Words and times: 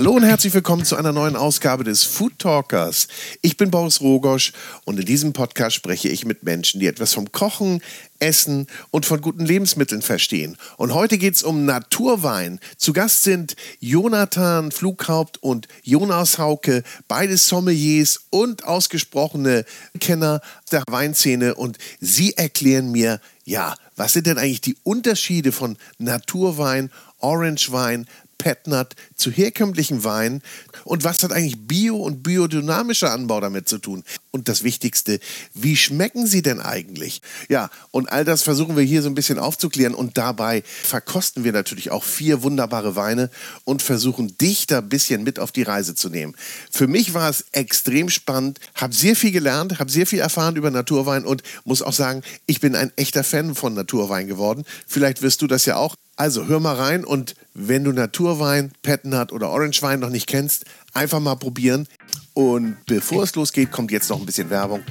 Hallo 0.00 0.12
und 0.12 0.22
herzlich 0.22 0.54
willkommen 0.54 0.86
zu 0.86 0.96
einer 0.96 1.12
neuen 1.12 1.36
Ausgabe 1.36 1.84
des 1.84 2.04
Food 2.04 2.38
Talkers. 2.38 3.06
Ich 3.42 3.58
bin 3.58 3.70
Boris 3.70 4.00
Rogosch 4.00 4.54
und 4.86 4.98
in 4.98 5.04
diesem 5.04 5.34
Podcast 5.34 5.76
spreche 5.76 6.08
ich 6.08 6.24
mit 6.24 6.42
Menschen, 6.42 6.80
die 6.80 6.86
etwas 6.86 7.12
vom 7.12 7.30
Kochen, 7.32 7.82
Essen 8.18 8.66
und 8.90 9.04
von 9.04 9.20
guten 9.20 9.44
Lebensmitteln 9.44 10.00
verstehen. 10.00 10.56
Und 10.78 10.94
heute 10.94 11.18
geht 11.18 11.34
es 11.34 11.42
um 11.42 11.66
Naturwein. 11.66 12.60
Zu 12.78 12.94
Gast 12.94 13.24
sind 13.24 13.56
Jonathan 13.78 14.72
Flughaupt 14.72 15.36
und 15.42 15.68
Jonas 15.82 16.38
Hauke, 16.38 16.82
beide 17.06 17.36
Sommeliers 17.36 18.22
und 18.30 18.64
ausgesprochene 18.64 19.66
Kenner 20.00 20.40
der 20.72 20.82
Weinszene. 20.88 21.56
Und 21.56 21.76
sie 22.00 22.38
erklären 22.38 22.90
mir, 22.90 23.20
ja, 23.44 23.74
was 23.96 24.14
sind 24.14 24.26
denn 24.26 24.38
eigentlich 24.38 24.62
die 24.62 24.78
Unterschiede 24.82 25.52
von 25.52 25.76
Naturwein, 25.98 26.90
Orangewein, 27.18 28.06
Petnat 28.40 28.96
zu 29.16 29.30
herkömmlichen 29.30 30.02
Weinen 30.02 30.42
und 30.84 31.04
was 31.04 31.22
hat 31.22 31.30
eigentlich 31.30 31.58
Bio- 31.68 31.98
und 31.98 32.22
biodynamischer 32.22 33.12
Anbau 33.12 33.38
damit 33.38 33.68
zu 33.68 33.76
tun? 33.76 34.02
Und 34.30 34.48
das 34.48 34.64
Wichtigste, 34.64 35.20
wie 35.52 35.76
schmecken 35.76 36.26
sie 36.26 36.40
denn 36.40 36.58
eigentlich? 36.58 37.20
Ja, 37.50 37.68
und 37.90 38.10
all 38.10 38.24
das 38.24 38.42
versuchen 38.42 38.76
wir 38.76 38.82
hier 38.82 39.02
so 39.02 39.10
ein 39.10 39.14
bisschen 39.14 39.38
aufzuklären 39.38 39.94
und 39.94 40.16
dabei 40.16 40.62
verkosten 40.82 41.44
wir 41.44 41.52
natürlich 41.52 41.90
auch 41.90 42.02
vier 42.02 42.42
wunderbare 42.42 42.96
Weine 42.96 43.28
und 43.64 43.82
versuchen 43.82 44.38
dich 44.38 44.66
da 44.66 44.78
ein 44.78 44.88
bisschen 44.88 45.22
mit 45.22 45.38
auf 45.38 45.52
die 45.52 45.62
Reise 45.62 45.94
zu 45.94 46.08
nehmen. 46.08 46.34
Für 46.70 46.86
mich 46.86 47.12
war 47.12 47.28
es 47.28 47.44
extrem 47.52 48.08
spannend, 48.08 48.58
habe 48.74 48.94
sehr 48.94 49.16
viel 49.16 49.32
gelernt, 49.32 49.78
habe 49.78 49.90
sehr 49.90 50.06
viel 50.06 50.20
erfahren 50.20 50.56
über 50.56 50.70
Naturwein 50.70 51.26
und 51.26 51.42
muss 51.64 51.82
auch 51.82 51.92
sagen, 51.92 52.22
ich 52.46 52.60
bin 52.60 52.74
ein 52.74 52.90
echter 52.96 53.22
Fan 53.22 53.54
von 53.54 53.74
Naturwein 53.74 54.28
geworden. 54.28 54.64
Vielleicht 54.86 55.20
wirst 55.20 55.42
du 55.42 55.46
das 55.46 55.66
ja 55.66 55.76
auch. 55.76 55.94
Also 56.16 56.46
hör 56.46 56.60
mal 56.60 56.76
rein 56.76 57.04
und 57.04 57.34
wenn 57.54 57.84
du 57.84 57.92
Naturwein, 57.92 58.72
Petnat 58.82 59.32
oder 59.32 59.50
Orangewein 59.50 60.00
noch 60.00 60.10
nicht 60.10 60.26
kennst, 60.26 60.64
einfach 60.92 61.20
mal 61.20 61.36
probieren. 61.36 61.86
Und 62.32 62.76
bevor 62.86 63.24
es 63.24 63.34
losgeht, 63.34 63.72
kommt 63.72 63.90
jetzt 63.90 64.08
noch 64.08 64.20
ein 64.20 64.26
bisschen 64.26 64.50
Werbung. 64.50 64.82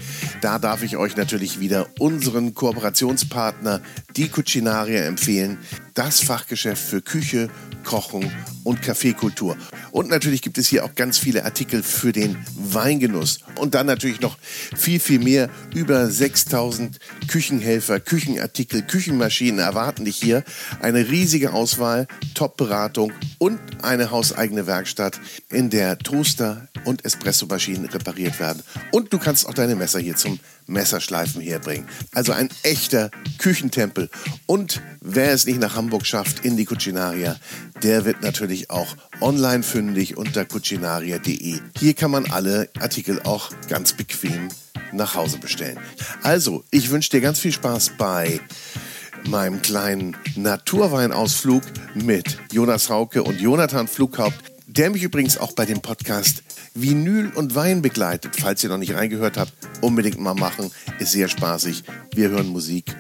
Da 0.42 0.60
darf 0.60 0.84
ich 0.84 0.98
euch 0.98 1.16
natürlich 1.16 1.60
wieder 1.60 1.88
unseren 1.98 2.54
Kooperationspartner, 2.54 3.82
die 4.18 4.28
Cucinaria, 4.28 5.04
empfehlen. 5.06 5.58
Das 5.94 6.20
Fachgeschäft 6.20 6.84
für 6.84 7.02
Küche, 7.02 7.50
Kochen 7.84 8.32
und 8.64 8.82
Kaffeekultur. 8.82 9.58
Und 9.92 10.10
natürlich 10.10 10.42
gibt 10.42 10.58
es 10.58 10.68
hier 10.68 10.86
auch 10.86 10.96
ganz 10.96 11.18
viele 11.18 11.46
Artikel 11.46 11.82
für 11.82 12.12
den 12.12 12.38
Weingenuss. 12.56 13.40
Und 13.56 13.74
dann 13.74 13.88
natürlich 13.88 14.20
noch 14.20 14.38
viel, 14.76 15.00
viel 15.00 15.20
mehr. 15.20 15.50
Über 15.74 16.08
6000 16.08 17.00
Küchenhelfer, 17.28 18.00
Küchenartikel, 18.00 18.84
Küchenmaschinen 18.84 19.60
erwarten 19.60 20.06
dich 20.06 20.18
hier. 20.18 20.44
Eine 20.82 21.10
riesige 21.10 21.54
Auswahl, 21.54 22.08
Top-Beratung 22.36 23.14
und 23.38 23.60
eine 23.82 24.12
hauseigene 24.12 24.68
Werkstatt, 24.68 25.20
in 25.50 25.70
der 25.70 25.89
Toaster 25.98 26.68
und 26.86 27.06
Espressomaschinen 27.06 27.86
repariert 27.86 28.40
werden. 28.40 28.62
Und 28.92 29.14
du 29.14 29.20
kannst 29.20 29.48
auch 29.48 29.54
deine 29.54 29.76
Messer 29.76 30.00
hier 30.00 30.16
zum 30.16 30.40
Messerschleifen 30.68 31.42
herbringen. 31.42 31.88
Also 32.14 32.32
ein 32.32 32.50
echter 32.64 33.10
Küchentempel. 33.38 34.10
Und 34.46 34.82
wer 35.02 35.32
es 35.32 35.46
nicht 35.46 35.60
nach 35.60 35.76
Hamburg 35.76 36.06
schafft, 36.06 36.46
in 36.46 36.58
die 36.58 36.66
Cucinaria, 36.66 37.38
der 37.82 38.06
wird 38.06 38.22
natürlich 38.22 38.70
auch 38.70 38.96
online 39.22 39.64
fündig 39.64 40.18
unter 40.18 40.46
cucinaria.de. 40.46 41.60
Hier 41.78 41.94
kann 41.94 42.12
man 42.12 42.30
alle 42.32 42.70
Artikel 42.80 43.22
auch 43.24 43.52
ganz 43.68 43.94
bequem 43.94 44.50
nach 44.92 45.16
Hause 45.16 45.38
bestellen. 45.38 45.80
Also, 46.24 46.64
ich 46.72 46.90
wünsche 46.90 47.10
dir 47.12 47.22
ganz 47.22 47.40
viel 47.40 47.52
Spaß 47.52 47.94
bei 47.98 48.40
meinem 49.28 49.62
kleinen 49.62 50.16
Naturweinausflug 50.36 51.64
mit 51.94 52.38
Jonas 52.52 52.90
Hauke 52.90 53.24
und 53.24 53.40
Jonathan 53.40 53.88
Flughaupt, 53.88 54.49
der 54.70 54.90
mich 54.92 55.04
übrigens 55.04 55.38
auch 55.38 55.52
bei 55.54 55.66
dem 55.66 55.82
Podcast 55.82 56.44
Vinyl 56.76 57.32
und 57.34 57.56
Wein 57.56 57.82
begleitet. 57.82 58.36
Falls 58.40 58.64
ihr 58.64 58.70
noch 58.70 58.78
nicht 58.78 58.94
reingehört 58.94 59.36
habt, 59.38 59.52
unbedingt 59.82 60.20
mal 60.20 60.36
machen. 60.36 60.70
Ist 61.00 61.14
sehr 61.14 61.28
spaßig. 61.28 61.84
Wir 62.14 62.30
hören 62.30 62.46
Musik 62.48 62.96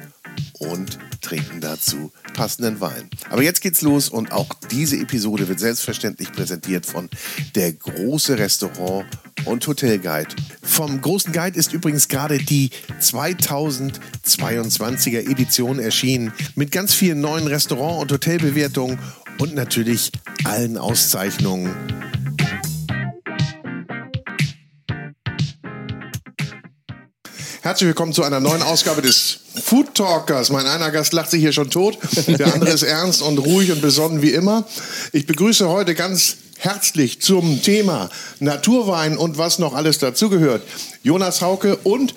und 0.57 0.97
trinken 1.22 1.62
dazu 1.62 2.12
passenden 2.34 2.81
Wein. 2.81 3.07
Aber 3.30 3.44
jetzt 3.44 3.62
geht's 3.62 3.81
los 3.81 4.09
und 4.09 4.31
auch 4.31 4.47
diese 4.72 4.97
Episode 4.97 5.47
wird 5.47 5.59
selbstverständlich 5.59 6.31
präsentiert 6.31 6.88
von 6.88 7.07
der 7.56 7.74
große 7.74 8.40
Restaurant 8.40 9.06
und 9.46 9.68
Hotelguide. 9.68 10.36
Vom 10.63 11.01
großen 11.01 11.31
Guide 11.31 11.56
ist 11.57 11.72
übrigens 11.74 12.07
gerade 12.07 12.40
die 12.40 12.72
2022er 13.00 15.30
Edition 15.30 15.78
erschienen 15.80 16.34
mit 16.56 16.72
ganz 16.72 16.96
vielen 16.96 17.22
neuen 17.22 17.46
Restaurant- 17.47 18.01
und 18.01 18.12
Hotelbewertungen 18.12 18.97
und 19.38 19.53
natürlich 19.56 20.12
allen 20.45 20.77
Auszeichnungen 20.77 21.75
Herzlich 27.61 27.89
willkommen 27.89 28.13
zu 28.13 28.23
einer 28.23 28.39
neuen 28.39 28.63
Ausgabe 28.63 29.01
des 29.01 29.41
Food 29.63 29.94
Talkers. 29.94 30.50
Mein 30.50 30.66
einer 30.66 30.89
Gast 30.91 31.13
lacht 31.13 31.29
sich 31.29 31.41
hier 31.41 31.51
schon 31.51 31.69
tot, 31.69 32.00
der 32.27 32.53
andere 32.53 32.72
ist 32.72 32.83
ernst 32.83 33.22
und 33.22 33.38
ruhig 33.38 33.72
und 33.72 33.81
besonnen 33.81 34.22
wie 34.22 34.31
immer. 34.31 34.66
Ich 35.11 35.27
begrüße 35.27 35.67
heute 35.67 35.94
ganz 35.94 36.38
herzlich 36.57 37.21
zum 37.21 37.61
Thema 37.61 38.09
Naturwein 38.39 39.17
und 39.17 39.38
was 39.38 39.59
noch 39.59 39.75
alles 39.75 40.00
dazugehört. 40.00 40.63
Jonas 41.03 41.41
Hauke 41.41 41.75
und 41.77 42.16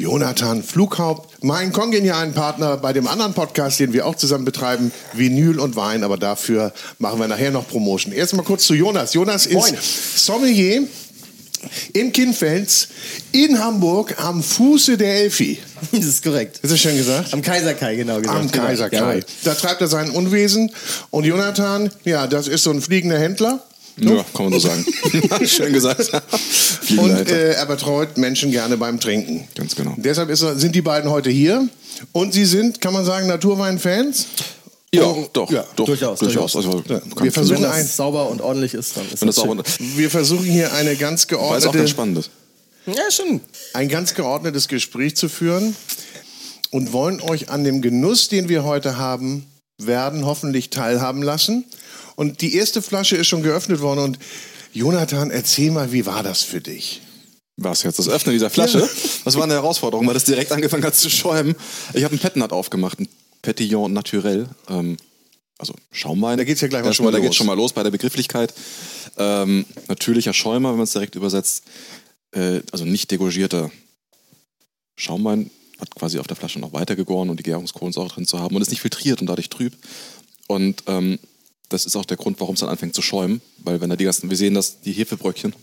Jonathan 0.00 0.62
Flughaupt, 0.62 1.44
mein 1.44 1.72
kongenialen 1.72 2.32
Partner 2.32 2.78
bei 2.78 2.94
dem 2.94 3.06
anderen 3.06 3.34
Podcast, 3.34 3.80
den 3.80 3.92
wir 3.92 4.06
auch 4.06 4.14
zusammen 4.14 4.46
betreiben, 4.46 4.92
Vinyl 5.12 5.60
und 5.60 5.76
Wein, 5.76 6.04
aber 6.04 6.16
dafür 6.16 6.72
machen 6.98 7.20
wir 7.20 7.28
nachher 7.28 7.50
noch 7.50 7.68
Promotion. 7.68 8.14
Erstmal 8.14 8.44
kurz 8.44 8.64
zu 8.66 8.72
Jonas. 8.72 9.12
Jonas 9.12 9.44
ist 9.44 9.54
Moin. 9.54 9.76
Sommelier 10.16 10.84
in 11.92 12.12
Kinfels, 12.12 12.88
in 13.32 13.62
Hamburg, 13.62 14.18
am 14.18 14.42
Fuße 14.42 14.96
der 14.96 15.16
Elfi. 15.16 15.58
Das 15.92 16.04
ist 16.04 16.22
korrekt. 16.22 16.60
Ist 16.62 16.72
das 16.72 16.80
schön 16.80 16.96
gesagt? 16.96 17.32
Am 17.32 17.42
Kaiserkai, 17.42 17.96
genau 17.96 18.20
gesagt. 18.20 18.38
Am 18.38 18.50
Kaiserkai. 18.50 19.18
Ja. 19.18 19.24
Da 19.44 19.54
treibt 19.54 19.80
er 19.80 19.88
sein 19.88 20.10
Unwesen. 20.10 20.70
Und 21.10 21.24
Jonathan, 21.24 21.90
ja, 22.04 22.26
das 22.26 22.48
ist 22.48 22.64
so 22.64 22.70
ein 22.70 22.80
fliegender 22.80 23.18
Händler. 23.18 23.62
Ja, 24.00 24.24
kann 24.34 24.50
man 24.50 24.52
so 24.52 24.68
sagen. 24.68 24.84
Schön 25.46 25.72
gesagt. 25.72 26.10
und 26.96 27.30
äh, 27.30 27.52
er 27.52 27.66
betreut 27.66 28.16
Menschen 28.18 28.50
gerne 28.50 28.76
beim 28.76 28.98
Trinken. 29.00 29.46
Ganz 29.54 29.76
genau. 29.76 29.94
Deshalb 29.96 30.30
ist, 30.30 30.40
sind 30.40 30.74
die 30.74 30.82
beiden 30.82 31.10
heute 31.10 31.30
hier. 31.30 31.68
Und 32.12 32.32
sie 32.32 32.44
sind, 32.44 32.80
kann 32.80 32.92
man 32.92 33.04
sagen, 33.04 33.26
Naturwein-Fans? 33.26 34.26
Ja, 34.92 35.04
oh, 35.04 35.28
doch, 35.32 35.50
ja, 35.50 35.64
doch, 35.76 35.86
durchaus. 35.86 36.18
durchaus. 36.18 36.56
Also, 36.56 36.82
ja. 36.88 37.00
Wir 37.20 37.30
versuchen 37.30 37.62
wenn 37.62 37.70
das 37.70 37.96
sauber 37.96 38.28
und 38.28 38.40
ordentlich 38.40 38.74
ist, 38.74 38.96
dann 38.96 39.08
ist 39.08 39.22
das 39.22 39.36
sauber. 39.36 39.62
Wir 39.78 40.10
versuchen 40.10 40.44
hier 40.44 40.72
eine 40.72 40.96
ganz 40.96 41.28
geordnete. 41.28 41.52
Weil 41.52 41.58
es 41.58 41.66
auch 41.66 41.72
ganz 41.72 41.90
spannend 41.90 42.18
ist. 42.18 42.30
Ja, 42.86 43.10
schon. 43.10 43.40
Ein 43.72 43.88
ganz 43.88 44.14
geordnetes 44.14 44.66
Gespräch 44.66 45.14
zu 45.14 45.28
führen 45.28 45.76
und 46.70 46.92
wollen 46.92 47.20
euch 47.20 47.50
an 47.50 47.62
dem 47.62 47.82
Genuss, 47.82 48.28
den 48.28 48.48
wir 48.48 48.64
heute 48.64 48.96
haben, 48.96 49.46
werden 49.78 50.24
hoffentlich 50.24 50.70
teilhaben 50.70 51.22
lassen. 51.22 51.64
Und 52.20 52.42
die 52.42 52.54
erste 52.54 52.82
Flasche 52.82 53.16
ist 53.16 53.28
schon 53.28 53.42
geöffnet 53.42 53.80
worden. 53.80 54.00
Und 54.00 54.18
Jonathan, 54.74 55.30
erzähl 55.30 55.70
mal, 55.70 55.90
wie 55.90 56.04
war 56.04 56.22
das 56.22 56.42
für 56.42 56.60
dich? 56.60 57.00
Was 57.56 57.82
jetzt? 57.82 57.98
Das 57.98 58.10
Öffnen 58.10 58.34
dieser 58.34 58.50
Flasche? 58.50 58.80
Ja. 58.80 58.88
Das 59.24 59.36
war 59.36 59.44
eine 59.44 59.54
Herausforderung, 59.54 60.06
weil 60.06 60.12
das 60.12 60.24
direkt 60.24 60.52
angefangen 60.52 60.84
hat 60.84 60.94
zu 60.94 61.08
schäumen. 61.08 61.56
Ich 61.94 62.04
habe 62.04 62.12
einen 62.12 62.20
Petnat 62.20 62.52
aufgemacht, 62.52 62.98
einen 62.98 63.08
Petillon 63.40 63.94
naturel. 63.94 64.50
Ähm, 64.68 64.98
also 65.56 65.72
Schaumwein. 65.92 66.36
Da 66.36 66.44
geht 66.44 66.56
es 66.56 66.60
ja 66.60 66.68
gleich 66.68 66.84
mal 66.84 66.92
schon 66.92 67.06
mal, 67.06 67.10
los. 67.12 67.20
Da 67.20 67.26
geht 67.26 67.34
schon 67.34 67.46
mal 67.46 67.56
los 67.56 67.72
bei 67.72 67.82
der 67.82 67.90
Begrifflichkeit. 67.90 68.52
Ähm, 69.16 69.64
natürlicher 69.88 70.34
Schäumer, 70.34 70.72
wenn 70.72 70.76
man 70.76 70.84
es 70.84 70.92
direkt 70.92 71.14
übersetzt. 71.14 71.62
Äh, 72.32 72.60
also 72.70 72.84
nicht 72.84 73.10
degorgierter 73.10 73.70
Schaumwein 74.94 75.50
hat 75.80 75.94
quasi 75.94 76.18
auf 76.18 76.26
der 76.26 76.36
Flasche 76.36 76.60
noch 76.60 76.74
weiter 76.74 76.96
gegoren 76.96 77.30
und 77.30 77.38
die 77.38 77.44
Gärungskohlensäure 77.44 78.08
drin 78.08 78.26
zu 78.26 78.40
haben 78.40 78.54
und 78.54 78.60
ist 78.60 78.68
nicht 78.68 78.82
filtriert 78.82 79.22
und 79.22 79.26
dadurch 79.26 79.48
trüb. 79.48 79.72
Und 80.48 80.82
ähm, 80.86 81.18
das 81.70 81.86
ist 81.86 81.96
auch 81.96 82.04
der 82.04 82.16
Grund, 82.16 82.38
warum 82.40 82.54
es 82.54 82.60
dann 82.60 82.68
anfängt 82.68 82.94
zu 82.94 83.02
schäumen, 83.02 83.40
weil 83.58 83.80
wenn 83.80 83.88
da 83.88 83.96
die 83.96 84.04
ganzen, 84.04 84.28
wir 84.28 84.36
sehen 84.36 84.54
das, 84.54 84.80
die 84.82 84.92
Hefebröckchen, 84.92 85.54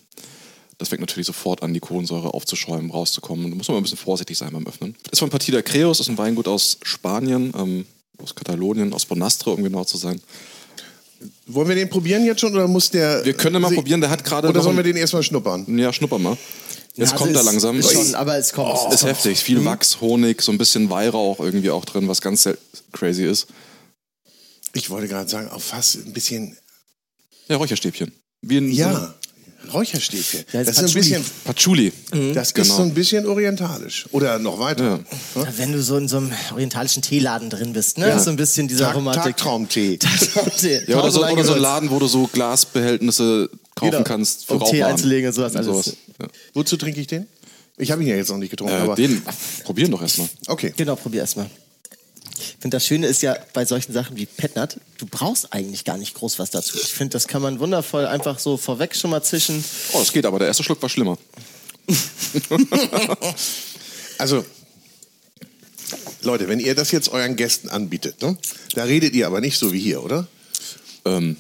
das 0.77 0.89
fängt 0.89 1.01
natürlich 1.01 1.27
sofort 1.27 1.63
an, 1.63 1.74
die 1.74 1.80
Kohlensäure 1.80 2.33
aufzuschäumen, 2.33 2.92
rauszukommen. 2.92 3.50
Da 3.50 3.56
muss 3.56 3.68
man 3.68 3.77
ein 3.77 3.83
bisschen 3.83 3.98
vorsichtig 3.98 4.38
sein 4.38 4.51
beim 4.51 4.68
Öffnen. 4.68 4.95
Das 5.04 5.13
ist 5.13 5.19
von 5.19 5.30
Partida 5.30 5.62
Creus, 5.62 5.98
das 5.98 6.07
ist 6.07 6.12
ein 6.12 6.18
Weingut 6.18 6.48
aus 6.48 6.77
Spanien, 6.83 7.51
ähm, 7.57 7.86
aus 8.21 8.36
Katalonien, 8.36 8.94
aus 8.94 9.06
Bonastre, 9.06 9.51
um 9.51 9.63
genau 9.63 9.83
zu 9.83 9.98
sein. 9.98 10.21
Wollen 11.48 11.68
wir 11.68 11.75
den 11.75 11.89
probieren 11.89 12.25
jetzt 12.25 12.42
schon 12.42 12.54
oder 12.54 12.68
muss 12.68 12.92
der. 12.92 13.25
Wir 13.25 13.33
können 13.33 13.59
mal 13.59 13.71
probieren, 13.71 14.01
der 14.01 14.12
hat 14.12 14.24
gerade. 14.24 14.50
Oder 14.50 14.62
sollen 14.62 14.77
wir 14.77 14.83
den 14.83 14.98
erstmal 14.98 15.24
schnuppern? 15.24 15.65
Ja, 15.77 15.92
schnuppern 15.92 16.21
mal. 16.21 16.38
Jetzt 16.94 17.12
ja, 17.12 17.18
kommt 17.18 17.36
also 17.36 17.42
er 17.42 17.51
langsam. 17.51 17.80
Ist 17.80 17.92
schon, 17.92 18.15
aber 18.15 18.38
es 18.38 18.54
kommt. 18.54 18.69
Oh, 18.71 18.94
ist 18.94 19.04
heftig. 19.04 19.39
Viel 19.39 19.59
mhm. 19.59 19.65
Wachs, 19.65 20.00
Honig, 20.00 20.44
so 20.44 20.51
ein 20.51 20.59
bisschen 20.59 20.92
Weihrauch 20.92 21.39
irgendwie 21.39 21.71
auch 21.71 21.86
drin, 21.86 22.07
was 22.07 22.21
ganz 22.21 22.48
crazy 22.92 23.24
ist. 23.24 23.48
Ich 24.78 24.90
wollte 24.92 25.08
gerade 25.08 25.28
sagen, 25.30 25.50
auch 25.50 25.62
fast 25.62 25.96
ein 25.96 26.14
bisschen. 26.14 26.56
Ja, 27.48 27.56
Räucherstäbchen. 27.58 28.12
Wie 28.42 28.58
in 28.58 28.72
ja. 28.72 29.14
Räucherstäbchen. 29.74 30.46
Ja, 30.54 30.64
das 30.64 30.76
das 30.78 30.86
ist 30.86 30.92
ein 30.92 30.94
bisschen, 30.94 31.26
Patchouli. 31.44 31.92
das 32.34 32.50
ist 32.50 32.54
Genau. 32.56 32.76
so 32.78 32.82
ein 32.84 32.94
bisschen 32.94 33.26
orientalisch. 33.26 34.06
Oder 34.12 34.40
noch 34.40 34.60
weiter. 34.60 35.00
Wenn 35.58 35.72
du 35.74 35.82
so 35.82 35.98
in 35.98 36.08
so 36.08 36.18
einem 36.18 36.32
orientalischen 36.54 37.02
Teeladen 37.02 37.50
drin 37.50 37.74
bist, 37.74 37.98
ne? 37.98 38.18
So 38.20 38.30
ein 38.30 38.36
bisschen 38.38 38.68
diese 38.68 38.82
Tag, 38.84 38.92
Aromatik. 38.94 39.24
Tagtraumtee. 39.24 39.98
Tagtraumtee. 40.00 40.84
Ja, 40.88 41.00
oder 41.00 41.12
so, 41.12 41.26
oder 41.26 41.44
so 41.44 41.54
ein. 41.54 41.60
Laden, 41.62 41.90
wo 41.90 42.00
du 42.00 42.08
so 42.08 42.28
Glasbehältnisse 42.28 43.50
kaufen 43.76 43.92
Genau. 43.92 44.04
kannst 44.04 44.46
für 44.46 44.54
Um 44.54 44.60
Tee 44.60 44.66
Rauchwaren. 44.82 44.92
einzulegen 44.94 45.28
und 45.28 45.34
sowas 45.34 45.56
alles. 45.56 45.98
Ja. 46.22 46.28
Wozu 46.54 46.78
trinke 46.78 47.02
ich 47.02 47.08
den? 47.08 47.26
Ich 47.78 47.92
habe 47.92 48.02
ihn 48.04 48.08
ja 48.10 48.16
jetzt 48.16 48.30
noch 48.30 48.38
nicht 48.38 48.52
getrunken, 48.52 48.74
Äh, 48.76 48.80
aber 48.80 48.96
den 48.96 49.22
probieren 49.64 49.92
doch 49.92 50.02
erstmal. 50.02 50.30
okay. 50.48 50.74
Genau, 50.78 50.96
probier 50.96 51.22
erstmal. 51.22 51.50
Ich 52.39 52.57
finde, 52.60 52.75
das 52.75 52.86
Schöne 52.86 53.07
ist 53.07 53.22
ja 53.22 53.36
bei 53.54 53.66
solchen 53.66 53.94
Sachen 53.94 54.16
wie 54.18 54.25
Petnat, 54.25 54.80
du 54.98 55.06
brauchst 55.06 55.54
eigentlich 55.54 55.84
gar 55.86 55.98
nicht 55.98 56.13
groß 56.13 56.39
was 56.39 56.51
dazu. 56.51 56.78
Ich 56.78 56.94
finde, 56.94 57.13
das 57.13 57.28
kann 57.28 57.42
man 57.42 57.60
wundervoll 57.60 58.06
einfach 58.06 58.39
so 58.39 58.57
vorweg 58.57 58.95
schon 58.95 59.12
mal 59.12 59.24
zischen. 59.24 59.63
Oh, 59.94 60.00
das 60.00 60.12
geht 60.12 60.25
aber. 60.25 60.39
Der 60.39 60.48
erste 60.48 60.63
Schluck 60.63 60.81
war 60.81 60.89
schlimmer. 60.89 61.18
Also, 64.19 64.44
Leute, 66.22 66.48
wenn 66.48 66.60
ihr 66.60 66.75
das 66.75 66.92
jetzt 66.92 67.10
euren 67.10 67.36
Gästen 67.36 67.69
anbietet, 67.69 68.22
ne? 68.22 68.38
da 68.74 68.83
redet 68.83 69.13
ihr 69.13 69.28
aber 69.28 69.42
nicht 69.42 69.57
so 69.57 69.72
wie 69.72 69.80
hier, 69.80 70.04
oder? 70.04 70.28
Ähm, 71.06 71.38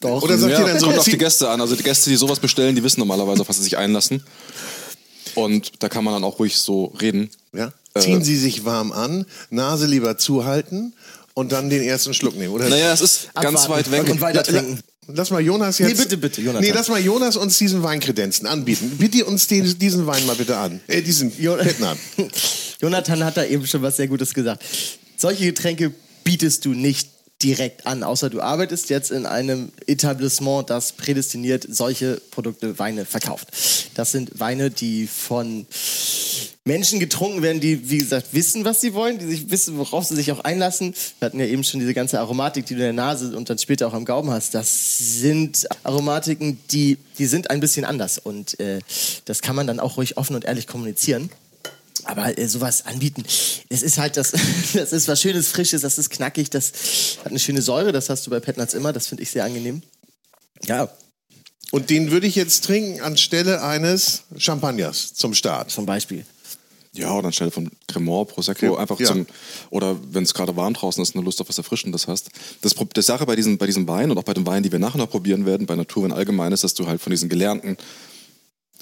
Doch. 0.00 0.22
Oder 0.22 0.38
sagt 0.38 0.52
ja, 0.52 0.60
ihr 0.60 0.66
dann 0.66 0.78
so, 0.78 0.86
kommt 0.86 0.98
auf 0.98 1.04
die 1.04 1.18
Gäste 1.18 1.48
an. 1.48 1.60
Also 1.60 1.74
die 1.76 1.82
Gäste, 1.82 2.10
die 2.10 2.16
sowas 2.16 2.38
bestellen, 2.38 2.76
die 2.76 2.82
wissen 2.82 3.00
normalerweise, 3.00 3.42
auf 3.42 3.48
was 3.48 3.56
sie 3.56 3.64
sich 3.64 3.76
einlassen. 3.76 4.22
Und 5.34 5.72
da 5.82 5.88
kann 5.88 6.04
man 6.04 6.14
dann 6.14 6.24
auch 6.24 6.38
ruhig 6.38 6.56
so 6.56 6.86
reden. 7.00 7.30
ja? 7.52 7.72
Ziehen 7.98 8.22
sie 8.22 8.36
sich 8.36 8.64
warm 8.64 8.92
an, 8.92 9.26
Nase 9.50 9.86
lieber 9.86 10.16
zuhalten 10.16 10.92
und 11.34 11.52
dann 11.52 11.70
den 11.70 11.82
ersten 11.82 12.14
Schluck 12.14 12.36
nehmen, 12.36 12.52
oder? 12.54 12.68
Naja, 12.68 12.92
es 12.92 13.00
ist 13.00 13.28
ganz 13.34 13.64
Abwarten 13.64 13.90
weit 13.92 14.04
weg. 14.04 14.10
und 14.12 14.20
weiter 14.20 14.42
trinken. 14.44 14.78
Lass 15.12 15.30
mal 15.30 15.40
Jonas 15.40 15.78
jetzt. 15.78 15.88
Nee, 15.88 15.94
bitte, 15.94 16.16
bitte, 16.16 16.40
Jonathan. 16.40 16.62
Nee, 16.62 16.70
lass 16.72 16.88
mal 16.88 17.00
Jonas 17.00 17.36
uns 17.36 17.58
diesen 17.58 17.82
Wein 17.82 17.98
kredenzen, 17.98 18.46
anbieten. 18.46 18.92
Bitte 18.96 19.24
uns 19.24 19.48
den, 19.48 19.76
diesen 19.78 20.06
Wein 20.06 20.24
mal 20.24 20.36
bitte 20.36 20.56
an. 20.56 20.80
Äh, 20.86 21.02
diesen 21.02 21.32
Jo- 21.36 21.56
Petnat. 21.56 21.98
Jonathan 22.80 23.24
hat 23.24 23.36
da 23.36 23.44
eben 23.44 23.66
schon 23.66 23.82
was 23.82 23.96
sehr 23.96 24.06
Gutes 24.06 24.32
gesagt. 24.34 24.62
Solche 25.16 25.46
Getränke 25.46 25.92
bietest 26.22 26.64
du 26.64 26.70
nicht 26.74 27.08
direkt 27.42 27.86
an, 27.86 28.02
außer 28.02 28.28
du 28.28 28.40
arbeitest 28.40 28.90
jetzt 28.90 29.10
in 29.10 29.26
einem 29.26 29.72
Etablissement, 29.86 30.68
das 30.68 30.92
prädestiniert 30.92 31.66
solche 31.68 32.20
Produkte, 32.30 32.78
Weine 32.78 33.04
verkauft. 33.06 33.48
Das 33.94 34.12
sind 34.12 34.38
Weine, 34.40 34.70
die 34.70 35.06
von 35.06 35.66
Menschen 36.64 37.00
getrunken 37.00 37.42
werden, 37.42 37.60
die, 37.60 37.88
wie 37.88 37.98
gesagt, 37.98 38.28
wissen, 38.32 38.64
was 38.66 38.82
sie 38.82 38.92
wollen, 38.92 39.18
die 39.18 39.26
sich 39.26 39.50
wissen, 39.50 39.78
worauf 39.78 40.04
sie 40.04 40.14
sich 40.14 40.30
auch 40.30 40.40
einlassen. 40.40 40.94
Wir 41.18 41.26
hatten 41.26 41.40
ja 41.40 41.46
eben 41.46 41.64
schon 41.64 41.80
diese 41.80 41.94
ganze 41.94 42.20
Aromatik, 42.20 42.66
die 42.66 42.74
du 42.74 42.80
in 42.80 42.84
der 42.84 42.92
Nase 42.92 43.34
und 43.34 43.48
dann 43.48 43.58
später 43.58 43.88
auch 43.88 43.94
am 43.94 44.04
Gaumen 44.04 44.30
hast. 44.30 44.54
Das 44.54 44.98
sind 44.98 45.66
Aromatiken, 45.84 46.60
die, 46.70 46.98
die 47.18 47.26
sind 47.26 47.50
ein 47.50 47.60
bisschen 47.60 47.86
anders. 47.86 48.18
Und 48.18 48.60
äh, 48.60 48.80
das 49.24 49.40
kann 49.40 49.56
man 49.56 49.66
dann 49.66 49.80
auch 49.80 49.96
ruhig 49.96 50.18
offen 50.18 50.36
und 50.36 50.44
ehrlich 50.44 50.66
kommunizieren. 50.66 51.30
Aber 52.04 52.36
äh, 52.38 52.48
sowas 52.48 52.86
anbieten, 52.86 53.24
es 53.68 53.82
ist 53.82 53.98
halt 53.98 54.16
das, 54.16 54.32
das 54.72 54.92
ist 54.92 55.08
was 55.08 55.20
Schönes, 55.20 55.48
Frisches, 55.48 55.82
das 55.82 55.98
ist 55.98 56.10
knackig, 56.10 56.50
das 56.50 56.72
hat 57.20 57.28
eine 57.28 57.38
schöne 57.38 57.62
Säure, 57.62 57.92
das 57.92 58.08
hast 58.10 58.26
du 58.26 58.30
bei 58.30 58.40
Petnats 58.40 58.74
immer, 58.74 58.92
das 58.92 59.06
finde 59.06 59.22
ich 59.22 59.30
sehr 59.30 59.44
angenehm. 59.44 59.82
Ja, 60.64 60.90
Und 61.70 61.90
den 61.90 62.10
würde 62.10 62.26
ich 62.26 62.34
jetzt 62.34 62.64
trinken 62.64 63.00
anstelle 63.00 63.62
eines 63.62 64.24
Champagners 64.36 65.14
zum 65.14 65.32
Start. 65.34 65.70
zum 65.70 65.86
Beispiel. 65.86 66.24
Ja, 66.92 67.14
oder 67.14 67.28
anstelle 67.28 67.52
von 67.52 67.70
Cremant, 67.86 68.26
Prosecco, 68.28 68.66
Ja, 68.66 68.74
einfach 68.76 68.98
ja. 68.98 69.06
zum, 69.06 69.24
oder 69.70 69.96
wenn 70.12 70.24
es 70.24 70.34
gerade 70.34 70.56
warm 70.56 70.74
draußen 70.74 71.00
ist 71.00 71.14
und 71.14 71.20
du 71.20 71.24
Lust 71.24 71.40
auf 71.40 71.48
was 71.48 71.56
Erfrischendes 71.56 72.08
hast. 72.08 72.30
Das, 72.62 72.74
das 72.74 73.06
Sache 73.06 73.24
bei 73.26 73.36
diesen, 73.36 73.58
bei 73.58 73.66
diesem 73.66 73.86
Wein 73.86 74.10
und 74.10 74.18
auch 74.18 74.24
bei 74.24 74.34
den 74.34 74.44
Weinen, 74.44 74.64
die 74.64 74.72
wir 74.72 74.80
nachher 74.80 74.98
noch 74.98 75.08
probieren 75.08 75.46
werden, 75.46 75.66
bei 75.66 75.76
Naturen 75.76 76.10
allgemein, 76.10 76.50
ist, 76.52 76.64
dass 76.64 76.74
du 76.74 76.88
halt 76.88 77.00
von 77.00 77.12
diesen 77.12 77.28
gelernten 77.28 77.76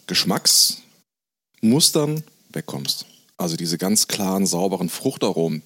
Geschmacksmustern 0.06 2.23
wegkommst. 2.53 3.06
Also 3.37 3.56
diese 3.56 3.79
ganz 3.79 4.09
klaren, 4.09 4.47
sauberen 4.47 4.89
Fruchtaromen, 4.89 5.62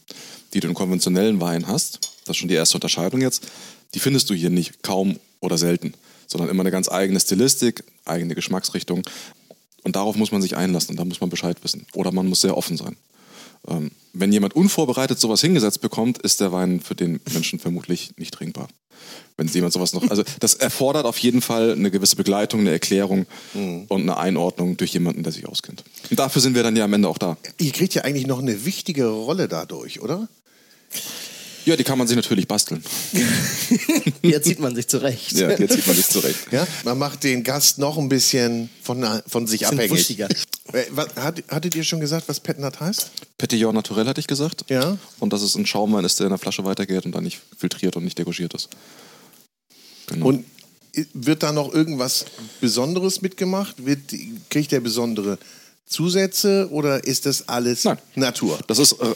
die 0.52 0.60
du 0.60 0.68
in 0.68 0.74
konventionellen 0.74 1.40
Weinen 1.40 1.66
hast, 1.66 2.00
das 2.24 2.30
ist 2.30 2.36
schon 2.36 2.48
die 2.48 2.54
erste 2.54 2.76
Unterscheidung 2.76 3.20
jetzt, 3.20 3.46
die 3.94 3.98
findest 3.98 4.30
du 4.30 4.34
hier 4.34 4.50
nicht 4.50 4.82
kaum 4.82 5.18
oder 5.40 5.58
selten, 5.58 5.94
sondern 6.26 6.50
immer 6.50 6.62
eine 6.62 6.70
ganz 6.70 6.90
eigene 6.90 7.18
Stilistik, 7.20 7.84
eigene 8.04 8.34
Geschmacksrichtung. 8.34 9.02
Und 9.84 9.96
darauf 9.96 10.16
muss 10.16 10.32
man 10.32 10.42
sich 10.42 10.56
einlassen 10.56 10.90
und 10.90 10.96
da 10.98 11.04
muss 11.04 11.20
man 11.20 11.30
Bescheid 11.30 11.56
wissen. 11.62 11.86
Oder 11.94 12.12
man 12.12 12.28
muss 12.28 12.40
sehr 12.40 12.56
offen 12.56 12.76
sein. 12.76 12.96
Ähm, 13.68 13.90
wenn 14.12 14.32
jemand 14.32 14.54
unvorbereitet 14.54 15.18
sowas 15.18 15.40
hingesetzt 15.40 15.80
bekommt, 15.80 16.18
ist 16.18 16.40
der 16.40 16.52
Wein 16.52 16.80
für 16.80 16.94
den 16.94 17.20
Menschen 17.32 17.58
vermutlich 17.58 18.12
nicht 18.16 18.34
trinkbar. 18.34 18.68
Wenn 19.36 19.46
jemand 19.48 19.72
sowas 19.72 19.92
noch, 19.92 20.08
also 20.10 20.22
das 20.40 20.54
erfordert 20.54 21.06
auf 21.06 21.18
jeden 21.18 21.40
Fall 21.40 21.72
eine 21.72 21.90
gewisse 21.90 22.16
Begleitung, 22.16 22.60
eine 22.60 22.70
Erklärung 22.70 23.26
und 23.54 24.02
eine 24.02 24.16
Einordnung 24.16 24.76
durch 24.76 24.92
jemanden, 24.92 25.22
der 25.22 25.32
sich 25.32 25.48
auskennt. 25.48 25.84
Und 26.10 26.18
dafür 26.18 26.42
sind 26.42 26.54
wir 26.54 26.62
dann 26.62 26.76
ja 26.76 26.84
am 26.84 26.92
Ende 26.92 27.08
auch 27.08 27.18
da. 27.18 27.36
Ihr 27.58 27.72
kriegt 27.72 27.94
ja 27.94 28.02
eigentlich 28.02 28.26
noch 28.26 28.40
eine 28.40 28.64
wichtige 28.64 29.06
Rolle 29.06 29.48
dadurch, 29.48 30.00
oder? 30.00 30.28
Ja, 31.64 31.76
die 31.76 31.84
kann 31.84 31.98
man 31.98 32.06
sich 32.06 32.16
natürlich 32.16 32.48
basteln. 32.48 32.82
Hier 34.22 34.42
zieht 34.42 34.58
man 34.58 34.74
sich 34.74 34.88
zurecht. 34.88 35.32
Ja, 35.32 35.50
jetzt 35.50 35.74
sieht 35.74 35.86
man 35.86 35.94
sich 35.96 36.06
zurecht. 36.08 36.52
Ja? 36.52 36.66
Man 36.84 36.98
macht 36.98 37.22
den 37.24 37.44
Gast 37.44 37.78
noch 37.78 37.98
ein 37.98 38.08
bisschen 38.08 38.68
von, 38.82 39.04
von 39.26 39.46
sich 39.46 39.60
Bisschen 39.60 39.78
abhängig. 39.78 40.00
wuschiger. 40.00 40.28
Äh, 40.72 40.84
was, 40.90 41.14
hat, 41.16 41.42
hattet 41.48 41.74
ihr 41.74 41.84
schon 41.84 42.00
gesagt, 42.00 42.28
was 42.28 42.40
Petnat 42.40 42.80
heißt? 42.80 43.10
Petillon 43.38 43.74
naturel 43.74 44.06
hatte 44.06 44.20
ich 44.20 44.26
gesagt. 44.26 44.64
Ja. 44.68 44.98
Und 45.18 45.32
dass 45.32 45.42
es 45.42 45.54
ein 45.54 45.66
Schaumwein 45.66 46.04
ist, 46.04 46.18
der 46.18 46.26
in 46.26 46.30
der 46.30 46.38
Flasche 46.38 46.64
weitergeht 46.64 47.06
und 47.06 47.12
dann 47.12 47.24
nicht 47.24 47.40
filtriert 47.56 47.96
und 47.96 48.04
nicht 48.04 48.18
degorgiert 48.18 48.54
ist. 48.54 48.68
Genau. 50.06 50.26
Und 50.26 50.44
wird 51.14 51.42
da 51.42 51.52
noch 51.52 51.72
irgendwas 51.72 52.26
Besonderes 52.60 53.22
mitgemacht? 53.22 53.86
Wird, 53.86 54.00
kriegt 54.50 54.72
der 54.72 54.80
besondere 54.80 55.38
Zusätze 55.86 56.68
oder 56.70 57.04
ist 57.04 57.26
das 57.26 57.48
alles 57.48 57.84
Nein. 57.84 57.98
Natur? 58.14 58.58
Das 58.66 58.78
ist 58.78 58.92
äh, 58.92 59.14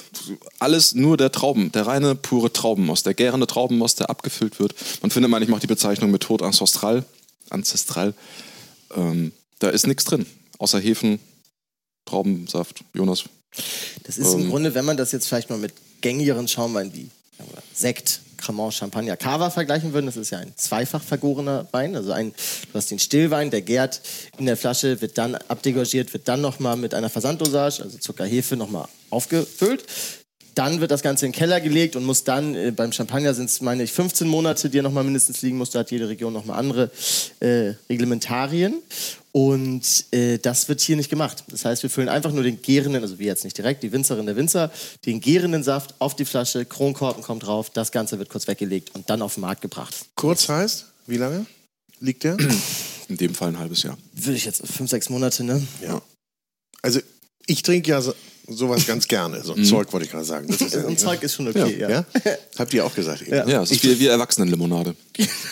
alles 0.59 0.95
nur 0.95 1.17
der 1.17 1.33
Trauben, 1.33 1.73
der 1.73 1.87
reine, 1.87 2.15
pure 2.15 2.53
Traubenmost, 2.53 3.07
der 3.07 3.15
gärende 3.15 3.47
Traubenmost, 3.47 4.01
der 4.01 4.11
abgefüllt 4.11 4.59
wird. 4.59 4.75
Man 5.01 5.11
findet 5.11 5.31
manchmal 5.31 5.57
auch 5.57 5.61
die 5.61 5.67
Bezeichnung 5.67 6.11
Methode 6.11 6.45
ancestral. 6.45 7.05
ancestral. 7.51 8.15
Ähm, 8.95 9.33
da 9.59 9.71
ist 9.71 9.87
nichts 9.87 10.05
drin, 10.05 10.27
außer 10.59 10.79
Hefen, 10.79 11.19
Traubensaft. 12.05 12.85
Jonas, 12.93 13.25
Das 14.05 14.19
ist 14.19 14.35
im 14.35 14.43
Ähm. 14.43 14.51
Grunde, 14.51 14.75
wenn 14.75 14.85
man 14.85 14.97
das 14.97 15.13
jetzt 15.13 15.27
vielleicht 15.29 15.49
mal 15.51 15.59
mit 15.59 15.73
gängigeren 16.03 16.47
Schaumwein 16.47 16.93
wie 16.95 17.09
Sekt, 17.75 18.21
Cremant, 18.37 18.75
Champagner, 18.75 19.17
Cava 19.17 19.51
vergleichen 19.51 19.93
würden, 19.93 20.07
das 20.07 20.17
ist 20.17 20.31
ja 20.31 20.39
ein 20.39 20.53
zweifach 20.57 21.03
vergorener 21.03 21.67
Wein. 21.73 21.97
Also 21.97 22.13
ein, 22.13 22.33
du 22.33 22.75
hast 22.75 22.91
den 22.91 22.99
Stillwein, 22.99 23.51
der 23.51 23.63
gärt 23.63 24.01
in 24.39 24.47
der 24.47 24.57
Flasche, 24.57 25.01
wird 25.01 25.19
dann 25.19 25.35
abdegorgiert, 25.35 26.13
wird 26.13 26.29
dann 26.29 26.41
nochmal 26.41 26.77
mit 26.77 26.95
einer 26.95 27.09
Versanddosage, 27.09 27.83
also 27.83 27.99
Zucker, 27.99 28.25
Hefe, 28.25 28.57
nochmal 28.57 28.87
aufgefüllt. 29.11 29.85
Dann 30.55 30.81
wird 30.81 30.91
das 30.91 31.03
Ganze 31.03 31.27
in 31.27 31.33
den 31.33 31.39
Keller 31.39 31.61
gelegt 31.61 31.97
und 31.97 32.05
muss 32.05 32.25
dann, 32.25 32.55
äh, 32.55 32.71
beim 32.71 32.91
Champagner 32.91 33.35
sind 33.35 33.51
es, 33.51 33.61
meine 33.61 33.83
ich, 33.83 33.93
15 33.93 34.27
Monate, 34.27 34.71
die 34.71 34.79
er 34.79 34.83
nochmal 34.83 35.05
mindestens 35.05 35.43
liegen 35.43 35.59
muss. 35.59 35.69
Da 35.69 35.81
hat 35.81 35.91
jede 35.91 36.09
Region 36.09 36.33
nochmal 36.33 36.59
andere 36.59 36.91
äh, 37.41 37.75
Reglementarien. 37.91 38.83
Und 39.37 40.07
äh, 40.15 40.39
das 40.39 40.67
wird 40.71 40.81
hier 40.81 40.97
nicht 40.97 41.11
gemacht. 41.11 41.45
Das 41.49 41.67
heißt, 41.67 41.83
wir 41.83 41.91
füllen 41.91 42.09
einfach 42.09 42.33
nur 42.33 42.43
den 42.43 42.63
gärenden, 42.63 43.03
also 43.03 43.19
wir 43.19 43.27
jetzt 43.27 43.45
nicht 43.45 43.59
direkt, 43.59 43.83
die 43.83 43.93
Winzerin 43.93 44.25
der 44.25 44.35
Winzer, 44.35 44.73
den 45.05 45.21
gärenden 45.21 45.63
Saft 45.63 45.95
auf 45.99 46.17
die 46.17 46.25
Flasche, 46.25 46.65
Kronkorken 46.65 47.23
kommt 47.23 47.45
drauf, 47.45 47.69
das 47.69 47.93
Ganze 47.93 48.19
wird 48.19 48.31
kurz 48.31 48.49
weggelegt 48.49 48.95
und 48.95 49.11
dann 49.11 49.21
auf 49.21 49.35
den 49.35 49.43
Markt 49.43 49.61
gebracht. 49.61 49.95
Kurz 50.15 50.49
heißt, 50.49 50.87
wie 51.07 51.19
lange 51.19 51.45
liegt 52.01 52.25
der? 52.25 52.39
in 53.09 53.19
dem 53.19 53.35
Fall 53.35 53.49
ein 53.49 53.59
halbes 53.59 53.83
Jahr. 53.83 53.99
Würde 54.15 54.39
ich 54.39 54.47
jetzt 54.47 54.67
fünf, 54.67 54.89
sechs 54.89 55.11
Monate, 55.11 55.45
ne? 55.45 55.63
ja. 55.83 56.01
Also 56.81 57.01
ich 57.45 57.63
trinke 57.63 57.91
ja 57.91 58.01
sowas 58.49 58.87
ganz 58.87 59.09
gerne. 59.09 59.43
So 59.43 59.55
ein 59.55 59.65
Zeug 59.65 59.93
wollte 59.93 60.07
ich 60.07 60.13
gerade 60.13 60.25
sagen. 60.25 60.47
Das 60.49 60.61
ist 60.61 60.75
ja 60.75 60.81
Und 60.81 60.91
nicht, 60.91 61.01
Zeug 61.01 61.23
ist 61.23 61.35
schon 61.35 61.49
okay, 61.49 61.79
ja. 61.79 61.89
ja? 61.91 62.05
Habt 62.59 62.73
ihr 62.75 62.85
auch 62.85 62.95
gesagt? 62.95 63.23
eben. 63.23 63.49
Ja. 63.49 63.63
Es 63.63 63.71
ist 63.71 63.83
wie, 63.83 63.99
wie 63.99 64.07
Erwachsenenlimonade. 64.07 64.95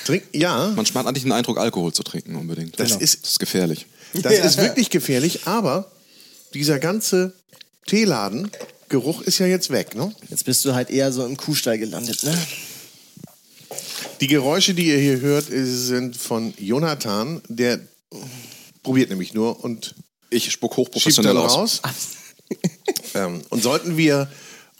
Trink, 0.07 0.23
ja, 0.33 0.73
Man 0.77 0.87
spart 0.87 1.07
eigentlich 1.07 1.23
den 1.25 1.33
Eindruck, 1.33 1.59
Alkohol 1.59 1.93
zu 1.93 2.03
trinken 2.03 2.37
unbedingt. 2.37 2.79
Das 2.79 2.89
Genau. 2.91 3.01
ist- 3.01 3.23
das 3.23 3.31
ist 3.33 3.39
gefährlich. 3.41 3.87
das 4.15 4.33
Ja. 4.39 4.45
ist 4.45 4.59
wirklich 4.59 4.91
gefährlich, 4.91 5.47
aber 5.47 5.91
dieser 6.55 6.79
ganze 6.79 7.33
Teeladen-Geruch 7.87 9.23
ist 9.23 9.39
ja 9.39 9.47
jetzt 9.47 9.71
weg. 9.71 9.95
Ne? 9.95 10.15
Jetzt 10.31 10.45
bist 10.45 10.65
du 10.65 10.75
halt 10.75 10.91
eher 10.91 11.13
so 11.13 11.25
im 11.27 11.37
Kuhstall 11.37 11.79
gelandet, 11.79 12.23
ne? 12.23 12.37
Die 14.21 14.27
Geräusche, 14.29 14.75
die 14.75 14.87
ihr 14.89 14.99
hier 14.99 15.21
hört, 15.21 15.47
sind 15.51 16.17
von 16.17 16.55
Jonathan, 16.59 17.43
der 17.49 17.81
probiert 18.83 19.11
nämlich 19.11 19.35
nur 19.35 19.63
und 19.65 19.95
Ich 20.31 20.51
spuck 20.53 20.73
schiebt 20.75 20.89
hochprofessionell 20.89 21.35
dann 21.35 21.43
aus. 21.43 21.57
raus. 21.57 21.81
ähm, 23.15 23.43
und 23.51 23.63
sollten 23.63 23.97
wir 23.97 24.29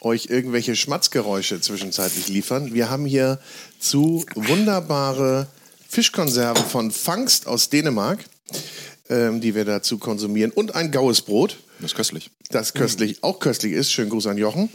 euch 0.01 0.27
irgendwelche 0.27 0.77
Schmatzgeräusche 0.77 1.61
zwischenzeitlich 1.61 2.29
liefern, 2.29 2.75
wir 2.75 2.91
haben 2.91 3.07
hier 3.07 3.41
zu 3.79 4.25
wunderbare 4.35 5.47
Fischkonserven 5.89 6.65
von 6.67 6.91
Fangst 6.91 7.47
aus 7.47 7.71
Dänemark, 7.71 8.25
ähm, 9.09 9.41
die 9.41 9.55
wir 9.55 9.65
dazu 9.65 9.99
konsumieren 9.99 10.51
und 10.51 10.75
ein 10.75 10.91
gaues 10.91 11.23
Brot, 11.23 11.59
Das 11.81 11.93
ist 11.93 11.97
köstlich. 11.97 12.31
das 12.51 12.75
köstlich, 12.75 13.23
auch 13.23 13.39
köstlich 13.39 13.73
ist. 13.73 13.93
Schönen 13.93 14.11
Gruß 14.11 14.27
an 14.27 14.39
Jochen. 14.39 14.69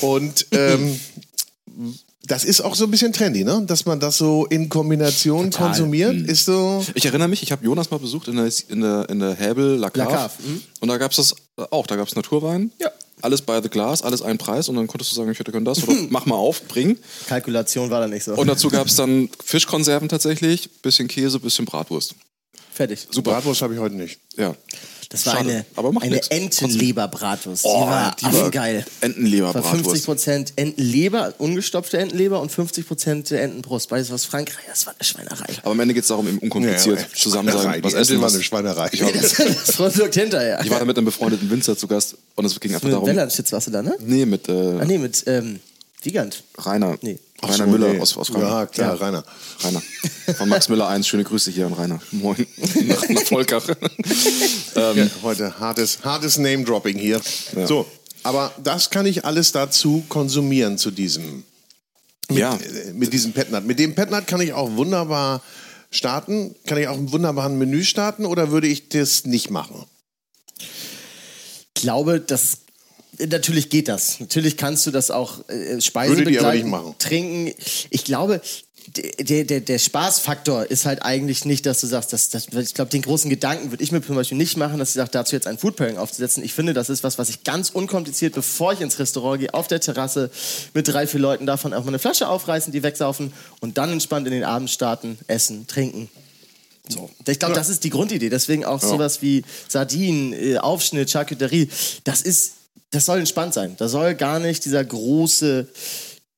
Und 0.00 0.46
ähm, 0.52 1.00
Das 2.24 2.44
ist 2.44 2.60
auch 2.60 2.76
so 2.76 2.84
ein 2.84 2.90
bisschen 2.92 3.12
trendy, 3.12 3.42
ne? 3.42 3.64
Dass 3.66 3.84
man 3.84 3.98
das 3.98 4.16
so 4.16 4.46
in 4.46 4.68
Kombination 4.68 5.50
Total. 5.50 5.68
konsumiert, 5.68 6.14
Mhm. 6.14 6.24
ist 6.26 6.44
so. 6.44 6.84
Ich 6.94 7.04
erinnere 7.04 7.26
mich, 7.28 7.42
ich 7.42 7.50
habe 7.50 7.64
Jonas 7.64 7.90
mal 7.90 7.98
besucht 7.98 8.28
in 8.28 8.36
der, 8.36 8.48
in 8.68 8.80
der, 8.80 9.08
in 9.08 9.18
der 9.18 9.34
Häbel 9.34 9.76
La 9.76 9.90
Cave. 9.90 10.30
Mhm. 10.46 10.62
Und 10.80 10.88
da 10.88 10.98
gab 10.98 11.10
es 11.10 11.16
das 11.16 11.34
auch. 11.72 11.86
Da 11.86 11.96
gab 11.96 12.06
es 12.06 12.14
Naturwein. 12.14 12.70
Ja. 12.80 12.90
Alles 13.22 13.42
by 13.42 13.58
the 13.62 13.68
glass, 13.68 14.02
alles 14.02 14.22
ein 14.22 14.38
Preis. 14.38 14.68
Und 14.68 14.76
dann 14.76 14.86
konntest 14.86 15.10
du 15.12 15.16
sagen, 15.16 15.30
ich 15.32 15.38
hätte 15.38 15.50
gern 15.52 15.64
das. 15.64 15.82
Oder 15.82 15.94
mach 16.10 16.26
mal 16.26 16.36
auf, 16.36 16.62
bring. 16.68 16.96
Kalkulation 17.28 17.90
war 17.90 18.00
da 18.00 18.06
nicht 18.08 18.22
so. 18.24 18.34
Und 18.34 18.46
dazu 18.46 18.68
gab 18.68 18.86
es 18.86 18.94
dann 18.96 19.28
Fischkonserven 19.44 20.08
tatsächlich. 20.08 20.70
Bisschen 20.80 21.08
Käse, 21.08 21.40
bisschen 21.40 21.64
Bratwurst. 21.64 22.14
Fertig. 22.72 23.06
Super. 23.10 23.32
Bratwurst 23.32 23.62
habe 23.62 23.74
ich 23.74 23.80
heute 23.80 23.96
nicht. 23.96 24.18
Ja. 24.36 24.54
Das 25.12 25.26
war 25.26 25.36
Schade, 25.36 25.64
eine, 25.76 26.00
eine. 26.00 26.20
Entenleber-Bratwurst. 26.30 27.64
Oh, 27.64 27.82
die 27.84 27.86
war 27.90 28.16
die 28.18 28.24
war 28.24 28.30
affengeil. 28.32 28.84
Entenleber 29.00 29.54
War 29.54 29.62
Bratwurst. 29.62 30.08
50% 30.08 30.52
Entenleber, 30.56 31.34
ungestopfte 31.38 31.98
Entenleber 31.98 32.40
und 32.40 32.50
50% 32.50 33.34
Entenbrust. 33.36 33.88
Beides 33.90 34.10
aus 34.10 34.24
Frankreich. 34.24 34.64
Das 34.68 34.86
war 34.86 34.94
eine 34.98 35.04
Schweinerei. 35.04 35.46
Aber 35.62 35.72
am 35.72 35.80
Ende 35.80 35.94
geht 35.94 36.02
es 36.04 36.08
darum, 36.08 36.26
eben 36.26 36.38
unkompliziert 36.38 36.98
Ja, 37.00 37.06
zusammen 37.14 37.52
sein, 37.52 37.82
was 37.84 37.94
essen. 37.94 38.20
War 38.20 38.30
eine 38.30 38.42
Schweinerei. 38.42 38.88
Ich 38.92 39.02
war, 39.02 39.12
Das, 39.22 39.34
das 39.34 39.76
Produkt 39.76 40.14
hinterher. 40.14 40.60
ich 40.64 40.70
war 40.70 40.78
da 40.78 40.84
mit 40.84 40.96
einem 40.96 41.04
befreundeten 41.04 41.50
Winzer 41.50 41.76
zu 41.76 41.86
Gast 41.86 42.16
und 42.34 42.44
es 42.44 42.58
ging 42.58 42.72
einfach 42.72 42.84
mit 42.84 42.94
darum. 42.94 43.06
Wellandschitz 43.06 43.52
warst 43.52 43.66
du 43.66 43.70
da, 43.70 43.82
ne? 43.82 43.94
Nee, 44.00 44.26
mit 44.26 44.48
äh, 44.48 44.52
Ah, 44.80 44.84
nee, 44.84 44.98
mit 44.98 45.22
ähm, 45.26 45.60
Wiegand. 46.02 46.42
Rainer. 46.58 46.96
Nee. 47.02 47.18
Ach 47.44 47.48
Rainer 47.50 47.64
so, 47.64 47.70
Müller 47.70 47.92
nee. 47.92 48.00
aus, 48.00 48.16
aus 48.16 48.28
Frankfurt. 48.28 48.50
Ja, 48.52 48.66
klar, 48.66 48.94
Ja. 48.94 49.04
Rainer. 49.04 49.24
Rainer. 49.64 49.82
Von 50.38 50.48
Max 50.48 50.68
Müller 50.68 50.88
1. 50.88 51.06
Schöne 51.06 51.24
Grüße 51.24 51.50
hier 51.50 51.66
an 51.66 51.72
Rainer. 51.72 52.00
Moin. 52.12 52.46
Nach, 52.86 53.08
nach 53.08 53.22
Volkach. 53.22 53.68
ähm, 53.68 54.96
Ja, 54.96 55.06
heute 55.22 55.58
hartes, 55.58 55.98
hartes 56.04 56.38
Name-Dropping 56.38 56.96
hier. 56.96 57.20
Ja. 57.56 57.66
So, 57.66 57.86
aber 58.22 58.52
das 58.62 58.90
kann 58.90 59.06
ich 59.06 59.24
alles 59.24 59.50
dazu 59.52 60.04
konsumieren, 60.08 60.78
zu 60.78 60.92
diesem, 60.92 61.42
ja. 62.30 62.54
äh, 62.54 62.92
mit 62.92 63.12
diesem 63.12 63.32
Petnat. 63.32 63.64
Mit 63.64 63.78
dem 63.80 63.94
Petnat 63.96 64.26
kann 64.28 64.40
ich 64.40 64.52
auch 64.52 64.70
wunderbar 64.76 65.42
starten. 65.90 66.54
Kann 66.66 66.78
ich 66.78 66.86
auch 66.86 66.96
ein 66.96 67.10
wunderbares 67.10 67.52
Menü 67.52 67.82
starten 67.84 68.24
oder 68.24 68.52
würde 68.52 68.68
ich 68.68 68.88
das 68.88 69.24
nicht 69.24 69.50
machen? 69.50 69.84
Ich 71.74 71.82
glaube, 71.82 72.20
das 72.20 72.58
natürlich 73.18 73.68
geht 73.70 73.88
das. 73.88 74.20
Natürlich 74.20 74.56
kannst 74.56 74.86
du 74.86 74.90
das 74.90 75.10
auch 75.10 75.48
äh, 75.48 75.80
Speise 75.80 76.24
trinken. 76.98 77.54
Ich 77.90 78.04
glaube, 78.04 78.40
der, 79.20 79.44
der, 79.44 79.60
der 79.60 79.78
Spaßfaktor 79.78 80.66
ist 80.70 80.86
halt 80.86 81.02
eigentlich 81.02 81.44
nicht, 81.44 81.66
dass 81.66 81.80
du 81.80 81.86
sagst, 81.86 82.12
dass, 82.12 82.30
dass, 82.30 82.48
ich 82.48 82.74
glaube, 82.74 82.90
den 82.90 83.02
großen 83.02 83.30
Gedanken 83.30 83.70
würde 83.70 83.82
ich 83.82 83.92
mir 83.92 84.02
zum 84.02 84.16
Beispiel 84.16 84.36
nicht 84.36 84.56
machen, 84.56 84.78
dass 84.78 84.90
ich 84.90 84.94
sage, 84.94 85.10
dazu 85.12 85.36
jetzt 85.36 85.46
ein 85.46 85.58
Food 85.58 85.76
Pairing 85.76 85.98
aufzusetzen. 85.98 86.42
Ich 86.42 86.52
finde, 86.52 86.74
das 86.74 86.90
ist 86.90 87.04
was, 87.04 87.18
was 87.18 87.28
ich 87.28 87.44
ganz 87.44 87.70
unkompliziert, 87.70 88.34
bevor 88.34 88.72
ich 88.72 88.80
ins 88.80 88.98
Restaurant 88.98 89.40
gehe, 89.40 89.54
auf 89.54 89.68
der 89.68 89.80
Terrasse 89.80 90.30
mit 90.74 90.88
drei, 90.88 91.06
vier 91.06 91.20
Leuten 91.20 91.46
davon 91.46 91.72
auch 91.72 91.82
mal 91.82 91.88
eine 91.88 91.98
Flasche 91.98 92.28
aufreißen, 92.28 92.72
die 92.72 92.82
wegsaufen 92.82 93.32
und 93.60 93.78
dann 93.78 93.90
entspannt 93.90 94.26
in 94.26 94.32
den 94.32 94.44
Abend 94.44 94.70
starten, 94.70 95.18
essen, 95.26 95.66
trinken. 95.66 96.08
So. 96.88 97.08
Ich 97.26 97.38
glaube, 97.38 97.54
das 97.54 97.68
ist 97.68 97.84
die 97.84 97.90
Grundidee. 97.90 98.28
Deswegen 98.28 98.64
auch 98.64 98.80
sowas 98.80 99.22
wie 99.22 99.44
Sardinen, 99.68 100.32
äh, 100.32 100.58
Aufschnitt, 100.58 101.10
Charcuterie. 101.10 101.68
Das 102.02 102.20
ist, 102.20 102.54
das 102.92 103.06
soll 103.06 103.18
entspannt 103.18 103.54
sein. 103.54 103.74
Da 103.78 103.88
soll 103.88 104.14
gar 104.14 104.38
nicht 104.38 104.64
dieser 104.64 104.84
große 104.84 105.68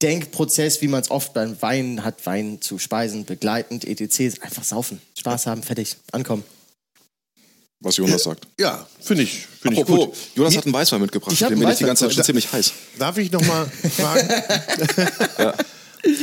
Denkprozess, 0.00 0.80
wie 0.80 0.88
man 0.88 1.02
es 1.02 1.10
oft 1.10 1.34
beim 1.34 1.60
Wein 1.60 2.04
hat, 2.04 2.24
Wein 2.26 2.60
zu 2.60 2.78
Speisen 2.78 3.24
begleitend, 3.24 3.84
etc. 3.84 4.40
Einfach 4.40 4.64
saufen, 4.64 5.00
Spaß 5.18 5.46
haben, 5.46 5.62
fertig, 5.62 5.96
ankommen. 6.12 6.44
Was 7.80 7.96
Jonas 7.98 8.22
sagt. 8.22 8.46
Ja, 8.58 8.86
finde 9.00 9.24
ich, 9.24 9.46
find 9.60 9.74
ich 9.74 9.80
Apropos, 9.80 10.06
gut. 10.06 10.16
Jonas 10.36 10.56
hat 10.56 10.64
einen 10.64 10.72
Weißwein 10.72 11.02
mitgebracht. 11.02 11.32
Ich 11.32 11.42
hab 11.42 11.50
den 11.50 11.58
bin 11.58 11.68
ich 11.68 11.76
die 11.76 11.84
ganze 11.84 12.04
Zeit 12.04 12.14
schon 12.14 12.24
ziemlich 12.24 12.50
heiß. 12.50 12.72
Darf 12.98 13.18
ich 13.18 13.30
noch 13.30 13.44
mal 13.44 13.66
fragen? 13.66 14.28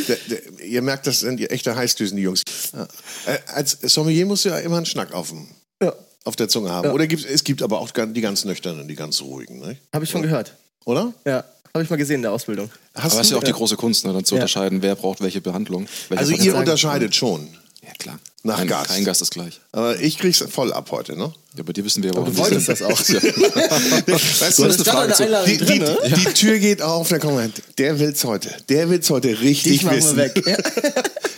Der, 0.07 0.15
der, 0.29 0.63
ihr 0.63 0.81
merkt, 0.83 1.07
das 1.07 1.21
sind 1.21 1.37
die 1.37 1.49
echte 1.49 1.75
Heißdüsen, 1.75 2.15
die 2.15 2.21
Jungs. 2.21 2.43
Ja. 2.71 2.87
Äh, 3.25 3.39
als 3.47 3.79
Sommelier 3.81 4.27
musst 4.27 4.45
du 4.45 4.49
ja 4.49 4.59
immer 4.59 4.77
einen 4.77 4.85
Schnack 4.85 5.11
auf, 5.11 5.29
dem, 5.29 5.47
Ja. 5.81 5.95
Auf 6.23 6.35
der 6.35 6.47
Zunge 6.49 6.69
haben. 6.69 6.89
Oder 6.91 7.07
gibt, 7.07 7.25
es 7.25 7.43
gibt 7.43 7.61
aber 7.61 7.79
auch 7.79 7.91
die 7.91 8.21
ganz 8.21 8.45
nüchternen, 8.45 8.87
die 8.87 8.95
ganz 8.95 9.21
ruhigen, 9.21 9.59
ne? 9.59 9.77
Habe 9.93 10.05
ich 10.05 10.11
schon 10.11 10.21
gehört. 10.21 10.55
oder? 10.85 11.13
Ja, 11.25 11.43
habe 11.73 11.83
ich 11.83 11.89
mal 11.89 11.95
gesehen 11.95 12.17
in 12.17 12.21
der 12.23 12.31
Ausbildung. 12.31 12.69
Hast 12.95 13.05
Aber 13.05 13.15
das 13.17 13.27
ist 13.27 13.31
ja 13.31 13.37
auch 13.37 13.43
die 13.43 13.51
Ja. 13.51 13.55
große 13.55 13.75
Kunst, 13.77 14.05
ne, 14.05 14.13
dann 14.13 14.25
zu 14.25 14.35
Ja. 14.35 14.41
unterscheiden, 14.41 14.81
wer 14.81 14.95
braucht 14.95 15.21
welche 15.21 15.41
Behandlung. 15.41 15.87
welche 16.09 16.19
Also 16.19 16.33
ihr 16.33 16.55
unterscheidet 16.55 17.15
schon. 17.15 17.47
Ja, 17.83 17.91
klar. 17.97 18.19
Nach 18.43 18.57
kein, 18.57 18.67
Gast. 18.67 18.89
Kein 18.89 19.03
Gast 19.05 19.21
ist 19.23 19.31
gleich. 19.31 19.59
Aber 19.71 19.99
ich 19.99 20.17
krieg's 20.19 20.43
voll 20.49 20.71
ab 20.73 20.89
heute, 20.91 21.15
ne? 21.17 21.33
Ja, 21.57 21.63
bei 21.63 21.73
dir 21.73 21.83
wissen 21.85 22.03
wir 22.03 22.11
aber, 22.11 22.25
Du 22.25 22.33
wie 22.33 22.37
wolltest 22.37 22.69
das 22.69 22.81
auch. 22.83 22.99
Weißt 22.99 24.57
Du 24.59 24.63
du, 24.63 24.69
eine 24.69 24.73
Frage 24.83 24.99
eine 25.05 25.13
zu. 25.13 25.23
Einladung 25.23 25.47
die, 25.47 25.57
drin, 25.57 25.67
die, 26.03 26.09
ne? 26.09 26.15
die 26.17 26.33
Tür 26.33 26.59
geht 26.59 26.81
auf, 26.81 27.09
da 27.09 27.19
kommt 27.19 27.53
der 27.77 27.99
will's 27.99 28.23
heute. 28.23 28.55
Der 28.69 28.89
will's 28.89 29.09
heute 29.09 29.39
richtig 29.41 29.79
Dich 29.81 29.89
wissen. 29.89 30.17
wir 30.17 30.23
weg. 30.35 30.43
Ja. 30.47 30.57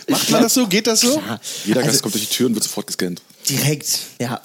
Macht 0.08 0.30
man 0.30 0.42
das 0.42 0.52
so? 0.54 0.66
Geht 0.66 0.86
das 0.86 1.00
so? 1.00 1.20
Jeder 1.64 1.80
Also- 1.80 1.90
Gast 1.92 2.02
kommt 2.02 2.14
durch 2.14 2.28
die 2.28 2.34
Tür 2.34 2.46
und 2.48 2.54
wird 2.54 2.64
sofort 2.64 2.86
gescannt. 2.86 3.22
Direkt, 3.48 3.86
ja. 4.20 4.40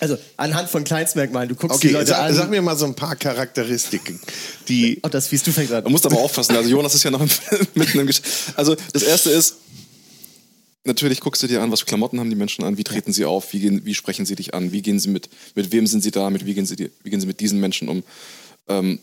Also 0.00 0.18
anhand 0.36 0.68
von 0.68 0.84
Kleinstmerkmalen, 0.84 1.48
du 1.48 1.54
guckst 1.54 1.76
Okay, 1.76 1.88
die 1.88 1.94
Leute 1.94 2.08
sag, 2.08 2.18
an. 2.18 2.34
sag 2.34 2.50
mir 2.50 2.60
mal 2.62 2.76
so 2.76 2.84
ein 2.84 2.94
paar 2.94 3.16
Charakteristiken, 3.16 4.20
die 4.68 4.98
oh, 5.02 5.08
das 5.08 5.28
fies, 5.28 5.42
du 5.42 5.52
fängst 5.52 5.72
an. 5.72 5.84
Man 5.84 5.92
muss 5.92 6.04
aber 6.04 6.18
aufpassen. 6.18 6.56
Also 6.56 6.68
Jonas 6.68 6.94
ist 6.94 7.04
ja 7.04 7.10
noch 7.10 7.24
mitten 7.74 8.00
im 8.00 8.06
Gesch 8.06 8.20
Also 8.56 8.76
das 8.92 9.02
erste 9.02 9.30
ist, 9.30 9.56
natürlich 10.84 11.20
guckst 11.20 11.42
du 11.42 11.46
dir 11.46 11.62
an, 11.62 11.70
was 11.70 11.80
für 11.80 11.86
Klamotten 11.86 12.18
haben 12.20 12.30
die 12.30 12.36
Menschen 12.36 12.64
an, 12.64 12.76
wie 12.76 12.84
treten 12.84 13.12
sie 13.12 13.24
auf, 13.24 13.52
wie, 13.52 13.60
gehen, 13.60 13.84
wie 13.84 13.94
sprechen 13.94 14.26
sie 14.26 14.34
dich 14.34 14.52
an, 14.52 14.72
wie 14.72 14.82
gehen 14.82 14.98
sie 14.98 15.08
mit, 15.08 15.28
mit 15.54 15.72
wem 15.72 15.86
sind 15.86 16.02
sie 16.02 16.10
da, 16.10 16.28
mit 16.30 16.44
wie 16.44 16.54
gehen 16.54 16.66
sie, 16.66 16.90
wie 17.02 17.10
gehen 17.10 17.20
sie 17.20 17.26
mit 17.26 17.40
diesen 17.40 17.60
Menschen 17.60 17.88
um. 17.88 18.02
Ähm, 18.68 18.98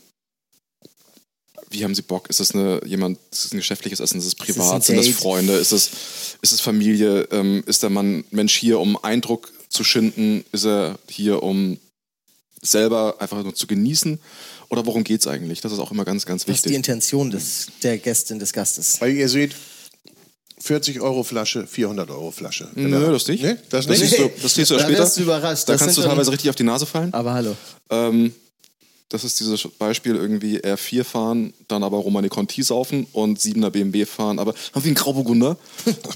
wie 1.70 1.84
haben 1.84 1.94
sie 1.94 2.02
Bock? 2.02 2.28
Ist 2.28 2.40
das 2.40 2.54
eine, 2.54 2.82
jemand, 2.84 3.18
ist 3.30 3.46
das 3.46 3.52
ein 3.52 3.56
geschäftliches 3.56 4.00
Essen? 4.00 4.18
Ist 4.18 4.26
es 4.26 4.34
privat? 4.34 4.84
Sind 4.84 4.98
das? 4.98 5.08
Freunde? 5.08 5.54
Ist 5.54 5.72
es, 5.72 5.90
ist 6.42 6.52
es 6.52 6.60
Familie? 6.60 7.22
Ähm, 7.32 7.62
ist 7.66 7.82
der 7.82 7.88
Mann 7.88 8.24
Mensch 8.30 8.54
hier, 8.54 8.78
um 8.78 9.02
Eindruck 9.02 9.50
zu 9.72 9.84
schinden? 9.84 10.44
Ist 10.52 10.64
er 10.66 10.98
hier, 11.08 11.42
um 11.42 11.78
selber 12.62 13.16
einfach 13.18 13.42
nur 13.42 13.54
zu 13.54 13.66
genießen? 13.66 14.18
Oder 14.68 14.86
worum 14.86 15.04
geht 15.04 15.20
es 15.20 15.26
eigentlich? 15.26 15.60
Das 15.60 15.72
ist 15.72 15.78
auch 15.78 15.90
immer 15.90 16.04
ganz, 16.04 16.24
ganz 16.26 16.46
Was 16.46 16.56
ist 16.56 16.64
die 16.64 16.70
wichtig. 16.70 16.76
Intention 16.76 17.30
des, 17.30 17.66
der 17.82 17.98
Gästin, 17.98 18.38
des 18.38 18.52
Gastes? 18.52 19.00
Weil 19.00 19.12
ihr 19.12 19.28
seht, 19.28 19.54
40 20.60 21.00
Euro 21.00 21.24
Flasche, 21.24 21.66
400 21.66 22.08
Euro 22.10 22.30
Flasche. 22.30 22.68
Nö, 22.74 23.10
das 23.10 23.26
nicht. 23.26 23.42
Nee, 23.42 23.56
das 23.68 23.86
Das 23.86 23.98
nicht? 23.98 24.10
siehst 24.10 24.18
du, 24.20 24.30
das 24.40 24.54
siehst 24.54 24.70
du 24.70 24.74
ja 24.76 24.80
Da 24.88 25.06
später. 25.06 25.22
überrascht. 25.22 25.68
Da 25.68 25.72
Das 25.72 25.80
kannst 25.80 25.98
du 25.98 26.02
teilweise 26.02 26.30
richtig 26.30 26.50
auf 26.50 26.56
die 26.56 26.62
Nase 26.62 26.86
fallen. 26.86 27.12
Aber 27.12 27.34
hallo. 27.34 27.56
Ähm, 27.90 28.32
das 29.12 29.24
ist 29.24 29.38
dieses 29.40 29.66
Beispiel 29.78 30.16
irgendwie 30.16 30.58
R4 30.60 31.04
fahren, 31.04 31.52
dann 31.68 31.82
aber 31.82 31.98
Romane 31.98 32.28
Conti 32.28 32.62
saufen 32.62 33.06
und 33.12 33.38
7er 33.38 33.70
BMW 33.70 34.06
fahren, 34.06 34.38
aber 34.38 34.52
haben 34.74 34.82
wir 34.84 34.88
einen 34.88 34.94
Grauburgunder 34.94 35.56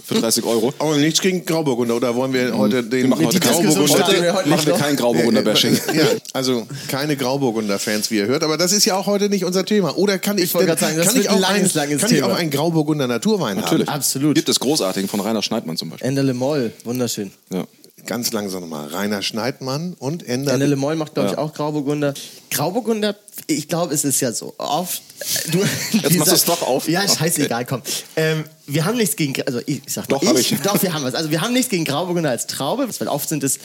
für 0.04 0.14
30 0.14 0.44
Euro. 0.44 0.72
Aber 0.78 0.96
nichts 0.96 1.20
gegen 1.20 1.44
Grauburgunder, 1.44 1.96
oder 1.96 2.14
wollen 2.14 2.32
wir 2.32 2.56
heute 2.56 2.82
den 2.82 3.02
Wir 3.02 3.08
machen 3.08 3.26
heute, 3.26 3.40
wir 3.42 3.50
heute 3.54 4.32
heute 4.34 4.48
machen 4.48 4.66
wir 4.66 4.72
noch. 4.72 4.80
kein 4.80 4.96
Grauburgunder-Bashing. 4.96 5.78
Ja, 5.94 6.06
also 6.32 6.66
keine 6.88 7.16
Grauburgunder-Fans, 7.16 8.10
wie 8.10 8.16
ihr 8.18 8.26
hört, 8.26 8.42
aber 8.42 8.56
das 8.56 8.72
ist 8.72 8.84
ja 8.84 8.96
auch 8.96 9.06
heute 9.06 9.28
nicht 9.28 9.44
unser 9.44 9.64
Thema. 9.64 9.96
Oder 9.96 10.18
kann 10.18 10.38
ich, 10.38 10.44
Ich 10.44 10.52
denn- 10.52 10.66
sagen, 10.76 10.96
das 10.96 11.06
kann 11.06 11.14
wird 11.14 11.24
ich 11.24 11.28
auch 11.30 11.34
ein 11.36 11.40
langes, 11.40 11.76
ein, 11.76 11.88
langes 11.88 12.02
kann 12.02 12.14
ich 12.14 12.22
auch 12.22 12.34
einen 12.34 12.50
Grauburgunder 12.50 13.06
Naturwein 13.06 13.56
Natürlich. 13.56 13.86
haben? 13.88 13.96
Absolut. 13.96 14.34
Gibt 14.34 14.48
es 14.48 14.60
großartigen 14.60 15.08
von 15.08 15.20
Rainer 15.20 15.42
Schneidmann 15.42 15.76
zum 15.76 15.90
Beispiel. 15.90 16.06
Ende 16.08 16.22
Le 16.22 16.34
Moll, 16.34 16.72
wunderschön. 16.84 17.30
Ja. 17.52 17.64
Ganz 18.06 18.32
langsam 18.32 18.62
nochmal. 18.62 18.88
Rainer 18.88 19.22
Schneidmann 19.22 19.94
und 19.98 20.22
Ender. 20.26 20.52
Ende 20.54 20.66
Le 20.66 20.76
Moll 20.76 20.96
macht, 20.96 21.14
glaube 21.14 21.28
ich, 21.28 21.32
Ja. 21.34 21.38
auch 21.38 21.52
Grauburgunder. 21.52 22.14
Grauburgunder, 22.50 23.16
ich 23.48 23.68
glaube, 23.68 23.92
es 23.94 24.04
ist 24.04 24.20
ja 24.20 24.32
so. 24.32 24.54
Oft, 24.58 25.02
du, 25.50 25.58
Jetzt 25.92 26.16
machst 26.16 26.32
du's 26.32 26.44
doch 26.44 26.62
auf. 26.62 26.88
Ja, 26.88 27.06
scheißegal, 27.06 27.64
komm. 27.66 27.82
Ähm, 28.16 28.44
wir 28.66 28.84
haben 28.84 28.96
nichts 28.96 29.16
gegen, 29.16 29.34
also 29.46 29.60
ich, 29.66 29.82
ich 29.86 29.92
sag 29.92 30.08
Doch, 30.08 30.22
mal, 30.22 30.36
ich, 30.38 30.52
ich. 30.52 30.60
Doch, 30.60 30.80
wir 30.82 30.92
haben 30.92 31.04
was. 31.04 31.14
Also 31.14 31.30
wir 31.30 31.40
haben 31.40 31.52
nichts 31.52 31.68
gegen 31.70 31.84
Grauburgunder 31.84 32.30
als 32.30 32.46
Traube, 32.46 32.88
weil 32.98 33.08
oft 33.08 33.28
sind 33.28 33.42
es 33.44 33.58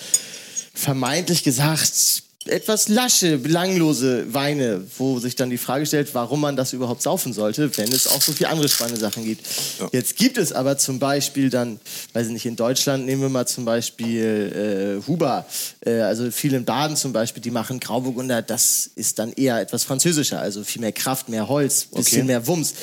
vermeintlich 0.74 1.44
gesagt 1.44 2.24
etwas 2.46 2.88
lasche, 2.88 3.38
belanglose 3.38 4.34
Weine, 4.34 4.82
wo 4.98 5.20
sich 5.20 5.36
dann 5.36 5.50
die 5.50 5.58
Frage 5.58 5.86
stellt, 5.86 6.14
warum 6.16 6.42
man 6.42 6.56
das 6.56 6.74
überhaupt 6.74 7.02
saufen 7.02 7.34
sollte, 7.34 7.76
wenn 7.78 7.92
es 7.92 8.08
auch 8.08 8.22
so 8.22 8.32
viele 8.32 8.50
andere 8.50 8.68
spannende 8.68 9.00
Sachen 9.00 9.24
gibt. 9.24 9.46
Ja. 9.80 9.90
Jetzt 9.92 10.18
gibt 10.18 10.38
es 10.38 10.52
aber 10.52 10.78
zum 10.78 11.00
Beispiel 11.00 11.50
dann, 11.50 11.80
weiß 12.14 12.28
ich 12.28 12.34
nicht, 12.34 12.46
in 12.46 12.56
Deutschland 12.56 13.06
nehmen 13.06 13.22
wir 13.22 13.30
mal 13.30 13.46
zum 13.48 13.66
Beispiel 13.66 15.00
äh, 15.02 15.08
Huber, 15.08 15.46
äh, 15.86 16.00
also 16.02 16.32
viele 16.32 16.58
in 16.58 16.66
Baden 16.66 16.96
zum 16.96 17.14
Beispiel, 17.14 17.42
die 17.42 17.52
machen 17.52 17.80
Grauburgunder, 17.80 18.42
das 18.42 18.90
ist 18.96 19.20
dann 19.20 19.34
eher 19.34 19.60
etwas 19.62 19.84
französischer, 19.84 20.40
also 20.40 20.64
viel 20.64 20.82
mehr 20.82 20.92
Kraft, 20.92 21.30
mehr 21.30 21.48
Holz, 21.48 21.86
bisschen 21.86 22.20
Okay. 22.20 22.28
mehr 22.28 22.48
Wumms. 22.48 22.74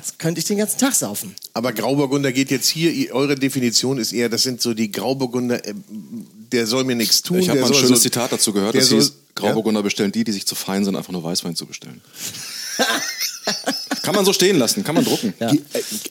Das 0.00 0.16
könnte 0.18 0.38
ich 0.38 0.46
den 0.46 0.56
ganzen 0.58 0.78
Tag 0.78 0.94
saufen. 0.94 1.34
Aber 1.52 1.72
Grauburgunder 1.72 2.32
geht 2.32 2.50
jetzt 2.50 2.68
hier, 2.68 3.14
eure 3.14 3.34
Definition 3.34 3.98
ist 3.98 4.12
eher, 4.12 4.28
das 4.28 4.42
sind 4.42 4.62
so 4.62 4.72
die 4.74 4.90
Grauburgunder, 4.90 5.64
äh, 5.66 5.74
der 6.52 6.66
soll 6.66 6.84
mir 6.84 6.96
nichts 6.96 7.22
tun. 7.22 7.38
Ich 7.38 7.48
habe 7.48 7.60
mal 7.60 7.66
ein 7.66 7.74
schönes 7.74 7.98
so, 7.98 8.02
Zitat 8.04 8.32
dazu 8.32 8.52
gehört, 8.52 8.74
das 8.74 8.86
soll- 8.88 9.00
hieß, 9.00 9.12
Grauburgunder 9.34 9.82
bestellen 9.82 10.10
die, 10.12 10.24
die 10.24 10.32
sich 10.32 10.46
zu 10.46 10.54
fein 10.54 10.84
sind, 10.84 10.96
einfach 10.96 11.12
nur 11.12 11.22
Weißwein 11.22 11.54
zu 11.54 11.66
bestellen. 11.66 12.00
kann 14.02 14.14
man 14.14 14.24
so 14.24 14.32
stehen 14.32 14.58
lassen, 14.58 14.82
kann 14.84 14.94
man 14.94 15.04
drucken. 15.04 15.34
Ja. 15.38 15.52
Äh, 15.52 15.58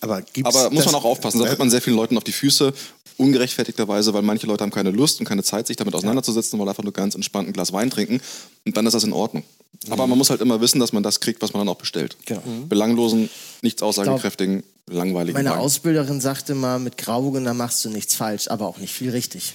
aber 0.02 0.22
gibt's 0.22 0.56
Aber 0.56 0.70
muss 0.70 0.84
das- 0.84 0.92
man 0.92 1.02
auch 1.02 1.06
aufpassen, 1.06 1.40
da 1.40 1.48
tritt 1.48 1.60
man 1.60 1.70
sehr 1.70 1.82
vielen 1.82 1.96
Leuten 1.96 2.18
auf 2.18 2.24
die 2.24 2.32
Füße, 2.32 2.74
ungerechtfertigterweise, 3.18 4.14
weil 4.14 4.22
manche 4.22 4.48
Leute 4.48 4.64
haben 4.64 4.72
keine 4.72 4.92
Lust 4.92 5.20
und 5.20 5.26
keine 5.26 5.44
Zeit, 5.44 5.68
sich 5.68 5.76
damit 5.76 5.94
auseinanderzusetzen, 5.94 6.58
weil 6.60 6.70
einfach 6.70 6.84
nur 6.84 6.94
ganz 6.94 7.16
entspannt 7.16 7.50
ein 7.50 7.54
Glas 7.54 7.74
Wein 7.74 7.90
trinken. 7.90 8.22
Und 8.66 8.78
dann 8.78 8.86
ist 8.86 8.94
das 8.94 9.04
in 9.04 9.12
Ordnung. 9.14 9.44
Aber 9.90 10.08
man 10.08 10.18
muss 10.18 10.30
halt 10.30 10.42
immer 10.42 10.60
wissen, 10.62 10.80
dass 10.80 10.92
man 10.94 11.04
das 11.04 11.20
kriegt, 11.20 11.42
was 11.42 11.54
man 11.54 11.62
dann 11.62 11.70
auch 11.70 11.78
bestellt. 11.78 12.18
Genau. 12.26 12.42
Mhm. 12.46 12.68
Belanglosen, 12.68 13.30
nichts 13.62 13.82
aussagekräftigen, 13.82 14.64
langweiligen 14.88 15.38
Meine 15.38 15.52
Wein. 15.52 15.60
Ausbilderin 15.60 16.20
sagte 16.20 16.54
mal, 16.54 16.80
mit 16.80 16.98
Grauburgen, 16.98 17.46
da 17.46 17.54
machst 17.54 17.86
du 17.86 17.90
nichts 17.90 18.16
falsch, 18.16 18.50
aber 18.50 18.68
auch 18.68 18.78
nicht 18.78 18.94
viel 18.94 19.12
richtig. 19.12 19.54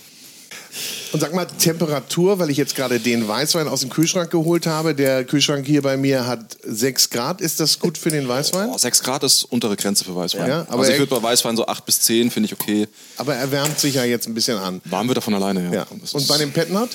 Und 1.12 1.21
sag 1.21 1.35
mal, 1.35 1.44
Temperatur, 1.44 2.38
weil 2.38 2.50
ich 2.50 2.56
jetzt 2.56 2.75
gerade 2.75 2.99
den 2.99 3.28
Weißwein 3.28 3.68
aus 3.68 3.80
dem 3.80 3.90
Kühlschrank 3.90 4.30
geholt 4.30 4.66
habe. 4.66 4.94
Der 4.94 5.25
Kühlschrank 5.25 5.66
hier 5.66 5.83
bei 5.83 5.97
mir 5.97 6.26
hat 6.26 6.56
6 6.64 7.11
Grad. 7.11 7.40
Ist 7.40 7.61
das 7.61 7.78
gut 7.78 7.99
für 7.99 8.11
den 8.11 8.26
Weißwein? 8.26 8.71
Oh, 8.71 8.78
6 8.78 9.02
Grad 9.02 9.23
ist 9.23 9.44
untere 9.44 9.76
Grenze 9.76 10.04
für 10.04 10.16
Weißwein. 10.16 10.49
Ja, 10.49 10.61
aber 10.62 10.80
also 10.80 10.92
ich 10.92 10.99
würde 10.99 11.14
bei 11.14 11.23
Weißwein 11.23 11.56
so 11.56 11.66
8 11.66 11.85
bis 11.87 12.00
10, 12.00 12.30
finde 12.30 12.47
ich 12.49 12.52
okay. 12.52 12.88
Aber 13.18 13.35
er 13.35 13.50
wärmt 13.52 13.78
sich 13.78 13.94
ja 13.94 14.04
jetzt 14.04 14.26
ein 14.26 14.35
bisschen 14.35 14.59
an. 14.59 14.80
Warm 14.87 15.06
wird 15.06 15.18
er 15.18 15.23
von 15.23 15.35
alleine, 15.35 15.64
ja. 15.64 15.73
Ja. 15.73 15.87
Und 16.12 16.28
bei 16.28 16.38
dem 16.38 16.52
Petnat? 16.52 16.90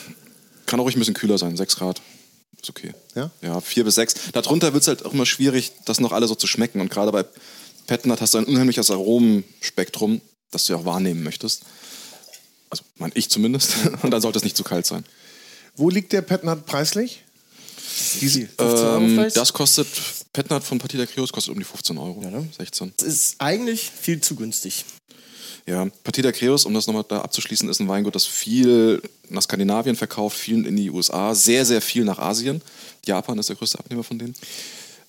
Kann 0.65 0.79
auch 0.79 0.83
ruhig 0.83 0.95
ein 0.95 0.99
bisschen 0.99 1.13
kühler 1.13 1.38
sein, 1.38 1.55
6 1.55 1.77
Grad. 1.77 2.01
Ist 2.61 2.69
okay. 2.69 2.93
Ja? 3.15 3.31
Ja, 3.41 3.61
4 3.61 3.83
bis 3.83 3.95
6. 3.95 4.31
Darunter 4.33 4.73
wird 4.73 4.81
es 4.81 4.87
halt 4.87 5.05
auch 5.05 5.13
immer 5.13 5.25
schwierig, 5.25 5.71
das 5.85 5.99
noch 5.99 6.11
alle 6.11 6.27
so 6.27 6.35
zu 6.35 6.47
schmecken. 6.47 6.81
Und 6.81 6.89
gerade 6.89 7.11
bei 7.11 7.25
Petnat 7.87 8.21
hast 8.21 8.33
du 8.33 8.39
ein 8.39 8.45
unheimliches 8.45 8.91
Aromenspektrum, 8.91 10.21
das 10.51 10.65
du 10.65 10.73
ja 10.73 10.79
auch 10.79 10.85
wahrnehmen 10.85 11.23
möchtest. 11.23 11.63
Also, 12.69 12.83
mein 12.97 13.11
ich 13.15 13.29
zumindest. 13.29 13.73
Und 14.03 14.11
dann 14.11 14.21
sollte 14.21 14.37
es 14.37 14.43
nicht 14.43 14.57
zu 14.57 14.63
kalt 14.63 14.85
sein. 14.85 15.05
Wo 15.75 15.89
liegt 15.89 16.11
der 16.11 16.21
Petnat 16.21 16.65
preislich? 16.65 17.23
Diese, 18.21 18.41
15 18.41 18.59
Euro 18.59 18.97
Ähm, 18.97 19.31
das 19.33 19.53
kostet, 19.53 19.87
Petnat 20.33 20.63
von 20.63 20.77
Partida 20.77 21.05
Krios 21.05 21.31
kostet 21.31 21.53
um 21.53 21.59
die 21.59 21.65
15 21.65 21.97
Euro. 21.97 22.21
ne? 22.21 22.47
16. 22.57 22.93
Das 22.97 23.07
ist 23.07 23.35
eigentlich 23.39 23.89
viel 23.89 24.21
zu 24.21 24.35
günstig. 24.35 24.85
Ja, 25.69 25.85
Partida 26.03 26.31
Creus, 26.31 26.65
um 26.65 26.73
das 26.73 26.88
nochmal 26.88 27.05
da 27.07 27.21
abzuschließen, 27.21 27.69
ist 27.69 27.79
ein 27.79 27.88
Weingut, 27.88 28.15
das 28.15 28.25
viel 28.25 29.03
nach 29.29 29.43
Skandinavien 29.43 29.95
verkauft, 29.95 30.35
viel 30.35 30.65
in 30.65 30.75
die 30.75 30.89
USA, 30.89 31.35
sehr, 31.35 31.63
sehr 31.63 31.79
viel 31.79 32.05
nach 32.05 32.17
Asien. 32.17 32.63
Japan 33.05 33.38
ist 33.38 33.49
der 33.49 33.55
größte 33.55 33.77
Abnehmer 33.77 34.03
von 34.03 34.17
denen. 34.17 34.33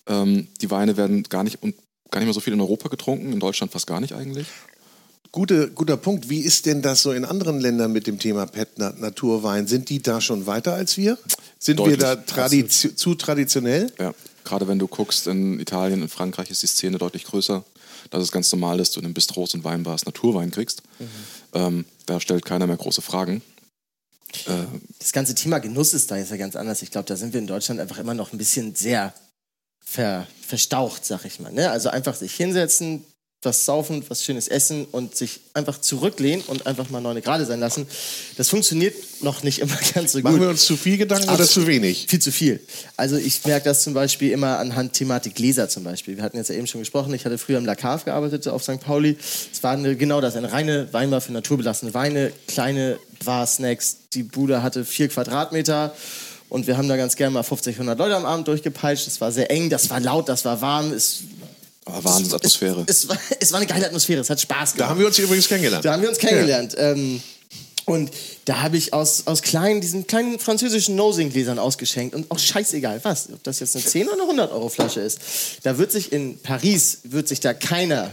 Ähm, 0.07 0.49
die 0.61 0.71
Weine 0.71 0.99
werden 0.99 1.23
gar 1.23 1.45
nicht, 1.45 1.62
und 1.62 1.75
gar 2.11 2.21
nicht 2.21 2.26
mehr 2.26 2.35
so 2.35 2.40
viel 2.40 2.52
in 2.52 2.61
Europa 2.61 2.90
getrunken, 2.90 3.33
in 3.33 3.40
Deutschland 3.40 3.73
fast 3.73 3.87
gar 3.87 4.00
nicht 4.00 4.12
eigentlich. 4.12 4.49
Gute, 5.33 5.71
guter 5.71 5.97
Punkt. 5.97 6.29
Wie 6.29 6.40
ist 6.40 6.67
denn 6.67 6.83
das 6.83 7.00
so 7.00 7.12
in 7.12 7.25
anderen 7.25 7.59
Ländern 7.59 7.93
mit 7.93 8.07
dem 8.07 8.19
Thema 8.19 8.45
Petnat, 8.45 9.00
Naturwein? 9.00 9.67
Sind 9.67 9.88
die 9.88 10.02
da 10.02 10.21
schon 10.21 10.45
weiter 10.45 10.75
als 10.75 10.99
wir? 10.99 11.17
Sind 11.59 11.79
Deutlich. 11.79 12.00
wir 12.00 12.05
da 12.05 12.17
tradi 12.17 12.69
zu 12.69 13.14
traditionell? 13.14 13.90
Ja, 13.99 14.12
gerade 14.45 14.69
wenn 14.69 14.79
du 14.79 14.88
guckst, 14.88 15.26
in 15.26 15.59
Italien, 15.59 16.02
in 16.02 16.09
Frankreich 16.11 16.50
ist 16.50 16.62
die 16.62 16.67
Szene 16.67 16.99
deutlich 16.99 17.25
größer. 17.25 17.64
Das 18.11 18.23
ist 18.23 18.33
ganz 18.33 18.50
normal, 18.52 18.79
dass 18.79 18.90
du 18.90 19.00
in 19.00 19.07
den 19.07 19.14
Bistros 19.14 19.55
und 19.55 19.64
Weinbars 19.64 20.05
Naturwein 20.05 20.50
kriegst. 20.50 20.83
Ähm, 21.55 21.85
da 22.07 22.21
stellt 22.21 22.45
keiner 22.45 22.67
mehr 22.67 22.76
große 22.76 23.02
Fragen. 23.02 23.43
Äh, 24.47 24.64
Das 24.99 25.12
ganze 25.12 25.35
Thema 25.35 25.59
Genuss 25.59 25.95
ist 25.95 26.11
da 26.11 26.17
jetzt 26.17 26.31
ja 26.31 26.37
ganz 26.37 26.57
anders. 26.57 26.83
Ich 26.83 26.90
glaube, 26.90 27.07
da 27.07 27.17
sind 27.17 27.33
wir 27.33 27.40
in 27.40 27.47
Deutschland 27.47 27.81
einfach 27.81 27.99
immer 27.99 28.14
noch 28.14 28.33
ein 28.33 28.38
bisschen 28.38 28.75
sehr 28.75 29.14
ver, 29.85 30.26
verstaucht, 30.47 31.05
sag 31.05 31.25
ich 31.25 31.40
mal. 31.40 31.52
Ne? 31.52 31.71
Also 31.71 31.88
einfach 31.88 32.14
sich 32.14 32.35
hinsetzen, 32.35 33.05
was 33.42 33.64
saufen, 33.64 34.04
was 34.09 34.23
Schönes 34.23 34.49
essen 34.49 34.85
und 34.92 35.16
sich 35.16 35.40
einfach 35.54 35.80
zurücklehnen 35.80 36.44
und 36.47 36.66
einfach 36.66 36.90
mal 36.90 37.00
neune 37.00 37.23
Gerade 37.23 37.47
sein 37.47 37.59
lassen. 37.59 37.87
Das 38.37 38.50
funktioniert 38.50 38.94
noch 39.23 39.42
nicht 39.42 39.61
immer 39.61 39.78
ganz 39.94 40.12
so 40.12 40.18
gut. 40.18 40.25
Machen 40.25 40.40
wir 40.40 40.50
uns 40.50 40.64
zu 40.64 40.76
viel 40.76 40.99
Gedanken 40.99 41.30
oder 41.30 41.47
zu 41.47 41.66
wenig? 41.66 42.06
Viel 42.09 42.20
zu 42.20 42.32
viel. 42.32 42.61
Also 42.97 43.16
ich 43.16 43.44
merke 43.47 43.64
das 43.64 43.82
zum 43.82 43.94
Beispiel 43.94 44.32
immer 44.32 44.59
anhand 44.59 44.92
Thematik 44.92 45.35
Gläser 45.35 45.70
zum 45.70 45.85
Beispiel. 45.85 46.16
Wir 46.16 46.23
hatten 46.23 46.37
jetzt 46.37 46.50
ja 46.50 46.56
eben 46.56 46.66
schon 46.66 46.80
gesprochen, 46.80 47.14
ich 47.14 47.25
hatte 47.25 47.38
früher 47.38 47.56
im 47.56 47.64
La 47.64 47.76
Cave 47.76 48.04
gearbeitet 48.04 48.47
auf 48.49 48.62
St. 48.62 48.80
Pauli. 48.80 49.16
Es 49.52 49.62
war 49.62 49.73
eine, 49.73 49.97
genau 49.97 50.20
das, 50.20 50.37
eine 50.37 50.52
reine 50.52 50.92
Weinbar 50.92 51.23
für 51.23 51.32
naturbelassene 51.32 51.94
Weine, 51.94 52.32
kleine 52.47 52.99
Bar-Snacks. 53.25 53.97
Die 54.12 54.23
Bude 54.23 54.62
hatte 54.62 54.85
vier 54.85 55.09
Quadratmeter 55.09 55.94
und 56.50 56.66
wir 56.66 56.76
haben 56.76 56.88
da 56.88 56.97
ganz 56.97 57.16
gerne 57.16 57.32
mal 57.32 57.42
50, 57.42 57.76
100 57.76 57.99
Leute 57.99 58.16
am 58.16 58.26
Abend 58.26 58.49
durchgepeitscht. 58.49 59.06
Es 59.06 59.20
war 59.20 59.32
sehr 59.32 59.50
eng, 59.50 59.70
das 59.70 59.88
war 59.88 60.00
laut, 60.00 60.28
das 60.28 60.44
war 60.44 60.61
warm. 60.61 60.92
Es, 60.92 61.23
aber 61.90 62.04
Wahnsinnsatmosphäre. 62.04 62.85
Es, 62.87 63.04
es, 63.04 63.09
war, 63.09 63.18
es 63.38 63.52
war 63.52 63.59
eine 63.59 63.66
geile 63.66 63.87
Atmosphäre, 63.87 64.20
es 64.20 64.30
hat 64.30 64.40
Spaß 64.40 64.73
gemacht. 64.73 64.80
Da 64.80 64.88
haben 64.88 65.00
wir 65.00 65.06
uns 65.06 65.18
übrigens 65.18 65.49
kennengelernt. 65.49 65.85
Da 65.85 65.92
haben 65.92 66.02
wir 66.02 66.09
uns 66.09 66.18
kennengelernt. 66.18 66.75
Ähm, 66.78 67.23
und 67.87 68.11
da 68.44 68.62
habe 68.62 68.76
ich 68.76 68.92
aus, 68.92 69.26
aus 69.26 69.42
kleinen, 69.42 69.80
diesen 69.80 70.06
kleinen 70.06 70.38
französischen 70.38 70.94
Nosing-Gläsern 70.94 71.59
ausgeschenkt 71.59 72.14
und 72.14 72.30
auch 72.30 72.38
scheißegal 72.38 73.00
was, 73.02 73.28
ob 73.32 73.42
das 73.42 73.59
jetzt 73.59 73.75
eine 73.75 73.85
10 73.85 74.04
oder 74.04 74.12
eine 74.12 74.23
100 74.23 74.52
Euro 74.52 74.68
Flasche 74.68 75.00
ist. 75.00 75.18
Da 75.64 75.76
wird 75.76 75.90
sich 75.90 76.12
in 76.12 76.38
Paris, 76.38 76.99
wird 77.04 77.26
sich 77.26 77.40
da 77.40 77.52
keiner 77.52 78.11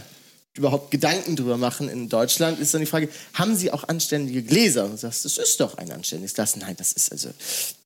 überhaupt 0.58 0.90
Gedanken 0.90 1.36
drüber 1.36 1.56
machen. 1.56 1.88
In 1.88 2.08
Deutschland 2.08 2.60
ist 2.60 2.74
dann 2.74 2.80
die 2.80 2.86
Frage, 2.86 3.08
haben 3.34 3.56
Sie 3.56 3.70
auch 3.70 3.84
anständige 3.88 4.42
Gläser? 4.42 4.84
Und 4.84 4.92
du 4.92 4.96
sagst, 4.98 5.24
das 5.24 5.38
ist 5.38 5.60
doch 5.60 5.78
ein 5.78 5.90
anständiges 5.90 6.34
Glas. 6.34 6.56
Nein, 6.56 6.74
das 6.76 6.92
ist 6.92 7.10
also, 7.12 7.30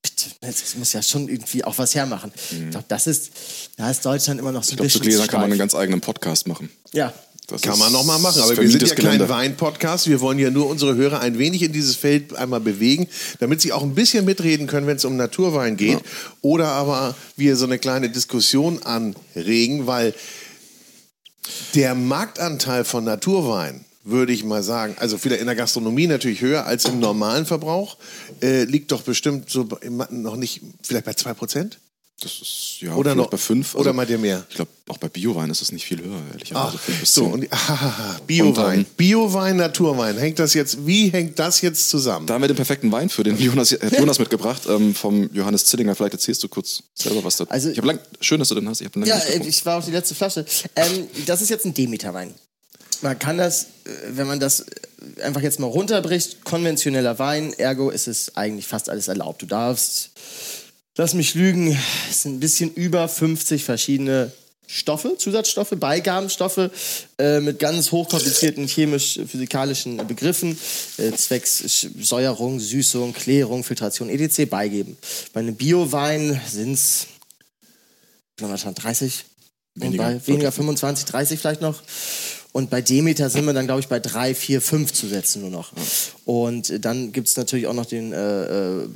bitte, 0.01 0.25
das 0.41 0.75
muss 0.75 0.91
ja 0.93 1.01
schon 1.01 1.29
irgendwie 1.29 1.63
auch 1.63 1.77
was 1.77 1.95
hermachen. 1.95 2.31
Ich 2.51 2.69
glaube, 2.71 2.85
das 2.87 3.07
ist, 3.07 3.31
da 3.77 3.89
ist 3.89 4.05
Deutschland 4.05 4.39
immer 4.39 4.51
noch 4.51 4.63
so 4.63 4.69
Ich 4.69 4.73
ein 4.73 4.77
glaube, 4.77 4.91
zu 4.91 4.99
bisschen 4.99 5.11
Gläsern 5.11 5.27
kann 5.27 5.41
man 5.41 5.51
einen 5.51 5.59
ganz 5.59 5.75
eigenen 5.75 6.01
Podcast 6.01 6.47
machen. 6.47 6.69
Ja, 6.93 7.13
Das 7.47 7.61
Kann 7.61 7.77
man 7.77 7.91
noch 7.91 8.05
mal 8.05 8.19
machen, 8.19 8.41
aber 8.41 8.57
wir 8.57 8.69
sind 8.69 8.81
ja 8.81 8.95
kein. 8.95 9.27
Wein-Podcast. 9.27 10.07
Wir 10.07 10.21
wollen 10.21 10.39
ja 10.39 10.49
nur 10.49 10.67
unsere 10.67 10.95
Hörer 10.95 11.19
ein 11.19 11.37
wenig 11.37 11.61
in 11.61 11.73
dieses 11.73 11.95
Feld 11.95 12.35
einmal 12.35 12.61
bewegen, 12.61 13.07
damit 13.39 13.61
sie 13.61 13.73
auch 13.73 13.83
ein 13.83 13.93
bisschen 13.93 14.23
mitreden 14.25 14.65
können, 14.65 14.87
wenn 14.87 14.95
es 14.95 15.05
um 15.05 15.17
Naturwein 15.17 15.75
geht. 15.75 15.99
Oder 16.41 16.69
aber 16.69 17.15
wir 17.35 17.55
so 17.57 17.65
eine 17.65 17.79
kleine 17.79 18.09
Diskussion 18.09 18.81
anregen, 18.83 19.87
weil 19.87 20.13
der 21.75 21.95
Marktanteil 21.95 22.83
von 22.85 23.03
Naturwein, 23.03 23.85
würde 24.03 24.33
ich 24.33 24.43
mal 24.43 24.63
sagen, 24.63 24.95
also 24.99 25.17
vielleicht 25.17 25.41
in 25.41 25.47
der 25.47 25.55
Gastronomie 25.55 26.07
natürlich 26.07 26.41
höher 26.41 26.65
als 26.65 26.85
im 26.85 26.99
normalen 26.99 27.45
Verbrauch, 27.45 27.97
äh, 28.41 28.63
liegt 28.65 28.91
doch 28.91 29.01
bestimmt 29.01 29.49
so 29.49 29.65
bei- 29.65 29.77
noch 30.09 30.35
nicht, 30.35 30.61
vielleicht 30.83 31.05
bei 31.05 31.13
2%? 31.13 31.79
Das 32.21 32.31
ist 32.41 32.77
ja 32.79 32.93
Oder 32.95 33.15
noch- 33.15 33.29
bei 33.29 33.37
fünf. 33.37 33.75
oder 33.75 33.91
meint 33.91 34.09
ihr 34.09 34.17
mehr? 34.17 34.45
Ich 34.49 34.55
glaube, 34.55 34.71
auch 34.87 34.97
bei 34.97 35.09
Biowein 35.09 35.49
ist 35.49 35.61
es 35.61 35.71
nicht 35.73 35.83
viel 35.85 36.01
höher, 36.01 36.21
ehrlicherweise. 36.31 36.79
Ach, 36.81 37.05
so, 37.05 37.25
und, 37.25 37.47
ah, 37.51 38.17
Biowein. 38.27 38.85
Biowein, 38.95 39.57
Naturwein. 39.57 40.17
Hängt 40.17 40.39
das 40.39 40.53
jetzt, 40.53 40.85
wie 40.85 41.09
hängt 41.09 41.37
das 41.39 41.59
jetzt 41.61 41.89
zusammen? 41.89 42.25
Da 42.25 42.35
haben 42.35 42.41
wir 42.41 42.47
den 42.47 42.55
perfekten 42.55 42.91
Wein 42.93 43.09
für 43.09 43.23
den 43.23 43.37
Jonas, 43.37 43.73
äh, 43.73 43.89
Jonas 43.99 44.19
mitgebracht, 44.19 44.61
ähm, 44.69 44.95
vom 44.95 45.29
Johannes 45.33 45.65
Zillinger. 45.65 45.95
Vielleicht 45.95 46.13
erzählst 46.13 46.41
du 46.43 46.47
kurz 46.47 46.83
selber 46.93 47.23
was 47.25 47.37
dazu. 47.37 47.51
Also- 47.51 47.69
ich 47.71 47.83
lang, 47.83 47.99
schön, 48.21 48.39
dass 48.39 48.47
du 48.49 48.55
den 48.55 48.69
hast. 48.69 48.79
Ich 48.81 48.89
Ja, 49.05 49.19
ich 49.43 49.65
war 49.65 49.79
auf 49.79 49.85
die 49.85 49.91
letzte 49.91 50.15
Flasche. 50.15 50.45
Ähm, 50.77 51.07
das 51.25 51.41
ist 51.41 51.49
jetzt 51.49 51.65
ein 51.65 51.73
Demeter-Wein. 51.73 52.33
Man 53.01 53.19
kann 53.19 53.37
das, 53.37 53.63
äh, 53.63 53.67
wenn 54.11 54.27
man 54.27 54.39
das 54.39 54.61
äh, 54.61 55.23
einfach 55.23 55.41
jetzt 55.41 55.59
mal 55.59 55.67
runterbricht, 55.67 56.45
konventioneller 56.45 57.19
Wein, 57.19 57.51
ergo 57.53 57.89
ist 57.89 58.07
es 58.07 58.37
eigentlich 58.37 58.65
fast 58.67 58.89
alles 58.89 59.09
erlaubt. 59.09 59.41
Du 59.41 59.45
darfst, 59.45 60.11
lass 60.95 61.13
mich 61.13 61.35
lügen, 61.35 61.77
es 62.09 62.23
sind 62.23 62.35
ein 62.35 62.39
bisschen 62.39 62.73
über 62.73 63.07
50 63.07 63.63
verschiedene 63.63 64.31
Stoffe, 64.65 65.17
Zusatzstoffe, 65.17 65.73
Beigabenstoffe 65.77 66.69
äh, 67.19 67.39
mit 67.41 67.59
ganz 67.59 67.91
hochkomplizierten 67.91 68.67
chemisch-physikalischen 68.67 70.07
Begriffen, 70.07 70.57
äh, 70.97 71.11
zwecks 71.11 71.87
Säuerung, 71.99 72.59
Süßung, 72.59 73.13
Klärung, 73.13 73.63
Filtration, 73.63 74.09
etc. 74.09 74.49
beigeben. 74.49 74.97
Bei 75.33 75.41
einem 75.41 75.55
Biowein 75.55 76.39
sind 76.49 76.73
es 76.73 77.07
30 78.37 79.25
Weniger, 79.75 80.03
weniger, 80.07 80.19
bei, 80.19 80.27
weniger 80.27 80.51
25, 80.51 81.05
30 81.05 81.39
vielleicht 81.39 81.61
noch. 81.61 81.81
Und 82.53 82.69
bei 82.69 82.81
Demeter 82.81 83.31
sind 83.31 83.45
wir 83.45 83.53
dann, 83.53 83.65
glaube 83.65 83.81
ich, 83.81 83.87
bei 83.87 83.99
3, 83.99 84.35
4, 84.35 84.61
5 84.61 84.93
Zusätzen 84.93 85.41
nur 85.41 85.49
noch. 85.49 85.71
Und 86.23 86.85
dann 86.85 87.11
gibt 87.11 87.27
es 87.27 87.35
natürlich 87.35 87.65
auch 87.65 87.73
noch 87.73 87.87
den 87.87 88.13
äh, 88.13 88.83
äh, 88.83 88.87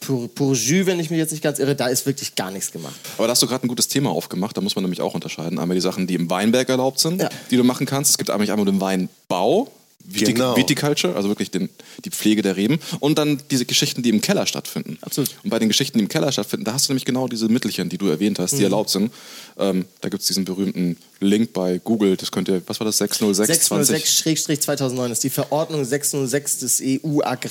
Pur 0.00 0.54
Jus, 0.54 0.86
wenn 0.86 1.00
ich 1.00 1.10
mich 1.10 1.18
jetzt 1.18 1.32
nicht 1.32 1.42
ganz 1.42 1.58
irre. 1.58 1.74
Da 1.74 1.88
ist 1.88 2.06
wirklich 2.06 2.36
gar 2.36 2.52
nichts 2.52 2.70
gemacht. 2.70 2.94
Aber 3.18 3.26
da 3.26 3.32
hast 3.32 3.42
du 3.42 3.48
gerade 3.48 3.66
ein 3.66 3.68
gutes 3.68 3.88
Thema 3.88 4.10
aufgemacht. 4.10 4.56
Da 4.56 4.60
muss 4.60 4.76
man 4.76 4.84
nämlich 4.84 5.00
auch 5.00 5.14
unterscheiden. 5.14 5.58
Einmal 5.58 5.74
die 5.74 5.80
Sachen, 5.80 6.06
die 6.06 6.14
im 6.14 6.30
Weinberg 6.30 6.68
erlaubt 6.68 7.00
sind, 7.00 7.20
Ja. 7.20 7.28
die 7.50 7.56
du 7.56 7.64
machen 7.64 7.86
kannst. 7.86 8.10
Es 8.12 8.18
gibt 8.18 8.30
eigentlich 8.30 8.52
einmal 8.52 8.66
den 8.66 8.80
Weinbau. 8.80 9.68
Vitic 10.04 10.34
Genau. 10.36 10.56
Viticulture, 10.56 11.14
also 11.16 11.28
wirklich 11.28 11.50
den, 11.50 11.68
die 12.04 12.10
Pflege 12.10 12.42
der 12.42 12.56
Reben. 12.56 12.78
Und 13.00 13.18
dann 13.18 13.40
diese 13.50 13.64
Geschichten, 13.64 14.02
die 14.02 14.10
im 14.10 14.20
Keller 14.20 14.46
stattfinden. 14.46 14.98
Absolut. 15.00 15.30
Und 15.44 15.50
bei 15.50 15.58
den 15.58 15.68
Geschichten, 15.68 15.98
die 15.98 16.02
im 16.04 16.08
Keller 16.08 16.32
stattfinden, 16.32 16.64
da 16.64 16.72
hast 16.74 16.88
du 16.88 16.92
nämlich 16.92 17.04
genau 17.04 17.28
diese 17.28 17.48
Mittelchen, 17.48 17.88
die 17.88 17.98
du 17.98 18.08
erwähnt 18.08 18.38
hast, 18.38 18.52
Mhm. 18.52 18.56
die 18.58 18.64
erlaubt 18.64 18.90
sind. 18.90 19.12
Ähm, 19.58 19.84
da 20.00 20.08
gibt 20.08 20.22
es 20.22 20.28
diesen 20.28 20.44
berühmten 20.44 20.96
Link 21.20 21.52
bei 21.52 21.78
Google. 21.82 22.16
Das 22.16 22.30
könnt 22.32 22.48
ihr, 22.48 22.62
was 22.66 22.80
war 22.80 22.84
das? 22.84 22.98
606 22.98 23.66
20? 23.66 24.04
606-2009 24.04 25.10
ist 25.12 25.24
die 25.24 25.30
Verordnung 25.30 25.84
606 25.84 26.58
des 26.58 26.80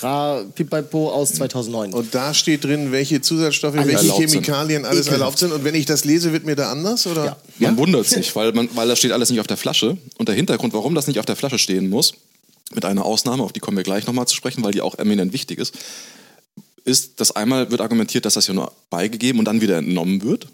EU-Agrar-Pipapo 0.06 1.10
aus 1.12 1.34
2009. 1.34 1.94
Und 1.94 2.14
da 2.14 2.34
steht 2.34 2.64
drin, 2.64 2.92
welche 2.92 3.22
Zusatzstoffe, 3.22 3.76
Alle 3.76 3.88
welche 3.88 4.00
erlaubt 4.02 4.20
sind. 4.20 4.30
Chemikalien 4.46 4.86
alles 4.86 5.02
Ekelhaft. 5.08 5.20
erlaubt 5.22 5.40
sind. 5.40 5.52
Und 5.52 5.64
wenn 5.64 5.76
ich 5.76 5.86
das 5.86 6.06
lese, 6.06 6.34
wird 6.34 6.46
mir 6.46 6.56
da 6.56 6.72
anders? 6.72 7.08
Oder? 7.08 7.38
Ja. 7.60 7.68
Man 7.70 7.78
wundert 7.78 8.08
sich, 8.08 8.36
weil, 8.36 8.52
man, 8.54 8.70
weil 8.76 8.88
das 8.88 9.00
steht 9.00 9.12
alles 9.12 9.30
nicht 9.30 9.40
auf 9.40 9.48
der 9.48 9.58
Flasche. 9.58 9.98
Und 10.18 10.28
der 10.28 10.36
Hintergrund, 10.36 10.74
warum 10.74 10.96
das 10.96 11.08
nicht 11.08 11.20
auf 11.20 11.26
der 11.26 11.36
Flasche 11.36 11.58
stehen 11.60 11.90
muss, 11.90 12.14
mit 12.76 12.86
einer 12.86 13.06
Ausnahme, 13.06 13.44
auf 13.44 13.54
die 13.54 13.60
kommen 13.60 13.78
wir 13.78 13.84
gleich 13.84 14.08
nochmal 14.08 14.28
zu 14.28 14.36
sprechen, 14.36 14.64
weil 14.64 14.72
die 14.72 14.82
auch 14.82 14.96
eminent 14.96 15.34
wichtig 15.34 15.60
ist, 15.60 15.78
ist, 16.84 17.20
dass 17.20 17.36
einmal 17.36 17.72
wird 17.72 17.82
argumentiert, 17.82 18.26
dass 18.26 18.34
das 18.34 18.48
ja 18.48 18.54
nur 18.54 18.72
beigegeben 18.90 19.40
und 19.40 19.46
dann 19.46 19.62
wieder 19.62 19.78
entnommen 19.78 20.24
wird. 20.24 20.48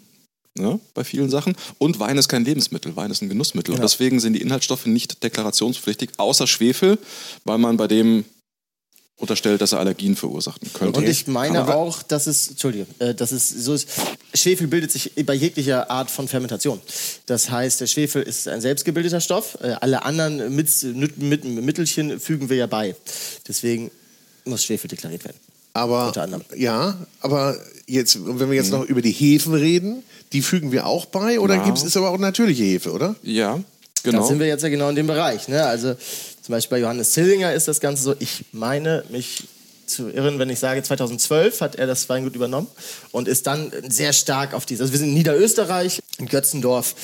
Ne, 0.58 0.80
bei 0.92 1.04
vielen 1.04 1.30
Sachen. 1.30 1.54
Und 1.78 2.00
Wein 2.00 2.18
ist 2.18 2.26
kein 2.26 2.44
Lebensmittel, 2.44 2.96
Wein 2.96 3.12
ist 3.12 3.22
ein 3.22 3.28
Genussmittel. 3.28 3.74
Und 3.74 3.82
deswegen 3.82 4.18
sind 4.18 4.32
die 4.32 4.40
Inhaltsstoffe 4.40 4.86
nicht 4.86 5.22
deklarationspflichtig, 5.22 6.10
außer 6.16 6.48
Schwefel, 6.48 6.98
weil 7.44 7.58
man 7.58 7.76
bei 7.76 7.86
dem 7.86 8.24
unterstellt, 9.18 9.60
dass 9.60 9.72
er 9.72 9.80
Allergien 9.80 10.14
verursachen 10.16 10.72
könnte. 10.72 10.98
Und 10.98 11.08
ich 11.08 11.26
meine 11.26 11.74
auch, 11.74 12.02
dass 12.02 12.26
es, 12.28 12.48
Entschuldige, 12.50 12.86
äh, 13.00 13.14
dass 13.14 13.32
es 13.32 13.48
so 13.50 13.74
ist, 13.74 13.88
Schwefel 14.32 14.68
bildet 14.68 14.92
sich 14.92 15.12
bei 15.26 15.34
jeglicher 15.34 15.90
Art 15.90 16.10
von 16.10 16.28
Fermentation. 16.28 16.80
Das 17.26 17.50
heißt, 17.50 17.80
der 17.80 17.86
Schwefel 17.88 18.22
ist 18.22 18.46
ein 18.48 18.60
selbstgebildeter 18.60 19.20
Stoff. 19.20 19.58
Äh, 19.60 19.72
alle 19.80 20.04
anderen 20.04 20.54
Mit 20.54 20.70
Mit 21.18 21.44
Mittelchen 21.44 22.20
fügen 22.20 22.48
wir 22.48 22.56
ja 22.58 22.66
bei. 22.66 22.94
Deswegen 23.46 23.90
muss 24.44 24.64
Schwefel 24.64 24.88
deklariert 24.88 25.24
werden. 25.24 25.36
Aber 25.74 26.08
Unter 26.08 26.22
anderem. 26.22 26.44
ja, 26.56 26.96
aber 27.20 27.56
jetzt, 27.86 28.18
wenn 28.24 28.48
wir 28.50 28.56
jetzt 28.56 28.72
Mhm. 28.72 28.78
noch 28.78 28.84
über 28.86 29.02
die 29.02 29.12
Hefen 29.12 29.54
reden, 29.54 30.02
die 30.32 30.42
fügen 30.42 30.72
wir 30.72 30.86
auch 30.86 31.06
bei 31.06 31.38
oder 31.40 31.56
Ja. 31.56 31.64
gibt 31.64 31.78
es 31.78 31.84
ist 31.84 31.96
aber 31.96 32.10
auch 32.10 32.18
natürliche 32.18 32.62
Hefe, 32.64 32.92
oder? 32.92 33.14
ja, 33.22 33.56
Da 34.02 34.10
genau. 34.10 34.26
sind 34.26 34.38
wir 34.40 34.46
jetzt 34.46 34.62
ja 34.62 34.68
genau 34.70 34.88
in 34.88 34.96
dem 34.96 35.06
Bereich. 35.06 35.48
Ne? 35.48 35.62
Also 35.64 35.94
zum 36.48 36.54
Beispiel 36.54 36.78
bei 36.78 36.80
Johannes 36.80 37.10
Zillinger 37.10 37.52
ist 37.52 37.68
das 37.68 37.78
Ganze 37.78 38.02
so, 38.02 38.14
ich 38.20 38.46
meine 38.52 39.04
mich 39.10 39.44
zu 39.84 40.08
irren, 40.08 40.38
wenn 40.38 40.48
ich 40.48 40.58
sage, 40.58 40.82
2012 40.82 41.60
hat 41.60 41.76
er 41.76 41.86
das 41.86 42.08
Weingut 42.08 42.34
übernommen 42.34 42.68
und 43.12 43.28
ist 43.28 43.46
dann 43.46 43.70
sehr 43.86 44.14
stark 44.14 44.54
auf 44.54 44.64
diese, 44.64 44.82
also 44.82 44.94
wir 44.94 44.98
sind 44.98 45.08
in 45.08 45.14
Niederösterreich, 45.14 46.00
in 46.16 46.24
Götzendorf, 46.24 46.94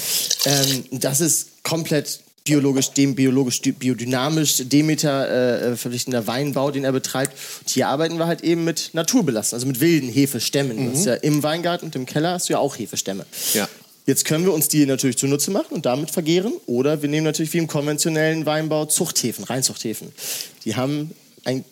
ähm, 0.47 0.85
das 0.93 1.21
ist 1.21 1.63
komplett 1.63 2.21
biologisch, 2.45 2.93
dem 2.93 3.15
biologisch, 3.15 3.61
biodynamisch, 3.61 4.63
Demeter 4.65 5.29
äh, 5.29 5.77
verpflichtender 5.77 6.27
Weinbau, 6.27 6.71
den 6.71 6.85
er 6.85 6.93
betreibt. 6.93 7.35
Und 7.61 7.69
hier 7.69 7.89
arbeiten 7.89 8.19
wir 8.19 8.27
halt 8.27 8.41
eben 8.41 8.65
mit 8.65 8.95
Naturbelassen, 8.95 9.57
also 9.57 9.67
mit 9.67 9.81
wilden 9.81 10.09
Hefestämmen. 10.09 10.91
Das 10.91 11.01
ist 11.01 11.07
ja 11.07 11.15
im 11.15 11.43
Weingarten 11.43 11.85
und 11.85 11.97
im 11.97 12.07
Keller 12.07 12.33
hast 12.33 12.49
du 12.49 12.55
ja 12.55 12.61
auch 12.61 12.79
Hefestämme. 12.79 13.27
Ja. 13.53 13.69
Jetzt 14.07 14.25
können 14.27 14.45
wir 14.45 14.53
uns 14.53 14.69
die 14.69 14.85
natürlich 14.85 15.17
zunutze 15.17 15.51
machen 15.51 15.69
und 15.71 15.87
damit 15.87 16.11
vergehren. 16.11 16.53
Oder 16.67 17.01
wir 17.03 17.09
nehmen 17.09 17.25
natürlich 17.25 17.53
wie 17.55 17.59
im 17.59 17.67
konventionellen 17.67 18.45
Weinbau 18.45 18.85
Zuchthäfen, 18.85 19.45
Reinzuchthäfen. 19.45 20.12
Die 20.64 20.77
haben 20.77 21.12
ein. 21.45 21.64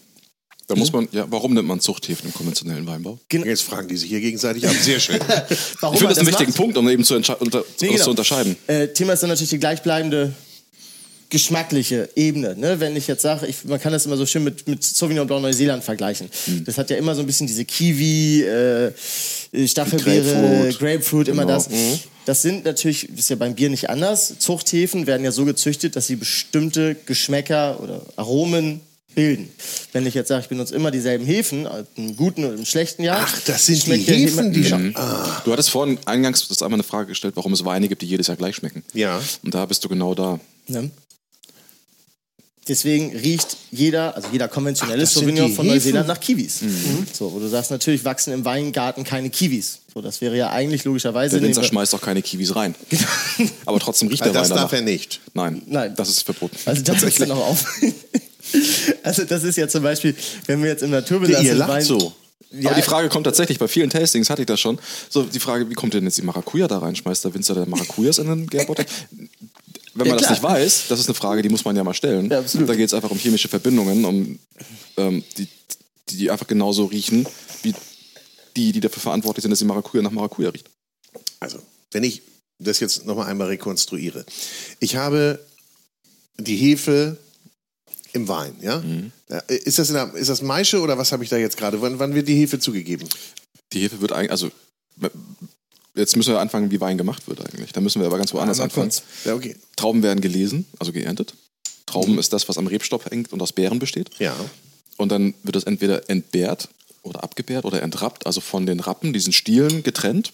Da 0.69 0.77
muss 0.77 0.93
man, 0.93 1.09
ja, 1.13 1.27
warum 1.29 1.53
nimmt 1.53 1.69
man 1.69 1.81
Zuchthäfen 1.81 2.27
im 2.29 2.33
konventionellen 2.33 2.87
Weinbau? 2.87 3.19
Jetzt 3.31 3.63
fragen 3.63 3.89
die 3.89 3.97
sich 3.99 4.09
hier 4.09 4.21
gegenseitig 4.21 4.67
ab. 4.67 4.75
Sehr 4.81 5.01
schön. 5.01 5.19
Warum 5.81 5.95
Ich 5.95 5.99
finde 6.01 6.15
das 6.15 6.19
einen 6.19 6.29
wichtigen 6.29 6.51
macht? 6.51 6.57
Punkt, 6.57 6.79
um 6.79 6.89
eben 6.89 7.05
zu, 7.05 7.15
unter, 7.17 7.37
Nee, 7.41 7.45
das 7.51 7.79
genau. 7.79 8.05
zu 8.05 8.11
unterscheiden. 8.11 8.57
Äh, 8.69 8.89
Thema 8.89 9.13
ist 9.13 9.23
dann 9.23 9.29
natürlich 9.29 9.51
die 9.51 9.59
gleichbleibende 9.59 10.33
geschmackliche 11.29 12.09
Ebene. 12.15 12.55
Ne? 12.57 12.79
Wenn 12.79 12.95
ich 12.97 13.07
jetzt 13.07 13.23
sage, 13.23 13.49
man 13.65 13.81
kann 13.81 13.93
das 13.93 14.07
immer 14.07 14.17
so 14.17 14.25
schön 14.25 14.45
mit, 14.45 14.69
mit 14.69 14.85
Sauvignon 14.85 15.27
Blanc 15.27 15.43
Neuseeland 15.43 15.83
vergleichen. 15.83 16.29
Hm. 16.45 16.65
Das 16.65 16.79
hat 16.79 16.91
ja 16.91 16.97
immer 16.97 17.15
so 17.15 17.21
ein 17.23 17.27
bisschen 17.27 17.47
diese 17.47 17.65
Kiwi, 17.65 18.43
äh, 18.43 18.93
Stachelbeere, 19.67 20.25
Grapefruit. 20.35 20.79
Grapefruit, 20.79 21.29
immer 21.29 21.43
Genau. 21.43 21.55
das. 21.55 21.69
Das 22.25 22.43
sind 22.43 22.65
natürlich, 22.65 23.09
ist 23.09 23.31
ja 23.31 23.37
beim 23.37 23.55
Bier 23.55 23.69
nicht 23.71 23.91
anders. 23.91 24.39
Zuchthäfen 24.39 25.07
werden 25.07 25.25
ja 25.25 25.33
so 25.33 25.45
gezüchtet, 25.45 25.97
dass 25.97 26.07
sie 26.07 26.17
bestimmte 26.17 26.95
Geschmäcker 27.07 27.81
oder 27.81 28.03
Aromen 28.17 28.81
bilden. 29.15 29.49
Wenn 29.93 30.07
ich 30.07 30.15
jetzt 30.15 30.29
sage, 30.29 30.43
ich 30.43 30.49
benutze 30.49 30.75
immer 30.75 30.91
dieselben 30.91 31.27
Hefen, 31.27 31.69
im 31.97 32.17
guten 32.17 32.45
und 32.45 32.55
im 32.55 32.65
schlechten 32.65 33.03
Jahr. 33.03 33.27
Ach, 33.27 33.41
das 33.47 33.67
sind 33.67 33.87
die 33.87 33.97
Hefen, 33.97 34.53
die 34.53 34.65
schon. 34.65 34.95
Du 35.45 35.53
hattest 35.53 35.71
vorhin 35.71 35.99
eingangs 36.07 36.49
das 36.49 36.63
einmal 36.63 36.77
eine 36.77 36.83
Frage 36.83 37.09
gestellt, 37.09 37.37
warum 37.37 37.53
es 37.53 37.65
Weine 37.65 37.89
gibt, 37.89 38.03
die 38.03 38.07
jedes 38.07 38.29
Jahr 38.29 38.37
gleich 38.37 38.57
schmecken. 38.57 38.83
Ja. 38.95 39.21
Und 39.43 39.55
da 39.55 39.67
bist 39.67 39.85
du 39.85 39.89
genau 39.89 40.15
da. 40.15 40.41
Ne? 40.69 40.91
Deswegen 42.69 43.17
riecht 43.17 43.57
jeder, 43.73 44.15
also 44.15 44.29
jeder 44.31 44.47
konventionelle 44.47 45.03
Ach, 45.03 45.07
das 45.07 45.15
Sauvignon 45.15 45.53
von 45.53 45.65
Hefen? 45.65 45.75
Neuseeland 45.75 46.07
nach 46.07 46.21
Kiwis. 46.21 46.61
So, 47.13 47.33
wo 47.33 47.41
du 47.41 47.49
sagst, 47.49 47.73
natürlich 47.73 48.05
wachsen 48.05 48.33
im 48.33 48.45
Weingarten 48.45 49.03
keine 49.03 49.31
Kiwis. 49.31 49.81
So, 49.93 50.01
das 50.01 50.21
wäre 50.21 50.37
ja 50.37 50.51
eigentlich 50.51 50.85
logischerweise. 50.85 51.41
Der 51.41 51.49
Winzer 51.49 51.65
schmeißt 51.65 51.93
auch 51.95 52.01
keine 52.01 52.23
Kiwis 52.23 52.55
rein. 52.55 52.77
Aber 53.67 53.81
trotzdem 53.81 54.09
riecht 54.09 54.23
Also 54.23 54.33
der 54.33 54.43
das 54.43 54.51
Wein 54.51 54.57
darf 54.59 54.71
danach. 54.71 54.87
er 54.87 54.91
nicht. 54.93 55.21
Nein, 55.35 55.63
Nein. 55.67 55.95
das 55.97 56.09
ist 56.09 56.23
verboten. 56.23 56.57
Also 56.65 56.83
das 56.83 57.03
ist 57.03 57.21
dann 57.21 57.29
noch 57.29 57.39
auf. 57.49 57.67
also 59.03 59.25
das 59.25 59.43
ist 59.43 59.57
ja 59.57 59.67
zum 59.67 59.83
Beispiel, 59.83 60.15
wenn 60.47 60.63
wir 60.63 60.71
jetzt 60.71 60.85
im 60.85 60.91
naturbelassenen 60.91 61.45
Ihr 61.45 61.55
lacht 61.55 61.71
Wein... 61.71 61.83
so. 61.83 62.13
Ja, 62.53 62.71
Aber 62.71 62.77
die 62.79 62.87
Frage 62.87 63.09
kommt 63.09 63.25
tatsächlich, 63.25 63.59
bei 63.59 63.67
vielen 63.67 63.89
Tastings 63.89 64.29
hatte 64.29 64.43
ich 64.43 64.47
das 64.47 64.61
schon. 64.61 64.79
So, 65.09 65.23
die 65.23 65.41
Frage, 65.41 65.71
wie 65.71 65.75
kommt 65.75 65.95
denn 65.95 66.05
jetzt 66.05 66.19
die 66.19 66.23
Maracuja 66.23 66.69
da 66.69 66.79
rein? 66.79 66.95
Schmeißt 66.95 67.25
der 67.25 67.33
Winzer 67.35 67.55
der 67.55 67.67
Maracujas 67.67 68.19
in 68.19 68.27
den 68.27 68.47
Gärbottich? 68.47 68.87
Wenn 69.95 70.07
Ja, 70.07 70.13
man 70.13 70.19
das 70.23 70.27
klar. 70.29 70.33
nicht 70.33 70.43
weiß, 70.43 70.89
das 70.89 71.01
ist 71.01 71.07
eine 71.09 71.15
Frage, 71.15 71.43
die 71.43 71.49
muss 71.49 71.65
man 71.65 71.77
ja 71.77 71.85
mal 71.85 71.95
stellen. 71.95 72.31
Ja, 72.31 72.39
absolut. 72.39 72.69
da 72.69 72.75
geht 72.75 72.87
es 72.87 72.95
einfach 72.95 73.11
um 73.11 73.19
chemische 73.19 73.49
Verbindungen, 73.49 74.05
um 74.05 74.39
ähm, 74.97 75.23
die, 75.37 75.49
die, 76.09 76.31
einfach 76.31 76.47
genauso 76.47 76.87
riechen, 76.87 77.27
wie 77.63 77.75
die, 78.57 78.73
die 78.73 78.81
dafür 78.81 79.03
verantwortlich 79.03 79.43
sind, 79.43 79.51
dass 79.51 79.59
die 79.59 79.65
Maracuja 79.65 80.03
nach 80.03 80.11
Maracuja 80.11 80.51
riecht. 80.51 80.71
Also, 81.41 81.59
wenn 81.91 82.05
ich 82.05 82.23
das 82.59 82.81
jetzt 82.81 83.05
nochmal 83.07 83.29
einmal 83.29 83.49
rekonstruiere. 83.49 84.25
Ich 84.81 84.97
habe 84.97 85.45
die 86.39 86.57
Hefe 86.57 87.17
im 88.13 88.29
Wein, 88.29 88.55
ja? 88.61 88.79
Mhm. 88.81 89.11
Ja, 89.29 89.39
Ist 89.39 89.79
das, 89.79 89.89
in 89.89 89.95
der, 89.95 90.15
ist 90.15 90.29
das 90.29 90.43
Maische 90.43 90.81
oder 90.81 90.97
was 90.99 91.13
habe 91.13 91.25
ich 91.25 91.31
da 91.31 91.37
jetzt 91.37 91.57
gerade? 91.57 91.81
Wann, 91.83 91.99
wann 91.99 92.15
wird 92.15 92.29
die 92.29 92.37
Hefe 92.37 92.59
zugegeben? 92.59 93.09
Die 93.73 93.81
Hefe 93.81 94.01
wird 94.01 94.13
eigentlich, 94.13 94.31
also 94.31 94.51
jetzt 95.95 96.17
müssen 96.17 96.33
wir 96.33 96.41
anfangen, 96.41 96.71
wie 96.71 96.81
Wein 96.81 96.99
gemacht 96.99 97.29
wird 97.29 97.41
eigentlich. 97.41 97.73
Da 97.73 97.81
müssen 97.81 98.01
wir 98.01 98.07
aber 98.07 98.19
ganz 98.19 98.33
woanders 98.33 98.61
Einmal 98.61 98.85
anfangen. 98.85 99.05
Ja, 99.25 99.35
okay. 99.35 99.57
Trauben 99.77 100.03
werden 100.03 100.21
gelesen, 100.21 100.67
also 100.79 100.93
geerntet. 100.93 101.35
Trauben 101.87 102.19
ist 102.19 102.33
das, 102.33 102.49
was 102.49 102.59
am 102.59 102.67
Rebstock 102.67 103.11
hängt 103.11 103.33
und 103.33 103.43
aus 103.43 103.53
Beeren 103.53 103.79
besteht. 103.79 104.11
Ja. 104.19 104.35
Und 104.97 105.11
dann 105.11 105.35
wird 105.43 105.57
es 105.57 105.65
entweder 105.65 106.09
entbehrt 106.09 106.69
oder 107.03 107.23
abgebärt 107.23 107.65
oder 107.65 107.83
entrappt, 107.83 108.27
also 108.27 108.41
von 108.41 108.67
den 108.67 108.81
Rappen, 108.81 109.13
diesen 109.13 109.33
Stielen 109.33 109.83
getrennt. 109.83 110.33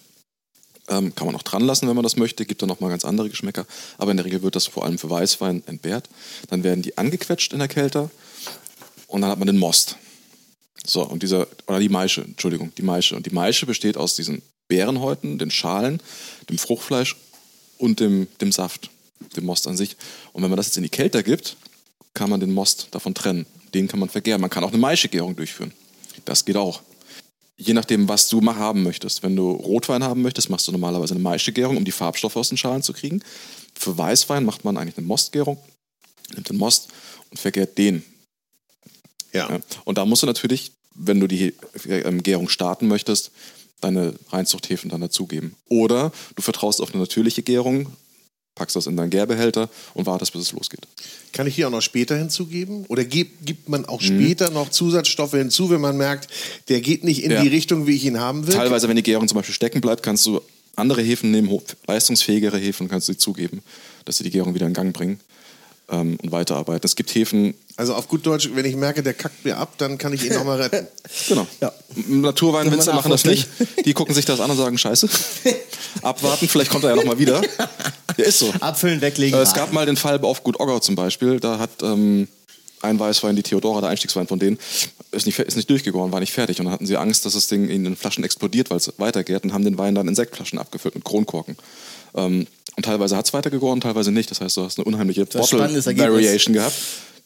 Ähm, 0.87 1.13
kann 1.13 1.27
man 1.27 1.35
auch 1.35 1.43
dran 1.43 1.63
lassen, 1.63 1.87
wenn 1.87 1.95
man 1.95 2.03
das 2.03 2.15
möchte, 2.15 2.45
gibt 2.45 2.61
dann 2.61 2.69
nochmal 2.69 2.89
ganz 2.89 3.05
andere 3.05 3.29
Geschmäcker. 3.29 3.65
Aber 3.97 4.11
in 4.11 4.17
der 4.17 4.25
Regel 4.25 4.41
wird 4.41 4.55
das 4.55 4.67
vor 4.67 4.85
allem 4.85 4.97
für 4.97 5.09
Weißwein 5.09 5.63
entbehrt. 5.67 6.09
Dann 6.49 6.63
werden 6.63 6.81
die 6.81 6.97
angequetscht 6.97 7.53
in 7.53 7.59
der 7.59 7.67
Kälte 7.67 8.09
und 9.07 9.21
dann 9.21 9.29
hat 9.29 9.39
man 9.39 9.47
den 9.47 9.57
Most. 9.57 9.97
So, 10.85 11.03
und 11.03 11.21
dieser, 11.21 11.47
oder 11.67 11.79
die 11.79 11.89
Maische, 11.89 12.21
Entschuldigung, 12.21 12.71
die 12.77 12.81
Maische. 12.81 13.15
Und 13.15 13.25
die 13.25 13.31
Maische 13.31 13.65
besteht 13.65 13.97
aus 13.97 14.15
diesen 14.15 14.41
Beerenhäuten, 14.69 15.37
den 15.37 15.51
Schalen, 15.51 16.01
dem 16.49 16.57
Fruchtfleisch 16.57 17.17
und 17.77 17.99
dem, 17.99 18.27
dem 18.39 18.53
Saft, 18.53 18.89
dem 19.35 19.45
Most 19.45 19.67
an 19.67 19.75
sich. 19.75 19.97
Und 20.31 20.43
wenn 20.43 20.49
man 20.49 20.57
das 20.57 20.67
jetzt 20.67 20.77
in 20.77 20.83
die 20.83 20.89
Kälte 20.89 21.23
gibt, 21.23 21.57
kann 22.13 22.29
man 22.29 22.39
den 22.39 22.53
Most 22.53 22.87
davon 22.91 23.13
trennen. 23.13 23.45
Den 23.73 23.87
kann 23.87 23.99
man 23.99 24.09
vergären. 24.09 24.39
Man 24.39 24.49
kann 24.49 24.63
auch 24.63 24.69
eine 24.69 24.77
Maischegärung 24.77 25.35
durchführen. 25.35 25.73
Das 26.25 26.45
geht 26.45 26.55
auch. 26.55 26.81
Je 27.57 27.73
nachdem, 27.73 28.07
was 28.07 28.29
du 28.29 28.39
mal 28.39 28.55
haben 28.55 28.83
möchtest. 28.83 29.21
Wenn 29.21 29.35
du 29.35 29.51
Rotwein 29.51 30.03
haben 30.03 30.21
möchtest, 30.21 30.49
machst 30.49 30.67
du 30.67 30.71
normalerweise 30.71 31.13
eine 31.13 31.23
Maischegärung, 31.23 31.75
um 31.75 31.83
die 31.83 31.91
Farbstoffe 31.91 32.37
aus 32.37 32.49
den 32.49 32.57
Schalen 32.57 32.83
zu 32.83 32.93
kriegen. 32.93 33.21
Für 33.75 33.97
Weißwein 33.97 34.45
macht 34.45 34.63
man 34.63 34.77
eigentlich 34.77 34.97
eine 34.97 35.07
Mostgärung, 35.07 35.57
nimmt 36.33 36.49
den 36.49 36.57
Most 36.57 36.87
und 37.29 37.39
vergärt 37.39 37.77
den. 37.77 38.03
Ja. 39.33 39.49
Ja. 39.49 39.59
Und 39.83 39.97
da 39.97 40.05
musst 40.05 40.23
du 40.23 40.27
natürlich, 40.27 40.71
wenn 40.95 41.19
du 41.19 41.27
die 41.27 41.53
ähm, 41.85 42.23
Gärung 42.23 42.49
starten 42.49 42.87
möchtest, 42.87 43.31
deine 43.81 44.13
Reinzuchthäfen 44.29 44.89
dann 44.89 45.01
dazugeben. 45.01 45.55
Oder 45.69 46.11
du 46.35 46.41
vertraust 46.41 46.81
auf 46.81 46.91
eine 46.93 47.01
natürliche 47.01 47.41
Gärung, 47.43 47.87
packst 48.55 48.75
das 48.75 48.87
in 48.87 48.97
deinen 48.97 49.09
Gärbehälter 49.09 49.69
und 49.93 50.05
wartest, 50.05 50.33
bis 50.33 50.41
es 50.41 50.51
losgeht. 50.51 50.81
Kann 51.31 51.47
ich 51.47 51.55
hier 51.55 51.67
auch 51.67 51.71
noch 51.71 51.81
später 51.81 52.17
hinzugeben? 52.17 52.85
Oder 52.87 53.05
gibt, 53.05 53.69
man 53.69 53.81
Mhm. 53.81 53.87
auch 53.87 54.01
später 54.01 54.49
noch 54.51 54.69
Zusatzstoffe 54.69 55.31
hinzu, 55.31 55.69
wenn 55.69 55.79
man 55.79 55.95
merkt, 55.97 56.27
der 56.67 56.81
geht 56.81 57.03
nicht 57.05 57.23
in 57.23 57.31
Ja. 57.31 57.41
die 57.41 57.47
Richtung, 57.47 57.87
wie 57.87 57.95
ich 57.95 58.03
ihn 58.05 58.19
haben 58.19 58.47
will? 58.47 58.53
Teilweise, 58.53 58.89
wenn 58.89 58.97
die 58.97 59.03
Gärung 59.03 59.27
zum 59.27 59.37
Beispiel 59.37 59.55
stecken 59.55 59.79
bleibt, 59.79 60.03
kannst 60.03 60.25
du 60.25 60.41
andere 60.75 61.01
Hefen 61.01 61.31
nehmen, 61.31 61.49
leistungsfähigere 61.87 62.57
Hefen, 62.57 62.89
kannst 62.89 63.07
du 63.07 63.13
sie 63.13 63.17
zugeben, 63.17 63.61
dass 64.05 64.17
sie 64.17 64.23
die 64.25 64.29
Gärung 64.31 64.55
wieder 64.55 64.65
in 64.67 64.73
Gang 64.73 64.93
bringen 64.93 65.19
ähm, 65.91 66.17
und 66.21 66.31
weiterarbeiten. 66.31 66.85
Es 66.85 66.95
gibt 66.95 67.13
Hefen, 67.13 67.53
Also 67.75 67.93
auf 67.95 68.07
gut 68.07 68.25
Deutsch, 68.25 68.49
wenn 68.53 68.65
ich 68.65 68.75
merke, 68.75 69.03
der 69.03 69.13
kackt 69.13 69.43
mir 69.45 69.57
ab, 69.57 69.73
dann 69.77 69.97
kann 69.97 70.13
ich 70.13 70.25
ihn 70.25 70.33
nochmal 70.33 70.61
retten. 70.61 70.87
genau. 71.27 71.47
Ja. 71.61 71.71
Naturweinwinzer 72.07 72.93
machen 72.93 73.11
das 73.11 73.25
nicht. 73.25 73.47
Die 73.85 73.93
gucken 73.93 74.13
sich 74.13 74.25
das 74.25 74.39
an 74.39 74.51
und 74.51 74.57
sagen, 74.57 74.77
scheiße. 74.77 75.09
Abwarten, 76.01 76.47
vielleicht 76.47 76.71
kommt 76.71 76.83
er 76.83 76.91
ja 76.91 76.95
nochmal 76.95 77.19
wieder. 77.19 77.41
Der 78.17 78.25
ist 78.25 78.39
so. 78.39 78.53
Abfüllen, 78.59 79.01
weglegen. 79.01 79.37
Äh, 79.37 79.43
es 79.43 79.53
gab 79.53 79.73
mal 79.73 79.85
den 79.85 79.97
Fall 79.97 80.19
auf 80.21 80.43
Gut 80.43 80.59
Oggau 80.59 80.79
zum 80.79 80.95
Beispiel, 80.95 81.39
da 81.39 81.59
hat 81.59 81.71
ähm, 81.81 82.27
ein 82.81 82.99
Weißwein, 82.99 83.35
die 83.35 83.43
Theodora, 83.43 83.81
der 83.81 83.89
Einstiegswein 83.89 84.27
von 84.27 84.39
denen, 84.39 84.57
ist 85.11 85.25
nicht, 85.25 85.39
ist 85.39 85.55
nicht 85.55 85.69
durchgegoren, 85.69 86.11
war 86.11 86.19
nicht 86.19 86.33
fertig. 86.33 86.59
Und 86.59 86.65
dann 86.65 86.73
hatten 86.73 86.85
sie 86.85 86.97
Angst, 86.97 87.25
dass 87.25 87.33
das 87.33 87.47
Ding 87.47 87.67
in 87.69 87.83
den 87.83 87.95
Flaschen 87.95 88.23
explodiert, 88.23 88.69
weil 88.69 88.77
es 88.77 88.93
weitergeht 88.97 89.43
und 89.43 89.53
haben 89.53 89.63
den 89.63 89.77
Wein 89.77 89.95
dann 89.95 90.07
in 90.07 90.15
Sektflaschen 90.15 90.59
abgefüllt 90.59 90.95
mit 90.95 91.03
Kronkorken. 91.03 91.57
Ähm, 92.15 92.47
und 92.79 92.83
teilweise 92.85 93.17
hat 93.17 93.25
es 93.25 93.33
weitergegoren, 93.33 93.81
teilweise 93.81 94.09
nicht. 94.09 94.31
Das 94.31 94.39
heißt, 94.39 94.55
du 94.55 94.63
hast 94.63 94.77
eine 94.79 94.85
unheimliche. 94.85 95.25
Bottle-Variation 95.25 96.53
gehabt. 96.53 96.73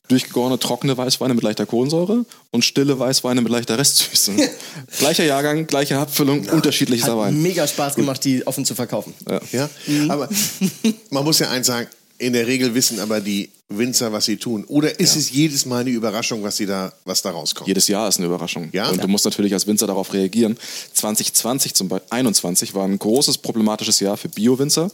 Durchgegorene, 0.07 0.57
trockene 0.57 0.97
Weißweine 0.97 1.35
mit 1.35 1.43
leichter 1.43 1.67
Kohlensäure 1.67 2.25
und 2.51 2.65
stille 2.65 2.97
Weißweine 2.97 3.39
mit 3.41 3.51
leichter 3.51 3.77
Restsüße. 3.77 4.33
Gleicher 4.99 5.23
Jahrgang, 5.23 5.65
gleiche 5.67 5.97
Abfüllung, 5.99 6.45
unterschiedliches 6.49 7.07
Hat 7.07 7.15
Wein. 7.17 7.41
mega 7.41 7.65
Spaß 7.67 7.95
gemacht, 7.95 8.25
die 8.25 8.45
offen 8.45 8.65
zu 8.65 8.73
verkaufen. 8.75 9.13
Ja? 9.51 9.69
Aber 10.09 10.27
man 11.11 11.23
muss 11.23 11.37
ja 11.39 11.51
eins 11.51 11.67
sagen, 11.67 11.87
in 12.17 12.33
der 12.33 12.47
Regel 12.47 12.73
wissen 12.73 12.99
aber 12.99 13.21
die 13.21 13.49
Winzer, 13.69 14.11
was 14.11 14.25
sie 14.25 14.37
tun. 14.37 14.65
Oder 14.67 14.99
ist 14.99 15.15
es 15.15 15.31
jedes 15.31 15.65
Mal 15.65 15.81
eine 15.81 15.91
Überraschung, 15.91 16.43
was, 16.43 16.57
sie 16.57 16.65
da, 16.65 16.91
was 17.05 17.21
da 17.21 17.31
rauskommt? 17.31 17.67
Jedes 17.67 17.87
Jahr 17.87 18.09
ist 18.09 18.17
eine 18.17 18.25
Überraschung. 18.25 18.69
Ja? 18.73 18.89
Und 18.89 18.97
Ja. 18.97 19.03
du 19.03 19.07
musst 19.07 19.23
natürlich 19.25 19.53
als 19.53 19.67
Winzer 19.67 19.87
darauf 19.87 20.11
reagieren. 20.13 20.57
2020 20.93 21.73
zum 21.75 21.87
Beispiel, 21.87 22.07
21 22.09 22.73
war 22.73 22.83
ein 22.85 22.99
großes 22.99 23.37
problematisches 23.37 23.99
Jahr 24.01 24.17
für 24.17 24.27
Bio-Winzer, 24.27 24.91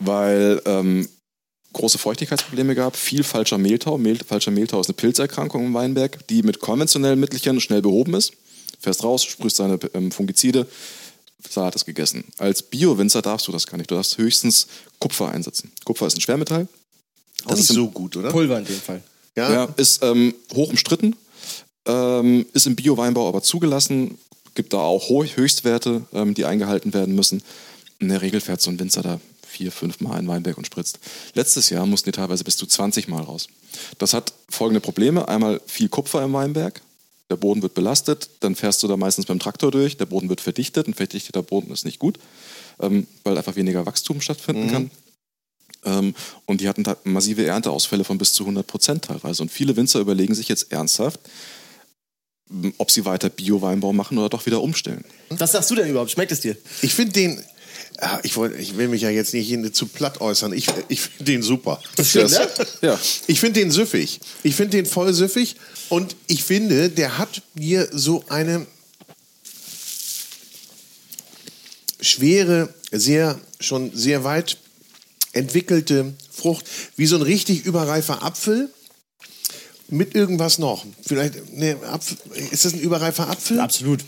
weil 0.00 0.60
ähm, 0.64 1.08
große 1.72 1.98
Feuchtigkeitsprobleme 1.98 2.74
gab, 2.74 2.96
viel 2.96 3.22
falscher 3.22 3.58
Mehltau. 3.58 3.98
Mehl, 3.98 4.18
falscher 4.18 4.50
Mehltau 4.50 4.80
ist 4.80 4.88
eine 4.88 4.94
Pilzerkrankung 4.94 5.66
im 5.66 5.74
Weinberg, 5.74 6.26
die 6.28 6.42
mit 6.42 6.58
konventionellen 6.58 7.20
Mittelchen 7.20 7.60
schnell 7.60 7.82
behoben 7.82 8.14
ist. 8.14 8.32
Fährst 8.80 9.04
raus, 9.04 9.24
sprühst 9.24 9.58
deine 9.60 9.78
ähm, 9.94 10.10
Fungizide, 10.10 10.66
Salat 11.48 11.74
ist 11.74 11.86
gegessen. 11.86 12.24
Als 12.38 12.62
Bio-Winzer 12.62 13.22
darfst 13.22 13.48
du 13.48 13.52
das 13.52 13.66
gar 13.66 13.78
nicht. 13.78 13.90
Du 13.90 13.94
darfst 13.94 14.18
höchstens 14.18 14.66
Kupfer 14.98 15.30
einsetzen. 15.30 15.72
Kupfer 15.84 16.06
ist 16.06 16.16
ein 16.16 16.20
Schwermetall. 16.20 16.68
Das 17.46 17.60
ist 17.60 17.68
so 17.68 17.88
gut, 17.88 18.16
oder? 18.16 18.30
Pulver 18.30 18.58
in 18.58 18.66
dem 18.66 18.80
Fall. 18.80 19.02
Ja. 19.36 19.50
Ja, 19.50 19.64
ist 19.76 20.02
ähm, 20.02 20.34
hoch 20.54 20.70
umstritten, 20.70 21.16
ähm, 21.86 22.44
ist 22.52 22.66
im 22.66 22.76
Bio-Weinbau 22.76 23.28
aber 23.28 23.42
zugelassen. 23.42 24.18
Gibt 24.54 24.72
da 24.72 24.78
auch 24.78 25.08
Ho 25.08 25.24
Höchstwerte, 25.24 26.02
ähm, 26.12 26.34
die 26.34 26.44
eingehalten 26.44 26.92
werden 26.92 27.14
müssen. 27.14 27.42
In 27.98 28.08
der 28.08 28.20
Regel 28.20 28.40
fährt 28.40 28.60
so 28.60 28.70
ein 28.70 28.78
Winzer 28.78 29.02
da 29.02 29.20
vier, 29.60 29.70
fünf 29.70 30.00
Mal 30.00 30.18
in 30.18 30.26
Weinberg 30.26 30.56
und 30.56 30.64
spritzt. 30.64 30.98
Letztes 31.34 31.68
Jahr 31.68 31.84
mussten 31.84 32.10
die 32.10 32.16
teilweise 32.16 32.44
bis 32.44 32.56
zu 32.56 32.66
20 32.66 33.08
Mal 33.08 33.22
raus. 33.22 33.48
Das 33.98 34.14
hat 34.14 34.32
folgende 34.48 34.80
Probleme. 34.80 35.28
Einmal 35.28 35.60
viel 35.66 35.90
Kupfer 35.90 36.24
im 36.24 36.32
Weinberg. 36.32 36.80
Der 37.28 37.36
Boden 37.36 37.60
wird 37.60 37.74
belastet, 37.74 38.30
dann 38.40 38.56
fährst 38.56 38.82
du 38.82 38.88
da 38.88 38.96
meistens 38.96 39.26
beim 39.26 39.38
Traktor 39.38 39.70
durch, 39.70 39.96
der 39.98 40.06
Boden 40.06 40.28
wird 40.28 40.40
verdichtet, 40.40 40.88
ein 40.88 40.94
verdichteter 40.94 41.42
Boden 41.42 41.70
ist 41.70 41.84
nicht 41.84 42.00
gut, 42.00 42.18
ähm, 42.80 43.06
weil 43.22 43.38
einfach 43.38 43.54
weniger 43.54 43.86
Wachstum 43.86 44.20
stattfinden 44.20 44.68
kann. 44.68 44.90
Ähm, 45.84 46.14
und 46.46 46.60
die 46.60 46.68
hatten 46.68 46.82
da 46.82 46.96
massive 47.04 47.44
Ernteausfälle 47.44 48.02
von 48.02 48.18
bis 48.18 48.32
zu 48.32 48.42
100 48.42 48.66
Prozent 48.66 49.04
teilweise. 49.04 49.42
Und 49.42 49.52
viele 49.52 49.76
Winzer 49.76 50.00
überlegen 50.00 50.34
sich 50.34 50.48
jetzt 50.48 50.72
ernsthaft, 50.72 51.20
ob 52.78 52.90
sie 52.90 53.04
weiter 53.04 53.28
Bio-Weinbau 53.28 53.92
machen 53.92 54.18
oder 54.18 54.28
doch 54.28 54.46
wieder 54.46 54.60
umstellen. 54.60 55.04
Was 55.28 55.52
sagst 55.52 55.70
du 55.70 55.76
denn 55.76 55.88
überhaupt? 55.88 56.10
Schmeckt 56.10 56.32
es 56.32 56.40
dir? 56.40 56.56
Ich 56.82 56.94
finde 56.94 57.12
den. 57.12 57.44
Ich, 58.22 58.36
wollt, 58.36 58.58
ich 58.58 58.76
will 58.78 58.88
mich 58.88 59.02
ja 59.02 59.10
jetzt 59.10 59.34
nicht 59.34 59.76
zu 59.76 59.86
platt 59.86 60.20
äußern. 60.20 60.52
Ich, 60.54 60.66
ich 60.88 61.02
finde 61.02 61.24
den 61.24 61.42
super. 61.42 61.82
schön, 62.02 62.30
ne? 62.30 62.48
Ja. 62.80 62.98
Ich 63.26 63.40
finde 63.40 63.60
den 63.60 63.70
süffig. 63.70 64.20
Ich 64.42 64.54
finde 64.54 64.78
den 64.78 64.86
voll 64.86 65.12
süffig. 65.12 65.56
Und 65.90 66.16
ich 66.26 66.42
finde, 66.44 66.88
der 66.88 67.18
hat 67.18 67.42
mir 67.54 67.88
so 67.92 68.24
eine 68.28 68.66
schwere, 72.00 72.72
sehr, 72.90 73.38
schon 73.60 73.94
sehr 73.94 74.24
weit 74.24 74.56
entwickelte 75.32 76.14
Frucht, 76.30 76.64
wie 76.96 77.06
so 77.06 77.16
ein 77.16 77.22
richtig 77.22 77.64
überreifer 77.64 78.22
Apfel 78.22 78.70
mit 79.88 80.14
irgendwas 80.14 80.58
noch. 80.58 80.86
Vielleicht, 81.04 81.52
ne, 81.52 81.76
Apfel, 81.84 82.16
ist 82.50 82.64
das 82.64 82.72
ein 82.72 82.80
überreifer 82.80 83.28
Apfel? 83.28 83.60
Absolut. 83.60 84.00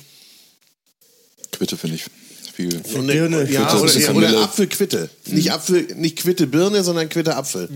Quitte 1.50 1.76
finde 1.76 1.96
ich 1.96 2.04
viel. 2.52 2.82
So 2.86 2.98
eine, 2.98 3.12
Birne. 3.12 3.50
ja, 3.50 3.64
Quitte, 3.64 3.82
oder, 3.82 3.98
ja, 3.98 4.12
oder. 4.12 4.42
Apfelquitte. 4.42 5.10
Nicht 5.26 5.52
Apfel, 5.52 5.94
nicht 5.96 6.16
Quitte 6.18 6.46
Birne, 6.46 6.84
sondern 6.84 7.08
Quitte 7.08 7.36
Apfel. 7.36 7.68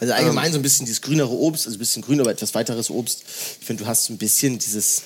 Also 0.00 0.14
allgemein 0.14 0.50
so 0.52 0.58
ein 0.58 0.62
bisschen 0.62 0.84
dieses 0.86 1.00
grünere 1.00 1.30
Obst, 1.30 1.66
also 1.66 1.76
ein 1.76 1.78
bisschen 1.78 2.02
grün, 2.02 2.20
aber 2.20 2.32
etwas 2.32 2.54
weiteres 2.54 2.90
Obst. 2.90 3.22
Ich 3.60 3.66
finde, 3.66 3.84
du 3.84 3.88
hast 3.88 4.06
so 4.06 4.12
ein 4.12 4.18
bisschen 4.18 4.58
dieses, 4.58 5.02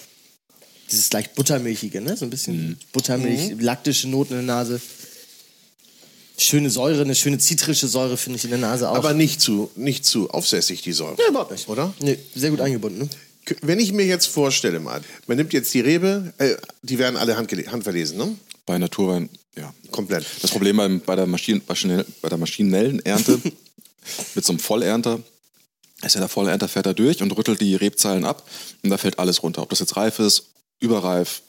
dieses 0.90 1.12
leicht 1.12 1.34
buttermilchige, 1.34 2.00
ne? 2.00 2.16
So 2.16 2.24
ein 2.24 2.30
bisschen 2.30 2.78
Buttermilch, 2.92 3.60
laktische 3.60 4.08
Noten 4.08 4.32
in 4.38 4.46
der 4.46 4.56
Nase. 4.56 4.80
Schöne 6.38 6.70
Säure, 6.70 7.02
eine 7.02 7.14
schöne 7.14 7.38
zitrische 7.38 7.88
Säure 7.88 8.16
finde 8.16 8.38
ich 8.38 8.44
in 8.44 8.50
der 8.50 8.58
Nase 8.58 8.88
auch. 8.90 8.96
Aber 8.96 9.12
nicht 9.12 9.40
zu, 9.40 9.70
nicht 9.74 10.04
zu 10.04 10.30
aufsässig, 10.30 10.82
die 10.82 10.92
Säure. 10.92 11.16
ja, 11.18 11.28
überhaupt 11.28 11.50
nicht. 11.50 11.68
Oder? 11.68 11.92
Nee, 12.00 12.18
sehr 12.34 12.50
gut 12.50 12.60
eingebunden, 12.60 12.98
ne? 13.00 13.08
Wenn 13.62 13.78
ich 13.78 13.92
mir 13.92 14.04
jetzt 14.04 14.26
vorstelle, 14.26 14.80
mal, 14.80 15.00
man 15.26 15.36
nimmt 15.36 15.52
jetzt 15.52 15.72
die 15.72 15.80
Rebe, 15.80 16.32
äh, 16.38 16.56
die 16.82 16.98
werden 16.98 17.16
alle 17.16 17.36
handverlesen, 17.36 18.18
ne? 18.18 18.34
Bei 18.66 18.78
Naturwein, 18.78 19.30
ja. 19.56 19.72
Komplett. 19.90 20.26
Das 20.42 20.50
Problem 20.50 20.76
beim, 20.76 21.00
bei, 21.00 21.16
der 21.16 21.26
Maschinen, 21.26 21.62
bei 21.66 22.28
der 22.28 22.38
maschinellen 22.38 23.04
Ernte 23.04 23.40
mit 24.34 24.44
so 24.44 24.52
einem 24.52 24.58
Vollernter 24.58 25.20
ist 26.02 26.14
ja 26.14 26.20
der 26.20 26.28
Vollernter 26.28 26.68
fährt 26.68 26.86
da 26.86 26.92
durch 26.92 27.22
und 27.22 27.36
rüttelt 27.36 27.60
die 27.60 27.74
Rebzeilen 27.74 28.24
ab 28.24 28.46
und 28.82 28.90
da 28.90 28.98
fällt 28.98 29.18
alles 29.18 29.42
runter. 29.42 29.62
Ob 29.62 29.70
das 29.70 29.78
jetzt 29.78 29.96
reif 29.96 30.18
ist, 30.18 30.50
überreif, 30.78 31.42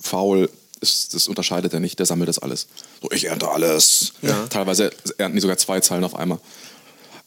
faul, 0.00 0.50
ist, 0.80 1.14
das 1.14 1.28
unterscheidet 1.28 1.72
er 1.72 1.80
nicht, 1.80 1.98
der 1.98 2.06
sammelt 2.06 2.28
das 2.28 2.38
alles. 2.38 2.66
So, 3.00 3.10
ich 3.12 3.24
ernte 3.24 3.48
alles. 3.48 4.14
Teilweise 4.48 4.90
ernten 5.18 5.36
die 5.36 5.40
sogar 5.40 5.58
zwei 5.58 5.80
Zeilen 5.80 6.04
auf 6.04 6.16
einmal. 6.16 6.40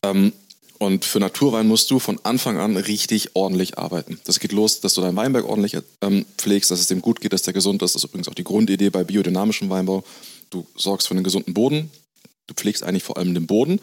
Ähm, 0.04 0.34
und 0.82 1.06
für 1.06 1.20
Naturwein 1.20 1.68
musst 1.68 1.92
du 1.92 2.00
von 2.00 2.20
Anfang 2.24 2.58
an 2.58 2.76
richtig 2.76 3.36
ordentlich 3.36 3.78
arbeiten. 3.78 4.20
Das 4.24 4.40
geht 4.40 4.52
los, 4.52 4.80
dass 4.80 4.96
du 4.96 5.02
deinen 5.02 5.16
Weinberg 5.16 5.46
ordentlich 5.46 5.78
ähm, 6.02 6.26
pflegst, 6.40 6.72
dass 6.72 6.80
es 6.80 6.88
dem 6.88 7.04
gut 7.04 7.22
geht, 7.22 7.34
dass 7.34 7.44
der 7.44 7.54
gesund 7.54 7.84
ist. 7.84 7.94
Das 7.94 8.04
ist 8.04 8.10
übrigens 8.10 8.28
auch 8.28 8.34
die 8.34 8.44
Grundidee 8.44 8.90
bei 8.90 9.04
biodynamischem 9.04 9.70
Weinbau. 9.70 10.04
Du 10.50 10.66
sorgst 10.76 11.08
für 11.08 11.14
einen 11.14 11.24
gesunden 11.24 11.54
Boden, 11.54 11.92
du 12.48 12.56
pflegst 12.56 12.82
eigentlich 12.82 13.04
vor 13.04 13.18
allem 13.18 13.36
den 13.36 13.46
Boden 13.46 13.80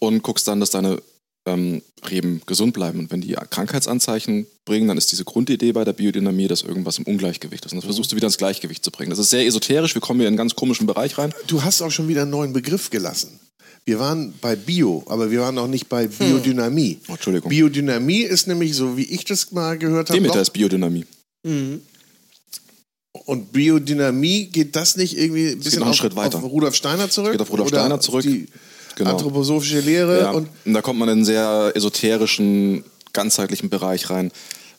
und 0.00 0.24
guckst 0.24 0.48
dann, 0.48 0.58
dass 0.58 0.70
deine 0.70 1.00
ähm, 1.46 1.80
Reben 2.10 2.42
gesund 2.44 2.74
bleiben. 2.74 2.98
Und 2.98 3.12
wenn 3.12 3.20
die 3.20 3.34
Krankheitsanzeichen 3.34 4.48
bringen, 4.64 4.88
dann 4.88 4.98
ist 4.98 5.12
diese 5.12 5.22
Grundidee 5.24 5.70
bei 5.70 5.84
der 5.84 5.92
Biodynamie, 5.92 6.48
dass 6.48 6.62
irgendwas 6.62 6.98
im 6.98 7.04
Ungleichgewicht 7.04 7.64
ist. 7.66 7.70
Und 7.70 7.78
das 7.78 7.84
versuchst 7.84 8.10
du 8.10 8.16
wieder 8.16 8.26
ins 8.26 8.38
Gleichgewicht 8.38 8.82
zu 8.82 8.90
bringen. 8.90 9.10
Das 9.10 9.20
ist 9.20 9.30
sehr 9.30 9.46
esoterisch, 9.46 9.94
wir 9.94 10.02
kommen 10.02 10.18
hier 10.18 10.26
in 10.26 10.32
einen 10.32 10.38
ganz 10.38 10.56
komischen 10.56 10.88
Bereich 10.88 11.18
rein. 11.18 11.32
Du 11.46 11.62
hast 11.62 11.82
auch 11.82 11.92
schon 11.92 12.08
wieder 12.08 12.22
einen 12.22 12.32
neuen 12.32 12.52
Begriff 12.52 12.90
gelassen. 12.90 13.38
Wir 13.84 13.98
waren 13.98 14.32
bei 14.40 14.54
Bio, 14.54 15.02
aber 15.08 15.30
wir 15.30 15.40
waren 15.40 15.56
noch 15.56 15.66
nicht 15.66 15.88
bei 15.88 16.06
Biodynamie. 16.06 16.98
Oh, 17.08 17.12
Entschuldigung. 17.12 17.48
Biodynamie 17.50 18.22
ist 18.22 18.46
nämlich, 18.46 18.74
so 18.76 18.96
wie 18.96 19.04
ich 19.04 19.24
das 19.24 19.50
mal 19.50 19.76
gehört 19.76 20.08
habe, 20.08 20.20
Demeter 20.20 20.40
ist 20.40 20.50
Biodynamie. 20.50 21.04
und 23.26 23.52
Biodynamie, 23.52 24.46
geht 24.46 24.76
das 24.76 24.96
nicht 24.96 25.18
irgendwie 25.18 25.48
ein 25.50 25.58
bisschen 25.60 25.82
auf, 25.82 25.96
Schritt 25.96 26.14
weiter. 26.16 26.38
auf 26.38 26.44
Rudolf 26.44 26.74
Steiner 26.74 27.10
zurück? 27.10 27.32
Geht 27.32 27.40
auf 27.40 27.50
Rudolf 27.50 27.68
Steiner 27.68 28.00
zurück. 28.00 28.22
Die 28.22 28.46
Genau. 28.94 29.10
anthroposophische 29.12 29.80
Lehre 29.80 30.20
Ja, 30.20 30.30
und 30.32 30.48
und 30.66 30.74
da 30.74 30.82
kommt 30.82 30.98
man 30.98 31.08
in 31.08 31.12
einen 31.16 31.24
sehr 31.24 31.72
esoterischen, 31.74 32.84
ganzheitlichen 33.14 33.70
Bereich 33.70 34.10
rein. 34.10 34.30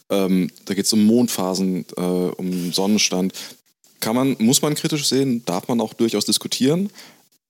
Ähm, 0.10 0.52
da 0.66 0.76
geht 0.76 0.86
es 0.86 0.94
um 0.94 1.04
Mondphasen, 1.04 1.86
äh, 1.98 2.00
um 2.02 2.72
Sonnenstand. 2.72 3.34
Kann 4.00 4.16
man, 4.16 4.36
muss 4.40 4.62
man 4.62 4.76
kritisch 4.76 5.08
sehen, 5.08 5.44
darf 5.46 5.68
man 5.68 5.82
auch 5.82 5.94
durchaus 5.94 6.26
diskutieren, 6.26 6.90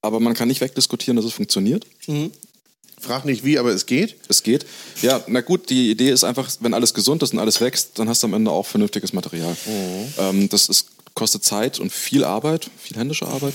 aber 0.04 0.20
man 0.20 0.34
kann 0.34 0.48
nicht 0.48 0.60
wegdiskutieren, 0.60 1.16
dass 1.16 1.24
es 1.24 1.32
funktioniert. 1.32 1.86
frag 3.00 3.24
nicht 3.24 3.44
wie, 3.44 3.58
aber 3.58 3.70
es 3.70 3.86
geht. 3.86 4.16
Es 4.28 4.42
geht. 4.42 4.66
Ja, 5.02 5.22
na 5.26 5.40
gut, 5.40 5.70
die 5.70 5.90
Idee 5.90 6.10
ist 6.10 6.24
einfach, 6.24 6.50
wenn 6.60 6.74
alles 6.74 6.94
gesund 6.94 7.22
ist 7.22 7.32
und 7.32 7.38
alles 7.38 7.60
wächst, 7.60 7.98
dann 7.98 8.08
hast 8.08 8.22
du 8.22 8.26
am 8.26 8.34
Ende 8.34 8.50
auch 8.50 8.66
vernünftiges 8.66 9.12
Material. 9.12 9.56
Ähm, 10.18 10.48
das 10.48 10.68
ist, 10.68 10.88
kostet 11.14 11.44
Zeit 11.44 11.78
und 11.78 11.92
viel 11.92 12.24
Arbeit, 12.24 12.70
viel 12.78 12.96
händische 12.96 13.26
Arbeit. 13.26 13.54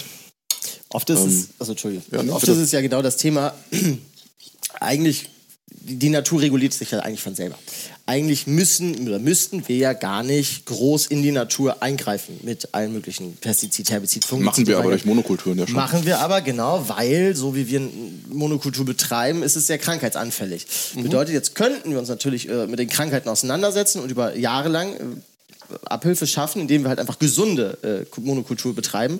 Oft 0.89 1.09
ist 1.09 1.19
es, 1.19 1.49
also 1.59 1.73
Entschuldigung, 1.73 2.03
ja, 2.11 2.33
oft 2.33 2.47
ist 2.47 2.57
es 2.57 2.71
ja 2.71 2.81
genau 2.81 3.01
das 3.03 3.17
Thema, 3.17 3.53
eigentlich, 4.79 5.29
die 5.81 6.09
Natur 6.09 6.41
reguliert 6.41 6.73
sich 6.73 6.91
ja 6.91 6.99
eigentlich 6.99 7.21
von 7.21 7.35
selber. 7.35 7.57
Eigentlich 8.05 8.47
müssen 8.47 9.07
oder 9.07 9.19
müssten 9.19 9.67
wir 9.67 9.77
ja 9.77 9.93
gar 9.93 10.23
nicht 10.23 10.65
groß 10.65 11.07
in 11.07 11.21
die 11.23 11.31
Natur 11.31 11.81
eingreifen 11.81 12.39
mit 12.43 12.73
allen 12.73 12.93
möglichen 12.93 13.35
Pestizid, 13.37 13.89
Herbizid, 13.89 14.25
Fungizid. 14.25 14.45
Machen 14.45 14.67
wir 14.67 14.77
aber 14.77 14.89
durch 14.89 15.05
Monokulturen 15.05 15.57
ja 15.57 15.67
schon. 15.67 15.75
Machen 15.75 16.05
wir 16.05 16.19
aber 16.19 16.41
genau, 16.41 16.87
weil 16.89 17.35
so 17.35 17.55
wie 17.55 17.67
wir 17.67 17.81
Monokultur 18.29 18.85
betreiben, 18.85 19.43
ist 19.43 19.55
es 19.55 19.67
sehr 19.67 19.77
krankheitsanfällig. 19.77 20.65
Bedeutet, 20.95 21.33
jetzt 21.33 21.55
könnten 21.55 21.91
wir 21.91 21.99
uns 21.99 22.09
natürlich 22.09 22.49
äh, 22.49 22.67
mit 22.67 22.79
den 22.79 22.89
Krankheiten 22.89 23.29
auseinandersetzen 23.29 24.01
und 24.01 24.09
über 24.09 24.35
Jahre 24.35 24.69
lang 24.69 24.93
äh, 24.93 24.99
Abhilfe 25.85 26.27
schaffen, 26.27 26.61
indem 26.61 26.83
wir 26.83 26.89
halt 26.89 26.99
einfach 26.99 27.19
gesunde 27.19 27.77
äh, 27.83 28.19
Monokultur 28.19 28.73
betreiben. 28.73 29.19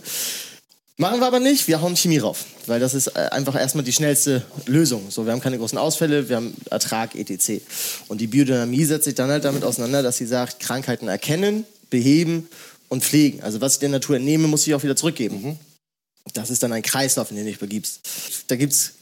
Machen 1.02 1.22
wir 1.22 1.28
aber 1.28 1.40
nicht, 1.40 1.66
wir 1.70 1.82
hauen 1.82 1.96
Chemie 1.96 2.18
rauf, 2.18 2.44
weil 2.66 2.82
das 2.82 2.94
ist 2.94 3.08
äh, 3.08 3.30
einfach 3.32 3.56
erstmal 3.56 3.86
die 3.86 3.94
schnellste 3.94 4.44
Lösung. 4.66 5.10
So, 5.10 5.26
wir 5.26 5.32
haben 5.32 5.40
keine 5.40 5.58
großen 5.58 5.78
Ausfälle, 5.78 6.28
wir 6.28 6.36
haben 6.36 6.54
Ertrag 6.70 7.16
etc. 7.16 7.64
Und 8.10 8.20
die 8.20 8.28
Biodynamie 8.28 8.84
setzt 8.84 9.06
sich 9.06 9.16
dann 9.16 9.30
halt 9.30 9.46
damit 9.46 9.64
auseinander, 9.64 10.04
dass 10.04 10.18
sie 10.18 10.26
sagt, 10.26 10.60
Krankheiten 10.60 11.08
erkennen, 11.08 11.64
beheben 11.90 12.50
und 12.90 13.06
pflegen. 13.06 13.42
Also 13.44 13.62
was 13.62 13.76
ich 13.76 13.80
der 13.80 13.88
Natur 13.88 14.18
entnehme, 14.18 14.50
muss 14.50 14.68
ich 14.68 14.76
auch 14.76 14.84
wieder 14.84 14.98
zurückgeben. 14.98 15.58
Das 16.34 16.50
ist 16.50 16.64
dann 16.64 16.74
ein 16.74 16.82
Kreislauf, 16.82 17.32
in 17.32 17.38
den 17.38 17.46
du 17.46 17.52
dich 17.52 17.62
begibst. 17.62 18.02
Da 18.48 18.58
gibt 18.58 18.74
es 18.74 18.96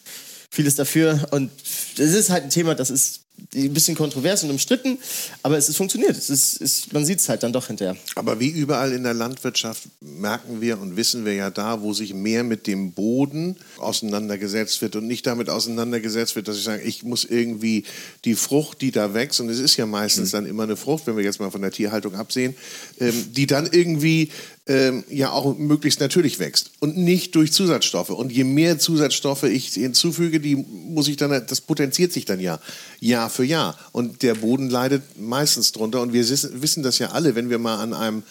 vieles 0.52 0.76
dafür 0.76 1.28
und 1.32 1.50
es 1.98 2.14
ist 2.14 2.30
halt 2.30 2.44
ein 2.44 2.52
Thema, 2.52 2.76
das 2.76 2.92
ist 2.92 3.22
ein 3.56 3.74
bisschen 3.74 3.96
kontrovers 3.96 4.44
und 4.44 4.50
umstritten, 4.50 4.98
aber 5.42 5.58
es 5.58 5.70
ist 5.70 5.78
funktioniert. 5.78 6.18
Es 6.18 6.30
ist, 6.30 6.58
ist, 6.58 6.94
man 6.94 7.06
sieht 7.06 7.20
es 7.20 7.30
halt 7.30 7.44
dann 7.44 7.54
doch 7.54 7.68
hinterher. 7.68 7.96
Aber 8.16 8.40
wie 8.40 8.50
überall 8.50 8.92
in 8.92 9.04
der 9.04 9.14
Landwirtschaft 9.14 9.84
merken 10.02 10.62
wir 10.62 10.80
und 10.80 10.98
wissen 10.98 11.26
wir 11.26 11.34
ja 11.34 11.50
da, 11.50 11.82
wo 11.82 11.94
sich 11.94 12.14
mehr 12.14 12.44
mit 12.44 12.68
dem 12.68 12.92
Boden 12.92 13.56
auseinandergesetzt 13.78 14.82
wird 14.82 14.96
und 14.96 15.08
nicht 15.08 15.26
damit 15.26 15.50
auseinandergesetzt 15.50 16.36
wird, 16.36 16.48
dass 16.48 16.58
ich 16.58 16.64
sage, 16.64 16.84
ich 16.84 17.04
muss 17.04 17.24
irgendwie 17.24 17.84
die 18.26 18.36
Frucht, 18.36 18.82
die 18.82 18.92
da 18.92 19.14
wächst, 19.14 19.40
und 19.40 19.50
es 19.50 19.60
ist 19.60 19.78
ja 19.78 19.86
meistens 19.86 20.32
dann 20.32 20.46
immer 20.46 20.64
eine 20.64 20.76
Frucht, 20.76 21.08
wenn 21.08 21.18
wir 21.18 21.24
jetzt 21.24 21.40
mal 21.40 21.52
von 21.52 21.62
der 21.62 21.72
Tierhaltung 21.72 22.16
absehen, 22.16 22.56
ähm, 23.00 23.14
die 23.34 23.48
dann 23.48 23.70
irgendwie 23.72 24.30
ähm, 24.68 25.04
ja 25.10 25.32
auch 25.32 25.58
möglichst 25.58 26.00
natürlich 26.00 26.40
wächst 26.40 26.72
und 26.80 26.98
nicht 26.98 27.36
durch 27.36 27.54
Zusatzstoffe. 27.54 28.10
Und 28.10 28.32
je 28.32 28.44
mehr 28.44 28.80
Zusatzstoffe 28.80 29.44
ich 29.44 29.70
hinzufüge, 29.70 30.40
die 30.40 30.56
muss 30.56 31.08
ich 31.08 31.16
dann, 31.16 31.46
das 31.48 31.62
potenziert 31.62 32.12
sich 32.12 32.26
dann 32.26 32.40
ja 32.40 32.60
Jahr 33.00 33.30
für 33.30 33.44
Jahr. 33.44 33.78
Und 33.92 34.24
der 34.24 34.36
Boden 34.36 34.70
leidet 34.70 35.20
meistens 35.20 35.72
drunter. 35.72 36.02
Und 36.02 36.14
wir 36.14 36.28
wissen 36.28 36.84
das 36.84 37.00
ja 37.00 37.10
alle, 37.10 37.36
wenn 37.36 37.50
wir 37.50 37.60
mal 37.60 37.78
an 37.78 37.94
einem 37.94 38.24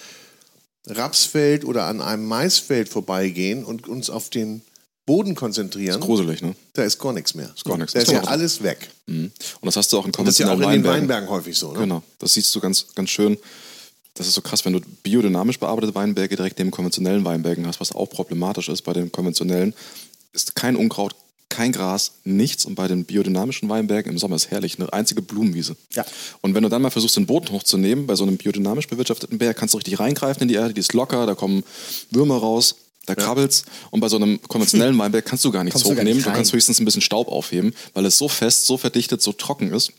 Rapsfeld 0.87 1.65
oder 1.65 1.85
an 1.85 2.01
einem 2.01 2.27
Maisfeld 2.27 2.89
vorbeigehen 2.89 3.65
und 3.65 3.89
uns 3.89 4.11
auf 4.11 4.31
den 4.31 4.63
Boden 5.05 5.37
konzentrieren, 5.37 6.01
Gruselig, 6.01 6.43
ne? 6.43 6.57
da 6.73 6.83
ist 6.83 6.99
gar 6.99 7.13
nichts 7.13 7.35
mehr. 7.35 7.51
Ist 7.55 7.65
gar 7.65 7.79
nichts. 7.79 7.93
Da 7.93 8.01
ist 8.01 8.09
Ist 8.09 8.13
ja 8.13 8.25
alles 8.25 8.63
weg. 8.63 8.91
Mhm. 9.07 9.31
Und 9.61 9.67
das 9.67 9.77
hast 9.77 9.93
du 9.93 9.99
auch 9.99 10.05
in 10.05 10.13
Das 10.13 10.29
ist 10.29 10.39
ja 10.39 10.47
auch 10.47 10.51
konventionellen 10.51 10.77
in 10.79 10.83
den 10.83 10.91
Weinbergen. 10.91 11.01
Weinbergen 11.01 11.31
häufig 11.31 11.57
so. 11.57 11.73
Ne? 11.73 11.79
Genau, 11.79 12.03
das 12.19 12.35
siehst 12.35 12.53
du 12.55 12.61
ganz, 12.61 12.87
ganz 12.95 13.11
schön. 13.11 13.39
Das 14.15 14.27
ist 14.27 14.35
so 14.35 14.41
krass, 14.41 14.65
wenn 14.65 14.73
du 14.73 14.81
biodynamisch 15.03 15.61
bearbeitete 15.61 15.95
Weinberge 15.95 16.37
direkt 16.37 16.59
neben 16.59 16.73
konventionellen 16.73 17.25
Weinbergen 17.25 17.67
hast, 17.67 17.81
was 17.81 17.93
auch 17.93 18.07
problematisch 18.07 18.69
ist 18.69 18.83
bei 18.83 18.95
den 18.95 19.13
konventionellen, 19.13 19.75
ist 20.33 20.57
kein 20.57 20.75
Unkraut, 20.75 21.15
kein 21.49 21.73
Gras, 21.73 22.13
nichts. 22.25 22.65
Und 22.65 22.75
bei 22.75 22.89
den 22.89 23.05
biodynamischen 23.05 23.69
Weinbergen 23.69 24.13
im 24.13 24.19
Sommer 24.19 24.37
ist 24.37 24.51
herrlich, 24.51 24.79
eine 24.79 24.93
einzige 24.93 25.23
Blumenwiese. 25.23 25.77
Ja. 25.95 26.05
Und 26.41 26.55
wenn 26.55 26.63
du 26.63 26.69
dann 26.69 26.83
mal 26.83 26.91
versuchst, 26.91 27.17
den 27.17 27.27
Boden 27.27 27.51
hochzunehmen, 27.51 28.07
bei 28.07 28.17
so 28.17 28.25
einem 28.25 28.37
biodynamisch 28.37 28.89
bewirtschafteten 28.89 29.39
Berg, 29.39 29.57
kannst 29.57 29.75
du 29.75 29.79
richtig 29.79 29.99
reingreifen 29.99 30.43
in 30.43 30.49
die 30.49 30.55
Erde, 30.55 30.75
die 30.75 30.81
ist 30.81 30.93
locker, 30.93 31.27
da 31.27 31.35
kommen 31.35 31.65
Würmer 32.11 32.39
raus, 32.39 32.77
da 33.07 33.15
krabbelt's. 33.15 33.65
Und 33.91 34.01
bei 34.01 34.09
so 34.09 34.17
einem 34.17 34.43
konventionellen 34.43 34.99
Weinberg 34.99 35.25
kannst 35.25 35.45
du 35.45 35.53
gar 35.53 35.65
nichts 35.65 35.83
Kommst 35.83 35.87
du 35.87 36.01
hochnehmen. 36.01 36.17
nicht 36.17 36.27
du 36.27 36.33
kannst 36.33 36.53
höchstens 36.53 36.81
ein 36.81 36.85
bisschen 36.85 37.03
Staub 37.03 37.29
aufheben, 37.29 37.75
weil 37.95 38.05
es 38.07 38.19
so 38.19 38.29
fest, 38.29 38.67
so 38.67 38.77
verdichtet, 38.77 39.23
so 39.23 39.33
trocken 39.33 39.73
ist. 39.73 39.93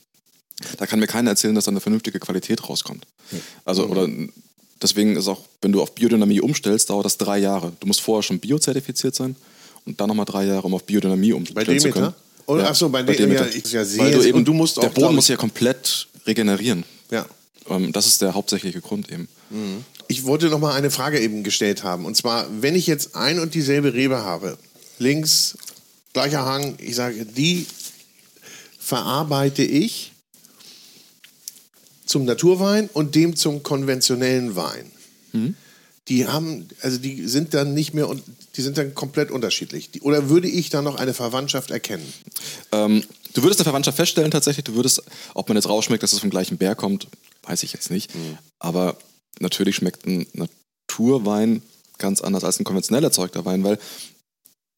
Da 0.78 0.88
kann 0.88 1.00
mir 1.00 1.08
keiner 1.08 1.30
erzählen, 1.30 1.56
dass 1.56 1.66
da 1.66 1.72
eine 1.72 1.80
vernünftige 1.80 2.20
Qualität 2.20 2.68
rauskommt. 2.68 3.06
Also, 3.64 3.86
oder 3.86 4.10
deswegen 4.82 5.16
ist 5.16 5.28
auch, 5.28 5.42
wenn 5.62 5.72
du 5.72 5.82
auf 5.82 5.94
Biodynamie 5.94 6.42
umstellst, 6.42 6.90
dauert 6.90 7.06
das 7.06 7.18
drei 7.18 7.38
Jahre. 7.38 7.74
Du 7.80 7.88
musst 7.88 8.02
vorher 8.02 8.24
schon 8.24 8.40
biozertifiziert 8.40 9.16
sein 9.16 9.36
und 9.88 10.00
dann 10.00 10.08
nochmal 10.10 10.26
drei 10.26 10.46
Jahre, 10.46 10.64
um 10.68 10.74
auf 10.74 10.84
Biodynamie 10.84 11.34
umstellen 11.34 11.80
zu 11.80 11.90
können. 11.90 12.14
Oder, 12.46 12.64
Ja, 12.64 12.70
ach 12.72 12.76
so, 12.76 12.90
bei, 12.90 13.04
bei. 13.04 13.16
Demeter. 13.16 13.46
Ja, 13.48 13.52
ist 13.52 13.72
ja 13.74 13.84
sehr, 13.84 14.04
Weil 14.04 14.12
du 14.12 14.22
eben, 14.24 14.38
und 14.38 14.46
du 14.46 14.54
musst 14.54 14.78
auch, 14.78 14.84
der 14.84 14.90
Boden 14.90 15.10
ich- 15.10 15.16
muss 15.16 15.28
ja 15.28 15.36
komplett 15.38 16.08
regenerieren. 16.26 16.84
Ja. 17.10 17.26
Ähm, 17.70 17.92
das 17.92 18.06
ist 18.08 18.22
der 18.22 18.34
hauptsächliche 18.34 18.82
Grund 18.82 19.12
eben. 19.12 19.28
Ich 20.10 20.26
wollte 20.26 20.48
noch 20.50 20.60
mal 20.60 20.74
eine 20.74 20.92
Frage 20.92 21.20
eben 21.20 21.44
gestellt 21.44 21.84
haben. 21.84 22.06
Und 22.06 22.16
zwar, 22.16 22.48
wenn 22.62 22.76
ich 22.76 22.86
jetzt 22.88 23.16
ein 23.16 23.40
und 23.40 23.54
dieselbe 23.54 23.94
Rebe 23.94 24.18
habe, 24.24 24.58
links, 25.00 25.58
gleicher 26.14 26.46
Hang, 26.46 26.76
ich 26.80 26.96
sage, 26.96 27.26
die 27.26 27.66
verarbeite 28.80 29.64
ich 29.64 30.12
zum 32.06 32.24
Naturwein 32.26 32.90
und 32.94 33.16
dem 33.16 33.36
zum 33.36 33.64
konventionellen 33.64 34.56
Wein. 34.56 34.92
Die 36.10 36.28
haben, 36.28 36.68
also 36.82 36.98
die 36.98 37.28
sind 37.28 37.54
dann 37.54 37.74
nicht 37.74 37.94
mehr, 37.94 38.08
und 38.08 38.24
die 38.56 38.62
sind 38.62 38.78
dann 38.78 38.96
komplett 38.96 39.30
unterschiedlich. 39.30 39.92
Die, 39.92 40.02
oder 40.02 40.30
würde 40.30 40.48
ich 40.48 40.70
da 40.70 40.82
noch 40.82 40.96
eine 40.96 41.14
Verwandtschaft 41.14 41.72
erkennen? 41.72 42.06
Ähm, 42.72 43.04
du 43.34 43.44
würdest 43.44 43.60
eine 43.60 43.66
Verwandtschaft 43.66 43.98
feststellen 43.98 44.32
tatsächlich. 44.32 44.64
Du 44.64 44.76
würdest, 44.76 45.04
ob 45.34 45.50
man 45.50 45.58
jetzt 45.58 45.68
rausschmeckt, 45.68 46.04
dass 46.04 46.14
es 46.14 46.20
vom 46.20 46.30
gleichen 46.30 46.58
Berg 46.58 46.78
kommt, 46.78 47.08
weiß 47.44 47.64
ich 47.64 47.74
jetzt 47.74 47.92
nicht. 47.92 48.12
Aber 48.60 48.98
natürlich 49.40 49.76
schmeckt 49.76 50.06
ein 50.06 50.28
Naturwein 50.34 51.62
ganz 51.98 52.22
anders 52.22 52.44
als 52.44 52.60
ein 52.60 52.64
konventionell 52.64 53.04
erzeugter 53.04 53.46
Wein, 53.46 53.64
weil 53.64 53.80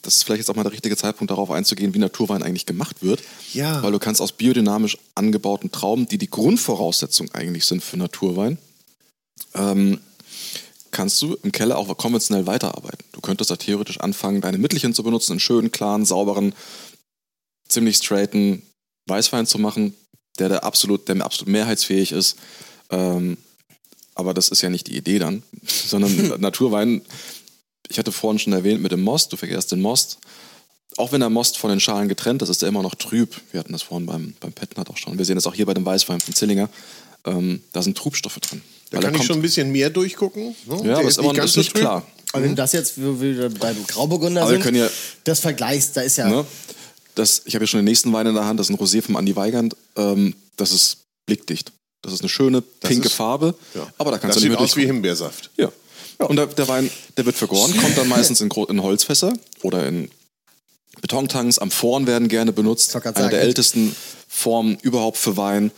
das 0.02 0.16
ist 0.16 0.24
vielleicht 0.24 0.40
jetzt 0.40 0.50
auch 0.50 0.56
mal 0.56 0.64
der 0.64 0.72
richtige 0.72 0.96
Zeitpunkt, 0.96 1.32
darauf 1.32 1.52
einzugehen, 1.52 1.94
wie 1.94 2.00
Naturwein 2.00 2.42
eigentlich 2.42 2.66
gemacht 2.66 3.04
wird. 3.04 3.22
Ja. 3.54 3.84
Weil 3.84 3.92
du 3.92 4.00
kannst 4.00 4.22
aus 4.22 4.32
biodynamisch 4.32 4.98
angebauten 5.14 5.72
Trauben, 5.72 6.08
die 6.08 6.18
die 6.18 6.30
Grundvoraussetzung 6.30 7.30
eigentlich 7.32 7.66
sind 7.66 7.84
für 7.84 7.98
Naturwein, 7.98 8.58
ähm, 9.56 10.00
kannst 10.92 11.22
du 11.22 11.36
im 11.44 11.52
Keller 11.52 11.78
auch 11.78 11.96
konventionell 11.98 12.46
weiterarbeiten. 12.48 13.04
Du 13.12 13.22
könntest 13.22 13.52
da 13.52 13.56
theoretisch 13.56 14.00
anfangen, 14.00 14.42
deine 14.42 14.58
Mittelchen 14.58 14.94
zu 14.94 15.04
benutzen, 15.04 15.34
einen 15.34 15.40
schönen, 15.40 15.72
klaren, 15.72 16.06
sauberen, 16.06 16.54
ziemlich 17.68 17.98
straighten 17.98 18.62
Weißwein 19.08 19.46
zu 19.46 19.60
machen, 19.60 19.96
der, 20.40 20.50
der, 20.50 20.64
absolut, 20.64 21.08
der 21.08 21.24
absolut 21.24 21.52
mehrheitsfähig 21.52 22.12
ist. 22.12 22.38
Ähm, 22.90 23.38
aber 24.16 24.34
das 24.34 24.50
ist 24.50 24.62
ja 24.62 24.70
nicht 24.70 24.88
die 24.88 24.98
Idee 24.98 25.20
dann, 25.20 25.44
sondern 25.66 26.16
Naturwein, 26.42 27.02
ich 27.88 27.98
hatte 27.98 28.12
vorhin 28.12 28.40
schon 28.40 28.54
erwähnt 28.54 28.82
mit 28.82 28.92
dem 28.92 29.02
Most, 29.02 29.32
du 29.32 29.38
vergehrst 29.38 29.72
den 29.72 29.82
Most. 29.82 30.20
Auch 30.98 31.12
wenn 31.12 31.22
der 31.22 31.30
Most 31.30 31.58
von 31.58 31.70
den 31.70 31.80
Schalen 31.80 32.10
getrennt 32.10 32.42
ist, 32.42 32.50
ist 32.50 32.64
er 32.64 32.70
immer 32.70 32.82
noch 32.82 32.96
trüb. 32.96 33.40
Wir 33.52 33.60
hatten 33.60 33.72
das 33.72 33.84
vorhin 33.84 34.08
beim, 34.08 34.34
beim 34.40 34.52
Petnat 34.52 34.90
auch 34.90 34.98
schon. 34.98 35.18
Wir 35.18 35.26
sehen 35.26 35.36
das 35.36 35.48
auch 35.48 35.54
hier 35.54 35.66
bei 35.66 35.74
dem 35.74 35.86
Weißwein 35.86 36.20
von 36.20 36.34
Zillinger. 36.34 36.68
Ähm, 37.26 37.62
da 37.72 37.82
sind 37.82 37.98
Trubstoffe 37.98 38.40
drin. 38.40 38.62
Da 38.92 39.00
kann 39.00 39.14
ich 39.16 39.24
schon 39.24 39.38
ein 39.38 39.42
bisschen 39.42 39.72
mehr 39.72 39.90
durchgucken. 39.90 40.56
Ne? 40.66 40.76
ja, 40.78 40.82
Der 40.84 40.98
aber 40.98 41.08
ist 41.08 41.20
immer 41.20 41.34
ganz 41.34 41.50
ist 41.52 41.54
so 41.56 41.60
nicht 41.62 41.74
klar. 41.76 42.06
Aber 42.32 42.44
wenn 42.44 42.50
du 42.52 42.56
das 42.56 42.74
jetzt, 42.74 42.94
wir 42.98 43.50
beim 43.50 43.86
Grauburgunder 43.88 44.44
Aber 44.44 44.62
sind, 44.62 44.76
ja- 44.76 44.90
das 45.24 45.40
vergleichst, 45.40 45.96
da 45.98 46.02
ist 46.02 46.18
ja 46.18 46.28
Ne? 46.28 46.46
Das, 47.16 47.42
ich 47.46 47.56
habe 47.56 47.64
ja 47.64 47.68
schon 47.68 47.80
den 47.80 47.86
nächsten 47.86 48.14
Wein 48.14 48.28
in 48.28 48.34
der 48.36 48.46
Hand, 48.46 48.60
das 48.60 48.70
ist 48.70 48.76
ein 48.76 48.80
Rosé 48.84 49.02
vom 49.02 49.16
Andi 49.16 49.36
Weigand. 49.36 49.76
Ähm, 49.98 50.36
das 50.58 50.72
ist 50.72 50.98
blickdicht. 51.26 51.72
Das 52.02 52.14
ist 52.14 52.22
eine 52.22 52.30
schöne 52.30 52.62
pinke 52.62 53.08
ist- 53.08 53.14
Farbe, 53.14 53.56
Ja. 53.76 53.88
aber 53.98 54.12
da 54.12 54.18
kannst 54.20 54.38
das 54.38 54.44
du 54.44 54.50
nicht 54.50 54.58
sieht 54.58 54.64
aus 54.70 54.76
wie. 54.78 54.86
Himbeersaft. 54.86 55.50
Ja. 55.58 55.70
Und 56.20 56.36
der, 56.36 56.48
der 56.48 56.68
Wein, 56.68 56.90
der 57.18 57.26
wird 57.26 57.36
vergoren, 57.36 57.76
kommt 57.78 57.98
dann 57.98 58.08
meistens 58.08 58.42
in, 58.42 58.50
in 58.70 58.82
Holzfässer 58.84 59.34
oder 59.64 59.86
in 59.88 60.10
Betontanks. 61.02 61.60
Amphoren 61.60 62.08
werden 62.08 62.28
gerne 62.28 62.52
benutzt. 62.52 62.96
Eine 62.96 63.30
der 63.30 63.42
ältesten 63.42 63.96
Formen 64.28 64.78
überhaupt 64.82 65.18
für 65.18 65.38
Wein. 65.38 65.72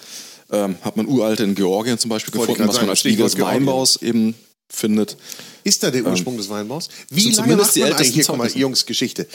Ähm, 0.51 0.75
hat 0.81 0.97
man 0.97 1.07
uralte 1.07 1.43
in 1.43 1.55
Georgien 1.55 1.97
zum 1.97 2.09
Beispiel 2.09 2.33
Wollte 2.33 2.53
gefunden, 2.53 2.67
was 2.67 2.75
sagen, 2.75 2.87
man 2.87 2.91
als 2.91 3.05
Wiege 3.05 3.23
des 3.23 3.39
Weinbaus 3.39 4.01
eben 4.01 4.35
findet. 4.69 5.15
Ist 5.63 5.81
da 5.83 5.91
der 5.91 6.05
Ursprung 6.05 6.37
des 6.37 6.49
Weinbaus? 6.49 6.89
Wie 7.09 7.31
lange 7.31 7.55
macht 7.55 7.75
die 7.75 7.81
man 7.81 7.93
eigentlich, 7.93 8.13
hier, 8.13 8.25
guck 8.25 8.37
mal. 8.37 8.49
Jungs, 8.49 8.85
Geschichte. 8.85 9.27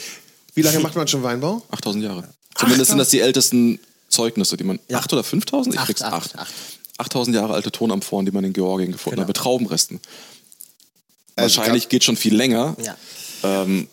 Wie 0.55 0.63
lange 0.63 0.81
macht 0.81 0.95
man 0.97 1.09
schon 1.09 1.23
Weinbau? 1.23 1.63
8000 1.71 2.05
Jahre. 2.05 2.29
Zumindest 2.55 2.91
sind 2.91 2.99
das 2.99 3.11
die 3.11 3.21
ältesten 3.21 3.79
Zeugnisse, 4.09 4.57
die 4.57 4.65
man. 4.65 4.79
Ja. 4.89 4.99
8 4.99 5.13
oder 5.13 5.25
5000? 5.25 5.75
Ich 5.75 5.81
Acht, 5.81 5.87
krieg's 5.87 6.03
acht, 6.03 6.35
8. 6.35 6.39
acht. 6.39 6.53
8000 6.99 7.37
Jahre 7.37 7.55
alte 7.55 7.71
Tonamphoren, 7.71 8.25
die 8.25 8.33
man 8.33 8.45
in 8.45 8.53
Georgien 8.55 8.93
gefunden 8.93 9.17
Genau. 9.17 9.23
hat, 9.23 9.29
mit 9.29 9.37
Traubenresten. 9.37 10.01
Also 11.35 11.59
Wahrscheinlich 11.59 11.89
geht 11.91 12.05
schon 12.05 12.17
viel 12.17 12.35
länger. 12.35 12.77
Ja. 12.83 12.97
Ähm, 13.43 13.89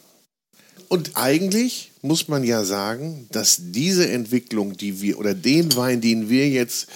Und 0.87 1.11
eigentlich 1.15 1.91
muss 2.03 2.27
man 2.27 2.43
ja 2.43 2.63
sagen, 2.63 3.27
dass 3.31 3.57
diese 3.59 4.07
Entwicklung, 4.09 4.77
die 4.77 5.01
wir, 5.01 5.17
oder 5.17 5.33
den 5.33 5.75
Wein, 5.75 6.01
den 6.01 6.29
wir 6.29 6.47
jetzt 6.49 6.87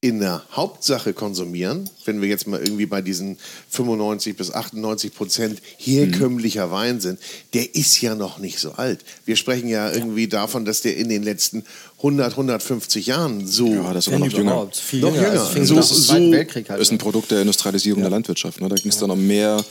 in 0.00 0.20
der 0.20 0.42
Hauptsache 0.52 1.12
konsumieren, 1.12 1.90
wenn 2.04 2.20
wir 2.20 2.28
jetzt 2.28 2.46
mal 2.46 2.60
irgendwie 2.60 2.86
bei 2.86 3.02
diesen 3.02 3.36
95 3.70 4.36
bis 4.36 4.52
98 4.52 5.12
Prozent 5.12 5.60
herkömmlicher 5.76 6.70
Wein 6.70 7.00
sind, 7.00 7.18
der 7.54 7.74
ist 7.74 8.00
ja 8.00 8.14
noch 8.14 8.38
nicht 8.38 8.60
so 8.60 8.72
alt. 8.72 9.00
Wir 9.24 9.34
sprechen 9.34 9.68
ja 9.68 9.90
irgendwie 9.90 10.28
davon, 10.28 10.64
dass 10.64 10.82
der 10.82 10.96
in 10.96 11.08
den 11.08 11.24
letzten 11.24 11.64
100, 11.98 12.30
150 12.32 13.06
Jahren 13.06 13.44
so 13.46 13.66
ja, 13.74 13.92
das 13.92 14.06
ist 14.06 14.12
aber 14.12 14.24
noch 14.24 14.32
jünger. 14.32 14.52
überhaupt. 14.52 14.76
Viel 14.76 15.00
Noch 15.00 15.14
jünger. 15.14 15.30
Also 15.30 15.44
fing 15.46 15.64
So- 15.64 15.74
dem 15.74 15.82
Zweiten 15.82 16.26
so- 16.26 16.32
Weltkrieg 16.32 16.70
halt 16.70 16.80
ist 16.80 16.90
ein 16.92 16.94
an. 16.94 16.98
Produkt 16.98 17.30
der 17.32 17.40
Industrialisierung 17.40 18.02
der 18.02 18.10
Landwirtschaft. 18.10 18.60
Ne? 18.60 18.68
Da 18.68 18.76
ging 18.76 18.90
es 18.92 18.98
dann 18.98 19.10
um 19.10 19.26
mehr 19.26 19.64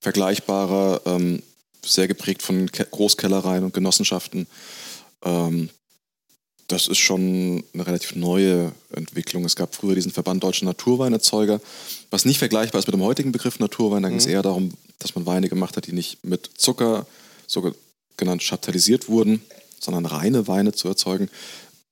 vergleichbare, 0.00 1.02
ähm, 1.06 1.42
sehr 1.86 2.08
geprägt 2.08 2.42
von 2.42 2.70
Ke 2.70 2.86
Großkellereien 2.90 3.64
und 3.64 3.74
Genossenschaften. 3.74 4.46
Ähm, 5.24 5.70
das 6.68 6.88
ist 6.88 6.98
schon 6.98 7.62
eine 7.74 7.86
relativ 7.86 8.16
neue 8.16 8.72
Entwicklung. 8.94 9.44
Es 9.44 9.56
gab 9.56 9.74
früher 9.74 9.94
diesen 9.94 10.12
Verband 10.12 10.42
Deutscher 10.42 10.64
Naturweinerzeuger, 10.64 11.60
was 12.10 12.24
nicht 12.24 12.38
vergleichbar 12.38 12.78
ist 12.78 12.86
mit 12.86 12.94
dem 12.94 13.02
heutigen 13.02 13.32
Begriff 13.32 13.58
Naturwein. 13.58 14.02
Da 14.02 14.08
ging 14.08 14.18
es 14.18 14.26
eher 14.26 14.42
darum, 14.42 14.72
dass 14.98 15.14
man 15.14 15.26
Weine 15.26 15.48
gemacht 15.48 15.76
hat, 15.76 15.86
die 15.86 15.92
nicht 15.92 16.24
mit 16.24 16.50
Zucker, 16.56 17.06
so 17.46 17.74
genannt 18.16 18.42
chaptalisiert 18.42 19.08
wurden, 19.08 19.42
sondern 19.78 20.06
reine 20.06 20.48
Weine 20.48 20.72
zu 20.72 20.88
erzeugen. 20.88 21.28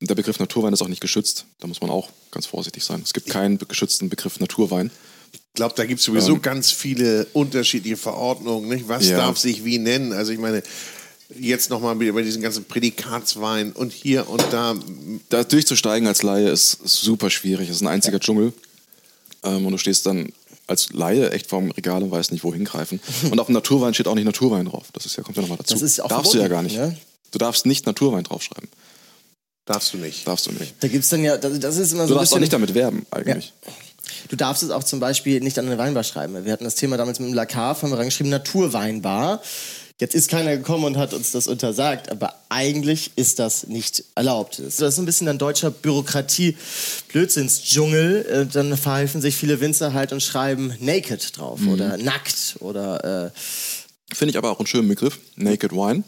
Der 0.00 0.14
Begriff 0.14 0.38
Naturwein 0.38 0.72
ist 0.72 0.82
auch 0.82 0.88
nicht 0.88 1.02
geschützt. 1.02 1.44
Da 1.60 1.68
muss 1.68 1.80
man 1.80 1.90
auch 1.90 2.08
ganz 2.30 2.46
vorsichtig 2.46 2.82
sein. 2.82 3.02
Es 3.04 3.12
gibt 3.12 3.28
keinen 3.28 3.58
geschützten 3.58 4.08
Begriff 4.08 4.40
Naturwein. 4.40 4.90
Ich 5.32 5.40
glaube, 5.54 5.74
da 5.76 5.84
gibt 5.84 6.00
es 6.00 6.06
sowieso 6.06 6.38
ganz 6.38 6.70
viele 6.70 7.26
unterschiedliche 7.32 7.96
Verordnungen. 7.96 8.68
Nicht? 8.68 8.88
Was 8.88 9.08
Ja. 9.08 9.18
darf 9.18 9.38
sich 9.38 9.64
wie 9.64 9.78
nennen? 9.78 10.12
Also 10.12 10.32
ich 10.32 10.38
meine, 10.38 10.62
jetzt 11.38 11.70
nochmal 11.70 11.94
bei 11.94 12.22
diesen 12.22 12.42
ganzen 12.42 12.64
Prädikatswein 12.64 13.72
und 13.72 13.92
hier 13.92 14.28
und 14.28 14.42
da. 14.50 14.74
Da 15.28 15.44
durchzusteigen 15.44 16.08
als 16.08 16.22
Laie 16.22 16.48
ist 16.48 16.78
super 16.84 17.30
schwierig. 17.30 17.68
Es 17.68 17.76
ist 17.76 17.82
ein 17.82 17.88
einziger 17.88 18.18
Dschungel. 18.20 18.52
Ähm, 19.42 19.66
und 19.66 19.72
du 19.72 19.78
stehst 19.78 20.06
dann 20.06 20.32
als 20.66 20.90
Laie 20.92 21.30
echt 21.32 21.48
vorm 21.48 21.70
Regal 21.72 22.02
und 22.02 22.10
weißt 22.10 22.32
nicht, 22.32 22.44
wohin 22.44 22.64
greifen. 22.64 23.00
Und 23.30 23.40
auf 23.40 23.46
dem 23.46 23.52
Naturwein 23.54 23.92
steht 23.92 24.06
auch 24.06 24.14
nicht 24.14 24.24
Naturwein 24.24 24.66
drauf. 24.66 24.86
Das 24.92 25.04
ist 25.04 25.16
ja, 25.16 25.22
kommt 25.22 25.36
ja 25.36 25.42
nochmal 25.42 25.58
dazu. 25.58 25.74
Das 25.74 25.82
ist 25.82 26.00
auch 26.00 26.08
darfst 26.08 26.32
du 26.32 26.38
ja 26.38 26.46
verboten, 26.48 26.76
gar 26.76 26.86
nicht. 26.86 26.94
ne? 26.94 26.96
Du 27.32 27.38
darfst 27.38 27.66
nicht 27.66 27.84
Naturwein 27.84 28.22
draufschreiben. 28.24 28.68
Darfst 29.66 29.92
du 29.92 29.98
nicht. 29.98 30.26
Darfst 30.26 30.46
du 30.46 30.52
nicht. 30.52 30.74
Da 30.80 30.88
gibt 30.88 31.02
es 31.04 31.10
dann 31.10 31.24
ja, 31.24 31.36
das, 31.36 31.58
das 31.58 31.76
ist 31.76 31.92
immer 31.92 32.02
so 32.06 32.08
Du 32.08 32.14
ein 32.14 32.18
darfst 32.20 32.34
auch 32.34 32.38
nicht 32.38 32.52
damit 32.52 32.74
werben, 32.74 33.04
eigentlich. 33.10 33.52
Du 34.28 34.36
darfst 34.36 34.62
es 34.62 34.70
auch 34.70 34.84
zum 34.84 35.00
Beispiel 35.00 35.40
nicht 35.40 35.58
an 35.58 35.66
eine 35.66 35.78
Weinbar 35.78 36.04
schreiben. 36.04 36.44
Wir 36.44 36.52
hatten 36.52 36.64
das 36.64 36.74
Thema 36.74 36.96
damals 36.96 37.18
mit 37.20 37.28
dem 37.28 37.34
Lacar, 37.34 37.80
haben 37.80 37.90
wir 37.90 37.98
reingeschrieben, 37.98 38.30
Naturweinbar. 38.30 39.40
Jetzt 40.00 40.14
ist 40.16 40.28
keiner 40.30 40.56
gekommen 40.56 40.84
und 40.84 40.96
hat 40.96 41.14
uns 41.14 41.30
das 41.30 41.46
untersagt, 41.46 42.10
aber 42.10 42.34
eigentlich 42.48 43.12
ist 43.14 43.38
das 43.38 43.68
nicht 43.68 44.02
erlaubt. 44.16 44.58
Das 44.58 44.80
ist 44.80 44.98
ein 44.98 45.04
bisschen 45.04 45.28
ein 45.28 45.38
deutscher 45.38 45.70
Bürokratie-Blödsinnsdschungel. 45.70 48.26
Äh, 48.26 48.46
Dann 48.52 48.76
verhelfen 48.76 49.20
sich 49.20 49.36
viele 49.36 49.60
Winzer 49.60 49.92
halt 49.92 50.12
und 50.12 50.20
schreiben 50.22 50.74
naked 50.80 51.36
drauf 51.38 51.60
Mhm. 51.60 51.68
oder 51.68 51.96
nackt 51.98 52.56
oder 52.60 53.26
äh, 53.28 53.30
Finde 54.14 54.30
ich 54.32 54.38
aber 54.38 54.50
auch 54.50 54.58
einen 54.58 54.66
schönen 54.66 54.88
Begriff. 54.88 55.18
Naked 55.36 55.72
Wine 55.72 56.02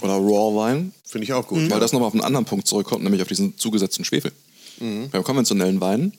oder 0.00 0.14
Raw 0.14 0.54
Wine. 0.72 0.92
Finde 1.04 1.24
ich 1.24 1.32
auch 1.32 1.46
gut. 1.46 1.68
Weil 1.70 1.80
das 1.80 1.92
nochmal 1.92 2.06
auf 2.08 2.14
einen 2.14 2.24
anderen 2.24 2.46
Punkt 2.46 2.66
zurückkommt, 2.66 3.04
nämlich 3.04 3.20
auf 3.20 3.28
diesen 3.28 3.58
zugesetzten 3.58 4.04
Schwefel. 4.04 4.32
Beim 4.78 5.22
konventionellen 5.22 5.80
Wein 5.80 6.12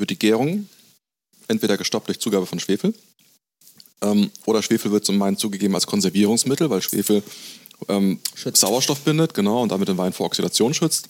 wird 0.00 0.10
die 0.10 0.18
Gärung 0.18 0.68
entweder 1.48 1.76
gestoppt 1.76 2.08
durch 2.08 2.20
Zugabe 2.20 2.46
von 2.46 2.58
Schwefel 2.58 2.94
ähm, 4.02 4.30
oder 4.46 4.62
Schwefel 4.62 4.90
wird 4.90 5.04
zum 5.04 5.18
Wein 5.20 5.36
zugegeben 5.36 5.74
als 5.74 5.86
Konservierungsmittel, 5.86 6.70
weil 6.70 6.82
Schwefel 6.82 7.22
ähm. 7.88 8.20
Sauerstoff 8.34 9.00
bindet, 9.00 9.34
genau, 9.34 9.62
und 9.62 9.70
damit 9.70 9.88
den 9.88 9.98
Wein 9.98 10.12
vor 10.12 10.26
Oxidation 10.26 10.74
schützt 10.74 11.08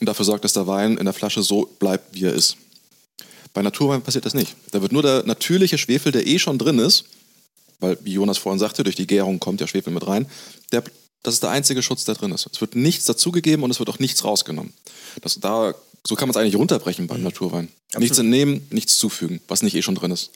und 0.00 0.06
dafür 0.06 0.24
sorgt, 0.24 0.44
dass 0.44 0.52
der 0.52 0.66
Wein 0.66 0.96
in 0.96 1.04
der 1.04 1.14
Flasche 1.14 1.42
so 1.42 1.66
bleibt, 1.78 2.14
wie 2.14 2.24
er 2.24 2.34
ist. 2.34 2.56
Bei 3.52 3.62
Naturwein 3.62 4.02
passiert 4.02 4.26
das 4.26 4.34
nicht. 4.34 4.56
Da 4.72 4.82
wird 4.82 4.92
nur 4.92 5.02
der 5.02 5.24
natürliche 5.24 5.78
Schwefel, 5.78 6.10
der 6.10 6.26
eh 6.26 6.38
schon 6.38 6.58
drin 6.58 6.78
ist, 6.78 7.04
weil, 7.78 7.96
wie 8.02 8.14
Jonas 8.14 8.38
vorhin 8.38 8.58
sagte, 8.58 8.82
durch 8.82 8.96
die 8.96 9.06
Gärung 9.06 9.38
kommt 9.38 9.60
der 9.60 9.66
Schwefel 9.66 9.92
mit 9.92 10.06
rein, 10.06 10.26
der, 10.72 10.82
das 11.22 11.34
ist 11.34 11.42
der 11.42 11.50
einzige 11.50 11.82
Schutz, 11.82 12.04
der 12.04 12.16
drin 12.16 12.32
ist. 12.32 12.48
Es 12.52 12.60
wird 12.60 12.74
nichts 12.74 13.04
dazugegeben 13.04 13.62
und 13.62 13.70
es 13.70 13.78
wird 13.78 13.88
auch 13.88 13.98
nichts 13.98 14.24
rausgenommen. 14.24 14.72
Das, 15.20 15.38
da, 15.40 15.74
so 16.06 16.14
kann 16.16 16.28
man 16.28 16.30
es 16.34 16.36
eigentlich 16.36 16.56
runterbrechen 16.56 17.06
beim 17.06 17.22
Naturwein. 17.22 17.68
Nichts 17.98 18.18
entnehmen, 18.18 18.66
nichts 18.70 18.98
zufügen, 18.98 19.40
was 19.48 19.62
nicht 19.62 19.74
eh 19.74 19.82
schon 19.82 19.94
drin 19.94 20.10
ist. 20.10 20.30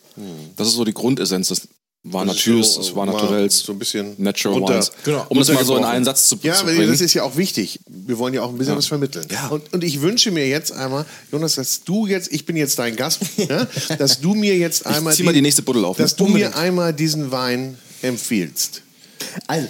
Das 0.57 0.69
ist 0.69 0.75
so 0.75 0.85
die 0.85 0.95
Grundessenz 0.95 1.49
des 1.49 1.69
war 2.05 2.25
so, 2.33 2.61
es 2.61 2.95
war 2.95 3.07
mal 3.07 3.13
Naturels, 3.13 3.59
so 3.59 3.73
ein 3.73 3.79
bisschen 3.79 4.15
Natural 4.19 4.59
runter- 4.59 4.75
Wines. 4.75 4.93
Genau, 5.05 5.27
um 5.29 5.39
das 5.39 5.49
mal 5.53 5.65
so 5.65 5.77
in 5.77 5.85
einen 5.85 6.05
Satz 6.05 6.29
zu, 6.29 6.39
Ja, 6.43 6.55
zu 6.55 6.61
aber 6.63 6.73
bringen. 6.73 6.91
das 6.91 7.01
ist 7.01 7.13
ja 7.13 7.25
auch 7.25 7.37
wichtig. 7.37 7.81
Wir 7.89 8.19
wollen 8.19 8.33
ja 8.35 8.43
auch 8.43 8.51
ein 8.51 8.57
bisschen 8.57 8.75
Ja. 8.75 8.79
was 8.79 8.87
vermitteln. 8.87 9.27
Ja. 9.31 9.49
Und, 9.49 9.73
und 9.75 9.83
ich 9.83 10.01
wünsche 10.01 10.31
mir 10.31 10.47
jetzt 10.49 10.73
einmal, 10.73 11.05
Jonas, 11.33 11.57
dass 11.57 11.83
du 11.85 12.07
jetzt, 12.07 12.33
ich 12.33 12.47
bin 12.47 12.57
jetzt 12.57 12.79
dein 12.79 12.95
Gast, 12.97 13.21
ja, 13.37 13.67
dass 13.99 14.21
du 14.21 14.35
mir 14.35 14.57
jetzt 14.57 14.87
einmal, 14.87 15.13
zieh 15.13 15.25
mal 15.25 15.35
die 15.35 15.43
nächste 15.43 15.63
Buddel 15.63 15.85
auf, 15.85 15.97
dass 15.97 16.13
ne? 16.13 16.17
du 16.19 16.25
Unbedingt. 16.27 16.53
mir 16.53 16.57
einmal 16.57 16.93
diesen 16.95 17.31
Wein 17.33 17.77
empfiehlst. 18.01 18.83
Also, 19.49 19.67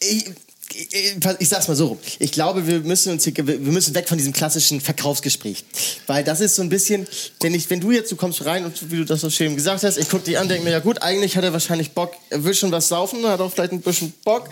ich, 0.00 0.26
ich, 0.74 1.16
ich 1.38 1.48
sag's 1.48 1.68
mal 1.68 1.76
so 1.76 1.86
rum. 1.88 1.98
Ich 2.18 2.32
glaube, 2.32 2.66
wir 2.66 2.80
müssen 2.80 3.12
uns 3.12 3.24
hier, 3.24 3.34
wir 3.46 3.58
müssen 3.58 3.94
weg 3.94 4.08
von 4.08 4.18
diesem 4.18 4.32
klassischen 4.32 4.80
Verkaufsgespräch. 4.80 5.64
Weil 6.06 6.24
das 6.24 6.40
ist 6.40 6.56
so 6.56 6.62
ein 6.62 6.68
bisschen, 6.68 7.06
wenn 7.40 7.54
ich, 7.54 7.68
wenn 7.70 7.80
du 7.80 7.90
jetzt, 7.92 8.10
du 8.12 8.16
kommst 8.16 8.44
rein 8.44 8.64
und 8.64 8.90
wie 8.90 8.96
du 8.96 9.04
das 9.04 9.20
so 9.20 9.30
schön 9.30 9.54
gesagt 9.56 9.82
hast, 9.84 9.96
ich 9.98 10.08
guck 10.08 10.24
dich 10.24 10.38
an, 10.38 10.48
denke 10.48 10.64
mir, 10.64 10.70
ja 10.70 10.80
gut, 10.80 11.02
eigentlich 11.02 11.36
hat 11.36 11.44
er 11.44 11.52
wahrscheinlich 11.52 11.92
Bock, 11.92 12.12
er 12.30 12.42
will 12.44 12.54
schon 12.54 12.72
was 12.72 12.88
saufen, 12.88 13.26
hat 13.26 13.40
auch 13.40 13.52
vielleicht 13.52 13.72
ein 13.72 13.80
bisschen 13.80 14.12
Bock. 14.24 14.48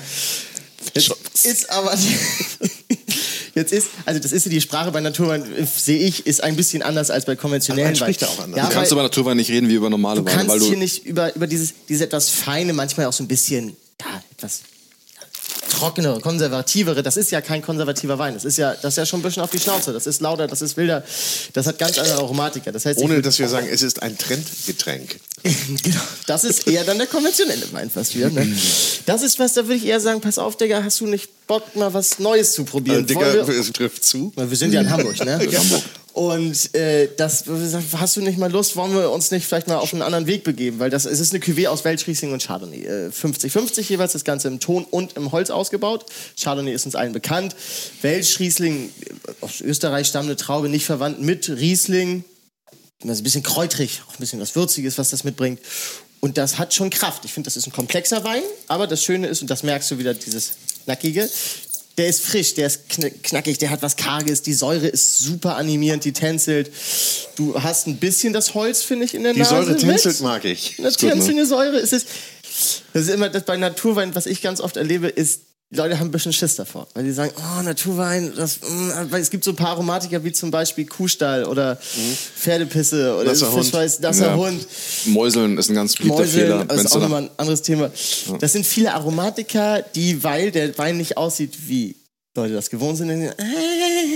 Jetzt 0.94 1.10
ist 1.44 1.70
aber 1.70 1.96
Jetzt 3.54 3.72
ist, 3.72 3.88
also 4.06 4.18
das 4.18 4.32
ist 4.32 4.46
ja 4.46 4.50
die 4.50 4.62
Sprache 4.62 4.90
bei 4.92 5.00
Naturwein, 5.00 5.44
sehe 5.76 5.98
ich, 5.98 6.26
ist 6.26 6.42
ein 6.42 6.56
bisschen 6.56 6.82
anders 6.82 7.10
als 7.10 7.26
bei 7.26 7.36
konventionellen 7.36 7.90
man 7.90 7.96
spricht 7.96 8.22
Wein. 8.22 8.28
da 8.30 8.34
auch 8.34 8.44
anders. 8.44 8.58
Ja, 8.58 8.66
Du 8.68 8.72
kannst 8.74 8.90
weil- 8.90 8.96
über 8.96 9.02
Naturwein 9.02 9.36
nicht 9.36 9.50
reden 9.50 9.68
wie 9.68 9.74
über 9.74 9.90
normale 9.90 10.20
Du 10.20 10.24
Weine, 10.26 10.36
kannst 10.36 10.48
weil 10.50 10.58
du 10.58 10.64
hier 10.66 10.78
nicht 10.78 11.04
über, 11.04 11.34
über 11.36 11.46
dieses, 11.46 11.74
dieses 11.86 12.02
etwas 12.02 12.30
feine, 12.30 12.72
manchmal 12.72 13.06
auch 13.06 13.12
so 13.12 13.22
ein 13.22 13.28
bisschen, 13.28 13.76
ja, 14.00 14.22
etwas 14.36 14.60
trockenere, 15.82 16.20
konservativere. 16.20 17.02
Das 17.02 17.16
ist 17.16 17.30
ja 17.30 17.40
kein 17.40 17.62
konservativer 17.62 18.18
Wein. 18.18 18.34
Das 18.34 18.44
ist 18.44 18.58
ja, 18.58 18.74
das 18.74 18.94
ist 18.94 18.98
ja 18.98 19.06
schon 19.06 19.20
ein 19.20 19.22
bisschen 19.22 19.42
auf 19.42 19.50
die 19.50 19.58
Schnauze. 19.58 19.92
Das 19.92 20.06
ist 20.06 20.20
lauter, 20.20 20.46
das 20.46 20.62
ist 20.62 20.76
wilder. 20.76 21.02
Das 21.52 21.66
hat 21.66 21.78
ganz 21.78 21.98
andere 21.98 22.18
Aromatiker. 22.18 22.72
Das 22.72 22.86
heißt, 22.86 22.98
Ohne 23.00 23.22
dass 23.22 23.38
wir 23.38 23.48
sagen, 23.48 23.68
es 23.70 23.82
ist 23.82 24.02
ein 24.02 24.16
Trendgetränk. 24.16 25.20
genau, 25.42 26.00
das 26.26 26.44
ist 26.44 26.68
eher 26.68 26.84
dann 26.84 26.98
der 26.98 27.06
konventionelle 27.08 27.72
Wein 27.72 27.90
fast 27.90 28.14
wieder. 28.14 28.30
Ne? 28.30 28.46
Das 29.06 29.22
ist 29.22 29.38
was, 29.38 29.54
da 29.54 29.62
würde 29.64 29.76
ich 29.76 29.86
eher 29.86 30.00
sagen, 30.00 30.20
pass 30.20 30.38
auf, 30.38 30.56
Digga, 30.56 30.82
hast 30.84 31.00
du 31.00 31.06
nicht 31.06 31.28
Bock, 31.46 31.74
mal 31.74 31.92
was 31.92 32.18
Neues 32.18 32.52
zu 32.52 32.64
probieren? 32.64 32.98
Wollen 32.98 33.06
Digga, 33.06 33.52
es 33.52 33.72
trifft 33.72 34.04
zu. 34.04 34.32
weil 34.36 34.48
wir 34.48 34.56
sind 34.56 34.72
ja 34.72 34.80
in 34.80 34.90
Hamburg, 34.90 35.24
ne? 35.24 35.32
Hamburg. 35.52 35.82
Und 36.12 36.74
äh, 36.74 37.08
das, 37.16 37.44
hast 37.96 38.16
du 38.16 38.20
nicht 38.20 38.38
mal 38.38 38.50
Lust, 38.50 38.76
wollen 38.76 38.92
wir 38.94 39.10
uns 39.10 39.30
nicht 39.30 39.46
vielleicht 39.46 39.66
mal 39.66 39.76
auf 39.76 39.94
einen 39.94 40.02
anderen 40.02 40.26
Weg 40.26 40.44
begeben? 40.44 40.78
Weil 40.78 40.90
das, 40.90 41.06
es 41.06 41.20
ist 41.20 41.32
eine 41.32 41.42
Cuvée 41.42 41.68
aus 41.68 41.84
Welschriesling 41.84 42.32
und 42.32 42.42
Chardonnay. 42.42 42.84
Äh, 42.84 43.08
50-50 43.08 43.88
jeweils, 43.88 44.12
das 44.12 44.24
Ganze 44.24 44.48
im 44.48 44.60
Ton 44.60 44.84
und 44.84 45.16
im 45.16 45.32
Holz 45.32 45.48
ausgebaut. 45.48 46.04
Chardonnay 46.38 46.72
ist 46.72 46.84
uns 46.84 46.94
allen 46.94 47.12
bekannt. 47.12 47.56
Welschriesling, 48.02 48.90
äh, 48.90 49.32
aus 49.40 49.62
Österreich 49.62 50.06
stammende 50.06 50.36
Traube, 50.36 50.68
nicht 50.68 50.84
verwandt 50.84 51.22
mit 51.22 51.48
Riesling. 51.48 52.24
Das 53.02 53.18
ein 53.18 53.24
bisschen 53.24 53.42
kräutrig, 53.42 54.02
auch 54.06 54.12
ein 54.12 54.20
bisschen 54.20 54.38
was 54.38 54.54
Würziges, 54.54 54.98
was 54.98 55.10
das 55.10 55.24
mitbringt. 55.24 55.60
Und 56.20 56.38
das 56.38 56.58
hat 56.58 56.72
schon 56.72 56.90
Kraft. 56.90 57.24
Ich 57.24 57.32
finde, 57.32 57.48
das 57.48 57.56
ist 57.56 57.66
ein 57.66 57.72
komplexer 57.72 58.22
Wein, 58.22 58.42
aber 58.68 58.86
das 58.86 59.02
Schöne 59.02 59.26
ist, 59.26 59.42
und 59.42 59.50
das 59.50 59.62
merkst 59.62 59.90
du 59.90 59.98
wieder, 59.98 60.14
dieses 60.14 60.52
Nackige, 60.86 61.28
der 61.98 62.08
ist 62.08 62.24
frisch, 62.24 62.54
der 62.54 62.66
ist 62.68 62.88
kn 62.88 63.22
knackig, 63.22 63.58
der 63.58 63.70
hat 63.70 63.82
was 63.82 63.96
Karges, 63.96 64.42
die 64.42 64.54
Säure 64.54 64.86
ist 64.86 65.18
super 65.18 65.56
animierend, 65.56 66.04
die 66.04 66.12
tänzelt. 66.12 66.70
Du 67.36 67.62
hast 67.62 67.86
ein 67.86 67.98
bisschen 67.98 68.32
das 68.32 68.54
Holz, 68.54 68.82
finde 68.82 69.04
ich, 69.04 69.14
in 69.14 69.22
der 69.22 69.34
Die 69.34 69.40
Nase. 69.40 69.50
Säure 69.50 69.70
mit. 69.72 69.80
tänzelt 69.80 70.20
mag 70.20 70.44
ich. 70.44 70.78
Eine 70.78 70.88
ne? 70.88 70.94
tänzelnde 70.94 71.46
Säure. 71.46 71.76
Es 71.76 71.92
ist, 71.92 72.06
das 72.92 73.02
ist 73.02 73.10
immer 73.10 73.28
das 73.28 73.44
bei 73.44 73.56
Naturwein, 73.56 74.14
was 74.14 74.26
ich 74.26 74.40
ganz 74.42 74.60
oft 74.60 74.76
erlebe, 74.76 75.08
ist, 75.08 75.42
die 75.72 75.78
Leute 75.78 75.98
haben 75.98 76.08
ein 76.08 76.10
bisschen 76.10 76.34
Schiss 76.34 76.54
davor. 76.56 76.86
Weil 76.92 77.04
die 77.04 77.12
sagen, 77.12 77.32
oh, 77.34 77.62
Naturwein, 77.62 78.30
das, 78.36 78.60
mm, 78.60 78.90
weil 79.10 79.22
es 79.22 79.30
gibt 79.30 79.42
so 79.42 79.52
ein 79.52 79.56
paar 79.56 79.70
Aromatiker 79.70 80.22
wie 80.22 80.30
zum 80.30 80.50
Beispiel 80.50 80.84
Kuhstall 80.84 81.44
oder 81.44 81.76
Pferdepisse 81.76 83.16
oder 83.16 83.30
Nasser. 83.30 83.50
Fischweiß, 83.50 84.00
nasser 84.00 84.26
Ja. 84.26 84.36
Hund. 84.36 84.66
Mäuseln 85.06 85.56
ist 85.56 85.70
ein 85.70 85.74
ganz 85.74 85.96
beliebter 85.96 86.18
Mäuseln, 86.20 86.46
Fehler. 86.46 86.64
das 86.66 86.84
ist 86.84 86.92
auch 86.94 87.00
nochmal 87.00 87.22
ein 87.22 87.30
anderes 87.38 87.62
Thema. 87.62 87.90
Das 88.38 88.52
sind 88.52 88.66
viele 88.66 88.92
Aromatiker, 88.92 89.82
die, 89.94 90.22
weil 90.22 90.50
der 90.50 90.76
Wein 90.76 90.98
nicht 90.98 91.16
aussieht, 91.16 91.54
wie 91.66 91.96
Leute 92.34 92.52
das 92.52 92.68
gewohnt 92.68 92.98
sind, 92.98 93.08
denken, 93.08 93.28
äh, 93.28 93.32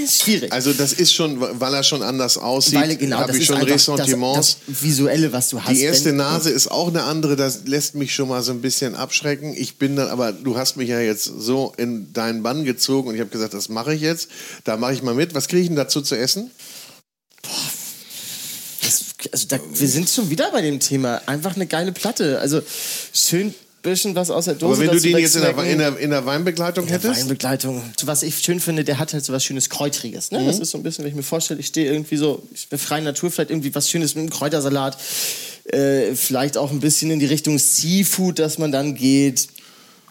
ist 0.06 0.22
schwierig. 0.22 0.52
Also 0.52 0.72
das 0.72 0.92
ist 0.92 1.12
schon, 1.12 1.38
weil 1.40 1.74
er 1.74 1.82
schon 1.82 2.02
anders 2.02 2.38
aussieht, 2.38 2.74
weil, 2.74 2.96
genau, 2.96 3.18
habe 3.18 3.36
ich 3.36 3.44
schon 3.46 3.56
einfach 3.56 3.68
das, 3.68 3.88
Ressentiments. 3.88 4.56
das 4.66 4.82
Visuelle, 4.82 5.32
was 5.32 5.50
du 5.50 5.62
hast. 5.62 5.70
Die 5.76 5.82
erste 5.82 6.10
Wenn- 6.10 6.16
Nase 6.16 6.50
ist 6.50 6.70
auch 6.70 6.88
eine 6.88 7.02
andere, 7.04 7.36
das 7.36 7.60
lässt 7.66 7.94
mich 7.94 8.14
schon 8.14 8.28
mal 8.28 8.42
so 8.42 8.52
ein 8.52 8.60
bisschen 8.60 8.94
abschrecken. 8.94 9.54
Ich 9.56 9.76
bin 9.76 9.96
dann, 9.96 10.08
aber 10.08 10.32
du 10.32 10.56
hast 10.56 10.76
mich 10.76 10.88
ja 10.88 11.00
jetzt 11.00 11.24
so 11.24 11.72
in 11.76 12.12
deinen 12.12 12.42
Bann 12.42 12.64
gezogen 12.64 13.08
und 13.08 13.14
ich 13.14 13.20
habe 13.20 13.30
gesagt, 13.30 13.54
das 13.54 13.68
mache 13.68 13.94
ich 13.94 14.00
jetzt. 14.00 14.28
Da 14.64 14.76
mache 14.76 14.94
ich 14.94 15.02
mal 15.02 15.14
mit. 15.14 15.34
Was 15.34 15.48
kriege 15.48 15.62
ich 15.62 15.68
denn 15.68 15.76
dazu 15.76 16.00
zu 16.00 16.16
essen? 16.16 16.50
Das, 18.82 19.04
also 19.32 19.46
da, 19.48 19.58
wir 19.72 19.88
sind 19.88 20.08
schon 20.08 20.30
wieder 20.30 20.50
bei 20.52 20.62
dem 20.62 20.80
Thema. 20.80 21.20
Einfach 21.26 21.56
eine 21.56 21.66
geile 21.66 21.92
Platte. 21.92 22.38
Also 22.38 22.62
schön 23.12 23.54
bisschen 23.86 24.14
was 24.14 24.30
aus 24.30 24.46
der 24.46 24.54
Dose. 24.54 24.72
Aber 24.72 24.80
wenn 24.80 24.88
du 24.88 24.94
dazu 24.94 25.08
den 25.08 25.18
jetzt 25.18 25.36
in 25.36 25.42
der, 25.42 25.58
in 25.64 25.78
der, 25.78 25.98
in 25.98 26.10
der 26.10 26.26
Weinbegleitung 26.26 26.86
hättest? 26.88 27.20
Weinbegleitung. 27.20 27.82
Was 28.04 28.22
ich 28.22 28.38
schön 28.38 28.60
finde, 28.60 28.84
der 28.84 28.98
hat 28.98 29.12
halt 29.12 29.24
so 29.24 29.32
was 29.32 29.44
schönes 29.44 29.70
Kräutriges. 29.70 30.30
Ne? 30.30 30.40
Mhm. 30.40 30.46
Das 30.46 30.58
ist 30.58 30.70
so 30.70 30.78
ein 30.78 30.82
bisschen, 30.82 31.04
wenn 31.04 31.10
ich 31.10 31.16
mir 31.16 31.22
vorstelle, 31.22 31.60
ich 31.60 31.66
stehe 31.66 31.90
irgendwie 31.90 32.16
so, 32.16 32.42
ich 32.52 32.68
bin 32.68 32.78
freie 32.78 33.02
Natur, 33.02 33.30
vielleicht 33.30 33.50
irgendwie 33.50 33.74
was 33.74 33.88
Schönes 33.88 34.14
mit 34.14 34.22
einem 34.22 34.30
Kräutersalat. 34.30 34.98
Äh, 35.66 36.14
vielleicht 36.14 36.58
auch 36.58 36.70
ein 36.70 36.80
bisschen 36.80 37.10
in 37.10 37.18
die 37.18 37.26
Richtung 37.26 37.58
Seafood, 37.58 38.38
dass 38.38 38.58
man 38.58 38.72
dann 38.72 38.94
geht. 38.94 39.48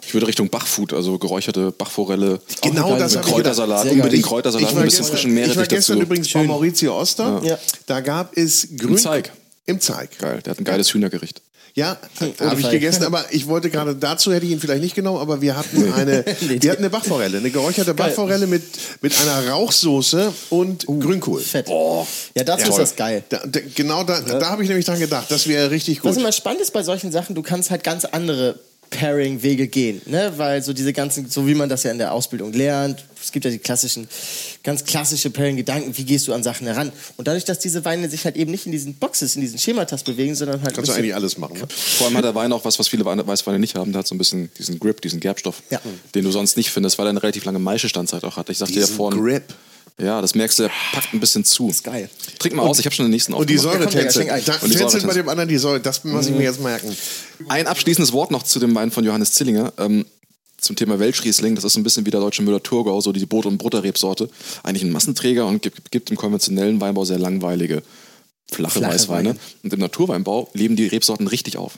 Ich 0.05 0.13
würde 0.13 0.27
Richtung 0.27 0.49
Bachfood, 0.49 0.93
also 0.93 1.17
geräucherte 1.17 1.71
Bachforelle, 1.71 2.39
Genau 2.61 2.97
das 2.97 3.15
ich 3.15 3.21
Kräutersalat, 3.21 3.89
unbedingt 3.91 4.23
geil. 4.23 4.29
Kräutersalat, 4.29 4.69
Ich 4.69 4.77
ein 4.77 4.83
bisschen 4.83 5.05
frischen 5.05 5.31
ich 5.31 5.41
war 5.41 5.47
Meerrettich 5.47 5.69
gestern 5.69 5.97
dazu. 5.97 6.05
übrigens 6.05 6.31
bei 6.31 6.43
Maurizio 6.43 6.97
Oster. 6.97 7.41
Ja. 7.43 7.57
Da 7.87 8.01
gab 8.01 8.37
es 8.37 8.67
Grün... 8.77 8.97
Zeig. 8.97 9.31
Im 9.65 9.79
Zeig. 9.79 10.17
Geil, 10.19 10.41
der 10.43 10.51
hat 10.51 10.59
ein 10.59 10.63
geiles 10.63 10.93
Hühnergericht. 10.93 11.41
Ja, 11.75 11.97
habe 12.39 12.61
ich 12.61 12.69
gegessen, 12.69 13.03
aber 13.03 13.25
ich 13.31 13.47
wollte 13.47 13.69
gerade 13.69 13.97
dazu 13.97 14.31
hätte 14.31 14.45
ich 14.45 14.53
ihn 14.53 14.61
vielleicht 14.61 14.81
nicht 14.81 14.95
genommen, 14.95 15.19
aber 15.19 15.41
wir 15.41 15.57
hatten 15.57 15.91
eine, 15.91 16.23
wir 16.39 16.71
hatten 16.71 16.83
eine 16.83 16.89
Bachforelle, 16.89 17.39
eine 17.39 17.51
geräucherte 17.51 17.93
Bachforelle 17.93 18.47
mit, 18.47 18.63
mit 19.01 19.13
einer 19.19 19.49
Rauchsoße 19.49 20.31
und 20.51 20.85
Grünkohl. 20.85 21.41
Fett. 21.41 21.67
ja, 21.67 22.45
dazu 22.45 22.63
ist 22.63 22.69
Toll. 22.69 22.79
das 22.79 22.95
geil. 22.95 23.23
Da, 23.27 23.41
da, 23.45 23.59
genau 23.75 24.05
da, 24.05 24.21
da 24.21 24.51
habe 24.51 24.63
ich 24.63 24.69
nämlich 24.69 24.85
dran 24.85 25.01
gedacht, 25.01 25.29
das 25.29 25.47
wäre 25.47 25.69
richtig 25.69 26.01
Was 26.05 26.13
gut. 26.15 26.21
immer 26.21 26.31
spannend 26.31 26.61
ist 26.61 26.71
bei 26.71 26.81
solchen 26.81 27.11
Sachen, 27.11 27.35
du 27.35 27.41
kannst 27.41 27.71
halt 27.71 27.83
ganz 27.83 28.05
andere 28.05 28.57
Pairing-Wege 28.89 29.67
gehen, 29.67 30.01
ne? 30.05 30.33
Weil 30.37 30.61
so 30.63 30.71
diese 30.73 30.93
ganzen, 30.93 31.29
so 31.29 31.47
wie 31.47 31.55
man 31.55 31.69
das 31.69 31.83
ja 31.83 31.91
in 31.91 31.97
der 31.97 32.11
Ausbildung 32.13 32.53
lernt, 32.53 33.03
es 33.21 33.31
gibt 33.31 33.43
ja 33.45 33.51
die 33.51 33.57
klassischen, 33.57 34.07
ganz 34.63 34.83
klassische 34.85 35.29
Pairing-Gedanken, 35.29 35.97
wie 35.97 36.03
gehst 36.03 36.27
du 36.27 36.33
an 36.33 36.43
Sachen 36.43 36.67
heran? 36.67 36.91
Und 37.17 37.27
dadurch, 37.27 37.43
dass 37.45 37.59
diese 37.59 37.83
Weine 37.85 38.09
sich 38.09 38.23
halt 38.25 38.35
eben 38.35 38.51
nicht 38.51 38.65
in 38.65 38.71
diesen 38.71 38.95
Boxes, 38.95 39.35
in 39.35 39.41
diesen 39.41 39.59
Schematas 39.59 40.03
bewegen, 40.03 40.35
sondern 40.35 40.61
halt. 40.61 40.75
Kannst 40.75 40.89
du 40.91 40.95
eigentlich 40.95 41.15
alles 41.15 41.37
machen. 41.37 41.57
Ne? 41.57 41.67
Vor 41.67 42.07
allem 42.07 42.17
hat 42.17 42.23
der 42.25 42.35
Wein 42.35 42.53
auch 42.53 42.63
was, 42.65 42.77
was 42.79 42.87
viele 42.87 43.03
Weine- 43.05 43.25
Weißweine 43.25 43.59
nicht 43.59 43.75
haben. 43.75 43.91
Der 43.91 43.99
hat 43.99 44.07
so 44.07 44.15
ein 44.15 44.17
bisschen 44.19 44.49
diesen 44.57 44.79
Grip, 44.79 45.01
diesen 45.01 45.19
Gerbstoff, 45.19 45.61
Ja. 45.69 45.81
den 46.13 46.23
du 46.23 46.31
sonst 46.31 46.55
nicht 46.57 46.69
findest, 46.69 46.97
weil 46.97 47.07
er 47.07 47.09
eine 47.11 47.21
relativ 47.23 47.45
lange 47.45 47.59
Maischestandzeit 47.59 48.23
auch 48.23 48.37
hat. 48.37 48.49
Ich 48.49 48.57
sagte 48.59 48.79
ja 48.79 48.87
vorhin. 48.87 49.19
Grip. 49.21 49.53
Ja, 50.01 50.21
das 50.21 50.35
merkst 50.35 50.59
du, 50.59 50.63
der 50.63 50.71
packt 50.91 51.13
ein 51.13 51.19
bisschen 51.21 51.45
zu. 51.45 51.69
ist 51.69 51.83
geil. 51.83 52.09
Trink 52.37 52.55
mal 52.55 52.63
aus, 52.63 52.79
ich 52.79 52.85
habe 52.85 52.93
schon 52.93 53.05
den 53.05 53.11
nächsten 53.11 53.33
Und 53.33 53.49
die. 53.49 53.57
Säure 53.57 53.87
tänzelt. 53.87 54.29
Und 54.61 54.71
tänzelt 54.71 55.07
bei 55.07 55.13
dem 55.13 55.29
anderen 55.29 55.47
die 55.47 55.57
Säure, 55.57 55.79
das 55.79 56.03
muss 56.03 56.27
ich 56.27 56.35
mir 56.35 56.43
jetzt 56.43 56.61
merken. 56.61 56.95
Ein 57.47 57.67
abschließendes 57.67 58.11
Wort 58.11 58.29
noch 58.31 58.43
zu 58.43 58.59
dem 58.59 58.75
Wein 58.75 58.91
von 58.91 59.05
Johannes 59.05 59.31
Zillinger. 59.33 59.71
Ähm, 59.77 60.05
zum 60.57 60.75
Thema 60.75 60.99
Welschriesling, 60.99 61.55
das 61.55 61.63
ist 61.63 61.73
so 61.73 61.79
ein 61.79 61.83
bisschen 61.83 62.05
wie 62.05 62.11
der 62.11 62.19
deutsche 62.19 62.41
Müller-Thurgau, 62.41 62.99
so 62.99 63.11
die 63.11 63.25
Brot- 63.25 63.45
und 63.45 63.57
Butterrebsorte. 63.57 64.29
Eigentlich 64.63 64.83
ein 64.83 64.91
Massenträger 64.91 65.45
und 65.45 65.61
gibt, 65.61 65.91
gibt 65.91 66.09
im 66.09 66.17
konventionellen 66.17 66.81
Weinbau 66.81 67.05
sehr 67.05 67.19
langweilige, 67.19 67.83
flache, 68.51 68.79
Flache 68.79 68.93
Weißweine. 68.93 69.29
Weine. 69.29 69.39
Und 69.63 69.73
im 69.73 69.79
Naturweinbau 69.79 70.49
leben 70.53 70.75
die 70.75 70.87
Rebsorten 70.87 71.27
richtig 71.27 71.57
auf. 71.57 71.73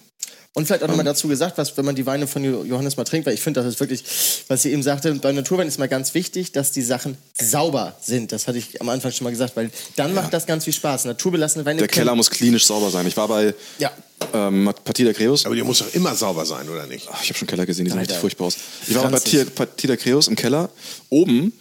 Und 0.58 0.66
vielleicht 0.66 0.82
auch 0.82 0.88
nochmal 0.88 1.06
dazu 1.06 1.28
gesagt, 1.28 1.60
was, 1.60 1.78
wenn 1.78 1.86
man 1.86 1.94
die 1.96 2.08
Weine 2.08 2.26
von 2.26 2.44
Jo- 2.44 2.64
Johannes 2.64 2.98
mal 2.98 3.04
trinkt, 3.04 3.28
weil 3.28 3.36
ich 3.36 3.42
finde, 3.42 3.62
das 3.62 3.72
ist 3.76 3.80
wirklich, 3.80 4.04
was 4.48 4.64
sie 4.64 4.72
eben 4.72 4.82
sagte, 4.82 5.14
bei 5.14 5.32
Naturwein 5.32 5.68
ist 5.68 5.78
mal 5.78 5.88
ganz 5.88 6.16
wichtig, 6.16 6.52
dass 6.52 6.72
die 6.72 6.82
Sachen 6.82 7.16
sauber 7.40 7.96
sind. 8.02 8.32
Das 8.32 8.48
hatte 8.48 8.58
ich 8.58 8.82
am 8.82 8.90
Anfang 8.90 9.12
schon 9.12 9.26
mal 9.26 9.30
gesagt, 9.30 9.56
weil 9.56 9.70
dann 9.98 10.16
macht 10.16 10.34
das 10.34 10.48
ganz 10.48 10.64
viel 10.64 10.74
Spaß. 10.74 11.06
Naturbelassene 11.06 11.64
Weine. 11.64 11.78
Der 11.78 11.88
Keller 11.88 12.16
muss 12.16 12.32
klinisch 12.32 12.66
sauber 12.66 12.90
sein. 12.90 13.06
Ich 13.06 13.16
war 13.16 13.28
bei 13.28 13.54
Ja. 13.78 13.92
ähm, 14.34 14.74
Partie 14.84 15.04
der 15.04 15.14
Creus. 15.14 15.46
Aber 15.46 15.54
die 15.54 15.62
muss 15.62 15.78
doch 15.78 15.94
immer 15.94 16.16
sauber 16.16 16.44
sein, 16.44 16.68
oder 16.68 16.88
nicht? 16.88 17.08
Ach, 17.12 17.22
Ich 17.22 17.30
habe 17.30 17.38
schon 17.38 17.48
Keller 17.48 17.68
gesehen, 17.68 17.86
die 17.86 17.92
sehen 17.92 18.00
Alter. 18.00 18.10
richtig 18.14 18.22
furchtbar 18.22 18.46
aus. 18.48 18.58
Ich 18.88 18.96
war 18.96 19.04
bei. 19.04 19.10
Partie, 19.12 19.46
Partie 19.46 19.86
der 19.86 19.98
Creus 19.98 20.28
im 20.28 20.36
Keller. 20.36 20.72
Oben, 21.10 21.54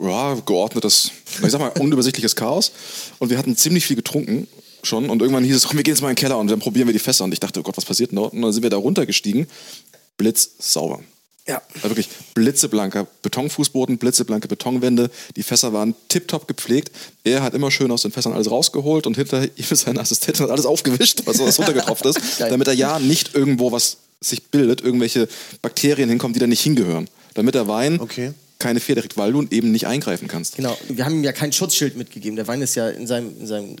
ja, 0.00 0.34
geordnetes, 0.44 1.12
ich 1.40 1.50
sag 1.52 1.60
mal, 1.60 1.68
unübersichtliches 1.78 2.34
Chaos. 2.34 2.72
Und 3.20 3.30
wir 3.30 3.38
hatten 3.38 3.56
ziemlich 3.56 3.86
viel 3.86 3.94
getrunken 3.94 4.48
schon. 4.86 5.10
Und 5.10 5.20
irgendwann 5.20 5.44
hieß 5.44 5.56
es, 5.56 5.66
komm, 5.66 5.76
wir 5.76 5.82
gehen 5.82 5.94
jetzt 5.94 6.02
mal 6.02 6.08
in 6.08 6.14
den 6.14 6.20
Keller 6.20 6.38
und 6.38 6.50
dann 6.50 6.60
probieren 6.60 6.88
wir 6.88 6.92
die 6.92 6.98
Fässer. 6.98 7.24
Und 7.24 7.32
ich 7.32 7.40
dachte, 7.40 7.60
oh 7.60 7.62
Gott, 7.62 7.76
was 7.76 7.84
passiert 7.84 8.10
denn 8.10 8.16
dort? 8.16 8.32
Und 8.32 8.42
dann 8.42 8.52
sind 8.52 8.62
wir 8.62 8.70
da 8.70 8.76
runtergestiegen. 8.76 9.46
Blitz 10.16 10.50
sauber. 10.58 11.00
Ja. 11.46 11.60
Also 11.76 11.90
wirklich 11.90 12.08
blitzeblanker 12.34 13.06
Betonfußboden, 13.22 13.98
blitzeblanke 13.98 14.48
Betonwände. 14.48 15.10
Die 15.36 15.42
Fässer 15.42 15.72
waren 15.72 15.94
tiptop 16.08 16.48
gepflegt. 16.48 16.90
Er 17.22 17.42
hat 17.42 17.52
immer 17.52 17.70
schön 17.70 17.90
aus 17.90 18.02
den 18.02 18.12
Fässern 18.12 18.32
alles 18.32 18.50
rausgeholt 18.50 19.06
und 19.06 19.16
hinter 19.16 19.44
ihm 19.44 19.64
seine 19.70 20.00
Assistentin 20.00 20.44
hat 20.44 20.50
alles 20.50 20.64
aufgewischt, 20.64 21.22
was, 21.26 21.38
was 21.40 21.58
runtergetropft 21.58 22.06
ist, 22.06 22.18
damit 22.38 22.66
er 22.68 22.74
ja 22.74 22.98
nicht 22.98 23.34
irgendwo 23.34 23.72
was 23.72 23.98
sich 24.20 24.44
bildet, 24.44 24.80
irgendwelche 24.80 25.28
Bakterien 25.60 26.08
hinkommen, 26.08 26.32
die 26.32 26.40
da 26.40 26.46
nicht 26.46 26.62
hingehören. 26.62 27.10
Damit 27.34 27.54
der 27.54 27.68
Wein 27.68 28.00
Okay. 28.00 28.32
Keine 28.58 28.80
Fehler 28.80 29.00
kriegt, 29.02 29.16
weil 29.16 29.32
du 29.32 29.42
eben 29.50 29.72
nicht 29.72 29.86
eingreifen 29.86 30.28
kannst. 30.28 30.56
Genau, 30.56 30.76
wir 30.88 31.04
haben 31.04 31.14
ihm 31.16 31.24
ja 31.24 31.32
kein 31.32 31.52
Schutzschild 31.52 31.96
mitgegeben. 31.96 32.36
Der 32.36 32.46
Wein 32.46 32.62
ist 32.62 32.74
ja 32.76 32.88
in 32.88 33.06
seinem, 33.06 33.38
in 33.38 33.46
seinem 33.46 33.76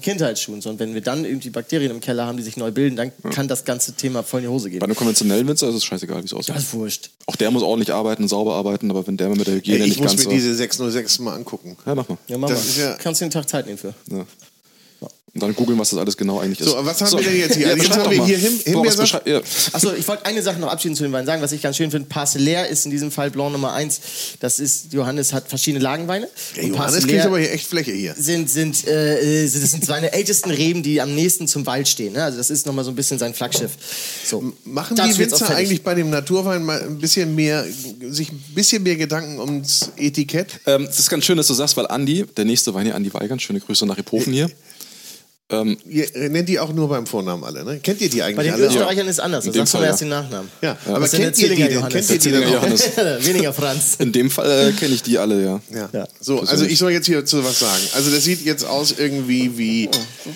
Kindheitsschuhen. 0.00 0.60
So, 0.62 0.70
Und 0.70 0.78
wenn 0.78 0.94
wir 0.94 1.00
dann 1.00 1.24
irgendwie 1.24 1.50
Bakterien 1.50 1.90
im 1.90 2.00
Keller 2.00 2.26
haben, 2.26 2.36
die 2.36 2.42
sich 2.42 2.56
neu 2.56 2.70
bilden, 2.70 2.96
dann 2.96 3.12
kann 3.32 3.48
das 3.48 3.64
ganze 3.64 3.94
Thema 3.94 4.22
voll 4.22 4.40
in 4.40 4.46
die 4.46 4.50
Hose 4.52 4.70
gehen. 4.70 4.78
Bei 4.80 4.86
einem 4.86 4.94
konventionellen 4.96 5.46
Winzer 5.48 5.68
ist 5.68 5.74
es 5.74 5.84
scheißegal, 5.84 6.22
wie 6.22 6.26
es 6.26 6.32
aussieht. 6.34 6.54
Das 6.54 6.62
ist 6.64 6.74
wurscht. 6.74 7.10
Auch 7.26 7.36
der 7.36 7.50
muss 7.50 7.62
ordentlich 7.62 7.92
arbeiten, 7.92 8.28
sauber 8.28 8.54
arbeiten, 8.54 8.90
aber 8.90 9.06
wenn 9.06 9.16
der 9.16 9.28
mal 9.28 9.36
mit 9.36 9.46
der 9.46 9.54
Hygiene 9.56 9.78
Ey, 9.78 9.82
ich 9.84 9.88
nicht 9.90 9.98
muss 10.00 10.08
ganz 10.12 10.18
mir 10.20 10.24
so... 10.24 10.30
diese 10.30 10.54
606 10.54 11.18
mal 11.18 11.34
angucken. 11.34 11.76
ja, 11.84 11.94
mach 11.94 12.08
mal. 12.08 12.18
Ja, 12.28 12.38
mach 12.38 12.48
Das 12.48 12.60
mal. 12.62 12.68
ist 12.70 12.78
ja- 12.78 12.94
Kannst 12.96 13.20
du 13.20 13.24
den 13.26 13.30
Tag 13.30 13.48
Zeit 13.48 13.66
nehmen 13.66 13.78
für. 13.78 13.94
Ja. 14.10 14.24
Und 15.34 15.42
dann 15.42 15.52
googeln, 15.54 15.76
was 15.80 15.90
das 15.90 15.98
alles 15.98 16.16
genau 16.16 16.38
eigentlich 16.38 16.60
ist. 16.60 16.68
So, 16.68 16.76
was 16.86 17.00
haben 17.00 17.10
wir 17.18 17.24
denn 17.24 17.36
jetzt 17.36 17.56
hier? 17.56 17.66
Also 17.68 17.82
jetzt 17.82 17.96
haben 17.98 18.10
wir 18.10 18.24
hier 18.24 18.38
Him- 18.38 18.60
Himbeersaft. 18.64 19.26
ja. 19.26 19.40
Achso, 19.72 19.92
ich 19.92 20.06
wollte 20.06 20.24
eine 20.26 20.40
Sache 20.42 20.60
noch 20.60 20.68
abschließend 20.68 20.96
zu 20.98 21.02
den 21.02 21.12
Weinen 21.12 21.26
sagen, 21.26 21.42
was 21.42 21.50
ich 21.50 21.60
ganz 21.60 21.76
schön 21.76 21.90
finde. 21.90 22.08
Parcellaire 22.08 22.68
ist 22.68 22.84
in 22.84 22.92
diesem 22.92 23.10
Fall 23.10 23.32
Blanc 23.32 23.50
Nummer 23.50 23.72
1. 23.72 24.00
Das 24.38 24.60
ist, 24.60 24.92
Johannes 24.92 25.32
hat 25.32 25.48
verschiedene 25.48 25.82
Lagenweine. 25.82 26.26
Und 26.26 26.68
Johannes 26.68 26.76
Parcellaire 26.76 27.06
kriegt 27.08 27.26
aber 27.26 27.38
hier 27.40 27.50
echt 27.52 27.66
Fläche 27.66 27.90
hier. 27.90 28.14
sind, 28.16 28.48
sind, 28.48 28.86
äh, 28.86 29.42
das 29.42 29.70
sind 29.72 29.84
seine 29.84 30.12
ältesten 30.12 30.50
Reben, 30.50 30.84
die 30.84 31.00
am 31.00 31.12
nächsten 31.16 31.48
zum 31.48 31.66
Wald 31.66 31.88
stehen. 31.88 32.12
Ne? 32.12 32.22
Also 32.22 32.38
das 32.38 32.50
ist 32.50 32.64
nochmal 32.66 32.84
so 32.84 32.92
ein 32.92 32.96
bisschen 32.96 33.18
sein 33.18 33.34
Flaggschiff. 33.34 33.72
So. 34.24 34.52
Machen 34.64 34.94
Dazu 34.96 35.14
die 35.14 35.18
Winzer 35.18 35.50
eigentlich 35.56 35.82
bei 35.82 35.96
dem 35.96 36.10
Naturwein 36.10 36.62
mal 36.64 36.80
ein 36.80 36.98
bisschen 36.98 37.34
mehr, 37.34 37.64
sich 38.08 38.30
ein 38.30 38.40
bisschen 38.54 38.84
mehr 38.84 38.94
Gedanken 38.94 39.40
ums 39.40 39.90
Etikett? 39.96 40.60
Ähm, 40.66 40.84
das 40.86 41.00
ist 41.00 41.10
ganz 41.10 41.24
schön, 41.24 41.36
dass 41.36 41.48
du 41.48 41.54
sagst, 41.54 41.76
weil 41.76 41.88
Andi, 41.88 42.24
der 42.36 42.44
nächste 42.44 42.72
Wein 42.72 42.84
hier, 42.86 42.94
Andi 42.94 43.12
Weigand, 43.12 43.42
schöne 43.42 43.58
Grüße 43.58 43.84
nach 43.84 43.98
Iphofen 43.98 44.32
hier. 44.32 44.48
Ähm, 45.50 45.76
Ihr 45.86 46.14
äh, 46.16 46.30
nennt 46.30 46.48
die 46.48 46.58
auch 46.58 46.72
nur 46.72 46.88
beim 46.88 47.06
Vornamen 47.06 47.44
alle, 47.44 47.64
ne? 47.64 47.78
Kennt 47.78 48.00
ihr 48.00 48.08
die 48.08 48.22
eigentlich 48.22 48.36
Bei 48.36 48.44
den 48.44 48.54
alle? 48.54 48.66
Österreichern 48.66 49.06
ist 49.08 49.20
anders. 49.20 49.44
Da 49.44 49.52
sagst 49.52 49.74
du 49.74 49.78
aber 49.78 49.86
erst 49.88 50.00
ja. 50.00 50.06
den 50.06 50.08
Nachnamen. 50.10 50.50
Ja, 50.62 50.78
aber 50.86 51.00
Das 51.00 51.10
sind 51.10 51.20
kennt 51.20 51.38
ihr 51.38 51.48
die? 51.50 51.62
Johannes. 51.74 52.08
Kennt 52.08 52.24
ihr 52.24 52.32
die 52.32 52.38
denn 52.38 52.56
auch? 52.56 52.62
Weniger 53.26 53.52
Franz. 53.52 53.96
in 53.98 54.10
dem 54.10 54.30
Fall 54.30 54.70
äh, 54.70 54.72
kenne 54.72 54.94
ich 54.94 55.02
die 55.02 55.18
alle, 55.18 55.44
ja. 55.44 55.60
Ja. 55.70 55.90
Ja. 55.92 56.08
So, 56.18 56.40
also 56.40 56.64
ich 56.64 56.78
soll 56.78 56.92
jetzt 56.92 57.04
hier 57.04 57.26
zu 57.26 57.44
was 57.44 57.58
sagen. 57.58 57.82
Also 57.94 58.10
das 58.10 58.24
sieht 58.24 58.42
jetzt 58.42 58.64
aus 58.64 58.94
irgendwie 58.96 59.58
wie 59.58 59.90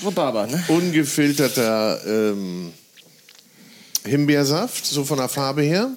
Rhabarber, 0.05 0.47
ne? 0.47 0.63
ungefilterter 0.69 2.01
ähm, 2.07 2.73
Himbeersaft, 4.05 4.85
so 4.85 5.05
von 5.05 5.17
der 5.17 5.31
Farbe 5.31 5.63
her. 5.63 5.91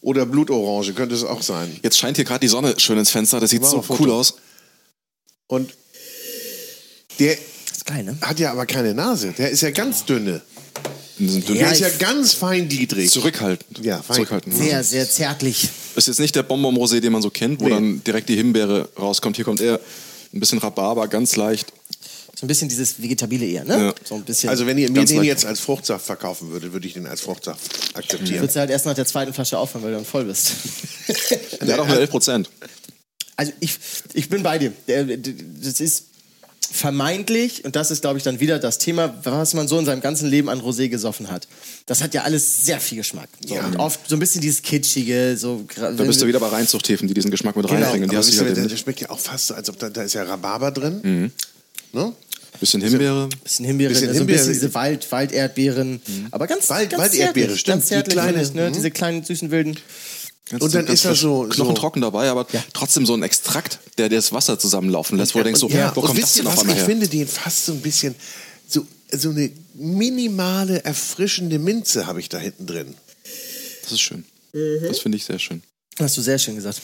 Oder 0.00 0.24
Blutorange 0.24 0.94
könnte 0.94 1.14
es 1.14 1.24
auch 1.24 1.42
sein. 1.42 1.78
Jetzt 1.82 1.98
scheint 1.98 2.16
hier 2.16 2.24
gerade 2.24 2.40
die 2.40 2.48
Sonne 2.48 2.74
schön 2.78 2.96
ins 2.96 3.10
Fenster, 3.10 3.38
das 3.38 3.50
sieht 3.50 3.60
Mach 3.60 3.68
so 3.68 3.82
Foto. 3.82 4.02
cool 4.02 4.10
aus. 4.12 4.36
Und 5.46 5.74
der 7.18 7.36
ist 7.80 7.86
geil, 7.86 8.04
ne? 8.04 8.16
hat 8.20 8.38
ja 8.38 8.52
aber 8.52 8.66
keine 8.66 8.94
Nase. 8.94 9.32
Der 9.36 9.50
ist 9.50 9.60
ja 9.62 9.70
ganz 9.70 10.04
dünne. 10.04 10.40
Dünnen- 11.18 11.44
Der 11.46 11.54
Ja, 11.56 11.70
ist 11.70 11.80
ja 11.80 11.88
ganz 11.98 12.32
feingliedrig. 12.32 13.10
Zurückhaltend. 13.10 13.84
Ja, 13.84 14.00
fein. 14.02 14.16
Zurückhaltend. 14.16 14.56
Sehr, 14.56 14.82
sehr 14.84 15.08
zärtlich. 15.08 15.68
Ist 15.96 16.08
jetzt 16.08 16.20
nicht 16.20 16.34
der 16.34 16.42
Bonbon-Rosé, 16.42 17.00
den 17.00 17.12
man 17.12 17.20
so 17.22 17.30
kennt, 17.30 17.60
wo 17.60 17.64
Nee. 17.64 17.70
dann 17.70 18.04
direkt 18.04 18.28
die 18.28 18.36
Himbeere 18.36 18.88
rauskommt. 18.98 19.36
Hier 19.36 19.44
kommt 19.44 19.60
eher 19.60 19.80
ein 20.32 20.40
bisschen 20.40 20.58
Rhabarber, 20.58 21.08
ganz 21.08 21.36
leicht. 21.36 21.72
So 22.38 22.46
ein 22.46 22.48
bisschen 22.48 22.70
dieses 22.70 23.02
Vegetabile 23.02 23.44
eher, 23.44 23.64
ne? 23.64 23.76
Ja. 23.86 23.94
So 24.02 24.14
ein 24.14 24.22
bisschen. 24.24 24.48
Also 24.48 24.64
wenn 24.66 24.78
ihr 24.78 24.90
mir 24.90 25.04
den 25.04 25.16
leicht. 25.18 25.26
jetzt 25.28 25.44
als 25.44 25.60
Fruchtsaft 25.60 26.06
verkaufen 26.06 26.50
würdet, 26.50 26.72
würde 26.72 26.86
ich 26.86 26.94
den 26.94 27.06
als 27.06 27.20
Fruchtsaft 27.20 27.60
akzeptieren. 27.94 28.40
würdest 28.40 28.56
du 28.56 28.60
halt 28.60 28.70
erst 28.70 28.86
nach 28.86 28.94
der 28.94 29.04
zweiten 29.04 29.34
Flasche 29.34 29.58
aufhören, 29.58 29.82
weil 29.84 29.90
du 29.90 29.96
dann 29.98 30.06
voll 30.06 30.24
bist. 30.24 30.52
Der 31.60 31.74
hat 31.74 31.80
auch 31.80 31.86
nur 31.88 31.96
11 32.00 32.10
Prozent. 32.10 32.50
Also 33.36 33.52
ich, 33.60 33.78
ich 34.14 34.28
bin 34.30 34.42
bei 34.42 34.58
dir. 34.58 34.72
Das 34.86 35.80
ist 35.80 36.04
vermeintlich, 36.72 37.64
und 37.64 37.76
das 37.76 37.90
ist, 37.90 38.00
glaube 38.00 38.18
ich, 38.18 38.24
dann 38.24 38.40
wieder 38.40 38.58
das 38.58 38.78
Thema, 38.78 39.14
was 39.24 39.54
man 39.54 39.68
so 39.68 39.78
in 39.78 39.84
seinem 39.84 40.00
ganzen 40.00 40.28
Leben 40.30 40.48
an 40.48 40.60
Rosé 40.60 40.88
gesoffen 40.88 41.30
hat. 41.30 41.48
Das 41.86 42.02
hat 42.02 42.14
ja 42.14 42.22
alles 42.22 42.64
sehr 42.64 42.80
viel 42.80 42.98
Geschmack. 42.98 43.28
So, 43.46 43.54
Ja. 43.56 43.66
Und 43.66 43.76
oft 43.76 44.00
so 44.08 44.16
ein 44.16 44.18
bisschen 44.18 44.40
dieses 44.40 44.62
Kitschige. 44.62 45.36
So, 45.36 45.64
Da 45.76 45.90
bist 45.90 46.22
du 46.22 46.26
wieder 46.26 46.40
bei 46.40 46.48
Reinzuchthäfen, 46.48 47.08
die 47.08 47.14
diesen 47.14 47.30
Geschmack 47.30 47.56
mit 47.56 47.66
Genau. 47.66 47.80
reinbringen. 47.80 48.08
Die 48.08 48.16
hast 48.16 48.30
du 48.32 48.44
ja 48.44 48.52
der, 48.52 48.76
schmeckt 48.76 49.00
ja 49.00 49.10
auch 49.10 49.18
fast 49.18 49.48
so, 49.48 49.54
als 49.54 49.68
ob 49.68 49.78
da, 49.78 49.90
da 49.90 50.02
ist 50.02 50.14
ja 50.14 50.22
Rhabarber 50.22 50.70
drin. 50.70 51.00
Mhm. 51.02 51.30
Ne? 51.92 52.12
Bisschen 52.60 52.82
Himbeere. 52.82 53.28
bisschen 53.42 53.64
Himbeere, 53.64 53.90
Bisschen 53.90 54.06
so 54.08 54.10
ein 54.12 54.16
Himbeere. 54.18 54.38
bisschen 54.38 54.52
diese 54.52 54.74
Wald, 54.74 55.10
Walderdbeeren. 55.10 56.00
Aber 56.30 56.46
ganz, 56.46 56.68
Wald- 56.68 56.90
ganz 56.90 57.02
Walderdbeere, 57.02 57.32
zärtlich, 57.48 57.60
stimmt, 57.60 57.74
Ganz 57.76 57.84
die 57.86 57.88
zärtlich, 57.94 58.12
kleine, 58.14 58.32
finde 58.32 58.48
ich, 58.48 58.54
ne? 58.54 58.68
mhm. 58.68 58.72
Diese 58.74 58.90
kleinen, 58.90 59.24
süßen, 59.24 59.50
wilden. 59.50 59.76
Ganz, 60.50 60.62
Und 60.64 60.74
dann 60.74 60.84
ganz 60.86 61.00
ist 61.00 61.06
frisch. 61.06 61.20
so- 61.20 61.44
Knochen 61.48 61.74
so- 61.76 61.80
trocken 61.80 62.00
dabei, 62.00 62.28
aber 62.28 62.46
trotzdem 62.72 63.06
so 63.06 63.14
ein 63.14 63.22
Extrakt, 63.22 63.78
der 63.98 64.08
dir 64.08 64.16
das 64.16 64.32
Wasser 64.32 64.58
zusammenlaufen 64.58 65.16
lässt, 65.16 65.34
wo 65.34 65.38
du 65.38 65.44
denkst 65.44 65.60
so, 65.60 65.68
ja, 65.68 65.94
wo 65.94 66.00
und 66.00 66.06
kommt 66.08 66.18
wisst 66.18 66.30
das 66.30 66.36
ihr 66.38 66.42
denn 66.42 66.46
auf 66.48 66.54
was? 66.56 66.60
einmal 66.62 66.74
Ich 66.76 66.80
her? 66.80 66.86
finde 66.86 67.08
den 67.08 67.28
fast 67.28 67.66
so 67.66 67.72
ein 67.72 67.80
bisschen, 67.80 68.14
so, 68.68 68.84
so 69.12 69.30
eine 69.30 69.50
minimale, 69.74 70.84
erfrischende 70.84 71.58
Minze 71.58 72.06
habe 72.06 72.18
ich 72.20 72.28
da 72.28 72.38
hinten 72.38 72.66
drin. 72.66 72.94
Das 73.82 73.92
ist 73.92 74.00
schön. 74.00 74.24
Mhm. 74.52 74.86
Das 74.88 74.98
finde 74.98 75.16
ich 75.16 75.24
sehr 75.24 75.38
schön. 75.38 75.62
Hast 75.98 76.16
du 76.16 76.20
sehr 76.22 76.38
schön 76.38 76.56
gesagt. 76.56 76.80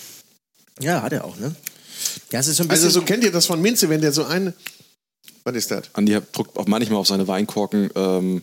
Ja, 0.80 1.02
hat 1.02 1.12
er 1.12 1.24
auch, 1.24 1.36
ne? 1.38 1.54
Ja, 2.30 2.38
es 2.40 2.46
ist 2.46 2.58
so 2.58 2.62
ein 2.62 2.68
bisschen. 2.68 2.86
Also 2.86 3.00
so 3.00 3.04
kennt 3.06 3.24
ihr 3.24 3.32
das 3.32 3.46
von 3.46 3.60
Minze, 3.60 3.88
wenn 3.88 4.00
der 4.00 4.12
so 4.12 4.24
ein... 4.24 4.52
Was 5.44 5.54
ist 5.56 5.70
das? 5.70 5.84
Andi 5.94 6.18
druckt 6.32 6.56
auch 6.56 6.66
manchmal 6.66 6.98
auf 6.98 7.06
seine 7.08 7.26
Weinkorken 7.26 7.90
ähm, 7.96 8.42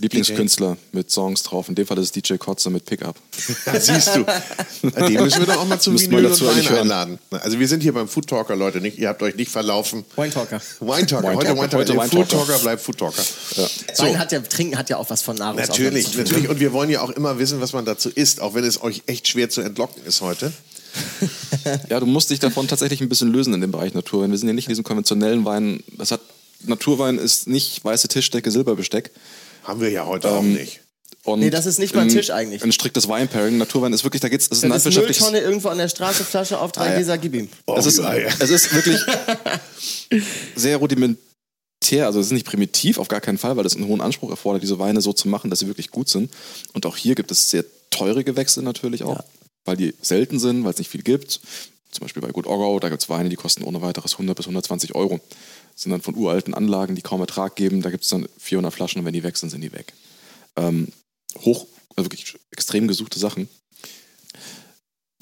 Lieblingskünstler 0.00 0.76
mit 0.92 1.10
Songs 1.10 1.42
drauf. 1.42 1.68
In 1.68 1.74
dem 1.74 1.86
Fall 1.86 1.98
ist 1.98 2.16
es 2.16 2.22
DJ 2.22 2.34
Kotze 2.36 2.70
mit 2.70 2.84
Pickup. 2.84 3.16
Ja, 3.66 3.78
siehst 3.78 4.16
du. 4.16 4.24
Den 4.82 5.22
müssen 5.22 5.40
wir 5.40 5.46
doch 5.46 5.58
auch 5.58 5.66
mal 5.66 5.78
zum 5.80 5.98
Vinyl 5.98 6.24
und 6.24 6.32
dazu 6.32 6.44
Wein 6.46 6.52
eigentlich 6.52 6.70
hören. 6.70 6.80
einladen. 6.82 7.18
Also 7.30 7.58
wir 7.58 7.68
sind 7.68 7.82
hier 7.82 7.92
beim 7.92 8.08
Food 8.08 8.26
Talker, 8.26 8.56
Leute. 8.56 8.80
Nicht, 8.80 8.98
ihr 8.98 9.08
habt 9.08 9.22
euch 9.22 9.34
nicht 9.36 9.50
verlaufen. 9.50 10.04
Wine 10.16 10.30
Talker. 10.30 10.60
Wine 10.80 11.06
Talker. 11.06 11.28
Wine 11.28 11.36
Heute. 11.36 11.48
Wine 11.50 11.68
Talker. 11.68 11.76
Heute 11.78 11.92
Wine 11.94 12.08
Food 12.08 12.28
Talker. 12.28 12.58
Bleibt 12.58 12.82
Food 12.82 12.98
Talker. 12.98 13.22
So. 13.22 14.04
Wein 14.04 14.18
hat 14.18 14.32
ja, 14.32 14.40
Trinken 14.40 14.78
hat 14.78 14.88
ja 14.90 14.96
auch 14.96 15.10
was 15.10 15.22
von 15.22 15.36
Nahrungsaufnahme 15.36 15.90
Natürlich, 15.90 16.16
natürlich. 16.16 16.48
Und 16.48 16.60
wir 16.60 16.72
wollen 16.72 16.90
ja 16.90 17.02
auch 17.02 17.10
immer 17.10 17.38
wissen, 17.38 17.60
was 17.60 17.72
man 17.72 17.84
dazu 17.84 18.08
isst, 18.08 18.40
auch 18.40 18.54
wenn 18.54 18.64
es 18.64 18.82
euch 18.82 19.02
echt 19.06 19.28
schwer 19.28 19.50
zu 19.50 19.60
entlocken 19.60 20.02
ist 20.06 20.20
heute. 20.20 20.52
Ja, 21.88 22.00
du 22.00 22.06
musst 22.06 22.30
dich 22.30 22.38
davon 22.40 22.66
tatsächlich 22.66 23.00
ein 23.00 23.08
bisschen 23.08 23.32
lösen 23.32 23.54
in 23.54 23.60
dem 23.60 23.70
Bereich 23.70 23.94
Naturwein. 23.94 24.30
Wir 24.30 24.38
sind 24.38 24.48
ja 24.48 24.54
nicht 24.54 24.66
in 24.66 24.70
diesem 24.70 24.84
konventionellen 24.84 25.44
Wein. 25.44 25.82
Das 25.96 26.10
hat, 26.10 26.20
Naturwein 26.64 27.18
ist 27.18 27.46
nicht 27.48 27.84
weiße 27.84 28.08
Tischdecke, 28.08 28.50
Silberbesteck. 28.50 29.10
Haben 29.70 29.80
wir 29.80 29.90
ja 29.90 30.04
heute 30.06 30.30
auch 30.30 30.42
nicht. 30.42 30.80
Und 31.22 31.40
Nee, 31.40 31.50
das 31.50 31.66
ist 31.66 31.78
nicht 31.78 31.94
mal 31.94 32.00
ein 32.02 32.08
ein- 32.08 32.12
Tisch 32.14 32.30
eigentlich. 32.30 32.62
Ein 32.64 32.72
striktes 32.72 33.06
Weinpairing. 33.06 33.56
Naturwein 33.58 33.92
ist 33.92 34.02
wirklich, 34.04 34.20
da 34.20 34.28
geht's, 34.28 34.46
es 34.50 34.58
ist 34.58 34.64
ein 34.64 34.70
landwirtschaftliches. 34.70 35.22
Mülltonne 35.22 35.44
irgendwo 35.46 35.68
an 35.68 35.78
der 35.78 35.88
Straße, 35.88 36.24
Flasche 36.24 36.58
auf 36.58 36.72
drei 36.72 36.82
Ah, 36.86 36.88
ja. 36.88 36.94
Gläser, 36.96 37.18
gib 37.18 37.34
ihm. 37.34 37.48
Oh, 37.66 37.76
es, 37.76 37.86
ist, 37.86 37.98
es 37.98 38.50
ist 38.50 38.74
wirklich 38.74 38.98
sehr 40.56 40.78
rudimentär, 40.78 42.06
also 42.06 42.20
es 42.20 42.26
ist 42.26 42.32
nicht 42.32 42.46
primitiv, 42.46 42.98
auf 42.98 43.08
gar 43.08 43.20
keinen 43.20 43.38
Fall, 43.38 43.56
weil 43.56 43.66
es 43.66 43.76
einen 43.76 43.86
hohen 43.86 44.00
Anspruch 44.00 44.30
erfordert, 44.30 44.62
diese 44.62 44.78
Weine 44.78 45.00
so 45.02 45.12
zu 45.12 45.28
machen, 45.28 45.50
dass 45.50 45.58
sie 45.60 45.66
wirklich 45.66 45.90
gut 45.90 46.08
sind. 46.08 46.32
Und 46.72 46.86
auch 46.86 46.96
hier 46.96 47.14
gibt 47.14 47.30
es 47.30 47.50
sehr 47.50 47.64
teure 47.90 48.24
Gewächse 48.24 48.62
natürlich 48.62 49.02
auch, 49.04 49.18
Ja. 49.18 49.24
weil 49.66 49.76
die 49.76 49.94
selten 50.02 50.38
sind, 50.38 50.64
weil 50.64 50.72
es 50.72 50.78
nicht 50.78 50.90
viel 50.90 51.02
gibt. 51.02 51.40
Zum 51.90 52.00
Beispiel 52.02 52.22
bei 52.22 52.28
Good 52.30 52.46
Orgau, 52.46 52.78
da 52.80 52.88
gibt 52.88 53.02
es 53.02 53.08
Weine, 53.08 53.28
die 53.28 53.36
kosten 53.36 53.64
ohne 53.64 53.82
weiteres 53.82 54.12
100 54.14 54.36
bis 54.36 54.46
120 54.46 54.94
Euro. 54.94 55.20
Sind 55.80 55.92
dann 55.92 56.02
von 56.02 56.14
uralten 56.14 56.52
Anlagen, 56.52 56.94
die 56.94 57.00
kaum 57.00 57.22
Ertrag 57.22 57.56
geben. 57.56 57.80
Da 57.80 57.88
gibt 57.88 58.04
es 58.04 58.10
dann 58.10 58.28
400 58.36 58.70
Flaschen 58.70 59.00
und 59.00 59.06
wenn 59.06 59.14
die 59.14 59.22
weg 59.22 59.38
sind, 59.38 59.48
sind 59.48 59.62
die 59.62 59.72
weg. 59.72 59.94
Ähm, 60.56 60.88
hoch, 61.38 61.66
also 61.96 62.04
wirklich 62.04 62.36
extrem 62.50 62.86
gesuchte 62.86 63.18
Sachen. 63.18 63.48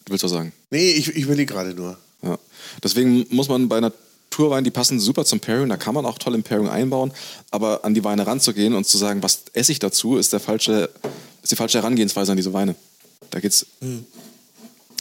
Du 0.04 0.10
willst 0.10 0.24
was 0.24 0.32
sagen? 0.32 0.52
Nee, 0.70 0.90
ich, 0.90 1.06
ich 1.10 1.22
überlege 1.22 1.52
gerade 1.52 1.74
nur. 1.74 1.96
Ja. 2.22 2.40
Deswegen 2.82 3.24
muss 3.30 3.48
man 3.48 3.68
bei 3.68 3.78
Naturwein, 3.78 4.64
die 4.64 4.72
passen 4.72 4.98
super 4.98 5.24
zum 5.24 5.38
Pairing, 5.38 5.68
da 5.68 5.76
kann 5.76 5.94
man 5.94 6.04
auch 6.04 6.18
toll 6.18 6.34
im 6.34 6.42
Pairing 6.42 6.68
einbauen, 6.68 7.12
aber 7.52 7.84
an 7.84 7.94
die 7.94 8.02
Weine 8.02 8.26
ranzugehen 8.26 8.74
und 8.74 8.84
zu 8.84 8.98
sagen, 8.98 9.22
was 9.22 9.44
esse 9.52 9.70
ich 9.70 9.78
dazu, 9.78 10.16
ist, 10.16 10.32
der 10.32 10.40
falsche, 10.40 10.90
ist 11.40 11.52
die 11.52 11.56
falsche 11.56 11.78
Herangehensweise 11.78 12.32
an 12.32 12.36
diese 12.36 12.52
Weine. 12.52 12.74
Da 13.30 13.38
geht's. 13.38 13.64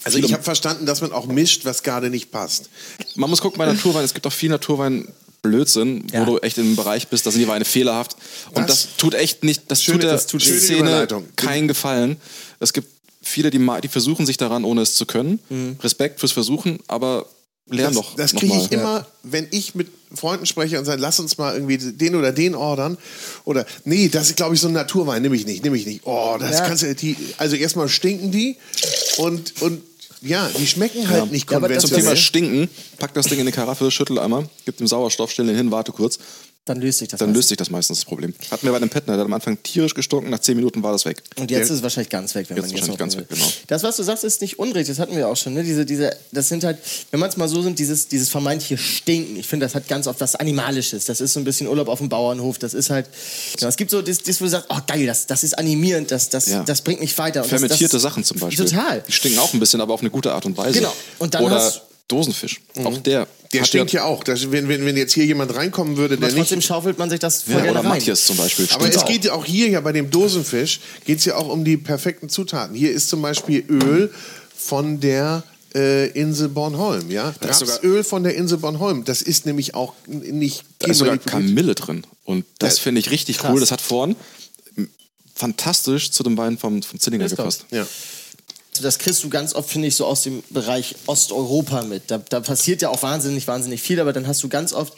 Also 0.04 0.20
ich 0.20 0.34
habe 0.34 0.44
verstanden, 0.44 0.86
dass 0.86 1.02
man 1.02 1.14
auch 1.14 1.26
mischt, 1.26 1.66
was 1.66 1.82
gerade 1.82 2.12
nicht 2.12 2.30
passt. 2.30 2.70
Man 3.16 3.28
muss 3.28 3.42
gucken 3.42 3.58
bei 3.58 3.66
Naturwein, 3.66 4.06
es 4.06 4.14
gibt 4.14 4.28
auch 4.28 4.34
viel 4.34 4.52
Naturwein. 4.52 5.12
Blödsinn, 5.48 6.06
Ja. 6.12 6.22
wo 6.22 6.32
du 6.34 6.38
echt 6.40 6.58
in 6.58 6.66
einem 6.66 6.76
Bereich 6.76 7.08
bist, 7.08 7.26
da 7.26 7.32
sind 7.32 7.42
die 7.42 7.48
Weine 7.48 7.66
fehlerhaft. 7.66 8.16
Und 8.52 8.64
Was? 8.64 8.66
das 8.68 8.88
tut 8.98 9.14
echt 9.14 9.44
nicht, 9.44 9.64
das 9.70 9.84
Schöne- 9.84 9.98
tut 10.00 10.04
der 10.04 10.12
das 10.14 10.28
tut 10.28 10.42
schöne 10.44 10.60
Szene 10.60 11.08
keinen 11.36 11.68
Gefallen. 11.68 12.18
Es 12.60 12.74
gibt 12.74 12.90
viele, 13.22 13.50
die, 13.50 13.60
die 13.84 13.88
versuchen 13.88 14.26
sich 14.26 14.38
daran, 14.38 14.64
ohne 14.64 14.82
es 14.82 14.96
zu 14.96 15.06
können. 15.06 15.40
Respekt 15.82 16.20
fürs 16.20 16.32
Versuchen, 16.32 16.80
aber 16.88 17.26
lern 17.70 17.94
Das, 17.94 17.96
doch. 17.96 18.16
das 18.16 18.34
kriege 18.34 18.56
ich 18.58 18.72
immer, 18.72 19.06
wenn 19.24 19.48
ich 19.52 19.76
mit 19.76 19.88
Freunden 20.16 20.46
spreche 20.46 20.80
und 20.80 20.86
sage, 20.86 21.02
lass 21.02 21.20
uns 21.20 21.38
mal 21.38 21.54
irgendwie 21.54 21.78
den 21.78 22.16
oder 22.16 22.32
den 22.32 22.56
ordern. 22.56 22.98
Oder, 23.44 23.66
nee, 23.84 24.08
das 24.08 24.28
ist, 24.30 24.38
glaube 24.38 24.56
ich, 24.56 24.62
so 24.62 24.70
ein 24.70 24.74
Naturwein, 24.74 25.22
nehme 25.22 25.36
ich 25.36 25.46
nicht, 25.46 25.64
nehme 25.66 25.76
ich 25.76 25.86
nicht. 25.86 26.02
Oh, 26.06 26.38
das 26.40 26.52
Ja. 26.60 26.66
kannst 26.68 26.84
du, 26.84 26.96
die, 26.96 27.18
also 27.38 27.58
erstmal 27.58 27.90
stinken 27.90 28.32
die 28.32 28.56
und, 29.18 29.62
und 29.62 29.82
ja, 30.22 30.50
die 30.58 30.68
schmecken 30.68 31.08
halt 31.10 31.32
nicht 31.32 31.50
Ja, 31.50 31.58
aber 31.58 31.70
das 31.70 31.82
Zum 31.82 31.90
Thema 31.90 32.12
konventionell. 32.12 32.18
Stinken, 32.18 32.70
pack 32.98 33.14
das 33.14 33.28
Ding 33.28 33.40
in 33.40 33.42
eine 33.42 33.52
Karaffe, 33.52 33.92
schüttel 33.92 34.20
einmal, 34.20 34.50
gib 34.66 34.78
dem 34.78 34.88
Sauerstoff, 34.88 35.32
stell 35.32 35.48
den 35.48 35.56
hin, 35.56 35.72
warte 35.72 35.92
kurz. 35.92 36.20
Dann 36.68 36.80
löst 36.80 37.00
sich 37.00 37.08
das. 37.08 37.20
Dann 37.20 37.30
meistens. 37.30 37.38
löst 37.38 37.50
sich 37.50 37.58
das 37.58 37.70
meistens 37.70 38.00
das 38.00 38.06
Problem. 38.06 38.34
Hatten 38.52 38.66
wir 38.68 38.72
bei 38.74 38.80
dem 38.80 38.90
Petner, 38.90 39.14
der 39.14 39.22
hat 39.22 39.26
am 39.26 39.34
Anfang 39.34 39.58
tierisch 39.64 39.94
gestunken, 39.96 40.30
nach 40.30 40.40
10 40.40 40.56
Minuten 40.56 40.84
war 40.84 40.92
das 40.92 41.06
weg. 41.06 41.24
Und 41.38 41.50
jetzt 41.50 41.66
ist 41.66 41.78
es 41.78 41.82
wahrscheinlich 41.84 42.10
ganz 42.10 42.36
weg, 42.36 42.48
wenn 42.50 42.58
Jetzt 42.58 42.68
man 42.68 42.72
jetzt 42.76 42.82
wahrscheinlich 42.90 43.00
ganz 43.00 43.16
will. 43.16 43.22
weg, 43.22 43.30
genau. 43.30 43.46
Das, 43.68 43.84
was 43.84 43.98
du 43.98 44.04
sagst, 44.04 44.24
ist 44.24 44.42
nicht 44.42 44.60
unrecht. 44.60 44.90
Das 44.90 45.00
hatten 45.00 45.16
wir 45.16 45.28
auch 45.28 45.36
schon. 45.38 45.54
Ne? 45.54 45.64
Diese, 45.64 45.86
diese, 45.86 46.16
das 46.32 46.48
sind 46.50 46.64
halt, 46.64 46.78
wenn 47.12 47.20
man 47.20 47.30
es 47.30 47.38
mal 47.38 47.48
so 47.48 47.62
sind, 47.62 47.80
dieses, 47.80 48.08
dieses 48.08 48.30
vermeintliche 48.30 48.78
Stinken. 48.78 49.38
Ich 49.38 49.48
finde, 49.48 49.66
das 49.66 49.74
hat 49.76 49.88
ganz 49.88 50.06
oft 50.08 50.20
was 50.22 50.36
Animalisches. 50.36 51.06
Das 51.06 51.22
ist 51.22 51.34
so 51.34 51.40
ein 51.40 51.44
bisschen 51.44 51.68
Urlaub 51.68 51.88
auf 51.88 52.00
dem 52.00 52.10
Bauernhof. 52.10 52.60
Das 52.60 52.74
ist 52.74 52.90
halt, 52.90 53.08
ja, 53.60 53.68
es 53.68 53.78
gibt 53.78 53.92
so 53.92 54.02
das, 54.02 54.20
das 54.20 54.40
wo 54.42 54.46
du 54.46 54.52
sagst, 54.52 54.68
oh 54.70 54.78
geil, 54.86 55.06
das, 55.06 55.26
das 55.28 55.44
ist 55.44 55.58
animierend, 55.58 56.12
das, 56.12 56.30
das, 56.30 56.48
Ja. 56.48 56.64
das 56.64 56.82
bringt 56.82 57.00
mich 57.00 57.18
weiter. 57.18 57.42
Und 57.44 57.52
das, 57.52 57.60
Fermentierte 57.62 57.94
das, 57.96 58.02
Sachen 58.02 58.24
zum 58.24 58.40
Beispiel. 58.40 58.66
Total. 58.66 59.04
Die 59.08 59.12
stinken 59.12 59.40
auch 59.40 59.54
ein 59.54 59.60
bisschen, 59.60 59.82
aber 59.82 59.94
auf 59.94 60.02
eine 60.02 60.10
gute 60.10 60.34
Art 60.34 60.46
und 60.46 60.58
Weise. 60.58 60.80
Genau. 60.80 60.94
Und 61.20 61.34
dann 61.34 61.44
Oder 61.46 61.56
hast- 61.56 61.82
Dosenfisch. 62.08 62.62
Auch 62.84 62.98
der. 63.00 63.28
Der 63.54 63.64
stinkt 63.64 63.92
ja 63.94 64.04
auch. 64.04 64.24
Das, 64.24 64.52
wenn, 64.52 64.68
wenn, 64.68 64.86
wenn 64.86 64.98
jetzt 64.98 65.14
hier 65.14 65.26
jemand 65.26 65.56
reinkommen 65.56 65.96
würde, 65.98 66.16
Aber 66.16 66.28
der 66.28 66.36
trotzdem 66.36 66.58
nicht. 66.60 66.68
schaufelt 66.68 66.98
man 66.98 67.10
sich 67.10 67.20
das 67.20 67.44
voll 67.44 67.56
Ja, 67.64 67.72
oder 67.72 67.80
rein. 67.80 67.90
Matthias 67.90 68.26
zum 68.26 68.36
Beispiel. 68.38 68.68
Aber 68.72 68.88
es 68.90 68.98
auch. 68.98 69.06
geht 69.06 69.26
ja 69.26 69.34
auch 69.34 69.46
hier 69.46 69.70
ja 69.70 69.80
bei 69.82 69.92
dem 69.94 70.10
Dosenfisch 70.10 70.80
geht 71.06 71.20
es 71.20 71.26
ja 71.26 71.36
auch 71.36 71.48
um 71.50 71.64
die 71.64 71.78
perfekten 71.78 72.28
Zutaten. 72.30 72.76
Hier 72.76 72.92
ist 72.92 73.10
zum 73.10 73.22
Beispiel 73.22 73.64
Öl 73.70 74.12
von 74.56 75.00
der 75.00 75.44
äh, 75.76 76.08
Insel 76.12 76.50
Bornholm, 76.50 77.10
ja. 77.12 77.34
Da 77.40 77.50
ist 77.50 77.60
sogar- 77.60 77.76
Rapsöl 77.76 78.04
von 78.04 78.24
der 78.24 78.36
Insel 78.36 78.58
Bornholm. 78.58 79.04
Das 79.06 79.22
ist 79.22 79.46
nämlich 79.46 79.76
auch 79.76 79.94
nicht 80.08 80.64
Da 80.80 80.90
ist 80.92 80.98
sogar. 80.98 81.18
Kamille 81.18 81.76
drin. 81.76 82.04
Und 82.26 82.46
das 82.60 82.78
Ja. 82.78 82.84
finde 82.84 83.00
ich 83.00 83.12
richtig 83.12 83.38
Krass. 83.38 83.52
cool. 83.54 83.60
Das 83.62 83.72
hat 83.72 83.82
vorn 83.82 84.16
fantastisch 85.36 86.12
zu 86.12 86.24
dem 86.24 86.38
Wein 86.38 86.58
vom, 86.58 86.82
vom 86.82 87.00
Zinninger 87.00 87.30
gepasst. 87.30 87.66
Ja. 87.72 87.86
Das 88.84 89.00
kriegst 89.00 89.24
du 89.24 89.30
ganz 89.30 89.54
oft, 89.54 89.70
finde 89.70 89.88
ich, 89.88 89.96
so 89.96 90.06
aus 90.06 90.24
dem 90.24 90.44
Bereich 90.50 90.96
Osteuropa 91.06 91.84
mit. 91.84 92.04
Da, 92.08 92.18
da 92.18 92.40
passiert 92.40 92.82
ja 92.82 92.90
auch 92.90 93.02
wahnsinnig, 93.02 93.48
wahnsinnig 93.48 93.82
viel, 93.82 94.00
aber 94.00 94.14
dann 94.14 94.28
hast 94.28 94.44
du 94.44 94.50
ganz 94.50 94.74
oft, 94.74 94.94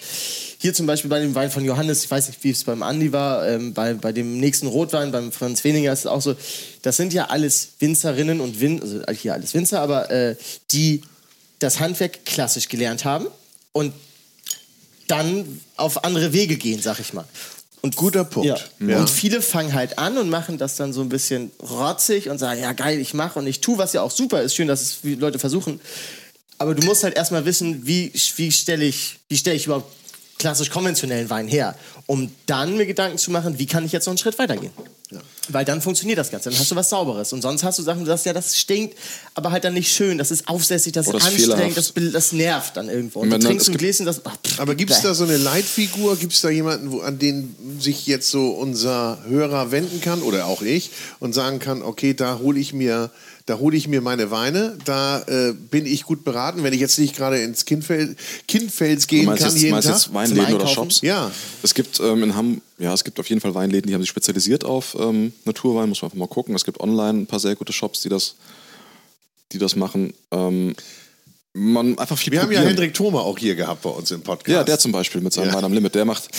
hier 0.60 0.74
zum 0.74 0.86
Beispiel 0.86 1.10
bei 1.10 1.20
dem 1.20 1.36
Wein 1.36 1.52
von 1.52 1.64
Johannes, 1.64 2.04
ich 2.04 2.12
weiß 2.12 2.28
nicht, 2.28 2.44
wie 2.44 2.50
es 2.50 2.64
beim 2.64 2.84
Andi 2.84 3.12
war, 3.12 3.48
ähm, 3.48 3.74
bei, 3.74 3.94
bei 3.94 4.12
dem 4.12 4.40
nächsten 4.40 4.68
Rotwein, 4.68 5.12
beim 5.12 5.32
Franz 5.32 5.64
Weninger 5.64 5.92
ist 5.94 6.00
es 6.00 6.06
auch 6.08 6.22
so, 6.22 6.36
das 6.82 6.98
sind 6.98 7.14
ja 7.14 7.28
alles 7.28 7.70
Winzerinnen 7.80 8.42
und 8.42 8.60
Win, 8.60 8.82
also 8.82 9.22
hier 9.22 9.34
alles 9.34 9.54
Winzer, 9.54 9.82
aber 9.82 10.12
äh, 10.12 10.36
die 10.72 11.02
das 11.60 11.80
Handwerk 11.80 12.26
klassisch 12.26 12.68
gelernt 12.70 13.06
haben 13.06 13.28
und 13.72 13.94
dann 15.08 15.62
auf 15.76 16.04
andere 16.04 16.34
Wege 16.34 16.56
gehen, 16.56 16.82
sag 16.82 17.00
ich 17.00 17.14
mal. 17.14 17.26
Und 17.82 17.96
Guter 17.96 18.26
Punkt. 18.26 18.48
Ja. 18.48 18.88
Ja. 18.88 19.00
Und 19.00 19.10
viele 19.10 19.42
fangen 19.42 19.74
halt 19.74 19.98
an 19.98 20.18
und 20.18 20.30
machen 20.30 20.58
das 20.58 20.76
dann 20.76 20.92
so 20.92 21.02
ein 21.02 21.10
bisschen 21.10 21.52
rotzig 21.62 22.30
und 22.30 22.38
sagen, 22.38 22.62
ja 22.62 22.74
geil, 22.74 23.00
ich 23.00 23.14
mache 23.14 23.40
und 23.40 23.48
ich 23.48 23.62
tue, 23.62 23.78
was 23.78 23.94
ja 23.94 24.02
auch 24.02 24.12
super 24.12 24.42
ist. 24.42 24.56
Schön, 24.56 24.68
dass 24.68 24.82
es 24.82 25.00
Leute 25.04 25.40
versuchen. 25.40 25.80
Aber 26.58 26.76
du 26.76 26.86
musst 26.86 27.04
halt 27.04 27.16
erstmal 27.16 27.46
wissen, 27.46 27.88
wie, 27.88 28.12
wie 28.36 28.52
stelle 28.52 28.84
ich, 28.84 29.20
wie 29.30 29.38
stelle 29.38 29.56
ich 29.56 29.66
überhaupt 29.66 29.92
klassisch 30.40 30.72
konventionellen 30.72 31.30
Wein 31.30 31.48
her, 31.48 31.76
um 32.08 32.32
dann 32.46 32.78
mir 32.78 32.86
Gedanken 32.86 33.18
zu 33.18 33.30
machen, 33.30 33.60
wie 33.60 33.68
kann 33.68 33.86
ich 33.86 33.92
jetzt 33.92 34.06
noch 34.06 34.12
einen 34.12 34.18
Schritt 34.18 34.40
weitergehen. 34.40 34.72
Weil 35.50 35.66
dann 35.66 35.82
funktioniert 35.82 36.20
das 36.20 36.30
Ganze, 36.30 36.52
dann 36.52 36.60
hast 36.60 36.70
du 36.70 36.76
was 36.76 36.90
Sauberes. 36.90 37.34
Und 37.34 37.42
sonst 37.42 37.64
hast 37.64 37.80
du 37.80 37.84
Sachen, 37.84 38.02
du 38.02 38.06
sagst, 38.06 38.28
ja, 38.28 38.34
das 38.34 38.58
stinkt, 38.58 38.96
aber 39.34 39.52
halt 39.52 39.64
dann 39.64 39.74
nicht 39.74 39.92
schön, 39.92 40.20
das 40.20 40.30
ist 40.30 40.48
aufsässig, 40.48 40.94
das 40.94 41.08
Oder 41.08 41.18
ist 41.18 41.26
anstrengend, 41.26 41.76
das, 41.76 41.94
das 42.14 42.32
nervt 42.32 42.78
dann 42.78 42.90
irgendwo. 42.90 43.22
Und 43.22 43.32
du 43.32 43.40
trinkst 43.40 43.70
ein 43.70 43.78
Gläschen, 43.78 44.06
das... 44.06 44.22
ach, 44.26 44.38
pff, 44.46 44.60
Aber 44.60 44.76
gibt 44.76 44.92
es 44.92 45.02
da 45.02 45.16
so 45.16 45.24
eine 45.24 45.38
Leitfigur? 45.38 46.16
Gibt 46.16 46.34
es 46.34 46.42
da 46.42 46.50
jemanden, 46.50 46.92
wo, 46.92 47.00
an 47.00 47.18
den 47.18 47.56
sich 47.80 48.06
jetzt 48.06 48.30
so 48.30 48.50
unser 48.50 49.18
Hörer 49.28 49.72
wenden 49.72 50.00
kann 50.00 50.22
oder 50.22 50.46
auch 50.46 50.62
ich 50.62 50.92
und 51.20 51.34
sagen 51.34 51.58
kann, 51.58 51.82
okay, 51.82 52.14
da 52.14 52.38
hole 52.38 52.60
ich 52.60 52.74
mir, 52.74 53.10
da 53.50 53.58
hole 53.58 53.76
ich 53.76 53.88
mir 53.88 54.02
meine 54.02 54.30
Weine, 54.30 54.78
da 54.86 55.22
äh, 55.24 55.54
bin 55.54 55.88
ich 55.88 56.04
gut 56.04 56.24
beraten, 56.24 56.64
wenn 56.64 56.72
ich 56.72 56.80
jetzt 56.80 57.00
nicht 57.00 57.16
gerade 57.16 57.42
ins 57.42 57.66
Kindfeld, 57.66 58.16
Kindfels 58.48 59.08
gehen 59.08 59.26
kann 59.26 59.38
jetzt, 59.38 59.58
jeden 59.58 59.72
meinst 59.72 59.88
Tag. 59.88 59.96
jetzt 59.96 60.14
Weinläden 60.14 60.54
oder? 60.54 60.68
Shops? 60.68 61.02
Ja. 61.02 61.32
Es 61.64 61.74
gibt 61.74 62.00
ähm, 62.00 62.22
in 62.22 62.36
Hamm, 62.36 62.62
ja, 62.78 62.94
es 62.94 63.04
gibt 63.04 63.20
auf 63.20 63.28
jeden 63.28 63.42
Fall 63.42 63.56
Weinläden, 63.56 63.88
die 63.88 63.96
haben 63.96 64.02
sich 64.02 64.10
spezialisiert 64.10 64.64
auf 64.64 64.96
ähm, 65.00 65.34
Naturwein, 65.46 65.90
muss 65.90 66.04
man 66.04 66.12
einfach 66.12 66.20
mal 66.20 66.28
gucken. 66.28 66.54
Es 66.54 66.64
gibt 66.64 66.80
online 66.80 67.22
ein 67.22 67.26
paar 67.26 67.40
sehr 67.40 67.56
gute 67.56 67.74
Shops, 67.74 68.02
die 68.02 68.10
das, 68.10 68.36
die 69.52 69.58
das 69.58 69.76
machen. 69.76 70.14
Ähm, 70.30 70.76
man 71.54 71.98
einfach 71.98 72.18
viel 72.18 72.32
Wir 72.32 72.42
haben 72.42 72.52
ja 72.52 72.60
probieren. 72.60 72.76
Hendrik 72.76 72.94
Thoma 72.94 73.22
auch 73.22 73.38
hier 73.38 73.56
gehabt 73.56 73.82
bei 73.82 73.90
uns 73.90 74.12
im 74.12 74.22
Podcast. 74.22 74.54
Ja, 74.54 74.64
der 74.64 74.78
zum 74.78 74.92
Beispiel 74.92 75.20
mit 75.22 75.34
seinem 75.34 75.48
Ja. 75.48 75.56
Wein 75.56 75.64
am 75.64 75.74
Limit, 75.74 75.96
der 75.96 76.06
macht, 76.06 76.30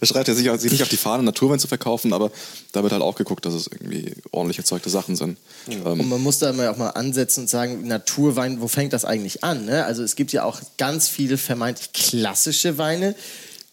der 0.00 0.06
schreibt 0.06 0.28
ja 0.28 0.34
sich, 0.34 0.50
sich 0.60 0.72
nicht 0.72 0.82
auf 0.82 0.90
die 0.90 0.98
Fahne, 0.98 1.22
Naturwein 1.22 1.58
zu 1.58 1.68
verkaufen, 1.68 2.12
aber 2.12 2.30
da 2.72 2.82
wird 2.82 2.92
halt 2.92 3.02
auch 3.02 3.14
geguckt, 3.14 3.46
dass 3.46 3.54
es 3.54 3.66
irgendwie 3.66 4.14
ordentlich 4.30 4.58
erzeugte 4.58 4.90
Sachen 4.90 5.16
sind. 5.16 5.38
Ähm, 5.68 5.84
Und 5.84 6.08
man 6.08 6.22
muss 6.22 6.38
da 6.38 6.50
immer 6.50 6.70
auch 6.70 6.76
mal 6.76 6.90
ansetzen 6.90 7.40
und 7.42 7.48
sagen, 7.50 7.86
Naturwein, 7.88 8.60
wo 8.60 8.68
fängt 8.68 8.92
das 8.92 9.06
eigentlich 9.06 9.42
an? 9.42 9.64
Ne? 9.64 9.84
Also 9.86 10.02
es 10.02 10.16
gibt 10.16 10.32
ja 10.32 10.44
auch 10.44 10.60
ganz 10.76 11.08
viele 11.08 11.38
vermeintlich 11.38 11.92
klassische 11.92 12.76
Weine, 12.76 13.14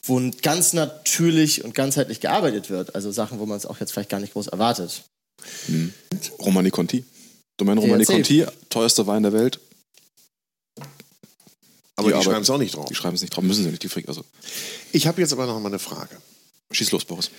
wo 0.03 0.21
ganz 0.41 0.71
natürlich 0.71 1.65
und 1.65 1.75
ganzheitlich 1.75 2.21
gearbeitet 2.21 2.69
wird. 2.69 2.95
Also 2.95 3.11
Sachen, 3.11 3.39
wo 3.39 3.45
man 3.45 3.57
es 3.57 3.65
auch 3.65 3.81
jetzt 3.81 3.91
vielleicht 3.91 4.09
gar 4.09 4.21
nicht 4.21 4.33
groß 4.33 4.47
erwartet. 4.47 5.03
Romani 6.39 6.69
Conti. 6.71 7.03
Domaine 7.57 7.81
Romani. 7.81 8.05
Conti, 8.05 8.45
teuerster 8.69 9.07
Wein 9.07 9.23
der 9.23 9.33
Welt. 9.33 9.59
Aber 11.95 12.07
die 12.09 12.13
Arbeit- 12.13 12.25
schreiben 12.25 12.41
es 12.41 12.49
auch 12.49 12.57
nicht 12.57 12.75
drauf. 12.75 12.85
Die 12.87 12.95
schreiben 12.95 13.15
es 13.15 13.21
nicht 13.21 13.35
drauf, 13.35 13.43
müssen 13.43 13.63
sie 13.63 13.69
nicht, 13.69 13.83
die 13.83 13.89
Frick. 13.89 14.07
Also, 14.07 14.23
Ich 14.91 15.07
habe 15.07 15.21
jetzt 15.21 15.33
aber 15.33 15.45
noch 15.45 15.59
mal 15.59 15.67
eine 15.69 15.79
Frage. 15.79 16.17
schieß 16.71 16.91
los, 16.91 17.05
Boris. 17.05 17.29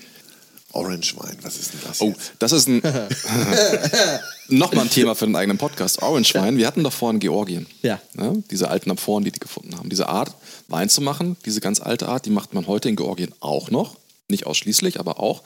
Orange 0.73 1.17
Wein, 1.17 1.39
was 1.43 1.57
ist 1.57 1.73
denn 1.73 1.81
das 1.87 2.01
Oh, 2.03 2.09
jetzt? 2.09 2.33
das 2.39 2.53
ist 2.53 2.69
ein 2.69 2.83
nochmal 4.49 4.85
ein 4.85 4.91
Thema 4.91 5.15
für 5.15 5.25
den 5.27 5.37
eigenen 5.37 5.59
Podcast. 5.59 6.03
Orange 6.03 6.35
Wein. 6.35 6.59
Wir 6.59 6.67
hatten 6.67 6.83
doch 6.85 6.93
vorhin 6.93 7.19
Georgien. 7.21 7.67
Ja. 7.83 8.01
Ne? 8.15 8.43
Diese 8.51 8.69
alten 8.69 8.91
Amphoren, 8.91 9.25
die 9.25 9.33
die 9.33 9.39
gefunden 9.41 9.77
haben. 9.79 9.89
Diese 9.89 10.09
Art, 10.09 10.35
Wein 10.69 10.89
zu 10.91 11.01
machen, 11.01 11.37
diese 11.47 11.61
ganz 11.61 11.81
alte 11.81 12.09
Art, 12.09 12.27
die 12.27 12.31
macht 12.31 12.53
man 12.53 12.67
heute 12.67 12.89
in 12.89 12.97
Georgien 12.97 13.33
auch 13.41 13.71
noch. 13.71 13.97
Nicht 14.29 14.45
ausschließlich, 14.47 14.99
aber 14.99 15.21
auch, 15.21 15.43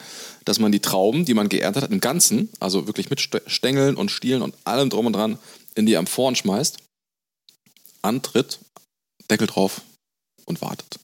dass 0.46 0.58
man 0.58 0.72
die 0.72 0.80
Trauben, 0.80 1.24
die 1.26 1.34
man 1.34 1.48
geerntet 1.50 1.82
hat, 1.84 1.90
im 1.90 2.00
Ganzen, 2.00 2.48
also 2.60 2.86
wirklich 2.86 3.10
mit 3.10 3.20
St- 3.20 3.42
Stängeln 3.46 3.94
und 3.96 4.10
Stielen 4.10 4.40
und 4.42 4.54
allem 4.64 4.88
drum 4.88 5.04
und 5.06 5.12
dran, 5.12 5.38
in 5.74 5.84
die 5.86 5.96
Amphoren 5.98 6.34
schmeißt, 6.34 6.78
antritt, 8.02 8.58
Deckel 9.30 9.46
drauf 9.46 9.82
und 10.44 10.60
wartet. 10.60 10.98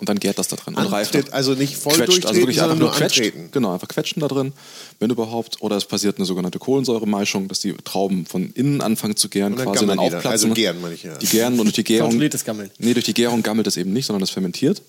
Und 0.00 0.08
dann 0.08 0.18
gärt 0.18 0.38
das 0.38 0.48
da 0.48 0.56
drin. 0.56 0.74
Und 0.74 0.86
reift 0.86 1.30
also 1.34 1.52
nicht 1.52 1.76
voll 1.76 1.92
quetscht, 1.92 2.08
durchtreten, 2.08 2.28
also 2.28 2.40
wirklich 2.40 2.62
einfach 2.62 2.70
sondern 2.70 2.88
nur 2.88 2.96
quetscht. 2.96 3.18
antreten. 3.18 3.48
Genau, 3.52 3.74
einfach 3.74 3.88
quetschen 3.88 4.20
da 4.20 4.28
drin, 4.28 4.54
wenn 4.98 5.10
überhaupt. 5.10 5.60
Oder 5.60 5.76
es 5.76 5.84
passiert 5.84 6.16
eine 6.16 6.24
sogenannte 6.24 6.58
Kohlensäuremischung, 6.58 7.48
dass 7.48 7.60
die 7.60 7.74
Trauben 7.84 8.24
von 8.24 8.50
innen 8.54 8.80
anfangen 8.80 9.16
zu 9.16 9.28
gären, 9.28 9.52
Und 9.52 9.58
dann 9.58 9.72
quasi 9.72 9.86
dann 9.86 9.98
aufplatzen. 9.98 10.30
Also 10.30 10.48
gären, 10.54 10.80
meine 10.80 10.94
ich, 10.94 11.02
ja. 11.02 11.18
Die 11.18 11.26
gären 11.26 11.60
und 11.60 11.66
durch 11.66 11.74
die 11.74 11.84
Gärung. 11.84 12.08
Kontrolliertes 12.08 12.44
Gammeln. 12.46 12.70
Nee, 12.78 12.94
durch 12.94 13.04
die 13.04 13.12
Gärung 13.12 13.42
gammelt 13.42 13.66
es 13.66 13.76
eben 13.76 13.92
nicht, 13.92 14.06
sondern 14.06 14.22
es 14.22 14.30
fermentiert. 14.30 14.80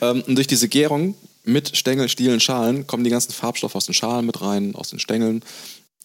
ähm, 0.00 0.22
und 0.24 0.36
durch 0.36 0.46
diese 0.46 0.68
Gärung 0.68 1.16
mit 1.42 1.76
Stängel, 1.76 2.08
Stielen, 2.08 2.38
Schalen 2.38 2.86
kommen 2.86 3.02
die 3.02 3.10
ganzen 3.10 3.32
Farbstoffe 3.32 3.74
aus 3.74 3.86
den 3.86 3.94
Schalen 3.94 4.24
mit 4.24 4.40
rein, 4.40 4.76
aus 4.76 4.90
den 4.90 5.00
Stängeln. 5.00 5.42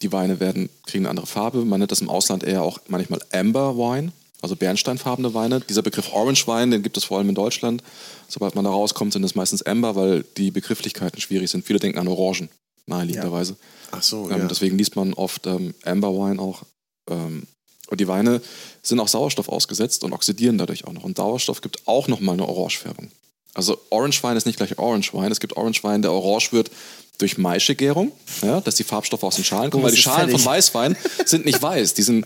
Die 0.02 0.12
Weine 0.12 0.40
werden, 0.40 0.70
kriegen 0.88 1.04
eine 1.06 1.12
andere 1.12 1.28
Farbe. 1.28 1.64
Man 1.66 1.80
nennt 1.80 1.92
das 1.92 2.02
im 2.02 2.10
Ausland 2.10 2.44
eher 2.44 2.64
auch 2.64 2.80
manchmal 2.88 3.20
Amber 3.32 3.78
Wine, 3.78 4.12
also 4.44 4.56
bernsteinfarbene 4.58 5.34
Weine. 5.34 5.62
Dieser 5.62 5.82
Begriff 5.82 6.12
Orange 6.14 6.46
Wein, 6.48 6.70
den 6.70 6.84
gibt 6.84 6.98
es 6.98 7.06
vor 7.06 7.18
allem 7.18 7.30
in 7.30 7.36
Deutschland. 7.36 7.82
Sobald 8.28 8.56
man 8.56 8.66
da 8.66 8.72
rauskommt, 8.72 9.14
sind 9.14 9.24
es 9.24 9.36
meistens 9.36 9.62
Amber, 9.64 9.96
weil 9.96 10.26
die 10.38 10.52
Begrifflichkeiten 10.52 11.22
schwierig 11.22 11.50
sind. 11.50 11.66
Viele 11.66 11.80
denken 11.80 11.98
an 11.98 12.08
Orangen, 12.10 12.50
naheliegenderweise. 12.86 13.56
Ach 13.92 14.04
so, 14.04 14.30
Ähm, 14.30 14.40
ja. 14.42 14.48
Deswegen 14.48 14.78
liest 14.78 14.96
man 14.98 15.14
oft 15.14 15.48
ähm, 15.48 15.74
Amber 15.86 16.10
Wine 16.14 16.42
auch. 16.42 16.64
Ähm, 17.10 17.44
und 17.88 18.00
die 18.02 18.08
Weine 18.08 18.42
sind 18.82 19.00
auch 19.00 19.08
Sauerstoff 19.08 19.48
ausgesetzt 19.50 20.04
und 20.04 20.14
oxidieren 20.14 20.58
dadurch 20.58 20.86
auch 20.86 20.94
noch. 20.94 21.04
Und 21.04 21.16
Sauerstoff 21.18 21.62
gibt 21.62 21.88
auch 21.88 22.08
nochmal 22.08 22.34
eine 22.34 22.48
Orangefärbung. 22.48 23.10
Also 23.54 23.78
Orange 23.92 24.22
Wein 24.24 24.36
ist 24.36 24.46
nicht 24.46 24.58
gleich 24.58 24.78
Orange 24.78 25.14
Wein. 25.14 25.32
Es 25.32 25.40
gibt 25.40 25.56
Orange 25.56 25.84
Wein, 25.84 26.02
der 26.02 26.12
orange 26.12 26.52
wird 26.52 26.72
durch 27.20 27.38
Maischegärung, 27.38 28.12
ja, 28.42 28.60
dass 28.62 28.76
die 28.76 28.84
Farbstoffe 28.84 29.24
aus 29.24 29.36
den 29.36 29.44
Schalen 29.46 29.70
kommen, 29.70 29.84
Oh, 29.84 29.86
weil 29.88 29.94
die 29.94 30.02
Schalen 30.02 30.32
von 30.32 30.40
fertig. 30.40 30.46
Weißwein 30.48 30.98
sind 31.26 31.46
nicht 31.46 31.62
weiß. 31.62 31.94
Die 31.94 32.02
sind, 32.02 32.26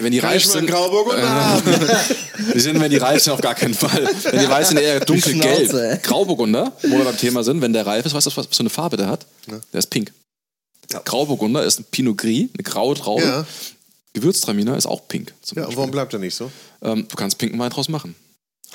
wenn 0.00 0.12
die 0.12 0.18
Kann 0.20 0.30
reif 0.30 0.44
sind, 0.44 0.66
Grauburgunder 0.66 1.28
haben? 1.28 1.62
die 2.54 2.58
sind, 2.60 2.80
wenn 2.80 2.90
die 2.90 2.96
reif 2.98 3.22
sind, 3.22 3.32
auf 3.32 3.40
gar 3.40 3.54
keinen 3.54 3.74
Fall. 3.74 4.08
Wenn 4.30 4.40
die 4.40 4.48
weiß 4.48 4.68
sind, 4.68 4.78
eher 4.78 5.00
dunkelgelb. 5.00 6.02
Grauburgunder, 6.02 6.72
wo 6.82 6.98
wir 6.98 7.04
beim 7.04 7.16
Thema 7.16 7.42
sind, 7.44 7.60
wenn 7.60 7.72
der 7.72 7.86
reif 7.86 8.06
ist, 8.06 8.14
weißt 8.14 8.26
du, 8.28 8.36
was 8.36 8.46
für 8.46 8.60
eine 8.60 8.70
Farbe 8.70 8.96
der 8.96 9.08
hat? 9.08 9.26
Der 9.72 9.78
ist 9.78 9.88
pink. 9.90 10.12
Grauburgunder 11.04 11.64
ist 11.64 11.80
ein 11.80 11.84
Pinot 11.90 12.16
Gris, 12.18 12.48
eine 12.54 12.62
graue 12.62 12.94
Traube. 12.94 13.22
Ja. 13.22 13.46
Gewürztraminer 14.14 14.76
ist 14.76 14.86
auch 14.86 15.06
pink. 15.06 15.34
Zum 15.42 15.56
Ja, 15.58 15.62
und 15.62 15.66
Beispiel. 15.66 15.76
warum 15.78 15.90
bleibt 15.90 16.12
er 16.12 16.18
nicht 16.18 16.34
so? 16.34 16.50
ähm, 16.82 17.06
du 17.08 17.16
kannst 17.16 17.36
pinken 17.38 17.58
Wein 17.58 17.70
draus 17.70 17.88
machen. 17.88 18.14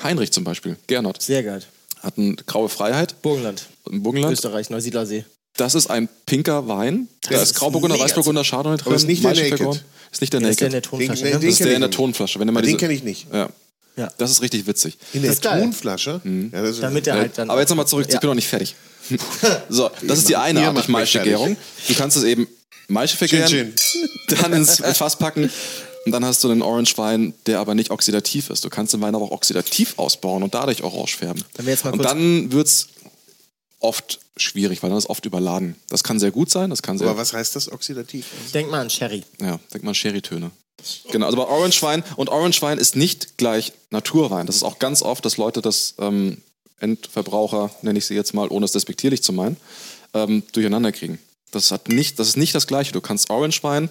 Heinrich 0.02 0.32
zum 0.32 0.44
Beispiel, 0.44 0.76
Gernot, 0.86 1.20
Sehr 1.22 1.42
geil. 1.42 1.62
hat 2.02 2.16
eine 2.18 2.34
graue 2.46 2.68
Freiheit 2.68 3.20
Burgenland, 3.22 3.66
im 3.90 4.02
Burgenland. 4.02 4.32
Österreich, 4.32 4.70
Neusiedlersee. 4.70 5.24
Das 5.56 5.74
ist 5.76 5.88
ein 5.88 6.08
pinker 6.26 6.66
Wein. 6.66 7.08
Da 7.22 7.30
Das 7.30 7.42
ist 7.44 7.54
Grauburgunder, 7.54 7.98
Weißburgunder, 7.98 8.42
Chardonnay 8.42 8.76
drin. 8.76 8.86
Aber 8.86 8.96
ist 8.96 9.06
nicht 9.06 9.22
der. 9.24 9.34
Naked. 9.34 9.84
Ist 10.14 10.20
nicht 10.20 10.32
der 10.32 10.40
Das 10.40 10.50
ist 10.50 10.60
der 10.60 10.68
in 10.68 10.72
Naked. 10.72 10.84
der 10.84 10.90
Tonflasche. 10.90 11.22
Den- 11.22 11.32
ne? 11.32 11.38
den- 11.40 11.48
Das 11.48 11.52
ist 11.60 11.64
der 11.64 11.74
in 11.74 11.80
der 11.80 11.90
Tonflasche. 11.90 12.40
Wenn 12.40 12.46
mal 12.52 12.60
Den 12.62 12.66
diese, 12.68 12.76
kenne 12.78 12.92
ich 12.94 13.02
nicht. 13.02 13.26
Ja. 13.32 13.48
Ja. 13.96 14.08
Das 14.18 14.30
ist 14.30 14.42
richtig 14.42 14.66
witzig. 14.66 14.96
In 15.12 15.22
der. 15.22 15.38
Tonflasche? 15.40 16.20
Mhm. 16.24 16.50
Ja, 16.52 16.62
das 16.62 16.70
ist 16.72 16.82
Damit 16.82 17.06
er 17.06 17.14
halt 17.14 17.38
dann. 17.38 17.50
Aber 17.50 17.60
jetzt 17.60 17.68
nochmal 17.70 17.86
zurück, 17.86 18.06
ich 18.08 18.18
bin 18.18 18.28
noch 18.28 18.34
nicht 18.34 18.48
fertig. 18.48 18.74
so, 19.68 19.90
das 20.02 20.18
ist 20.18 20.28
die 20.28 20.36
eine 20.36 20.66
Art 20.66 20.76
durch 20.76 20.88
Maischegärung. 20.88 21.56
Du 21.88 21.94
kannst 21.94 22.16
es 22.16 22.24
eben 22.24 22.48
Maische 22.88 23.16
vergären, 23.16 23.72
dann 24.40 24.52
ins 24.52 24.76
Fass 24.96 25.16
packen 25.16 25.50
Und 26.06 26.12
dann 26.12 26.24
hast 26.24 26.42
du 26.44 26.50
einen 26.50 26.62
Orange-Wein, 26.62 27.32
der 27.46 27.60
aber 27.60 27.74
nicht 27.74 27.90
oxidativ 27.90 28.50
ist. 28.50 28.64
Du 28.64 28.68
kannst 28.70 28.92
den 28.92 29.00
Wein 29.00 29.14
aber 29.14 29.24
auch 29.24 29.30
oxidativ 29.30 29.94
ausbauen 29.96 30.42
und 30.42 30.54
dadurch 30.54 30.82
orange 30.82 31.16
färben. 31.16 31.42
Mal 31.62 31.92
und 31.92 32.02
dann 32.04 32.52
wird 32.52 32.66
es 32.66 32.88
oft 33.84 34.20
schwierig, 34.36 34.82
weil 34.82 34.90
dann 34.90 34.98
ist 34.98 35.08
oft 35.08 35.24
überladen. 35.26 35.76
Das 35.88 36.02
kann 36.02 36.18
sehr 36.18 36.30
gut 36.30 36.50
sein, 36.50 36.70
das 36.70 36.82
kann 36.82 36.98
sehr 36.98 37.08
Aber 37.08 37.18
was 37.18 37.32
heißt 37.32 37.54
das 37.54 37.70
oxidativ? 37.70 38.26
Denk 38.52 38.70
mal 38.70 38.80
an 38.80 38.90
Sherry. 38.90 39.22
ja, 39.40 39.60
denk 39.72 39.84
mal 39.84 39.90
an 39.90 39.94
Sherry-Töne. 39.94 40.50
Genau, 41.12 41.26
also 41.26 41.38
bei 41.38 41.44
Orange 41.44 41.82
Wein 41.82 42.02
und 42.16 42.28
Orange 42.28 42.60
Wein 42.62 42.78
ist 42.78 42.96
nicht 42.96 43.38
gleich 43.38 43.72
Naturwein. 43.90 44.46
Das 44.46 44.56
ist 44.56 44.64
auch 44.64 44.78
ganz 44.78 45.02
oft, 45.02 45.24
dass 45.24 45.36
Leute 45.36 45.62
das 45.62 45.94
ähm, 45.98 46.38
Endverbraucher, 46.80 47.70
nenne 47.82 47.98
ich 47.98 48.06
sie 48.06 48.14
jetzt 48.14 48.34
mal, 48.34 48.48
ohne 48.48 48.64
es 48.64 48.72
despektierlich 48.72 49.22
zu 49.22 49.32
meinen, 49.32 49.56
ähm, 50.14 50.42
durcheinander 50.52 50.90
kriegen. 50.92 51.18
Das, 51.52 51.70
hat 51.70 51.88
nicht, 51.88 52.18
das 52.18 52.28
ist 52.28 52.36
nicht 52.36 52.54
das 52.54 52.66
Gleiche. 52.66 52.92
Du 52.92 53.00
kannst 53.00 53.30
Orange 53.30 53.62
Wein 53.62 53.88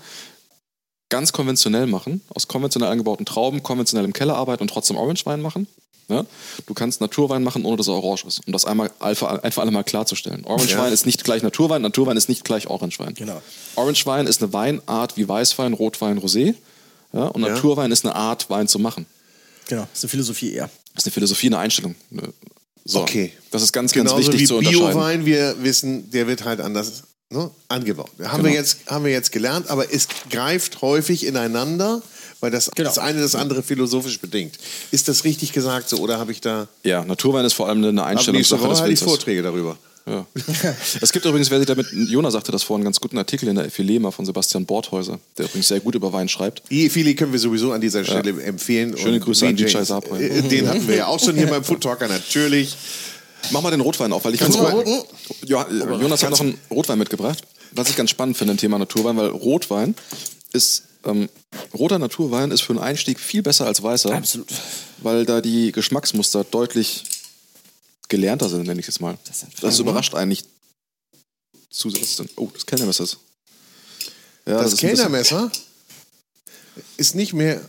ganz 1.10 1.32
konventionell 1.32 1.88
machen, 1.88 2.22
aus 2.30 2.48
konventionell 2.48 2.90
angebauten 2.90 3.26
Trauben, 3.26 3.64
konventionell 3.64 4.06
im 4.06 4.14
Keller 4.14 4.36
arbeiten 4.36 4.64
und 4.64 4.68
trotzdem 4.68 4.98
Orange 4.98 5.26
Wein 5.26 5.42
machen. 5.42 5.68
Ja? 6.10 6.26
Du 6.66 6.74
kannst 6.74 7.02
Naturwein 7.02 7.44
machen, 7.44 7.66
ohne 7.66 7.78
dass 7.78 7.88
er 7.88 7.94
orange 7.94 8.26
ist. 8.26 8.42
Um 8.46 8.54
das 8.54 8.66
einmal 8.66 8.92
ein 9.00 9.16
für 9.16 9.30
alle 9.62 9.72
Mal 9.72 9.84
klarzustellen. 9.84 10.44
Orange 10.46 10.72
Ja. 10.72 10.80
Wein 10.80 10.94
ist 10.94 11.06
nicht 11.06 11.24
gleich 11.24 11.44
Naturwein, 11.44 11.82
Naturwein 11.82 12.18
ist 12.18 12.30
nicht 12.30 12.44
gleich 12.44 12.68
Orange 12.68 13.00
Wein. 13.00 13.14
Genau. 13.14 13.42
Orange 13.76 14.06
Wein 14.06 14.28
ist 14.28 14.42
eine 14.44 14.52
Weinart 14.54 15.18
wie 15.18 15.28
Weißwein, 15.28 15.74
Rotwein, 15.74 16.20
Rosé. 16.20 16.56
Ja, 17.14 17.26
und 17.28 17.42
Ja. 17.44 17.50
Naturwein 17.50 17.92
ist 17.92 18.06
eine 18.06 18.16
Art, 18.16 18.50
Wein 18.50 18.68
zu 18.68 18.80
machen. 18.80 19.06
Genau, 19.68 19.84
das 19.84 20.00
ist 20.00 20.04
eine 20.06 20.10
Philosophie 20.10 20.54
eher. 20.54 20.70
Das 20.94 21.04
ist 21.04 21.08
eine 21.08 21.14
Philosophie, 21.14 21.48
eine 21.48 21.60
Einstellung. 21.60 21.96
So. 22.86 23.02
Okay. 23.02 23.32
Das 23.52 23.62
ist 23.62 23.72
ganz, 23.72 23.94
ganz 23.94 24.10
Genauso 24.10 24.28
wichtig 24.28 24.42
wie 24.42 24.46
zu 24.46 24.58
unterscheiden. 24.58 24.92
Biowein, 24.92 25.26
wir 25.26 25.56
wissen, 25.64 26.12
der 26.12 26.28
wird 26.28 26.44
halt 26.44 26.60
anders 26.60 27.04
ne, 27.30 27.50
angebaut. 27.70 28.12
Haben, 28.24 28.44
wir 28.44 28.50
Genau. 28.52 28.60
jetzt, 28.62 28.80
haben 28.88 29.06
wir 29.06 29.12
jetzt 29.12 29.32
gelernt, 29.32 29.70
aber 29.70 29.94
es 29.94 30.08
greift 30.30 30.82
häufig 30.82 31.26
ineinander, 31.26 32.02
weil 32.44 32.52
das, 32.52 32.70
Genau. 32.76 32.90
das 32.90 33.00
eine 33.00 33.22
das 33.22 33.36
andere 33.36 33.64
philosophisch 33.64 34.20
bedingt. 34.20 34.56
Ist 34.92 35.08
das 35.08 35.24
richtig 35.24 35.54
gesagt 35.54 35.88
so 35.88 35.98
oder 36.00 36.20
habe 36.20 36.34
ich 36.34 36.42
da... 36.42 36.68
Ja, 36.84 37.06
Naturwein 37.06 37.46
ist 37.46 37.54
vor 37.54 37.70
allem 37.70 37.82
eine 37.86 38.04
Einstellungssache 38.04 38.68
des 38.68 38.82
halte 38.82 38.94
ich. 38.94 39.00
Vorträge 39.00 39.42
darüber. 39.42 39.78
Ja. 40.06 40.26
es 41.00 41.14
gibt 41.14 41.24
übrigens, 41.26 41.50
wer 41.50 41.60
sich 41.60 41.68
damit, 41.68 41.88
Jonas 41.94 42.34
sagte 42.34 42.52
das 42.52 42.64
vorhin, 42.64 42.82
einen 42.82 42.88
ganz 42.88 43.00
guten 43.00 43.18
Artikel 43.18 43.48
in 43.48 43.56
der 43.56 43.72
Philema 43.72 44.12
von 44.12 44.26
Sebastian 44.26 44.66
Borthäuser, 44.66 45.20
der 45.38 45.46
übrigens 45.46 45.70
sehr 45.70 45.80
gut 45.80 45.96
über 45.96 46.12
Wein 46.12 46.28
schreibt. 46.28 46.64
Die 46.70 46.90
Viele 46.90 47.16
können 47.16 47.32
wir 47.32 47.40
sowieso 47.40 47.72
an 47.72 47.80
dieser 47.80 48.04
Stelle 48.04 48.32
empfehlen. 48.44 48.98
Schöne 48.98 49.16
Und 49.16 49.22
Grüße 49.24 49.48
an 49.48 49.58
Vijay 49.58 49.86
Sabri. 49.86 50.26
äh, 50.26 50.42
Den 50.42 50.68
hatten 50.68 50.86
wir 50.90 50.96
ja 50.98 51.08
auch 51.08 51.22
schon 51.24 51.36
hier 51.38 51.48
beim 51.48 51.64
Food 51.64 51.80
Talker, 51.80 52.10
natürlich. 52.10 52.76
Mach 53.52 53.62
mal 53.62 53.72
den 53.72 53.80
Rotwein 53.80 54.12
auf, 54.12 54.26
weil 54.26 54.34
ich 54.34 54.42
ganz 54.42 54.58
gut- 54.58 54.86
Jo, 55.46 55.64
Jonas 56.02 56.22
hat 56.24 56.32
noch 56.32 56.42
einen 56.42 56.58
Rotwein 56.70 57.00
mitgebracht, 57.00 57.42
was 57.72 57.90
ich 57.90 57.96
ganz 57.96 58.10
spannend 58.10 58.36
finde 58.36 58.52
im 58.52 58.58
Thema 58.58 58.78
Naturwein, 58.80 59.16
weil 59.16 59.30
Rotwein 59.30 59.96
ist, 60.52 60.84
ähm, 61.06 61.30
roter 61.74 62.00
Naturwein 62.00 62.52
ist 62.52 62.62
für 62.62 62.74
einen 62.74 62.82
Einstieg 62.82 63.20
viel 63.20 63.42
besser 63.44 63.66
als 63.66 63.82
weißer. 63.84 64.14
Absolut. 64.14 64.48
weil 65.00 65.26
da 65.26 65.42
die 65.42 65.72
Geschmacksmuster 65.72 66.44
deutlich 66.44 67.04
gelernter 68.10 68.50
sind, 68.50 68.68
nenne 68.68 68.80
ich 68.80 68.88
es 68.88 69.00
mal. 69.00 69.18
Das 69.26 69.46
Das 69.62 69.80
überrascht 69.80 70.16
einen 70.16 70.30
nicht 70.30 70.48
zusätzlich. 71.70 72.30
Oh, 72.38 72.50
das 72.54 72.66
Kellnermesser 72.66 73.04
ist. 73.04 73.18
Ja, 74.46 74.62
Das, 74.62 74.72
bisschen 74.72 74.90
Kellnermesser 74.90 75.52
ist 76.98 77.16
nicht 77.16 77.34
mehr... 77.34 77.62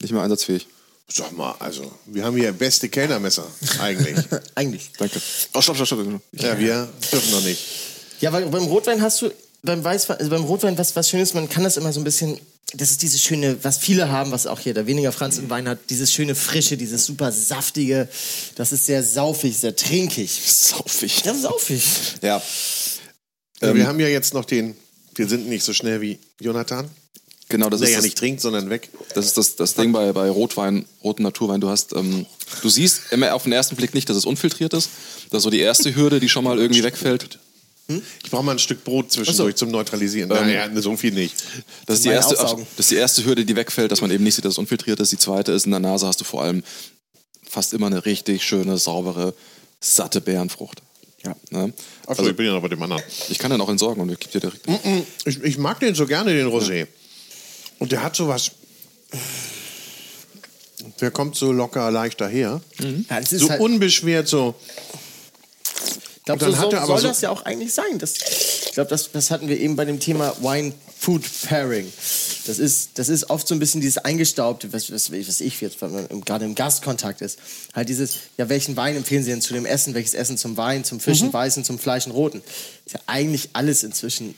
Nicht 0.00 0.12
mehr 0.12 0.22
einsatzfähig. 0.22 0.66
Sag 1.08 1.32
mal, 1.32 1.54
also, 1.58 1.92
wir 2.06 2.24
haben 2.24 2.36
hier 2.36 2.52
beste 2.52 2.88
Kellnermesser 2.88 3.46
eigentlich. 3.78 4.16
Eigentlich. 4.54 4.90
Danke. 4.98 5.20
Oh, 5.52 5.60
stopp, 5.60 5.76
stopp, 5.76 5.86
stopp. 5.86 6.20
ja, 6.32 6.58
wir 6.58 6.88
dürfen 7.12 7.30
noch 7.30 7.42
nicht. 7.42 7.62
Ja, 8.20 8.32
weil 8.32 8.46
beim 8.46 8.64
Rotwein 8.64 9.02
hast 9.02 9.20
du, 9.20 9.30
beim 9.62 9.84
Weißwein, 9.84 10.16
also 10.18 10.30
beim 10.30 10.44
Rotwein, 10.44 10.78
was, 10.78 10.96
was 10.96 11.10
schön 11.10 11.20
ist, 11.20 11.34
man 11.34 11.48
kann 11.48 11.62
das 11.62 11.76
immer 11.76 11.92
so 11.92 12.00
ein 12.00 12.04
bisschen, 12.04 12.40
das 12.72 12.90
ist 12.90 13.02
dieses 13.02 13.22
schöne, 13.22 13.62
was 13.62 13.78
viele 13.78 14.10
haben, 14.10 14.30
was 14.30 14.46
auch 14.46 14.58
hier 14.58 14.74
der 14.74 14.86
weniger 14.86 15.12
Franz 15.12 15.38
im 15.38 15.50
Wein 15.50 15.68
hat, 15.68 15.78
dieses 15.90 16.12
schöne 16.12 16.34
Frische, 16.34 16.76
dieses 16.76 17.04
super 17.04 17.30
saftige, 17.30 18.08
das 18.56 18.72
ist 18.72 18.86
sehr 18.86 19.02
saufig, 19.02 19.56
sehr 19.56 19.76
trinkig. 19.76 20.30
Saufig. 20.30 21.24
Ja, 21.24 21.34
saufig. 21.34 21.84
Ja. 22.22 22.42
Ähm, 23.60 23.76
wir 23.76 23.86
haben 23.86 24.00
ja 24.00 24.08
jetzt 24.08 24.34
noch 24.34 24.44
den, 24.44 24.76
wir 25.14 25.28
sind 25.28 25.48
nicht 25.48 25.64
so 25.64 25.72
schnell 25.72 26.00
wie 26.00 26.18
Jonathan, 26.40 26.90
Genau, 27.48 27.68
das 27.68 27.80
der 27.80 27.88
ist 27.88 27.92
ja 27.92 27.98
das, 27.98 28.04
nicht 28.04 28.18
trinkt, 28.18 28.40
sondern 28.40 28.70
weg. 28.70 28.88
das, 29.14 29.26
ist 29.26 29.36
das, 29.36 29.56
das 29.56 29.74
Ding 29.74 29.92
bei, 29.92 30.12
bei 30.12 30.30
Rotwein, 30.30 30.86
roten 31.02 31.22
Naturwein. 31.22 31.60
Du 31.60 31.68
hast, 31.68 31.92
ähm, 31.94 32.26
du 32.62 32.68
siehst 32.68 33.12
immer 33.12 33.34
auf 33.34 33.42
den 33.42 33.52
ersten 33.52 33.76
Blick 33.76 33.94
nicht, 33.94 34.08
dass 34.08 34.16
es 34.16 34.24
unfiltriert 34.24 34.72
ist. 34.72 34.88
Das 35.30 35.38
ist 35.38 35.44
so 35.44 35.50
die 35.50 35.60
erste 35.60 35.94
Hürde, 35.94 36.20
die 36.20 36.28
schon 36.28 36.44
mal 36.44 36.58
irgendwie 36.58 36.82
wegfällt. 36.82 37.38
Ich 38.22 38.30
brauche 38.30 38.42
mal 38.44 38.52
ein 38.52 38.58
Stück 38.58 38.82
Brot 38.84 39.12
zwischendurch 39.12 39.56
zum 39.56 39.70
Neutralisieren. 39.70 40.28
naja, 40.30 40.68
so 40.80 40.96
viel 40.96 41.12
nicht. 41.12 41.34
Das 41.86 41.96
ist, 41.98 42.04
die 42.04 42.08
erste, 42.10 42.34
das 42.36 42.54
ist 42.78 42.90
die 42.90 42.96
erste 42.96 43.24
Hürde, 43.24 43.44
die 43.44 43.54
wegfällt, 43.56 43.92
dass 43.92 44.00
man 44.00 44.10
eben 44.10 44.24
nicht 44.24 44.34
sieht, 44.36 44.44
dass 44.44 44.54
es 44.54 44.58
unfiltriert 44.58 45.00
ist. 45.00 45.12
Die 45.12 45.18
zweite 45.18 45.52
ist, 45.52 45.66
in 45.66 45.70
der 45.72 45.80
Nase 45.80 46.06
hast 46.06 46.20
du 46.20 46.24
vor 46.24 46.42
allem 46.42 46.62
fast 47.48 47.74
immer 47.74 47.86
eine 47.86 48.04
richtig 48.06 48.42
schöne, 48.42 48.78
saubere, 48.78 49.34
satte 49.80 50.20
Beerenfrucht. 50.20 50.82
Ja. 51.24 51.36
Ne? 51.50 51.72
Achso, 52.06 52.20
Also, 52.20 52.30
ich 52.30 52.36
bin 52.36 52.46
ja 52.46 52.52
noch 52.52 52.62
bei 52.62 52.68
dem 52.68 52.82
anderen. 52.82 53.02
ich 53.28 53.38
kann 53.38 53.50
den 53.50 53.60
auch 53.60 53.68
entsorgen 53.68 54.02
und 54.02 54.10
ich 54.10 54.18
gebe 54.18 54.32
dir 54.32 54.40
direkt. 54.40 54.66
Ich, 55.24 55.42
ich 55.42 55.58
mag 55.58 55.78
den 55.80 55.94
so 55.94 56.06
gerne, 56.06 56.32
den 56.34 56.48
Rosé. 56.48 56.86
Und 57.78 57.92
der 57.92 58.02
hat 58.02 58.16
sowas. 58.16 58.52
Der 61.00 61.10
kommt 61.10 61.36
so 61.36 61.52
locker 61.52 61.90
leicht 61.90 62.20
daher. 62.20 62.60
Ja, 63.10 63.20
das 63.20 63.32
ist 63.32 63.40
So 63.42 63.50
halt, 63.50 63.60
unbeschwert, 63.60 64.28
so. 64.28 64.54
Ich 66.26 66.38
glaube, 66.38 66.42
so, 66.46 66.52
so 66.52 66.86
soll 66.86 66.98
so- 67.00 67.08
das 67.08 67.20
ja 67.20 67.28
auch 67.28 67.42
eigentlich 67.44 67.74
sein. 67.74 67.98
Das, 67.98 68.14
ich 68.16 68.72
glaube, 68.72 68.88
das, 68.88 69.12
das 69.12 69.30
hatten 69.30 69.46
wir 69.46 69.60
eben 69.60 69.76
bei 69.76 69.84
dem 69.84 70.00
Thema 70.00 70.34
Wine-Food-Pairing. 70.40 71.92
Das 72.46 72.58
ist, 72.58 72.92
das 72.94 73.10
ist 73.10 73.28
oft 73.28 73.46
so 73.46 73.54
ein 73.54 73.58
bisschen 73.58 73.82
dieses 73.82 73.98
Eingestaubte, 73.98 74.72
was, 74.72 74.90
was, 74.90 75.12
was 75.12 75.40
ich 75.42 75.60
jetzt, 75.60 75.78
gerade 75.80 76.44
im 76.46 76.54
Gastkontakt 76.54 77.20
ist. 77.20 77.38
Halt 77.74 77.90
dieses, 77.90 78.16
ja, 78.38 78.48
welchen 78.48 78.74
Wein 78.74 78.96
empfehlen 78.96 79.22
Sie 79.22 79.30
denn 79.32 79.42
zu 79.42 79.52
dem 79.52 79.66
Essen? 79.66 79.92
Welches 79.92 80.14
Essen 80.14 80.38
zum 80.38 80.56
Wein, 80.56 80.82
zum 80.82 80.98
Fischen, 80.98 81.30
Weißen, 81.30 81.62
zum 81.62 81.78
Fleischen, 81.78 82.10
Roten? 82.12 82.42
Ist 82.86 82.94
ja 82.94 83.00
eigentlich 83.06 83.50
alles 83.52 83.82
inzwischen, 83.82 84.34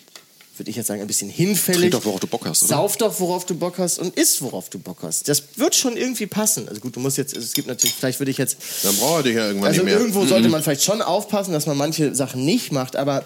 würde 0.58 0.70
ich 0.70 0.76
jetzt 0.76 0.86
sagen, 0.86 1.00
ein 1.00 1.06
bisschen 1.06 1.28
hinfällig. 1.30 1.80
Trink 1.80 1.92
doch, 1.92 2.04
worauf 2.04 2.20
du 2.20 2.26
Bock 2.26 2.46
hast, 2.46 2.62
oder? 2.62 2.68
Sauf 2.68 2.96
doch, 2.96 3.18
worauf 3.20 3.46
du 3.46 3.54
Bock 3.54 3.78
hast 3.78 3.98
und 3.98 4.14
isst, 4.16 4.42
worauf 4.42 4.68
du 4.70 4.78
Bock 4.78 4.98
hast. 5.02 5.28
Das 5.28 5.42
wird 5.56 5.74
schon 5.74 5.96
irgendwie 5.96 6.26
passen. 6.26 6.68
Also 6.68 6.80
gut, 6.80 6.96
du 6.96 7.00
musst 7.00 7.16
jetzt, 7.18 7.36
es 7.36 7.52
gibt 7.52 7.68
natürlich, 7.68 7.94
vielleicht 7.94 8.20
würde 8.20 8.30
ich 8.30 8.38
jetzt 8.38 8.56
Dann 8.82 8.96
braucht 8.96 9.18
er 9.18 9.22
dich 9.24 9.34
ja 9.36 9.46
irgendwann 9.48 9.68
also 9.68 9.82
nicht 9.82 9.90
mehr. 9.92 9.98
irgendwo 10.00 10.24
sollte 10.26 10.48
man 10.48 10.62
vielleicht 10.62 10.82
schon 10.84 11.02
aufpassen, 11.02 11.52
dass 11.52 11.66
man 11.66 11.76
manche 11.76 12.14
Sachen 12.14 12.44
nicht 12.44 12.72
macht, 12.72 12.96
aber 12.96 13.24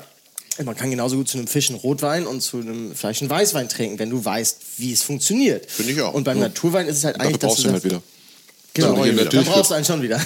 man 0.64 0.76
kann 0.76 0.90
genauso 0.90 1.16
gut 1.16 1.28
zu 1.28 1.38
einem 1.38 1.46
Fisch 1.46 1.70
einen 1.70 1.78
Rotwein 1.78 2.26
und 2.26 2.42
zu 2.42 2.58
einem 2.58 2.94
Fleisch 2.94 3.22
einen 3.22 3.30
Weißwein 3.30 3.68
trinken, 3.68 3.98
wenn 3.98 4.10
du 4.10 4.22
weißt, 4.22 4.58
wie 4.78 4.92
es 4.92 5.02
funktioniert. 5.02 5.70
Finde 5.70 5.92
ich 5.92 6.00
auch. 6.02 6.12
Und 6.12 6.24
beim 6.24 6.38
Ja. 6.38 6.48
Naturwein 6.48 6.86
ist 6.86 6.98
es 6.98 7.04
halt 7.04 7.16
Dafür 7.16 7.28
eigentlich, 7.28 7.38
dass 7.40 7.50
brauchst 7.50 7.64
du 7.64 7.72
halt 7.72 7.84
wieder. 7.84 8.02
Genau, 8.74 9.04
Dann 9.04 9.44
brauchst 9.44 9.70
du 9.70 9.74
einen 9.74 9.84
schon 9.84 10.02
wieder. 10.02 10.20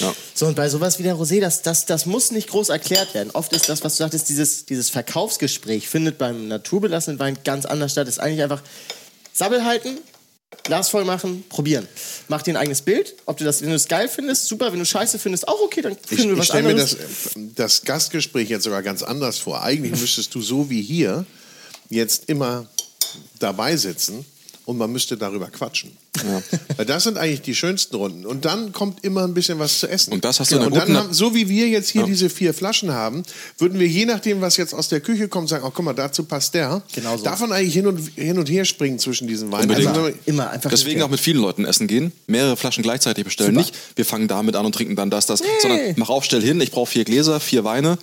Ja. 0.00 0.14
So, 0.34 0.46
und 0.46 0.56
bei 0.56 0.68
sowas 0.68 0.98
wie 0.98 1.04
der 1.04 1.14
Rosé, 1.14 1.40
das, 1.40 1.62
das, 1.62 1.86
das 1.86 2.06
muss 2.06 2.32
nicht 2.32 2.48
groß 2.48 2.68
erklärt 2.70 3.14
werden. 3.14 3.30
Oft 3.32 3.52
ist 3.52 3.68
das, 3.68 3.84
was 3.84 3.96
du 3.96 4.02
sagtest, 4.02 4.28
dieses, 4.28 4.66
dieses 4.66 4.90
Verkaufsgespräch 4.90 5.88
findet 5.88 6.18
beim 6.18 6.48
naturbelassenen 6.48 7.20
Wein 7.20 7.38
ganz 7.44 7.66
anders 7.66 7.92
statt. 7.92 8.08
ist 8.08 8.18
eigentlich 8.18 8.42
einfach 8.42 8.62
Sabbel 9.32 9.64
halten, 9.64 9.98
Glas 10.62 10.88
voll 10.88 11.04
machen, 11.04 11.44
probieren. 11.48 11.86
Mach 12.28 12.42
dir 12.42 12.54
ein 12.54 12.56
eigenes 12.56 12.82
Bild. 12.82 13.14
Ob 13.26 13.36
du 13.36 13.44
das, 13.44 13.60
wenn 13.60 13.68
du 13.70 13.74
es 13.74 13.88
geil 13.88 14.08
findest, 14.08 14.46
super. 14.46 14.72
Wenn 14.72 14.78
du 14.78 14.86
scheiße 14.86 15.18
findest, 15.18 15.46
auch 15.48 15.60
okay, 15.60 15.82
dann 15.82 15.92
Ich, 15.92 16.16
finden 16.16 16.24
wir 16.28 16.32
ich 16.34 16.38
was 16.38 16.46
stelle 16.46 16.62
mir 16.64 16.70
anderes. 16.70 16.96
das, 16.96 17.32
das 17.54 17.82
Gastgespräch 17.82 18.48
jetzt 18.48 18.64
sogar 18.64 18.82
ganz 18.82 19.02
anders 19.02 19.38
vor. 19.38 19.62
Eigentlich 19.62 20.00
müsstest 20.00 20.34
du 20.34 20.40
so 20.40 20.70
wie 20.70 20.82
hier 20.82 21.26
jetzt 21.90 22.28
immer 22.28 22.66
dabei 23.38 23.76
sitzen 23.76 24.24
und 24.66 24.78
man 24.78 24.90
müsste 24.90 25.16
darüber 25.16 25.48
quatschen. 25.48 25.90
Weil 26.76 26.86
das 26.86 27.04
sind 27.04 27.18
eigentlich 27.18 27.42
die 27.42 27.54
schönsten 27.54 27.96
Runden. 27.96 28.24
Und 28.24 28.44
dann 28.44 28.72
kommt 28.72 29.04
immer 29.04 29.24
ein 29.24 29.34
bisschen 29.34 29.58
was 29.58 29.80
zu 29.80 29.88
essen. 29.88 30.12
Und 30.12 30.24
das 30.24 30.40
hast 30.40 30.52
du 30.52 30.56
in 30.56 30.62
Und 30.62 30.74
dann 30.74 30.86
guten- 30.86 30.96
haben, 30.98 31.12
so 31.12 31.34
wie 31.34 31.48
wir 31.48 31.68
jetzt 31.68 31.90
hier 31.90 32.04
diese 32.04 32.30
vier 32.30 32.54
Flaschen 32.54 32.92
haben, 32.92 33.22
würden 33.58 33.78
wir 33.78 33.86
je 33.86 34.06
nachdem, 34.06 34.40
was 34.40 34.56
jetzt 34.56 34.72
aus 34.72 34.88
der 34.88 35.00
Küche 35.00 35.28
kommt, 35.28 35.48
sagen, 35.48 35.64
oh 35.66 35.70
guck 35.74 35.84
mal, 35.84 35.92
dazu 35.92 36.24
passt 36.24 36.54
der. 36.54 36.82
Genau 36.94 37.16
so. 37.16 37.24
Davon 37.24 37.52
eigentlich 37.52 37.74
hin 37.74 37.86
und, 37.86 37.98
hin 38.16 38.38
und 38.38 38.48
her 38.48 38.64
springen 38.64 38.98
zwischen 38.98 39.28
diesen 39.28 39.52
Weinen. 39.52 39.70
Also, 39.70 39.88
Immer, 39.88 40.12
immer 40.24 40.50
einfach 40.50 40.70
Deswegen 40.70 41.02
auch 41.02 41.10
mit 41.10 41.20
vielen 41.20 41.38
Leuten 41.38 41.64
essen 41.64 41.86
gehen, 41.86 42.12
mehrere 42.26 42.56
Flaschen 42.56 42.82
gleichzeitig 42.82 43.24
bestellen. 43.24 43.50
Super. 43.54 43.66
Nicht, 43.66 43.76
wir 43.96 44.04
fangen 44.04 44.28
damit 44.28 44.56
an 44.56 44.64
und 44.64 44.74
trinken 44.74 44.96
dann 44.96 45.10
das, 45.10 45.26
das, 45.26 45.42
sondern 45.60 45.80
mach 45.96 46.08
auf, 46.08 46.24
stell 46.24 46.42
hin, 46.42 46.60
ich 46.60 46.70
brauche 46.70 46.90
vier 46.90 47.04
Gläser, 47.04 47.40
vier 47.40 47.64
Weine 47.64 47.98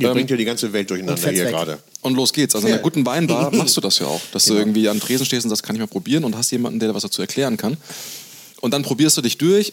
ihr 0.00 0.08
Ähm, 0.08 0.14
bringt 0.14 0.30
ja 0.30 0.36
die 0.36 0.44
ganze 0.44 0.72
Welt 0.72 0.88
durcheinander 0.90 1.30
hier 1.30 1.44
weg. 1.44 1.50
gerade. 1.52 1.78
und 2.02 2.14
los 2.14 2.32
geht's. 2.32 2.54
Also 2.54 2.66
in 2.68 2.72
einer 2.74 2.82
guten 2.82 3.04
Weinbar 3.06 3.50
machst 3.54 3.76
du 3.76 3.80
das 3.80 3.98
ja 3.98 4.06
auch, 4.06 4.20
dass 4.32 4.44
Genau. 4.44 4.54
du 4.56 4.60
irgendwie 4.62 4.88
am 4.88 5.00
Tresen 5.00 5.26
stehst 5.26 5.44
und 5.44 5.50
sagst, 5.50 5.62
kann 5.62 5.76
ich 5.76 5.80
mal 5.80 5.86
probieren 5.86 6.24
und 6.24 6.36
hast 6.36 6.50
jemanden, 6.50 6.78
der 6.80 6.94
was 6.94 7.02
dazu 7.02 7.20
erklären 7.22 7.56
kann. 7.56 7.76
Und 8.60 8.72
dann 8.72 8.82
probierst 8.82 9.16
du 9.16 9.20
dich 9.22 9.38
durch. 9.38 9.72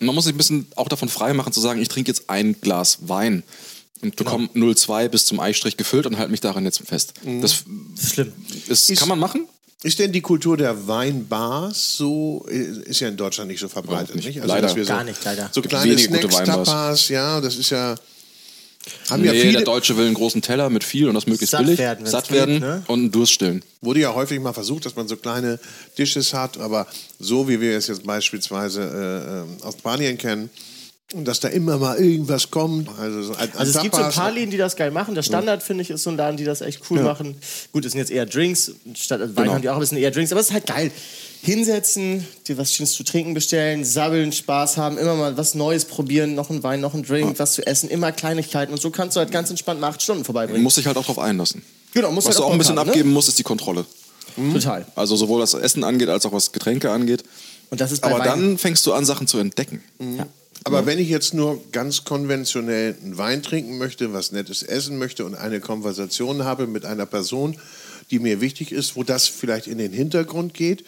Man 0.00 0.14
muss 0.14 0.24
sich 0.24 0.34
ein 0.34 0.38
bisschen 0.38 0.66
auch 0.76 0.88
davon 0.88 1.08
frei 1.08 1.32
machen 1.32 1.52
zu 1.52 1.60
sagen, 1.60 1.80
ich 1.82 1.88
trinke 1.88 2.10
jetzt 2.10 2.30
ein 2.30 2.60
Glas 2.60 2.98
Wein 3.02 3.42
und 4.00 4.16
Genau. 4.16 4.30
bekomme 4.30 4.48
0,2 4.54 5.08
bis 5.08 5.26
zum 5.26 5.40
Eistrich 5.40 5.76
gefüllt 5.76 6.06
und 6.06 6.18
halte 6.18 6.30
mich 6.30 6.40
daran 6.40 6.64
jetzt 6.64 6.78
fest. 6.86 7.14
Mhm. 7.24 7.40
Das 7.42 7.64
Schlimm. 8.00 8.32
ist, 8.68 8.90
Ist- 8.90 8.98
kann 8.98 9.08
man 9.08 9.18
machen. 9.18 9.46
Ist 9.84 9.98
denn 10.00 10.10
die 10.10 10.20
Kultur 10.22 10.56
der 10.56 10.88
Weinbars 10.88 11.96
so, 11.96 12.44
äh, 12.50 12.56
ist 12.88 12.98
ja 12.98 13.06
in 13.08 13.16
Deutschland 13.16 13.48
nicht 13.48 13.60
so 13.60 13.68
verbreitet, 13.68 14.16
nicht. 14.16 14.26
nicht? 14.26 14.40
Also, 14.40 14.48
Leider. 14.52 14.66
dass 14.66 14.74
wir 14.76 14.84
so, 14.84 14.88
Gar 14.92 15.04
nicht, 15.04 15.24
leider. 15.24 15.50
So 15.52 15.62
kleine 15.62 15.92
wenige 15.92 16.08
gute 16.08 16.20
Snacks, 16.22 16.34
Weinbars. 16.36 16.68
Tapas, 16.68 17.08
ja, 17.10 17.40
das 17.40 17.56
ist 17.56 17.70
ja, 17.70 17.94
Haben 19.10 19.22
nee, 19.22 19.28
ja 19.28 19.32
viele, 19.34 19.52
der 19.52 19.62
Deutsche 19.62 19.96
will 19.96 20.06
einen 20.06 20.14
großen 20.14 20.42
Teller 20.42 20.70
mit 20.70 20.84
viel 20.84 21.08
und 21.08 21.14
das 21.14 21.26
möglichst 21.26 21.52
Satt 21.52 21.64
billig. 21.64 21.78
werden, 21.78 22.06
satt 22.06 22.28
geht, 22.28 22.36
werden 22.36 22.58
ne? 22.60 22.82
und 22.86 23.00
einen 23.00 23.10
Durst 23.10 23.32
stillen. 23.32 23.62
wurde 23.80 24.00
ja 24.00 24.14
häufig 24.14 24.40
mal 24.40 24.52
versucht, 24.52 24.86
dass 24.86 24.96
man 24.96 25.08
so 25.08 25.16
kleine 25.16 25.58
Dishes 25.96 26.34
hat, 26.34 26.58
aber 26.58 26.86
so 27.18 27.48
wie 27.48 27.60
wir 27.60 27.76
es 27.76 27.86
jetzt 27.86 28.04
beispielsweise 28.04 29.46
äh, 29.60 29.62
äh, 29.62 29.66
aus 29.66 29.74
Spanien 29.78 30.18
kennen, 30.18 30.50
und 31.14 31.24
dass 31.24 31.40
da 31.40 31.48
immer 31.48 31.78
mal 31.78 31.96
irgendwas 31.98 32.50
kommt. 32.50 32.88
Also, 32.98 33.22
so 33.22 33.32
ein, 33.34 33.50
ein 33.50 33.56
Also 33.58 33.76
es 33.78 33.82
gibt 33.82 33.94
so 33.94 34.02
ein 34.02 34.12
paar 34.12 34.30
Läden, 34.30 34.50
die 34.50 34.58
das 34.58 34.76
geil 34.76 34.90
machen. 34.90 35.14
Der 35.14 35.22
Standard, 35.22 35.62
finde 35.62 35.82
ich, 35.82 35.88
ist 35.90 36.02
so 36.02 36.10
ein 36.10 36.16
Laden, 36.18 36.36
die 36.36 36.44
das 36.44 36.60
echt 36.60 36.82
cool 36.90 37.00
machen. 37.00 37.36
Gut, 37.72 37.84
es 37.86 37.92
sind 37.92 37.98
jetzt 38.00 38.10
eher 38.10 38.26
Drinks. 38.26 38.72
Statt 38.94 39.20
Wein 39.20 39.34
Genau. 39.34 39.52
haben 39.54 39.62
die 39.62 39.68
auch 39.70 39.74
ein 39.74 39.80
bisschen 39.80 39.96
eher 39.98 40.10
Drinks. 40.10 40.32
Aber 40.32 40.40
es 40.42 40.48
ist 40.48 40.52
halt 40.52 40.66
geil. 40.66 40.90
Hinsetzen, 41.40 42.26
dir 42.46 42.58
was 42.58 42.74
Schönes 42.74 42.92
zu 42.92 43.04
trinken 43.04 43.32
bestellen, 43.32 43.84
sabbeln, 43.84 44.32
Spaß 44.32 44.76
haben, 44.76 44.98
immer 44.98 45.14
mal 45.14 45.36
was 45.38 45.54
Neues 45.54 45.84
probieren, 45.86 46.34
noch 46.34 46.50
ein 46.50 46.62
Wein, 46.62 46.80
noch 46.80 46.92
ein 46.94 47.04
Drink, 47.04 47.38
was 47.38 47.52
zu 47.52 47.66
essen, 47.66 47.88
immer 47.88 48.12
Kleinigkeiten. 48.12 48.72
Und 48.74 48.80
so 48.82 48.90
kannst 48.90 49.16
du 49.16 49.20
halt 49.20 49.30
ganz 49.30 49.48
entspannt 49.48 49.80
mal 49.80 49.88
acht 49.88 50.02
Stunden 50.02 50.20
Man 50.20 50.24
vorbeibringen. 50.26 50.62
muss 50.62 50.74
sich 50.74 50.86
halt 50.86 50.96
auch 50.98 51.06
drauf 51.06 51.18
einlassen. 51.18 51.62
Genau, 51.94 52.10
muss 52.10 52.24
Was 52.26 52.34
halt 52.34 52.40
du 52.40 52.44
auch 52.44 52.52
ein 52.52 52.58
bisschen 52.58 52.78
haben, 52.78 52.88
abgeben 52.90 53.12
musst, 53.12 53.28
ist 53.28 53.38
die 53.38 53.44
Kontrolle. 53.44 53.86
Ne? 54.36 54.52
Total. 54.52 54.84
Also 54.94 55.16
sowohl 55.16 55.40
was 55.40 55.54
Essen 55.54 55.84
angeht, 55.84 56.08
als 56.10 56.26
auch 56.26 56.32
was 56.32 56.52
Getränke 56.52 56.90
angeht. 56.90 57.24
Und 57.70 57.80
das 57.80 57.92
ist 57.92 58.00
bei 58.02 58.08
Aber 58.10 58.18
Wein- 58.18 58.26
dann 58.26 58.58
fängst 58.58 58.84
du 58.86 58.92
an, 58.92 59.04
Sachen 59.06 59.26
zu 59.26 59.38
entdecken. 59.38 59.82
Aber 60.64 60.86
wenn 60.86 60.98
ich 60.98 61.08
jetzt 61.08 61.34
nur 61.34 61.62
ganz 61.72 62.04
konventionell 62.04 62.96
einen 63.02 63.16
Wein 63.16 63.42
trinken 63.42 63.78
möchte, 63.78 64.12
was 64.12 64.32
Nettes 64.32 64.62
essen 64.62 64.98
möchte 64.98 65.24
und 65.24 65.34
eine 65.34 65.60
Konversation 65.60 66.44
habe 66.44 66.66
mit 66.66 66.84
einer 66.84 67.06
Person, 67.06 67.58
die 68.10 68.18
mir 68.18 68.40
wichtig 68.40 68.72
ist, 68.72 68.96
wo 68.96 69.02
das 69.02 69.26
vielleicht 69.28 69.66
in 69.66 69.78
den 69.78 69.92
Hintergrund 69.92 70.54
geht, 70.54 70.84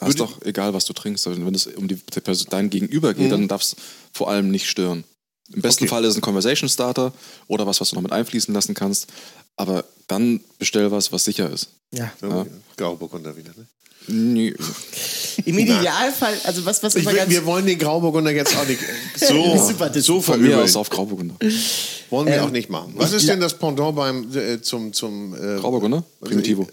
Da 0.00 0.06
ist 0.06 0.20
doch 0.20 0.42
egal, 0.42 0.74
was 0.74 0.84
du 0.84 0.92
trinkst. 0.92 1.26
Also 1.26 1.44
Wenn 1.44 1.54
es 1.54 1.66
um 1.66 1.88
die, 1.88 1.96
Person- 1.96 2.46
dein 2.50 2.70
Gegenüber 2.70 3.14
geht, 3.14 3.32
dann 3.32 3.48
darf 3.48 3.62
es 3.62 3.76
vor 4.12 4.30
allem 4.30 4.50
nicht 4.50 4.68
stören. 4.68 5.04
Im 5.52 5.62
besten 5.62 5.84
Okay. 5.84 5.90
Fall 5.90 6.04
ist 6.04 6.10
es 6.10 6.16
ein 6.16 6.20
Conversation 6.20 6.68
Starter 6.68 7.12
oder 7.46 7.66
was, 7.66 7.80
was 7.80 7.90
du 7.90 7.96
noch 7.96 8.02
mit 8.02 8.12
einfließen 8.12 8.52
lassen 8.52 8.74
kannst. 8.74 9.06
Aber 9.56 9.84
dann 10.06 10.40
bestell 10.58 10.90
was, 10.90 11.10
was 11.10 11.24
sicher 11.24 11.50
ist. 11.50 11.68
ja. 11.90 12.12
ja. 12.22 12.46
Grauburgunder 12.76 13.36
wieder. 13.36 13.50
Ne? 13.56 13.66
Nee. 14.08 14.54
Im 15.44 15.58
Idealfall, 15.58 16.34
also 16.44 16.64
was, 16.64 16.82
was 16.82 16.94
immer 16.94 17.10
will, 17.10 17.16
ganz... 17.18 17.30
wir 17.30 17.44
wollen 17.44 17.66
den 17.66 17.78
Grauburgunder 17.78 18.30
jetzt 18.30 18.56
auch 18.56 18.66
nicht 18.66 18.80
so, 19.16 19.56
so 19.56 20.20
Von 20.20 20.40
mir 20.40 20.48
verübeln. 20.48 20.60
aus 20.60 20.76
auf 20.76 20.90
Grauburgunder. 20.90 21.36
Wollen 22.10 22.26
wir 22.26 22.34
Ähm, 22.36 22.44
auch 22.44 22.50
nicht 22.50 22.70
machen. 22.70 22.94
Was 22.96 23.12
ist 23.12 23.28
denn 23.28 23.40
das 23.40 23.54
Pendant 23.58 23.94
beim, 23.94 24.34
äh, 24.36 24.60
zum... 24.60 24.92
zum 24.92 25.34
äh, 25.34 25.60
Grauburgunder? 25.60 26.02
Primitivo. 26.20 26.66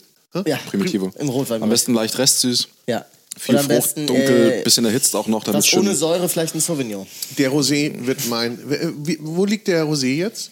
ja, 0.46 0.58
Primitivo. 0.70 1.12
Im 1.20 1.30
Rotwein. 1.30 1.62
Am 1.62 1.70
besten 1.70 1.94
leicht 1.94 2.18
restsüß. 2.18 2.68
Ja. 2.88 3.06
Viel 3.38 3.58
Frucht, 3.58 3.68
besten, 3.68 4.08
dunkel, 4.08 4.60
äh, 4.60 4.64
bisschen 4.64 4.86
erhitzt 4.86 5.14
auch 5.16 5.28
noch, 5.28 5.44
damit 5.44 5.58
Was 5.58 5.68
schön. 5.68 5.80
ohne 5.82 5.94
Säure, 5.94 6.30
vielleicht 6.30 6.56
ein 6.56 6.62
Sauvignon. 6.62 7.06
Der 7.38 7.52
Rosé 7.52 7.94
wird 8.06 8.28
mein... 8.30 8.58
Wie, 9.04 9.18
wo 9.22 9.44
liegt 9.44 9.68
der 9.68 9.84
Rosé 9.84 10.16
jetzt? 10.16 10.52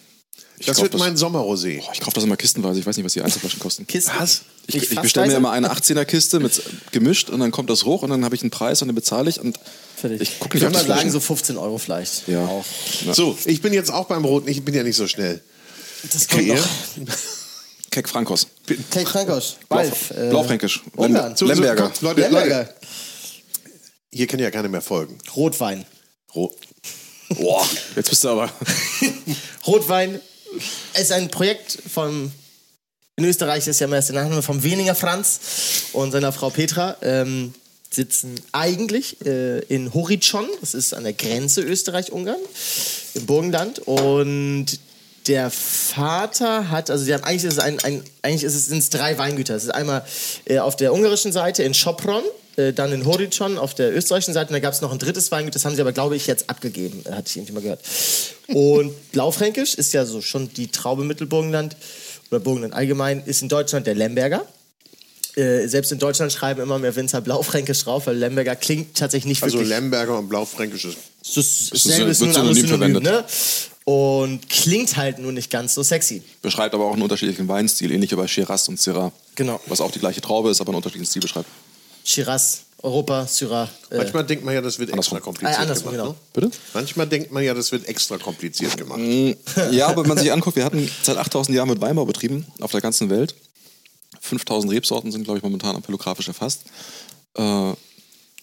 Das 0.58 0.66
glaub, 0.66 0.82
wird 0.84 0.94
das- 0.94 1.00
mein 1.00 1.16
Sommerrosé. 1.16 1.80
Boah, 1.80 1.90
ich 1.92 2.00
kaufe 2.00 2.14
das 2.14 2.24
immer 2.24 2.36
kistenweise. 2.36 2.78
Ich 2.80 2.86
weiß 2.86 2.96
nicht, 2.96 3.04
was 3.04 3.12
die 3.12 3.22
Einzelflaschen 3.22 3.58
kosten. 3.60 3.86
Kisten. 3.86 4.12
Was? 4.18 4.42
Ich, 4.66 4.76
ich 4.92 5.00
bestelle 5.00 5.26
mir 5.28 5.36
immer 5.36 5.50
eine 5.50 5.70
18er 5.72 6.04
Kiste 6.04 6.40
mit 6.40 6.62
gemischt 6.92 7.28
und 7.28 7.40
dann 7.40 7.50
kommt 7.50 7.68
das 7.70 7.84
hoch 7.84 8.02
und 8.02 8.10
dann 8.10 8.24
habe 8.24 8.34
ich 8.34 8.42
einen 8.42 8.50
Preis 8.50 8.80
und 8.80 8.88
den 8.88 8.94
bezahle 8.94 9.28
ich 9.28 9.40
und 9.40 9.58
Fertig. 9.96 10.20
ich 10.22 10.38
gucke 10.38 10.56
Ich 10.56 10.62
nicht 10.64 10.72
würde 10.74 10.88
mal 10.88 10.96
sagen, 10.96 11.10
so 11.10 11.20
15 11.20 11.56
Euro 11.58 11.76
vielleicht. 11.78 12.28
Ja. 12.28 12.44
Auch. 12.46 12.64
So, 13.12 13.36
ich 13.44 13.60
bin 13.60 13.72
jetzt 13.74 13.90
auch 13.92 14.06
beim 14.06 14.24
Roten. 14.24 14.48
Ich 14.48 14.64
bin 14.64 14.74
ja 14.74 14.82
nicht 14.82 14.96
so 14.96 15.06
schnell. 15.06 15.42
Das 16.12 16.28
kommt 16.28 16.46
noch. 16.46 16.56
Keck 17.90 18.08
Frankos. 18.08 18.46
Frankosch. 19.04 19.54
Blau, 19.68 19.76
Balf. 19.78 20.10
äh, 20.10 20.28
Blaufränkisch. 20.30 20.82
Ungarn. 20.96 21.28
Lem- 21.30 21.36
So, 21.36 21.46
so, 21.46 21.52
Lemberger. 21.52 21.92
Leute, 22.00 22.20
Lemberger. 22.22 22.58
Leute, 22.60 22.74
hier 24.12 24.26
kann 24.26 24.40
ja 24.40 24.50
keiner 24.50 24.68
mehr 24.68 24.80
folgen. 24.80 25.18
Rotwein. 25.36 25.84
Rot. 26.34 26.54
Boah, 27.28 27.66
jetzt 27.96 28.10
bist 28.10 28.22
du 28.24 28.28
aber. 28.30 28.50
Rotwein 29.66 30.20
ist 30.94 31.12
ein 31.12 31.30
Projekt 31.30 31.78
vom. 31.92 32.32
In 33.16 33.24
Österreich 33.24 33.66
ist 33.68 33.80
ja 33.80 33.86
meist 33.86 34.08
der 34.08 34.16
Nachname 34.16 34.42
vom 34.42 34.64
Weniger 34.64 34.96
Franz 34.96 35.38
und 35.92 36.10
seiner 36.10 36.32
Frau 36.32 36.50
Petra. 36.50 36.96
Ähm, 37.00 37.54
sitzen 37.94 38.34
eigentlich 38.52 39.24
äh, 39.24 39.60
in 39.60 39.94
Horizon, 39.94 40.46
das 40.60 40.74
ist 40.74 40.94
an 40.94 41.04
der 41.04 41.12
Grenze 41.12 41.62
Österreich-Ungarn, 41.62 42.40
im 43.14 43.26
Burgenland. 43.26 43.78
Und 43.80 44.66
der 45.26 45.50
Vater 45.50 46.70
hat, 46.70 46.90
also 46.90 47.04
sie 47.04 47.14
haben, 47.14 47.24
eigentlich 47.24 47.44
ist 47.44 47.52
es 47.54 47.58
ein, 47.58 47.78
ein 47.80 48.02
eigentlich 48.22 48.44
ist 48.44 48.54
es, 48.54 48.66
sind 48.66 48.78
es 48.78 48.90
drei 48.90 49.16
Weingüter. 49.16 49.54
Es 49.54 49.64
ist 49.64 49.70
einmal 49.70 50.04
äh, 50.44 50.58
auf 50.58 50.76
der 50.76 50.92
ungarischen 50.92 51.32
Seite 51.32 51.62
in 51.62 51.72
Sopron, 51.72 52.22
äh, 52.56 52.72
dann 52.72 52.92
in 52.92 53.06
Horizon 53.06 53.56
auf 53.56 53.74
der 53.74 53.96
österreichischen 53.96 54.34
Seite 54.34 54.48
und 54.48 54.54
da 54.54 54.60
gab 54.60 54.74
es 54.74 54.80
noch 54.80 54.92
ein 54.92 54.98
drittes 54.98 55.30
Weingut, 55.30 55.54
das 55.54 55.64
haben 55.64 55.74
sie 55.74 55.80
aber, 55.80 55.92
glaube 55.92 56.16
ich, 56.16 56.26
jetzt 56.26 56.50
abgegeben, 56.50 57.04
hatte 57.10 57.28
ich 57.28 57.36
irgendwie 57.36 57.52
mal 57.52 57.62
gehört. 57.62 57.80
Und 58.48 59.12
Blaufränkisch 59.12 59.74
ist 59.74 59.92
ja 59.92 60.04
so 60.04 60.20
schon 60.20 60.52
die 60.52 60.68
Traube 60.68 61.04
Mittelburgenland 61.04 61.76
oder 62.30 62.40
Burgenland 62.40 62.74
allgemein, 62.74 63.22
ist 63.24 63.42
in 63.42 63.48
Deutschland 63.48 63.86
der 63.86 63.94
Lemberger. 63.94 64.46
Äh, 65.36 65.66
selbst 65.66 65.90
in 65.90 65.98
Deutschland 65.98 66.32
schreiben 66.32 66.60
immer 66.60 66.78
mehr 66.78 66.94
Winzer 66.94 67.20
Blaufränkisch 67.20 67.82
drauf, 67.84 68.06
weil 68.06 68.16
Lemberger 68.16 68.54
klingt 68.54 68.96
tatsächlich 68.96 69.28
nicht 69.28 69.42
Also 69.42 69.58
wirklich 69.58 69.70
Lemberger 69.70 70.18
und 70.18 70.28
Blaufränkisches. 70.28 70.94
das 71.20 71.36
ist 71.36 71.72
ist 71.72 71.86
dasselbe, 71.86 72.10
ist 72.10 72.20
nur 72.20 72.28
ein 72.28 72.54
Synonym, 72.54 72.68
verwendet. 72.68 73.02
ne? 73.02 73.24
Und 73.84 74.48
klingt 74.48 74.96
halt 74.96 75.18
nur 75.18 75.32
nicht 75.32 75.50
ganz 75.50 75.74
so 75.74 75.82
sexy. 75.82 76.22
Beschreibt 76.40 76.74
aber 76.74 76.84
auch 76.86 76.92
einen 76.92 77.02
unterschiedlichen 77.02 77.48
Weinstil, 77.48 77.90
ähnlich 77.90 78.12
wie 78.12 78.16
bei 78.16 78.26
Shiraz 78.28 78.68
und 78.68 78.80
Syrah. 78.80 79.12
Genau. 79.34 79.60
Was 79.66 79.80
auch 79.80 79.90
die 79.90 79.98
gleiche 79.98 80.20
Traube 80.20 80.50
ist, 80.50 80.60
aber 80.60 80.70
einen 80.70 80.76
unterschiedlichen 80.76 81.10
Stil 81.10 81.22
beschreibt. 81.22 81.48
Shiraz, 82.04 82.60
Europa, 82.82 83.26
Syrah. 83.26 83.68
Äh, 83.90 83.96
Manchmal 83.96 84.24
denkt 84.26 84.44
man 84.44 84.54
ja, 84.54 84.60
das 84.60 84.78
wird 84.78 84.90
extra 84.90 85.16
Andersrum. 85.16 85.20
kompliziert 85.22 85.58
Ah, 85.58 85.64
gemacht. 85.74 85.90
genau. 85.90 86.08
Ne? 86.10 86.14
Bitte? 86.34 86.50
Manchmal 86.74 87.06
denkt 87.08 87.32
man 87.32 87.42
ja, 87.42 87.54
das 87.54 87.72
wird 87.72 87.88
extra 87.88 88.18
kompliziert 88.18 88.76
gemacht. 88.76 89.00
Ja, 89.70 89.88
aber 89.88 90.02
wenn 90.02 90.08
man 90.10 90.18
sich 90.18 90.30
anguckt, 90.30 90.56
wir 90.56 90.64
hatten 90.64 90.88
seit 91.02 91.16
8000 91.16 91.56
Jahren 91.56 91.68
mit 91.70 91.80
Weinbau 91.80 92.04
betrieben 92.04 92.46
auf 92.60 92.70
der 92.72 92.80
ganzen 92.82 93.08
Welt. 93.10 93.34
5000 94.20 94.72
Rebsorten 94.72 95.10
sind, 95.12 95.24
glaube 95.24 95.38
ich, 95.38 95.42
momentan 95.42 95.76
ampelographisch 95.76 96.28
erfasst. 96.28 96.62
Äh, 97.36 97.72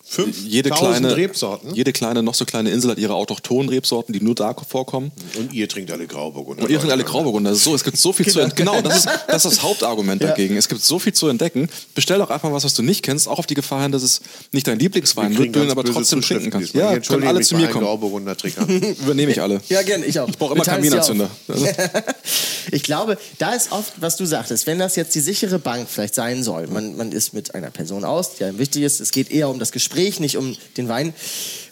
jede 0.03 0.69
5000 0.69 0.99
kleine, 0.99 1.15
Rebsorten. 1.15 1.75
jede 1.75 1.93
kleine, 1.93 2.23
noch 2.23 2.33
so 2.33 2.45
kleine 2.45 2.71
Insel 2.71 2.91
hat 2.91 2.97
ihre 2.97 3.13
autochthonen 3.13 3.69
Rebsorten, 3.69 4.13
die 4.13 4.21
nur 4.21 4.35
da 4.35 4.53
vorkommen. 4.53 5.11
Und 5.37 5.53
ihr 5.53 5.67
trinkt 5.69 5.91
alle 5.91 6.07
Grauburgunder. 6.07 6.63
Und 6.63 6.69
ihr 6.69 6.77
trinkt 6.77 6.91
alle 6.91 7.03
Grauburgunder. 7.03 7.55
So, 7.55 7.73
es 7.73 7.83
gibt 7.83 7.97
so 7.97 8.13
viel 8.13 8.27
zu 8.27 8.39
entdecken. 8.39 8.65
Genau, 8.65 8.81
das 8.81 8.99
ist, 8.99 9.05
das 9.27 9.45
ist 9.45 9.57
das 9.57 9.63
Hauptargument 9.63 10.21
dagegen. 10.21 10.57
Es 10.57 10.67
gibt 10.67 10.81
so 10.81 10.99
viel 10.99 11.13
zu 11.13 11.27
entdecken. 11.27 11.69
Bestell 11.95 12.19
doch 12.19 12.29
einfach 12.29 12.51
was, 12.51 12.63
was 12.63 12.73
du 12.73 12.83
nicht 12.83 13.03
kennst, 13.03 13.27
auch 13.27 13.39
auf 13.39 13.47
die 13.47 13.53
Gefahr 13.53 13.83
hin, 13.83 13.91
dass 13.91 14.03
es 14.03 14.21
nicht 14.51 14.67
dein 14.67 14.79
Lieblingswein 14.79 15.37
wird, 15.37 15.55
du 15.55 15.63
ihn 15.63 15.71
aber 15.71 15.83
trotzdem 15.83 16.21
trinken 16.21 16.49
kannst. 16.49 16.73
Ja, 16.73 16.99
können 16.99 17.27
alle 17.27 17.41
zu 17.41 17.55
mir 17.55 17.67
kommen. 17.67 17.85
Grauburgunder. 17.85 18.35
Übernehme 19.01 19.31
ich 19.31 19.41
alle. 19.41 19.61
Ja, 19.69 19.81
gerne, 19.81 20.05
ich 20.05 20.19
auch. 20.19 20.27
Ich 20.27 20.37
brauche 20.37 20.53
immer 20.55 20.65
Wir 20.65 20.71
ja 20.71 20.77
Kaminanzünder. 20.77 21.29
Also, 21.47 21.67
Ich 22.71 22.83
glaube, 22.83 23.17
da 23.37 23.53
ist 23.53 23.71
oft, 23.71 23.93
was 23.99 24.15
du 24.15 24.25
sagtest, 24.25 24.67
wenn 24.67 24.79
das 24.79 24.95
jetzt 24.95 25.15
die 25.15 25.19
sichere 25.19 25.59
Bank 25.59 25.89
vielleicht 25.89 26.15
sein 26.15 26.43
soll, 26.43 26.67
man, 26.67 26.95
man 26.95 27.11
ist 27.11 27.33
mit 27.33 27.55
einer 27.55 27.69
Person 27.69 28.03
aus, 28.03 28.35
die 28.35 28.43
einem 28.43 28.59
wichtig 28.59 28.83
ist, 28.83 28.99
es 28.99 29.11
geht 29.11 29.31
eher 29.31 29.49
um 29.49 29.59
das 29.59 29.71
Gespräch, 29.71 29.90
nicht 29.95 30.37
um 30.37 30.55
den 30.77 30.87
Wein. 30.87 31.13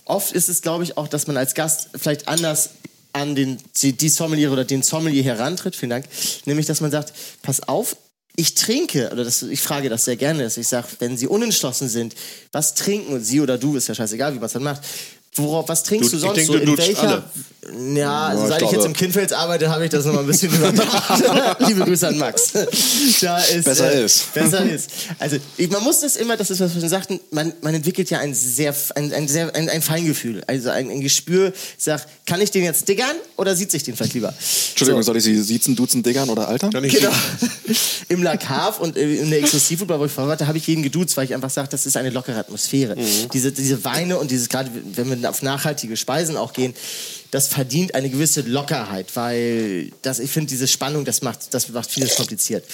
Oft 0.06 0.32
ist 0.32 0.50
es, 0.50 0.62
glaube 0.62 0.84
ich, 0.84 0.98
auch, 0.98 1.08
dass 1.08 1.28
man 1.28 1.38
als 1.38 1.54
Gast 1.54 1.90
vielleicht 1.96 2.28
anders 2.28 2.72
an 3.14 3.36
den, 3.36 3.58
die, 3.82 3.94
die 3.94 4.10
Sommelier 4.10 4.52
oder 4.52 4.66
den 4.66 4.84
Sommelier 4.84 5.24
herantritt, 5.24 5.76
vielen 5.76 5.90
Dank, 5.90 6.06
nämlich, 6.46 6.66
dass 6.66 6.82
man 6.82 6.92
sagt, 6.92 7.14
pass 7.42 7.62
auf, 7.62 7.96
ich 8.36 8.56
trinke, 8.56 9.10
oder 9.12 9.24
das, 9.24 9.42
ich 9.42 9.60
frage 9.60 9.90
das 9.90 10.06
sehr 10.06 10.16
gerne, 10.16 10.44
dass 10.44 10.58
ich 10.58 10.68
sage, 10.68 10.88
wenn 11.00 11.18
Sie 11.18 11.28
unentschlossen 11.28 11.90
sind, 11.90 12.16
was 12.52 12.74
trinken 12.74 13.22
Sie 13.22 13.42
oder 13.42 13.58
du, 13.58 13.76
ist 13.76 13.88
ja 13.88 13.96
scheißegal, 13.96 14.34
wie 14.34 14.38
man 14.38 14.46
es 14.46 14.54
dann 14.54 14.64
macht, 14.64 14.82
Worauf, 15.36 15.70
was 15.70 15.84
trinkst 15.84 16.08
Du- 16.12 16.12
du 16.12 16.18
ich 16.18 16.22
sonst 16.24 16.38
denke, 16.38 16.54
so? 16.54 16.72
In 16.72 16.78
welcher? 16.78 17.08
alle. 17.08 17.24
Ja, 17.96 18.28
also 18.28 18.44
ich 18.44 18.50
seit 18.50 18.58
ich 18.58 18.64
jetzt 18.64 18.72
glaube- 18.74 18.88
im 18.88 18.94
Kindfels 18.94 19.32
arbeite, 19.32 19.70
habe 19.70 19.84
ich 19.84 19.90
das 19.92 20.04
nochmal 20.06 20.24
ein 20.24 20.28
bisschen 20.28 20.52
überdacht. 20.56 21.60
Liebe 21.68 21.82
Grüße 21.86 22.08
an 22.08 22.18
Max. 22.18 22.52
Da 23.22 23.38
ist, 23.38 23.66
Besser 23.66 23.94
äh, 23.94 24.06
ist. 24.06 24.34
Besser 24.34 24.64
ist. 24.70 24.90
Also 25.20 25.38
ich, 25.58 25.70
man 25.70 25.84
muss 25.84 26.00
das 26.00 26.16
immer, 26.16 26.36
das 26.36 26.50
ist 26.50 26.60
was 26.62 26.74
wir 26.74 26.80
schon 26.82 26.90
sagten, 26.90 27.20
man, 27.32 27.54
man 27.62 27.76
entwickelt 27.76 28.10
ja 28.10 28.20
ein 28.20 28.34
sehr, 28.34 28.74
ein, 28.96 29.14
ein, 29.14 29.28
sehr 29.28 29.54
ein, 29.56 29.70
ein 29.70 29.82
Feingefühl, 29.84 30.42
also 30.48 30.70
ein, 30.72 30.90
ein 30.90 31.02
Gespür. 31.02 31.54
Ich 31.78 31.84
sag, 31.84 32.08
kann 32.26 32.42
ich 32.42 32.50
den 32.50 32.64
jetzt 32.64 32.88
diggern 32.88 33.16
oder 33.38 33.56
sieht 33.56 33.70
sich 33.72 33.84
den 33.84 33.96
vielleicht 33.96 34.16
lieber? 34.16 34.34
Entschuldigung, 34.72 35.04
So. 35.04 35.08
soll 35.08 35.18
ich 35.18 35.24
Sie 35.26 35.40
siezen, 35.40 35.76
duzen, 35.76 36.02
diggern 36.02 36.30
oder 36.30 36.48
altern? 36.48 36.72
Genau. 36.72 37.12
Im 38.08 38.24
La 38.24 38.38
Cave 38.38 38.82
und 38.82 38.98
in 38.98 39.30
der 39.30 39.40
Exklusivbar, 39.40 40.00
wo 40.00 40.06
ich 40.06 40.12
vorher 40.12 40.30
war, 40.30 40.38
da 40.38 40.48
habe 40.48 40.58
ich 40.58 40.66
jeden 40.66 40.82
geduzt, 40.82 41.16
weil 41.18 41.26
ich 41.26 41.34
einfach 41.36 41.52
sage, 41.52 41.68
das 41.70 41.86
ist 41.86 41.96
eine 41.98 42.10
lockere 42.10 42.38
Atmosphäre. 42.40 42.96
Diese, 43.32 43.52
diese 43.52 43.84
Weine 43.84 44.18
und 44.18 44.32
dieses, 44.32 44.50
gerade 44.50 44.72
wenn 44.96 45.08
wir 45.10 45.19
auf 45.26 45.42
nachhaltige 45.42 45.98
Speisen 45.98 46.38
auch 46.38 46.54
gehen, 46.54 46.74
das 47.32 47.48
verdient 47.48 47.94
eine 47.94 48.10
gewisse 48.10 48.42
Lockerheit, 48.42 49.16
weil 49.16 49.92
das, 50.02 50.20
ich 50.20 50.32
finde, 50.32 50.50
diese 50.50 50.68
Spannung, 50.68 51.06
das 51.06 51.22
macht, 51.22 51.54
das 51.54 51.70
macht 51.70 51.92
vieles 51.92 52.16
kompliziert. 52.16 52.66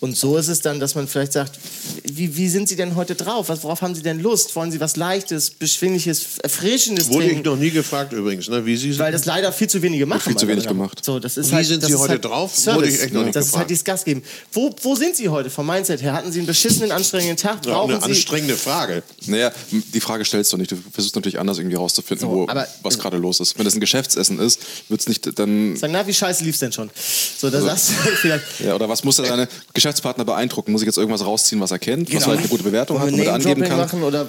Und 0.00 0.16
so 0.16 0.36
ist 0.36 0.48
es 0.48 0.60
dann, 0.60 0.78
dass 0.78 0.94
man 0.94 1.08
vielleicht 1.08 1.32
sagt, 1.32 1.58
wie, 2.06 2.36
wie 2.36 2.48
sind 2.48 2.68
Sie 2.68 2.76
denn 2.76 2.96
heute 2.96 3.14
drauf? 3.14 3.48
Was, 3.48 3.62
worauf 3.64 3.80
haben 3.82 3.94
Sie 3.94 4.02
denn 4.02 4.20
Lust? 4.20 4.54
Wollen 4.56 4.70
Sie 4.70 4.78
was 4.78 4.96
Leichtes, 4.96 5.50
Beschwingliches, 5.50 6.38
Erfrischendes 6.42 7.08
Wurde 7.08 7.24
ich 7.26 7.32
trinken? 7.32 7.48
noch 7.48 7.56
nie 7.56 7.70
gefragt 7.70 8.12
übrigens, 8.12 8.48
ne? 8.48 8.64
wie 8.66 8.76
Sie 8.76 8.90
sind. 8.92 8.98
Weil 9.00 9.10
das 9.12 9.24
leider 9.24 9.52
viel 9.52 9.68
zu 9.68 9.80
wenige 9.82 10.04
machen. 10.06 10.20
viel 10.20 10.36
zu 10.36 10.46
wenig 10.46 10.66
gemacht. 10.68 11.04
So, 11.04 11.18
das 11.18 11.36
ist 11.36 11.50
Wie 11.50 11.54
halt, 11.56 11.66
sind 11.66 11.82
das 11.82 11.88
Sie 11.88 11.94
ist 11.94 12.00
heute 12.00 12.12
halt 12.12 12.24
drauf? 12.24 12.54
Service. 12.54 12.76
Wurde 12.76 12.88
ich 12.90 13.02
echt 13.02 13.14
noch 13.14 13.22
nicht 13.24 13.34
das 13.34 13.46
ist 13.46 13.52
halt 13.52 13.68
gefragt. 13.68 13.70
dieses 13.70 13.84
Gas 13.84 14.04
geben. 14.04 14.22
Wo, 14.52 14.70
wo 14.82 14.94
sind 14.94 15.16
Sie 15.16 15.28
heute 15.30 15.48
vom 15.50 15.66
Mindset 15.66 16.02
her? 16.02 16.12
Hatten 16.12 16.30
Sie 16.30 16.40
einen 16.40 16.46
beschissenen, 16.46 16.92
anstrengenden 16.92 17.36
Tag? 17.38 17.64
ja, 17.64 17.72
Brauchen 17.72 17.92
eine 17.94 18.00
Sie 18.02 18.10
anstrengende 18.10 18.56
Frage. 18.56 19.02
Naja, 19.26 19.50
die 19.70 20.00
Frage 20.00 20.24
stellst 20.24 20.52
du 20.52 20.56
nicht. 20.58 20.70
Du 20.72 20.76
versuchst 20.92 21.16
natürlich 21.16 21.38
anders 21.38 21.58
irgendwie 21.58 21.76
rauszufinden, 21.76 22.28
So, 22.28 22.34
wo, 22.34 22.48
aber- 22.48 22.68
was 22.82 22.98
gerade 22.98 23.16
los 23.16 23.40
ist. 23.40 23.58
Wenn 23.58 23.64
das 23.64 23.74
ein 23.74 23.80
Geschäft 23.80 23.94
Geschäftsessen 23.94 24.40
ist, 24.40 24.60
wird 24.88 25.00
es 25.00 25.08
nicht 25.08 25.38
dann. 25.38 25.76
Sagen, 25.76 25.92
na, 25.92 26.04
wie 26.06 26.12
scheiße 26.12 26.42
lief's 26.44 26.58
denn 26.58 26.72
schon? 26.72 26.90
So, 27.38 27.48
da 27.48 27.60
sagst 27.60 27.90
du 27.90 27.92
vielleicht. 28.20 28.44
Ja, 28.58 28.74
oder 28.74 28.88
was 28.88 29.04
muss 29.04 29.16
denn 29.16 29.26
deine 29.26 29.48
Geschäftspartner 29.72 30.24
beeindrucken? 30.24 30.72
Muss 30.72 30.82
ich 30.82 30.86
jetzt 30.86 30.98
irgendwas 30.98 31.24
rausziehen, 31.24 31.60
was 31.60 31.70
er 31.70 31.78
kennt, 31.78 31.93
was 32.02 32.08
Genau. 32.08 32.20
vielleicht 32.24 32.40
eine 32.40 32.48
gute 32.48 32.62
Bewertung 32.64 32.98
hat, 33.00 33.10
Wollen 33.12 33.22
er 33.22 33.34
angeben 33.34 33.62
kann? 33.62 33.76
machen 33.78 34.02
oder 34.02 34.26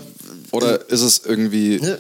Oder 0.52 0.90
ist 0.90 1.02
es 1.02 1.22
irgendwie. 1.26 1.80
ne? 1.82 2.00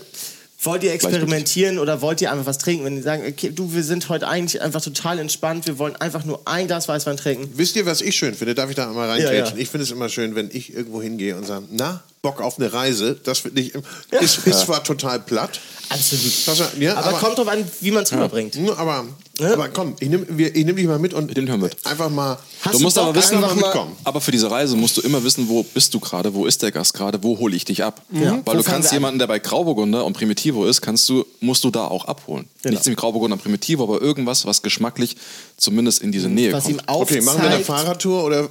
Wollt 0.63 0.82
ihr 0.84 0.93
experimentieren 0.93 1.78
oder 1.78 2.01
wollt 2.01 2.22
ihr 2.22 2.32
einfach 2.32 2.47
was 2.47 2.57
trinken? 2.57 2.86
Wenn 2.86 2.95
die 2.95 3.01
sagen, 3.03 3.24
okay, 3.28 3.51
du, 3.53 3.72
wir 3.76 3.84
sind 3.84 4.09
heute 4.09 4.28
eigentlich 4.28 4.61
einfach 4.63 4.82
total 4.82 5.20
entspannt, 5.20 5.68
wir 5.68 5.78
wollen 5.78 5.95
einfach 5.97 6.26
nur 6.26 6.41
ein 6.47 6.66
Glas 6.66 6.88
Weißwein 6.88 7.18
trinken. 7.18 7.49
Wisst 7.55 7.76
ihr, 7.76 7.86
was 7.86 8.01
ich 8.01 8.16
schön 8.16 8.34
finde? 8.34 8.55
Darf 8.55 8.70
ich 8.72 8.76
da 8.76 8.88
mal 8.91 9.05
Ja, 9.07 9.13
reinträtschen? 9.28 9.57
ja. 9.57 9.61
Ich 9.61 9.70
finde 9.70 9.84
es 9.84 9.91
immer 9.91 10.09
schön, 10.09 10.34
wenn 10.36 10.49
ich 10.51 10.74
irgendwo 10.74 11.03
hingehe 11.03 11.36
und 11.38 11.45
sage, 11.45 11.66
na, 11.72 12.01
Bock 12.26 12.41
auf 12.41 12.57
eine 12.57 12.73
Reise. 12.73 13.19
Das 13.23 13.39
finde 13.39 13.61
ich, 13.61 13.76
ist, 14.09 14.47
ist 14.47 14.61
zwar 14.61 14.84
total 14.84 15.19
platt. 15.19 15.59
Absolut. 15.89 16.34
Das, 16.47 16.63
ja, 16.80 16.95
aber, 16.95 17.19
kommt 17.19 17.38
drauf 17.38 17.47
an, 17.47 17.63
wie 17.82 17.91
man 17.91 18.01
es 18.01 18.11
rüberbringt. 18.11 18.57
Aber, 18.78 19.05
aber 19.39 19.69
komm, 19.69 19.95
ich 19.99 20.09
nehme 20.09 20.26
nehm 20.26 20.76
dich 20.76 20.88
mal 20.88 20.97
mit 20.97 21.13
und 21.13 21.38
Den 21.38 21.47
hören 21.47 21.61
wir 21.61 21.67
mit. 21.67 21.86
einfach 21.86 22.09
mal. 22.09 22.39
Hast 22.61 22.73
Du 22.73 22.80
musst 22.80 22.97
aber 22.97 23.13
wissen, 23.13 23.39
mal 23.39 23.53
mitkommen. 23.53 23.95
Aber 24.03 24.19
für 24.21 24.32
diese 24.32 24.49
Reise 24.49 24.76
musst 24.76 24.97
du 24.97 25.01
immer 25.01 25.23
wissen, 25.23 25.47
wo 25.47 25.61
bist 25.61 25.93
du 25.93 25.99
gerade, 25.99 26.34
wo 26.34 26.47
ist 26.47 26.63
der 26.63 26.71
Gast 26.71 26.95
gerade, 26.95 27.21
wo 27.21 27.38
hole 27.38 27.55
ich 27.55 27.63
dich 27.63 27.84
ab. 27.84 28.01
Ja. 28.11 28.41
Weil 28.43 28.55
Wo 28.55 28.57
du 28.57 28.63
kannst 28.63 28.91
jemanden, 28.91 29.19
der 29.19 29.28
bei 29.28 29.38
Grauburgunder 29.38 30.03
und 30.03 30.13
Primitivo 30.13 30.65
ist, 30.65 30.82
kannst 30.82 31.07
du, 31.07 31.23
musst 31.41 31.63
du 31.63 31.69
da 31.69 31.86
auch 31.86 32.05
abholen. 32.05 32.47
Genau. 32.63 32.71
Nichts 32.71 32.88
mit 32.88 32.97
Grauburgunder 32.97 33.36
und 33.36 33.43
Primitivo, 33.43 33.84
aber 33.84 34.01
irgendwas, 34.01 34.47
was 34.47 34.63
geschmacklich 34.63 35.15
zumindest 35.57 36.01
in 36.01 36.11
diese 36.11 36.30
Nähe 36.30 36.51
Was 36.51 36.67
ihm 36.67 36.78
kommt. 36.78 36.89
Okay, 36.89 37.21
machen 37.21 37.38
wir 37.43 37.49
eine 37.49 37.59
aufzeigt. 37.59 37.65
Fahrradtour 37.67 38.23
oder 38.23 38.49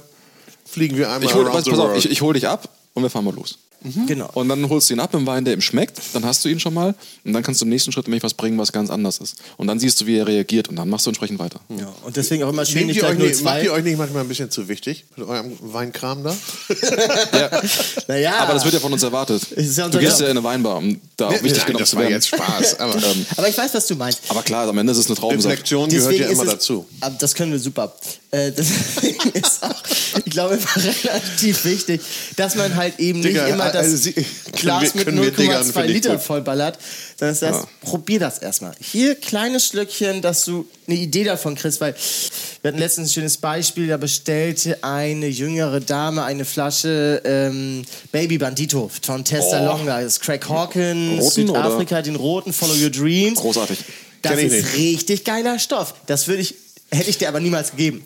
fliegen 0.65 0.95
wir 0.95 1.11
einmal 1.11 1.25
Ich 1.25 1.33
hol, 1.33 1.41
around 1.41 1.55
pass, 1.55 1.65
the 1.65 1.71
pass 1.71 1.79
auf, 1.79 1.97
ich, 1.97 2.09
ich 2.09 2.21
hol 2.21 2.33
dich 2.33 2.47
ab 2.47 2.69
und 2.93 3.03
wir 3.03 3.09
fahren 3.09 3.25
mal 3.25 3.35
los. 3.35 3.57
Genau. 4.07 4.29
Und 4.33 4.49
dann 4.49 4.67
holst 4.69 4.89
du 4.89 4.93
ihn 4.95 4.99
ab 4.99 5.13
im 5.13 5.25
Wein, 5.27 5.45
der 5.45 5.53
ihm 5.53 5.61
schmeckt, 5.61 5.99
dann 6.13 6.25
hast 6.25 6.43
du 6.43 6.49
ihn 6.49 6.59
schon 6.59 6.73
mal 6.73 6.95
und 7.23 7.33
dann 7.33 7.43
kannst 7.43 7.61
du 7.61 7.65
im 7.65 7.69
nächsten 7.69 7.91
Schritt 7.91 8.07
nämlich 8.07 8.23
was 8.23 8.33
bringen, 8.33 8.57
was 8.57 8.71
ganz 8.71 8.89
anders 8.89 9.19
ist. 9.19 9.35
Und 9.57 9.67
dann 9.67 9.79
siehst 9.79 10.01
du, 10.01 10.05
wie 10.07 10.17
er 10.17 10.27
reagiert 10.27 10.67
und 10.69 10.75
dann 10.75 10.89
machst 10.89 11.05
du 11.05 11.09
entsprechend 11.11 11.39
weiter. 11.39 11.59
Ja, 11.69 11.93
und 12.03 12.15
deswegen 12.15 12.43
auch 12.43 12.49
immer 12.49 12.65
schön 12.65 12.87
Nehmt 12.87 12.97
gleich 12.99 13.11
euch 13.11 13.17
nur 13.19 13.27
nicht, 13.27 13.43
macht 13.43 13.63
ihr 13.63 13.71
euch 13.73 13.83
nicht 13.83 13.97
manchmal 13.97 14.23
ein 14.23 14.27
bisschen 14.27 14.49
zu 14.51 14.67
wichtig 14.67 15.05
mit 15.15 15.27
eurem 15.27 15.51
Weinkram 15.61 16.23
da? 16.23 16.35
Naja, 18.07 18.35
Aber 18.39 18.53
das 18.53 18.63
wird 18.63 18.73
ja 18.73 18.79
von 18.79 18.93
uns 18.93 19.03
erwartet. 19.03 19.43
ist 19.51 19.77
ja 19.77 19.87
du 19.89 19.97
gehst 19.99 20.13
Job. 20.13 20.21
ja 20.21 20.25
in 20.27 20.37
eine 20.37 20.43
Weinbar, 20.43 20.77
um 20.77 20.99
da 21.17 21.27
auch 21.27 21.31
wichtig 21.43 21.57
Nein, 21.57 21.65
genommen 21.67 21.79
das 21.81 21.89
zu 21.89 21.95
war 21.95 22.03
werden. 22.03 22.13
jetzt 22.13 22.27
Spaß. 22.27 22.79
Aber 22.79 22.95
Ähm, 22.95 23.25
aber 23.37 23.47
ich 23.49 23.57
weiß, 23.57 23.73
was 23.73 23.87
du 23.87 23.95
meinst. 23.95 24.21
aber 24.29 24.41
klar, 24.41 24.67
am 24.67 24.77
Ende 24.77 24.91
ist 24.91 24.97
es 24.99 25.07
eine 25.07 25.15
Traubensaft. 25.15 25.51
Reflexion 25.53 25.89
gehört 25.89 26.13
ja 26.15 26.27
immer 26.29 26.45
dazu. 26.45 26.85
Aber 27.01 27.15
das 27.19 27.33
können 27.35 27.51
wir 27.51 27.59
super. 27.59 27.93
Äh, 28.35 28.51
deswegen 28.51 29.29
ist 29.33 29.63
auch, 29.63 29.83
ich 30.25 30.31
glaube, 30.31 30.57
relativ 30.75 31.63
wichtig, 31.65 32.01
dass 32.35 32.55
man 32.55 32.75
halt 32.75 32.99
eben 32.99 33.21
Digga, 33.21 33.43
nicht 33.43 33.53
immer 33.53 33.65
das 33.71 33.83
also 33.85 33.97
Sie- 33.97 34.13
Glas 34.53 34.81
wir- 34.83 34.91
mit 34.95 35.05
können 35.05 35.21
wir 35.21 35.31
Diggern, 35.31 35.63
0,2 35.63 35.71
finde 35.73 35.87
ich 35.87 35.93
Liter 35.93 36.19
vollballert, 36.19 36.77
sondern 37.17 37.35
es 37.35 37.41
heißt, 37.41 37.67
probier 37.81 38.19
das 38.19 38.39
erstmal. 38.39 38.73
Hier 38.81 39.15
kleines 39.15 39.65
Schlückchen, 39.67 40.21
dass 40.21 40.43
du 40.45 40.67
eine 40.87 40.97
Idee 40.97 41.23
davon 41.23 41.55
kriegst, 41.55 41.79
weil 41.81 41.95
wir 42.61 42.69
hatten 42.69 42.79
letztens 42.79 43.09
ein 43.09 43.13
schönes 43.13 43.37
Beispiel, 43.37 43.87
da 43.87 43.97
bestellte 43.97 44.83
eine 44.83 45.27
jüngere 45.27 45.79
Dame 45.79 46.23
eine 46.23 46.45
Flasche 46.45 47.21
ähm, 47.23 47.83
Baby 48.11 48.37
Bandito 48.37 48.91
von 49.01 49.23
Testa 49.23 49.61
Oh. 49.61 49.77
Longa. 49.77 50.01
Das 50.01 50.13
ist 50.13 50.21
Craig 50.21 50.47
Hawkins, 50.49 51.21
Roten, 51.21 51.31
Südafrika, 51.47 52.01
den 52.01 52.15
roten, 52.15 52.51
Follow 52.53 52.73
Your 52.75 52.89
Dreams. 52.89 53.39
Großartig. 53.39 53.77
Das 54.21 54.39
ist 54.41 54.75
richtig 54.75 55.23
geiler 55.23 55.59
Stoff. 55.59 55.93
Das 56.07 56.27
würde 56.27 56.41
ich, 56.41 56.55
hätte 56.91 57.09
ich 57.09 57.17
dir 57.17 57.27
aber 57.27 57.39
niemals 57.39 57.71
gegeben. 57.71 58.05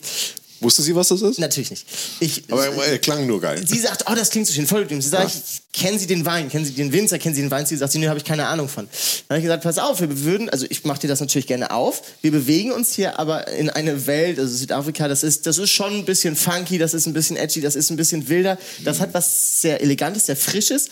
Wusste 0.61 0.81
sie, 0.81 0.93
was 0.93 1.07
das 1.07 1.21
ist? 1.21 1.39
Natürlich 1.39 1.69
nicht. 1.69 1.85
Ich, 2.19 2.43
Aber 2.49 2.65
er 2.85 2.99
klang 2.99 3.25
nur 3.25 3.39
geil. 3.39 3.65
sie 3.65 3.79
sagt, 3.79 4.03
oh, 4.11 4.13
das 4.13 4.29
klingt 4.29 4.45
so 4.45 4.53
schön, 4.53 4.67
voll 4.67 4.85
gut. 4.85 5.01
Sie 5.01 5.07
sagt, 5.07 5.31
kennen 5.71 5.97
Sie 5.97 6.05
den 6.05 6.25
Wein? 6.25 6.49
Kennen 6.49 6.65
Sie 6.65 6.73
den 6.73 6.91
Winzer? 6.91 7.17
Kennen 7.17 7.33
Sie 7.33 7.41
den 7.41 7.49
Wein? 7.49 7.65
Sie 7.65 7.77
sagt, 7.77 7.95
nee, 7.95 8.09
habe 8.09 8.17
ich 8.19 8.25
keine 8.25 8.45
Ahnung 8.45 8.67
von. 8.67 8.85
Dann 8.87 9.35
habe 9.35 9.39
ich 9.39 9.43
gesagt, 9.43 9.63
pass 9.63 9.77
auf, 9.77 10.01
wir 10.01 10.23
würden, 10.25 10.49
also 10.49 10.65
ich 10.69 10.83
mache 10.83 10.99
dir 10.99 11.07
das 11.07 11.21
natürlich 11.21 11.47
gerne 11.47 11.71
auf. 11.71 12.01
Wir 12.21 12.31
bewegen 12.31 12.73
uns 12.73 12.93
hier 12.93 13.19
aber 13.19 13.47
in 13.47 13.69
eine 13.69 14.05
Welt, 14.05 14.37
also 14.37 14.53
Südafrika, 14.53 15.07
das 15.07 15.23
ist, 15.23 15.45
das 15.47 15.57
ist 15.59 15.69
schon 15.69 15.93
ein 15.93 16.03
bisschen 16.05 16.35
funky, 16.35 16.77
das 16.77 16.93
ist 16.93 17.05
ein 17.05 17.13
bisschen 17.13 17.37
edgy, 17.37 17.61
das 17.61 17.77
ist 17.77 17.89
ein 17.89 17.95
bisschen 17.95 18.27
wilder. 18.27 18.57
Das 18.83 18.99
hat 18.99 19.13
was 19.13 19.61
sehr 19.61 19.79
Elegantes, 19.81 20.25
sehr 20.25 20.35
Frisches. 20.35 20.89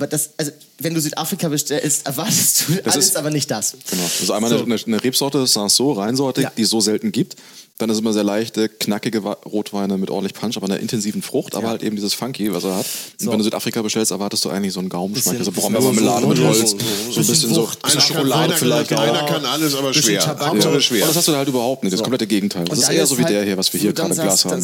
Aber 0.00 0.06
das, 0.06 0.30
also, 0.38 0.50
wenn 0.78 0.94
du 0.94 1.00
Südafrika 1.02 1.48
bestellst, 1.50 2.06
erwartest 2.06 2.64
du 2.68 2.74
Das 2.76 2.94
alles, 2.94 3.06
ist- 3.08 3.16
aber 3.18 3.28
nicht 3.28 3.50
das. 3.50 3.76
Genau. 3.90 4.02
Das 4.02 4.20
ist 4.22 4.30
einmal 4.30 4.48
So. 4.50 4.64
eine, 4.64 4.74
eine 4.86 5.04
Rebsorte, 5.04 5.46
Sanso, 5.46 5.92
reinsortig, 5.92 6.44
Ja. 6.44 6.52
die 6.56 6.62
es 6.62 6.70
so 6.70 6.80
selten 6.80 7.12
gibt. 7.12 7.36
Dann 7.80 7.88
ist 7.88 7.98
immer 7.98 8.12
sehr 8.12 8.24
leichte, 8.24 8.68
knackige 8.68 9.20
Rotweine 9.20 9.96
mit 9.96 10.10
ordentlich 10.10 10.34
Punch, 10.34 10.56
aber 10.58 10.66
einer 10.66 10.78
intensiven 10.80 11.22
Frucht, 11.22 11.54
aber 11.54 11.68
halt 11.68 11.82
eben 11.82 11.96
dieses 11.96 12.12
Funky, 12.12 12.52
was 12.52 12.62
er 12.64 12.76
hat. 12.76 12.84
Und 13.18 13.24
So. 13.24 13.30
wenn 13.32 13.38
du 13.38 13.44
Südafrika 13.44 13.80
bestellst, 13.80 14.10
erwartest 14.10 14.44
du 14.44 14.50
eigentlich 14.50 14.74
so 14.74 14.80
einen 14.80 14.90
Gaumenschmack, 14.90 15.38
also 15.38 15.50
Brombeermarmelade 15.50 16.26
mit 16.26 16.36
so- 16.36 16.44
Holz, 16.46 16.58
so- 16.58 16.66
so, 17.10 17.20
ein 17.20 17.26
bisschen 17.26 17.54
so 17.54 17.70
bisschen 17.82 18.00
Schokolade 18.02 18.44
einer, 18.44 18.52
vielleicht 18.56 18.90
kann, 18.90 18.98
auch. 18.98 19.02
einer 19.02 19.26
kann 19.26 19.44
alles, 19.46 19.74
aber 19.74 19.94
schwer. 19.94 20.20
Tabak. 20.20 20.48
Hauptsache 20.48 20.74
Und 20.74 20.82
schwer. 20.82 21.06
das 21.06 21.16
hast 21.16 21.28
du 21.28 21.34
halt 21.34 21.48
überhaupt 21.48 21.82
nicht. 21.84 21.92
Das 21.94 22.02
komplette 22.02 22.26
Gegenteil. 22.26 22.64
Das 22.66 22.78
Und 22.78 22.84
ist 22.84 22.90
eher 22.90 23.06
so 23.06 23.16
wie 23.18 23.22
halt- 23.24 23.32
der 23.34 23.44
hier, 23.44 23.56
was 23.56 23.72
wir 23.72 23.80
hier 23.80 23.92
gerade 23.94 24.10
im 24.14 24.20
Glas 24.20 24.44
haben. 24.44 24.50
Dann 24.52 24.62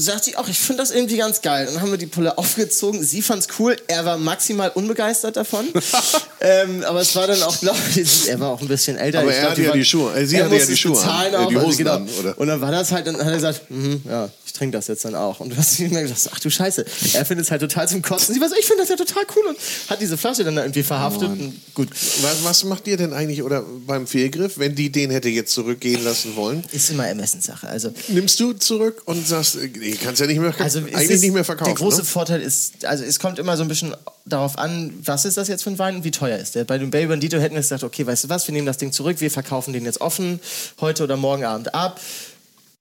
sagt 0.00 0.26
die 0.26 0.36
auch, 0.36 0.46
ich 0.48 0.58
finde 0.58 0.82
das 0.82 0.90
irgendwie 0.90 1.16
ganz 1.16 1.40
geil. 1.40 1.66
Dann 1.72 1.80
haben 1.80 1.90
wir 1.90 1.98
die 1.98 2.06
Pulle 2.06 2.36
aufgezogen. 2.36 3.02
Sie 3.02 3.22
fand's 3.22 3.46
cool. 3.58 3.76
Er 3.86 4.04
war 4.04 4.18
maximal 4.18 4.70
unbegeistert 4.74 5.36
davon. 5.36 5.64
ähm, 6.40 6.84
aber 6.86 7.00
es 7.00 7.14
war 7.16 7.26
dann 7.26 7.42
auch, 7.42 7.58
glaube 7.58 7.78
ich, 7.96 8.28
er 8.28 8.38
war 8.40 8.50
auch 8.50 8.60
ein 8.60 8.68
bisschen 8.68 8.96
älter. 8.96 9.20
Aber 9.20 9.30
ich 9.30 9.36
er 9.36 9.50
hatte 9.50 9.62
ja 9.62 9.72
die 9.72 9.84
Schuhe- 9.84 10.12
sie 10.26 10.42
hatte 10.42 10.56
ja 10.56 10.64
die 10.66 10.72
es 10.72 10.78
Schuhe 10.78 10.94
die 10.94 11.56
also 11.56 11.60
Hosen 11.66 11.78
genau. 11.78 12.33
Und 12.36 12.48
dann 12.48 12.60
war 12.60 12.70
das 12.72 12.92
halt, 12.92 13.06
dann 13.06 13.16
hat 13.16 13.26
er 13.26 13.34
gesagt, 13.34 13.70
mhm, 13.70 14.02
ja, 14.08 14.28
ich 14.46 14.52
trinke 14.52 14.76
das 14.76 14.86
jetzt 14.88 15.04
dann 15.04 15.14
auch. 15.14 15.40
Und 15.40 15.50
du 15.50 15.56
hast 15.56 15.78
mir 15.80 15.88
gedacht, 16.02 16.28
ach 16.32 16.38
du 16.40 16.50
Scheiße, 16.50 16.84
er 17.14 17.24
findet 17.24 17.46
es 17.46 17.50
halt 17.50 17.60
total 17.60 17.88
zum 17.88 18.02
Kotzen. 18.02 18.34
Sie 18.34 18.40
war 18.40 18.48
so, 18.48 18.54
ich 18.58 18.66
finde 18.66 18.82
das 18.82 18.88
ja 18.90 18.96
total 18.96 19.24
cool 19.36 19.42
und 19.48 19.58
hat 19.88 20.00
diese 20.00 20.16
Flasche 20.16 20.44
dann 20.44 20.56
da 20.56 20.62
irgendwie 20.62 20.82
verhaftet. 20.82 21.28
und 21.28 21.54
gut, 21.74 21.88
Was, 22.22 22.44
was 22.44 22.64
macht 22.64 22.86
ihr 22.86 22.96
denn 22.96 23.12
eigentlich 23.12 23.42
oder 23.42 23.64
beim 23.86 24.06
Fehlgriff, 24.06 24.58
wenn 24.58 24.74
die 24.74 24.90
den 24.90 25.10
hätte 25.10 25.28
jetzt 25.28 25.52
zurückgehen 25.52 26.02
lassen 26.04 26.36
wollen? 26.36 26.64
ist 26.72 26.90
immer 26.90 27.06
Ermessenssache. 27.06 27.68
Also 27.68 27.92
Nimmst 28.08 28.38
du 28.40 28.52
zurück 28.52 29.02
und 29.06 29.26
sagst, 29.26 29.56
äh, 29.56 29.66
ich 29.80 30.00
kann 30.00 30.14
es 30.14 30.20
ja 30.20 30.26
nicht 30.26 30.40
mehr, 30.40 30.54
Also 30.58 30.78
eigentlich 30.80 31.10
ist, 31.10 31.22
nicht 31.22 31.34
mehr 31.34 31.44
verkaufen. 31.44 31.70
Der 31.70 31.74
große 31.74 31.98
ne? 31.98 32.04
Vorteil 32.04 32.40
ist, 32.40 32.84
also 32.84 33.04
es 33.04 33.18
kommt 33.18 33.38
immer 33.38 33.56
so 33.56 33.62
ein 33.62 33.68
bisschen 33.68 33.94
darauf 34.26 34.56
an, 34.58 34.94
was 35.04 35.24
ist 35.26 35.36
das 35.36 35.48
jetzt 35.48 35.64
für 35.64 35.70
ein 35.70 35.78
Wein 35.78 35.96
und 35.96 36.04
wie 36.04 36.10
teuer 36.10 36.38
ist 36.38 36.54
der. 36.54 36.64
Bei 36.64 36.78
dem 36.78 36.90
Baby 36.90 37.08
Bandito 37.08 37.36
hätten 37.38 37.54
wir 37.54 37.60
gesagt, 37.60 37.84
okay, 37.84 38.06
weißt 38.06 38.24
du 38.24 38.28
was, 38.30 38.46
wir 38.48 38.52
nehmen 38.52 38.66
das 38.66 38.78
Ding 38.78 38.90
zurück, 38.90 39.20
wir 39.20 39.30
verkaufen 39.30 39.72
den 39.74 39.84
jetzt 39.84 40.00
offen 40.00 40.40
heute 40.80 41.04
oder 41.04 41.16
morgen 41.16 41.44
Abend 41.44 41.74
ab. 41.74 42.00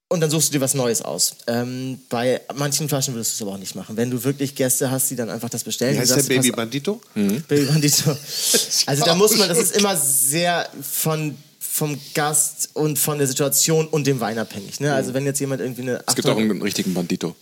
Und 0.09 0.21
dann 0.21 0.29
suchst 0.29 0.49
du 0.49 0.53
dir 0.53 0.61
was 0.61 0.75
Neues 0.75 1.01
aus. 1.01 1.37
Ähm, 1.47 1.99
bei 2.09 2.39
manchen 2.55 2.87
Flaschen 2.87 3.15
würdest 3.15 3.31
du 3.31 3.35
es 3.35 3.41
aber 3.47 3.55
auch 3.55 3.59
nicht 3.59 3.73
machen. 3.75 3.97
Wenn 3.97 4.11
du 4.11 4.23
wirklich 4.23 4.53
Gäste 4.53 4.91
hast, 4.91 5.09
die 5.09 5.15
dann 5.15 5.29
einfach 5.29 5.49
das 5.49 5.63
bestellen. 5.63 5.95
Wie 5.95 5.99
heißt 5.99 6.11
der 6.11 6.17
sagst, 6.17 6.29
Baby 6.29 6.49
pass- 6.49 6.55
Bandito? 6.57 7.01
Baby 7.15 7.65
Bandito. 7.65 8.15
Also 8.85 9.05
da 9.05 9.15
muss 9.15 9.35
man, 9.37 9.49
das 9.49 9.57
ist 9.57 9.75
immer 9.77 9.95
sehr 9.97 10.69
von 10.81 11.35
vom 11.59 11.99
Gast 12.13 12.69
und 12.73 12.99
von 12.99 13.17
der 13.17 13.25
Situation 13.25 13.87
und 13.87 14.05
dem 14.05 14.19
Wein 14.19 14.37
abhängig. 14.37 14.79
Ne? 14.79 14.93
Also 14.93 15.15
wenn 15.15 15.25
jetzt 15.25 15.39
jemand 15.39 15.59
irgendwie 15.61 15.81
eine 15.81 16.03
Es 16.05 16.13
gibt 16.15 16.27
auch 16.29 16.37
einen 16.37 16.61
richtigen 16.61 16.93
Bandito. 16.93 17.35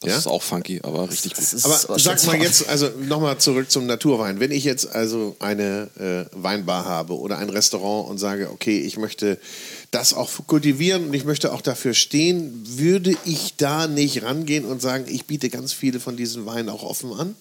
Das 0.00 0.10
Ja? 0.10 0.18
ist 0.18 0.26
auch 0.26 0.42
funky, 0.42 0.80
aber 0.82 1.08
richtig 1.10 1.32
gut. 1.34 1.44
Aber 1.64 1.98
sag 1.98 2.24
mal 2.26 2.36
jetzt, 2.36 2.68
also 2.68 2.88
nochmal 3.08 3.38
zurück 3.38 3.70
zum 3.70 3.86
Naturwein. 3.86 4.38
Wenn 4.40 4.50
ich 4.52 4.62
jetzt 4.64 4.86
also 4.94 5.34
eine 5.40 5.88
äh, 5.98 6.36
Weinbar 6.36 6.84
habe 6.84 7.18
oder 7.18 7.38
ein 7.38 7.48
Restaurant 7.48 8.10
und 8.10 8.18
sage, 8.18 8.50
okay, 8.52 8.78
ich 8.78 8.98
möchte 8.98 9.38
das 9.90 10.12
auch 10.14 10.30
kultivieren 10.46 11.06
und 11.06 11.14
ich 11.14 11.24
möchte 11.24 11.52
auch 11.52 11.60
dafür 11.62 11.94
stehen, 11.94 12.62
würde 12.66 13.16
ich 13.24 13.54
da 13.56 13.86
nicht 13.86 14.22
rangehen 14.22 14.64
und 14.64 14.82
sagen, 14.82 15.06
ich 15.08 15.24
biete 15.24 15.48
ganz 15.48 15.72
viele 15.72 15.98
von 16.00 16.16
diesen 16.16 16.44
Weinen 16.46 16.68
auch 16.68 16.82
offen 16.82 17.12
an? 17.12 17.34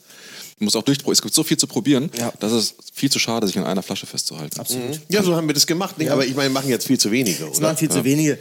Du 0.58 0.64
musst 0.64 0.76
auch 0.76 0.82
durchprobieren. 0.84 1.14
Es 1.14 1.22
gibt 1.22 1.36
so 1.36 1.44
viel 1.44 1.58
zu 1.58 1.68
probieren, 1.68 2.10
Ja. 2.18 2.34
dass 2.40 2.52
es 2.52 2.74
viel 2.94 3.12
zu 3.12 3.20
schade, 3.20 3.46
sich 3.46 3.58
an 3.60 3.66
einer 3.66 3.84
Flasche 3.84 4.08
festzuhalten. 4.08 4.60
Absolut. 4.60 5.02
Ja, 5.10 5.22
so 5.22 5.36
haben 5.36 5.46
wir 5.48 5.54
das 5.54 5.68
gemacht, 5.68 5.98
nicht? 6.00 6.10
aber 6.10 6.26
ich 6.26 6.36
meine, 6.36 6.50
machen 6.50 6.70
jetzt 6.70 6.88
viel 6.88 6.98
zu 7.00 7.12
wenige, 7.12 7.44
Es 7.46 7.58
oder? 7.58 7.68
waren 7.68 7.78
viel 7.78 7.90
zu 7.92 8.04
wenige. 8.04 8.40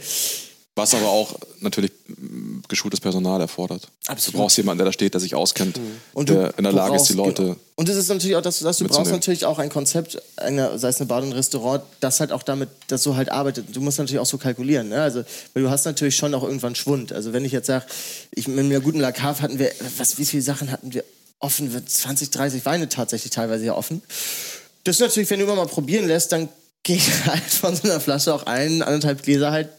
Was 0.77 0.93
aber 0.93 1.09
auch 1.09 1.35
natürlich 1.59 1.91
mm, 2.07 2.59
geschultes 2.67 2.99
Personal 2.99 3.41
erfordert. 3.41 3.87
Absolut. 4.05 4.35
Du 4.35 4.37
brauchst 4.37 4.57
jemanden, 4.57 4.77
der 4.77 4.85
da 4.85 4.91
steht, 4.91 5.15
der 5.15 5.19
sich 5.19 5.33
auskennt, 5.33 5.79
Und 6.13 6.29
du 6.29 6.35
der 6.35 6.53
in 6.55 6.63
der 6.65 6.71
Lage 6.71 6.95
ist, 6.95 7.09
die 7.09 7.13
Leute. 7.13 7.41
genau. 7.41 7.55
Und 7.73 7.89
es 7.89 7.95
ist 7.95 8.09
natürlich 8.09 8.35
auch, 8.35 8.41
dass, 8.41 8.59
dass 8.59 8.77
du 8.77 8.87
brauchst 8.87 9.11
natürlich 9.11 9.45
auch 9.45 9.57
ein 9.57 9.69
Konzept, 9.69 10.21
einer, 10.35 10.77
sei 10.77 10.89
es 10.89 10.99
eine 10.99 11.07
Bar 11.07 11.23
und 11.23 11.29
ein 11.29 11.33
Restaurant, 11.33 11.83
das 11.99 12.19
halt 12.19 12.31
auch 12.31 12.43
damit, 12.43 12.69
das 12.89 13.01
so 13.01 13.15
halt 13.15 13.29
arbeitet. 13.29 13.75
Du 13.75 13.81
musst 13.81 13.97
natürlich 13.97 14.19
auch 14.19 14.27
so 14.27 14.37
kalkulieren, 14.37 14.89
ne? 14.89 15.01
Also, 15.01 15.23
weil 15.53 15.63
du 15.63 15.69
hast 15.71 15.85
natürlich 15.85 16.15
schon 16.15 16.35
auch 16.35 16.43
irgendwann 16.43 16.75
Schwund. 16.75 17.11
Also 17.11 17.33
wenn 17.33 17.43
ich 17.43 17.51
jetzt 17.51 17.65
sage, 17.65 17.85
ich 18.35 18.47
mit 18.47 18.59
einem 18.59 18.83
guten 18.83 18.99
Lacave 18.99 19.41
hatten 19.41 19.57
wir, 19.57 19.71
was, 19.97 20.19
wie 20.19 20.25
viele 20.25 20.43
Sachen 20.43 20.71
hatten 20.71 20.93
wir 20.93 21.03
offen? 21.39 21.71
20, 21.87 22.29
30 22.29 22.65
Weine 22.65 22.87
tatsächlich 22.87 23.31
teilweise 23.31 23.65
ja 23.65 23.73
offen. 23.73 24.03
Das 24.83 24.97
ist 24.97 25.01
natürlich, 25.01 25.29
wenn 25.31 25.39
du 25.39 25.45
immer 25.45 25.55
mal 25.55 25.65
probieren 25.65 26.05
lässt, 26.05 26.31
dann 26.31 26.49
geht 26.83 27.01
halt 27.25 27.43
von 27.43 27.75
so 27.75 27.83
einer 27.83 27.99
Flasche 27.99 28.31
auch 28.31 28.45
ein, 28.45 28.83
anderthalb 28.83 29.23
Gläser 29.23 29.51
halt 29.51 29.69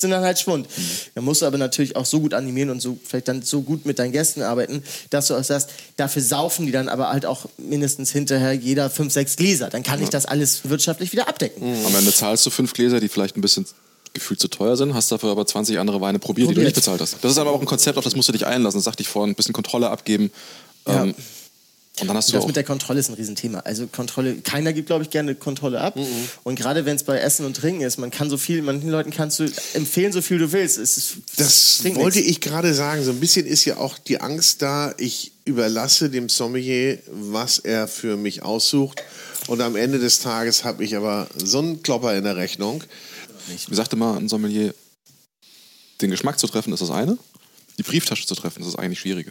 sind 0.00 0.10
dann 0.10 0.22
halt 0.22 0.38
Schwund. 0.38 0.68
Mhm. 0.68 0.82
Da 1.14 1.20
musst 1.20 1.42
du 1.42 1.46
aber 1.46 1.58
natürlich 1.58 1.96
auch 1.96 2.06
so 2.06 2.20
gut 2.20 2.34
animieren 2.34 2.70
und 2.70 2.80
so 2.80 2.98
vielleicht 3.04 3.28
dann 3.28 3.42
so 3.42 3.62
gut 3.62 3.84
mit 3.84 3.98
deinen 3.98 4.12
Gästen 4.12 4.42
arbeiten, 4.42 4.82
dass 5.10 5.28
du 5.28 5.34
auch 5.34 5.44
sagst, 5.44 5.70
dafür 5.96 6.22
saufen 6.22 6.66
die 6.66 6.72
dann 6.72 6.88
aber 6.88 7.10
halt 7.10 7.26
auch 7.26 7.46
mindestens 7.56 8.10
hinterher 8.10 8.52
jeder 8.52 8.90
fünf, 8.90 9.12
sechs 9.12 9.36
Gläser. 9.36 9.68
Dann 9.68 9.82
kann 9.82 10.02
ich 10.02 10.08
das 10.08 10.26
alles 10.26 10.68
wirtschaftlich 10.68 11.12
wieder 11.12 11.28
abdecken. 11.28 11.62
Am 11.84 11.94
Ende 11.94 12.12
zahlst 12.12 12.46
du 12.46 12.50
fünf 12.50 12.72
Gläser, 12.72 13.00
die 13.00 13.08
vielleicht 13.08 13.36
ein 13.36 13.40
bisschen 13.40 13.66
gefühlt 14.14 14.40
zu 14.40 14.48
teuer 14.48 14.76
sind, 14.76 14.94
hast 14.94 15.12
dafür 15.12 15.30
aber 15.30 15.46
20 15.46 15.78
andere 15.78 16.00
Weine 16.00 16.18
probiert, 16.18 16.50
die 16.50 16.54
du 16.54 16.60
Probiert. 16.60 16.76
nicht 16.76 16.76
bezahlt 16.76 17.00
hast. 17.00 17.16
Das 17.22 17.32
ist 17.32 17.38
aber 17.38 17.50
auch 17.52 17.60
ein 17.60 17.66
Konzept, 17.66 17.98
auf 17.98 18.04
das 18.04 18.16
musst 18.16 18.28
du 18.28 18.32
dich 18.32 18.46
einlassen. 18.46 18.78
Das 18.78 18.84
sagte 18.84 19.02
ich 19.02 19.08
vorhin, 19.08 19.32
ein 19.32 19.34
bisschen 19.34 19.52
Kontrolle 19.52 19.90
abgeben. 19.90 20.30
Ja. 20.86 21.04
Ähm, 21.04 21.14
Und 22.00 22.08
dann 22.08 22.16
hast 22.16 22.28
du 22.28 22.32
das 22.34 22.42
auch- 22.42 22.46
mit 22.46 22.56
der 22.56 22.64
Kontrolle 22.64 23.00
ist 23.00 23.08
ein 23.08 23.14
Riesenthema. 23.14 23.60
Also 23.60 23.86
Kontrolle, 23.86 24.36
keiner 24.36 24.72
gibt, 24.72 24.86
glaube 24.86 25.02
ich, 25.04 25.10
gerne 25.10 25.34
Kontrolle 25.34 25.80
ab. 25.80 25.98
Und 26.44 26.54
gerade 26.56 26.84
wenn 26.84 26.96
es 26.96 27.02
bei 27.04 27.18
Essen 27.18 27.44
und 27.46 27.56
Trinken 27.56 27.80
ist, 27.82 27.98
man 27.98 28.10
kann 28.10 28.30
so 28.30 28.36
viel, 28.36 28.62
manchen 28.62 28.90
Leuten 28.90 29.10
kannst 29.10 29.38
du 29.40 29.50
empfehlen, 29.74 30.12
so 30.12 30.22
viel 30.22 30.38
du 30.38 30.52
willst. 30.52 30.78
Es 30.78 31.14
Das 31.36 31.82
wollte 31.96 32.18
nichts. 32.18 32.30
ich 32.32 32.40
gerade 32.40 32.74
sagen. 32.74 33.02
So 33.04 33.10
ein 33.10 33.20
bisschen 33.20 33.46
ist 33.46 33.64
ja 33.64 33.76
auch 33.78 33.98
die 33.98 34.20
Angst 34.20 34.62
da, 34.62 34.94
ich 34.98 35.32
überlasse 35.44 36.10
dem 36.10 36.28
Sommelier, 36.28 36.98
was 37.10 37.58
er 37.58 37.88
für 37.88 38.16
mich 38.16 38.42
aussucht. 38.42 39.02
Und 39.46 39.60
am 39.62 39.76
Ende 39.76 39.98
des 39.98 40.20
Tages 40.20 40.64
habe 40.64 40.84
ich 40.84 40.94
aber 40.96 41.26
so 41.42 41.58
einen 41.58 41.82
Klopper 41.82 42.14
in 42.16 42.24
der 42.24 42.36
Rechnung. 42.36 42.84
Wie 43.68 43.74
sagte 43.74 43.96
mal 43.96 44.16
ein 44.18 44.28
Sommelier, 44.28 44.74
den 46.00 46.10
Geschmack 46.10 46.38
zu 46.38 46.46
treffen 46.46 46.72
ist 46.72 46.80
das 46.80 46.90
eine, 46.90 47.16
die 47.78 47.82
Brieftasche 47.82 48.26
zu 48.26 48.34
treffen 48.34 48.60
ist 48.62 48.66
das 48.68 48.76
eigentlich 48.76 49.00
Schwierige. 49.00 49.30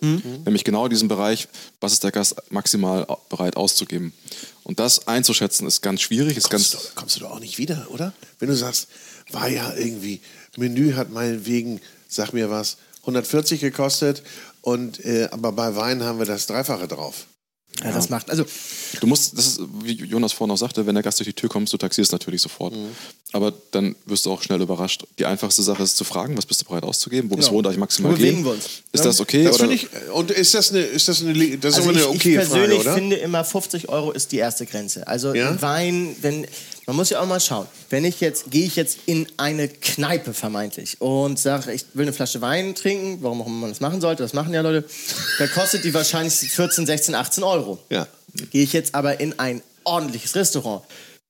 Nämlich 0.00 0.64
genau 0.64 0.88
diesen 0.88 1.08
Bereich, 1.08 1.48
was 1.80 1.92
ist 1.92 2.04
der 2.04 2.12
Gast 2.12 2.36
maximal 2.50 3.06
bereit 3.28 3.56
auszugeben. 3.56 4.12
Und 4.62 4.78
das 4.78 5.08
einzuschätzen 5.08 5.66
ist 5.66 5.82
ganz 5.82 6.02
schwierig, 6.02 6.36
ist 6.36 6.50
Kommst 6.50 6.72
ganz 6.72 6.84
du, 6.84 6.88
kommst 6.94 7.16
du 7.16 7.20
doch 7.20 7.32
auch 7.32 7.40
nicht 7.40 7.58
wieder, 7.58 7.86
oder? 7.90 8.12
Wenn 8.38 8.48
du 8.48 8.56
sagst, 8.56 8.88
war 9.30 9.48
ja 9.48 9.74
irgendwie, 9.74 10.20
Menü 10.56 10.94
hat 10.94 11.10
meinetwegen, 11.10 11.80
sag 12.08 12.32
mir 12.32 12.50
was, 12.50 12.76
140 13.02 13.60
gekostet 13.60 14.22
und 14.60 15.04
äh, 15.04 15.28
aber 15.30 15.52
bei 15.52 15.74
Wein 15.76 16.02
haben 16.02 16.18
wir 16.18 16.26
das 16.26 16.46
Dreifache 16.46 16.88
drauf. 16.88 17.26
Ja, 17.84 17.92
das 17.92 18.08
macht, 18.10 18.28
also 18.30 18.44
Du 19.00 19.06
musst, 19.06 19.36
das 19.38 19.46
ist, 19.46 19.60
wie 19.82 19.92
Jonas 19.92 20.32
vorhin 20.32 20.52
auch 20.52 20.58
sagte, 20.58 20.86
wenn 20.86 20.94
der 20.94 21.02
Gast 21.04 21.18
durch 21.20 21.28
die 21.28 21.32
Tür 21.32 21.48
kommt, 21.48 21.72
du 21.72 21.76
taxierst 21.76 22.10
natürlich 22.12 22.42
sofort. 22.42 22.74
Mhm. 22.74 22.88
Aber 23.32 23.52
dann 23.70 23.94
wirst 24.06 24.26
du 24.26 24.32
auch 24.32 24.42
schnell 24.42 24.60
überrascht. 24.60 25.04
Die 25.18 25.26
einfachste 25.26 25.62
Sache 25.62 25.82
ist 25.82 25.96
zu 25.96 26.04
fragen, 26.04 26.36
was 26.36 26.46
bist 26.46 26.60
du 26.62 26.64
bereit 26.64 26.82
auszugeben? 26.84 27.30
Wo 27.30 27.36
bis 27.36 27.46
Genau. 27.46 27.54
wohin 27.54 27.64
darf 27.64 27.72
ich 27.74 27.78
maximal 27.78 28.12
Wo 28.12 28.16
bewegen 28.16 28.36
gehen? 28.38 28.44
wir 28.46 28.52
uns? 28.52 28.64
Ist 28.64 28.82
Ja. 28.94 29.02
das 29.04 29.20
okay? 29.20 29.44
Das 29.44 29.60
ich, 29.60 29.88
und 30.12 30.30
ist 30.30 30.54
das 30.54 30.70
eine, 30.70 30.80
ist 30.80 31.08
das 31.08 31.20
eine, 31.22 31.58
das 31.58 31.72
ist 31.74 31.78
Also 31.78 31.90
ich, 31.90 31.96
eine 31.96 32.06
ich 32.06 32.06
okay 32.20 32.34
persönlich 32.36 32.68
Frage, 32.78 32.80
oder? 32.88 32.94
finde 32.94 33.16
immer 33.16 33.44
50 33.44 33.88
Euro 33.88 34.12
ist 34.12 34.32
die 34.32 34.38
erste 34.38 34.66
Grenze. 34.66 35.06
Also 35.06 35.34
Ja? 35.34 35.60
Wein, 35.60 36.16
wenn 36.22 36.46
man 36.88 36.96
muss 36.96 37.10
ja 37.10 37.20
auch 37.20 37.26
mal 37.26 37.38
schauen. 37.38 37.66
Wenn 37.90 38.06
ich 38.06 38.18
jetzt 38.20 38.50
gehe 38.50 38.64
ich 38.64 38.74
jetzt 38.74 39.00
in 39.04 39.28
eine 39.36 39.68
Kneipe 39.68 40.32
vermeintlich 40.32 40.98
und 41.02 41.38
sage, 41.38 41.70
ich 41.74 41.84
will 41.92 42.06
eine 42.06 42.14
Flasche 42.14 42.40
Wein 42.40 42.74
trinken, 42.74 43.18
warum 43.20 43.42
auch 43.42 43.46
immer 43.46 43.58
man 43.58 43.68
das 43.68 43.80
machen 43.80 44.00
sollte, 44.00 44.22
das 44.22 44.32
machen 44.32 44.54
ja 44.54 44.62
Leute, 44.62 44.88
da 45.38 45.46
kostet 45.48 45.84
die 45.84 45.92
wahrscheinlich 45.92 46.32
14, 46.32 46.86
16, 46.86 47.14
18 47.14 47.44
Euro. 47.44 47.78
Ja. 47.90 48.08
Gehe 48.50 48.62
ich 48.62 48.72
jetzt 48.72 48.94
aber 48.94 49.20
in 49.20 49.38
ein 49.38 49.60
ordentliches 49.84 50.34
Restaurant, 50.34 50.82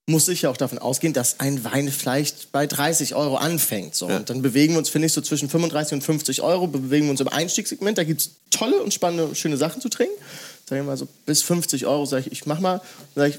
muss 0.06 0.28
ich 0.28 0.42
ja 0.42 0.50
auch 0.50 0.56
davon 0.56 0.78
ausgehen, 0.78 1.12
dass 1.12 1.40
ein 1.40 1.64
Wein 1.64 1.90
vielleicht 1.90 2.52
bei 2.52 2.68
30 2.68 3.16
Euro 3.16 3.34
anfängt. 3.34 3.96
So. 3.96 4.06
Und 4.06 4.30
dann 4.30 4.42
bewegen 4.42 4.74
wir 4.74 4.78
uns, 4.78 4.90
finde 4.90 5.06
ich, 5.06 5.12
so 5.12 5.20
zwischen 5.22 5.50
35 5.50 5.94
und 5.94 6.02
50 6.02 6.40
Euro, 6.40 6.68
bewegen 6.68 7.06
wir 7.06 7.10
uns 7.10 7.20
im 7.20 7.28
Einstiegssegment. 7.28 7.98
Da 7.98 8.04
gibt 8.04 8.20
es 8.20 8.30
tolle 8.50 8.80
und 8.80 8.94
spannende, 8.94 9.34
schöne 9.34 9.56
Sachen 9.56 9.82
zu 9.82 9.88
trinken. 9.88 10.14
Sag 10.68 10.78
ich 10.78 10.84
mal 10.84 10.96
so 10.96 11.08
bis 11.26 11.42
50 11.42 11.86
Euro, 11.86 12.06
sage 12.06 12.26
ich, 12.26 12.32
ich 12.32 12.46
mach 12.46 12.60
mal. 12.60 12.80
Sag 13.16 13.30
ich, 13.30 13.38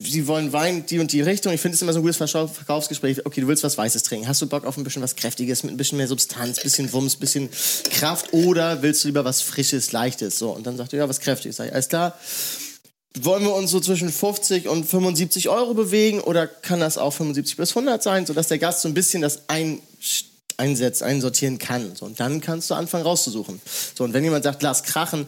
Sie 0.00 0.28
wollen 0.28 0.52
Wein, 0.52 0.86
die 0.86 1.00
und 1.00 1.10
die 1.10 1.22
Richtung. 1.22 1.52
Ich 1.52 1.60
finde 1.60 1.74
es 1.74 1.82
immer 1.82 1.92
so 1.92 1.98
ein 1.98 2.02
gutes 2.02 2.18
Verkaufsgespräch. 2.18 3.26
Okay, 3.26 3.40
du 3.40 3.48
willst 3.48 3.64
was 3.64 3.76
Weißes 3.76 4.04
trinken. 4.04 4.28
Hast 4.28 4.40
du 4.40 4.46
Bock 4.46 4.64
auf 4.64 4.76
ein 4.76 4.84
bisschen 4.84 5.02
was 5.02 5.16
Kräftiges 5.16 5.64
mit 5.64 5.74
ein 5.74 5.76
bisschen 5.76 5.98
mehr 5.98 6.06
Substanz, 6.06 6.62
bisschen 6.62 6.92
Wumms, 6.92 7.16
bisschen 7.16 7.48
Kraft? 7.90 8.32
Oder 8.32 8.82
willst 8.82 9.02
du 9.02 9.08
lieber 9.08 9.24
was 9.24 9.42
Frisches, 9.42 9.90
Leichtes? 9.90 10.38
So, 10.38 10.50
und 10.50 10.68
dann 10.68 10.76
sagt 10.76 10.92
er, 10.92 11.00
ja, 11.00 11.08
was 11.08 11.18
Kräftiges. 11.18 11.56
Sag 11.56 11.66
ich, 11.66 11.72
alles 11.72 11.88
klar 11.88 12.16
wollen 13.24 13.42
wir 13.42 13.54
uns 13.54 13.70
so 13.70 13.80
zwischen 13.80 14.10
50 14.10 14.68
und 14.68 14.84
75 14.84 15.48
Euro 15.48 15.74
bewegen 15.74 16.20
oder 16.20 16.46
kann 16.46 16.80
das 16.80 16.98
auch 16.98 17.12
75 17.12 17.56
bis 17.56 17.70
100 17.70 18.02
sein, 18.02 18.26
sodass 18.26 18.48
der 18.48 18.58
Gast 18.58 18.82
so 18.82 18.88
ein 18.88 18.94
bisschen 18.94 19.22
das 19.22 19.48
ein, 19.48 19.80
einsetzt, 20.56 21.02
einsortieren 21.02 21.58
kann. 21.58 21.94
So, 21.96 22.06
und 22.06 22.20
dann 22.20 22.40
kannst 22.40 22.70
du 22.70 22.74
anfangen 22.74 23.04
rauszusuchen. 23.04 23.60
So, 23.94 24.04
und 24.04 24.12
wenn 24.12 24.24
jemand 24.24 24.44
sagt, 24.44 24.62
lass 24.62 24.82
krachen, 24.82 25.26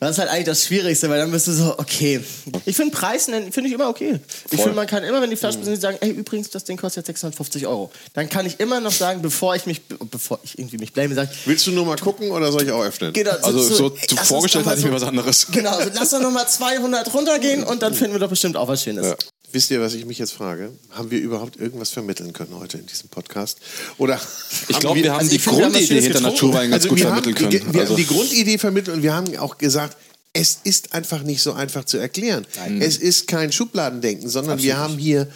das 0.00 0.10
ist 0.12 0.18
halt 0.18 0.30
eigentlich 0.30 0.46
das 0.46 0.64
Schwierigste, 0.64 1.08
weil 1.10 1.18
dann 1.18 1.30
bist 1.32 1.48
du 1.48 1.52
so, 1.52 1.78
okay. 1.78 2.20
Ich 2.66 2.76
finde 2.76 2.96
Preis 2.96 3.26
nennen, 3.28 3.50
finde 3.50 3.68
ich 3.68 3.74
immer 3.74 3.88
okay. 3.88 4.20
Ich 4.44 4.56
Voll. 4.56 4.58
finde, 4.58 4.76
man 4.76 4.86
kann 4.86 5.02
immer, 5.02 5.20
wenn 5.20 5.30
die 5.30 5.36
Flaschen 5.36 5.64
sind, 5.64 5.80
sagen, 5.80 5.98
ey, 6.00 6.10
übrigens, 6.10 6.50
das 6.50 6.64
Ding 6.64 6.76
kostet 6.76 7.02
jetzt 7.02 7.06
650 7.08 7.66
Euro. 7.66 7.90
Dann 8.14 8.28
kann 8.28 8.46
ich 8.46 8.60
immer 8.60 8.80
noch 8.80 8.92
sagen, 8.92 9.22
bevor 9.22 9.56
ich 9.56 9.66
mich, 9.66 9.82
bevor 10.10 10.38
ich 10.44 10.58
irgendwie 10.58 10.78
mich 10.78 10.92
blame, 10.92 11.14
sage, 11.14 11.30
Willst 11.46 11.66
du 11.66 11.72
nur 11.72 11.84
mal 11.84 11.96
gucken 11.96 12.30
oder 12.30 12.52
soll 12.52 12.62
ich 12.62 12.70
auch 12.70 12.84
öffnen? 12.84 13.12
Genau, 13.12 13.32
Also 13.42 13.58
so, 13.60 13.74
so 13.74 13.86
uns 13.86 14.28
vorgestellt 14.28 14.66
hatte 14.66 14.78
ich 14.78 14.84
mir 14.84 14.92
was 14.92 15.02
anderes. 15.02 15.48
Genau, 15.50 15.70
also 15.70 15.90
lass 15.94 16.10
doch 16.10 16.20
nochmal 16.20 16.48
200 16.48 17.12
runtergehen 17.12 17.64
und 17.64 17.82
dann 17.82 17.94
finden 17.94 18.12
wir 18.12 18.20
doch 18.20 18.30
bestimmt 18.30 18.56
auch 18.56 18.68
was 18.68 18.82
Schönes. 18.82 19.06
Ja. 19.06 19.16
Wisst 19.50 19.70
ihr, 19.70 19.80
was 19.80 19.94
ich 19.94 20.04
mich 20.04 20.18
jetzt 20.18 20.32
frage? 20.32 20.72
Haben 20.90 21.10
wir 21.10 21.20
überhaupt 21.20 21.56
irgendwas 21.58 21.90
vermitteln 21.90 22.32
können 22.34 22.54
heute 22.58 22.78
in 22.78 22.86
diesem 22.86 23.08
Podcast? 23.08 23.58
Oder 23.96 24.20
Ich 24.68 24.78
glaube, 24.78 25.02
wir 25.02 25.12
haben 25.12 25.20
also 25.20 25.30
die 25.30 25.44
wir 25.44 25.52
Grundidee 25.52 26.00
hinter. 26.02 26.20
Naturwein 26.20 26.70
ganz 26.70 26.84
also 26.84 26.88
gut 26.90 26.98
wir 26.98 27.06
haben, 27.06 27.22
vermitteln 27.22 27.50
die, 27.50 27.58
können. 27.58 27.74
wir 27.74 27.80
Also, 27.80 27.94
haben 27.94 28.02
die 28.02 28.06
Grundidee 28.06 28.58
vermittelt 28.58 28.96
und 28.96 29.02
wir 29.02 29.14
haben 29.14 29.36
auch 29.38 29.56
gesagt, 29.56 29.96
es 30.34 30.58
ist 30.64 30.92
einfach 30.92 31.22
nicht 31.22 31.40
so 31.42 31.54
einfach 31.54 31.84
zu 31.84 31.96
erklären. 31.96 32.46
Es 32.78 32.98
ist 32.98 33.26
kein 33.26 33.50
Schubladendenken, 33.50 34.28
sondern 34.28 34.62
wir 34.62 34.76
haben 34.76 34.98
hier 34.98 35.28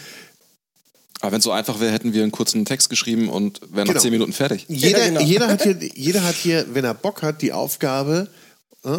aber 1.21 1.31
wenn 1.31 1.39
es 1.39 1.45
so 1.45 1.53
einfach 1.53 1.79
wäre, 1.79 1.93
hätten 1.93 2.13
wir 2.13 2.25
einen 2.25 2.33
kurzen 2.33 2.65
Text 2.65 2.91
geschrieben 2.91 3.29
und 3.29 3.61
wären 3.71 3.87
nach 3.87 3.95
Genau. 3.95 4.01
zehn 4.01 4.11
Minuten 4.11 4.33
fertig. 4.33 4.65
Jeder, 4.69 5.07
genau. 5.07 5.21
jeder, 5.21 5.47
hat 5.47 5.63
hier, 5.63 5.79
jeder 5.95 6.25
hat 6.25 6.35
hier, 6.35 6.67
wenn 6.75 6.85
er 6.85 6.95
Bock 6.95 7.23
hat, 7.23 7.43
die 7.43 7.53
Aufgabe, 7.53 8.27
äh, 8.85 8.91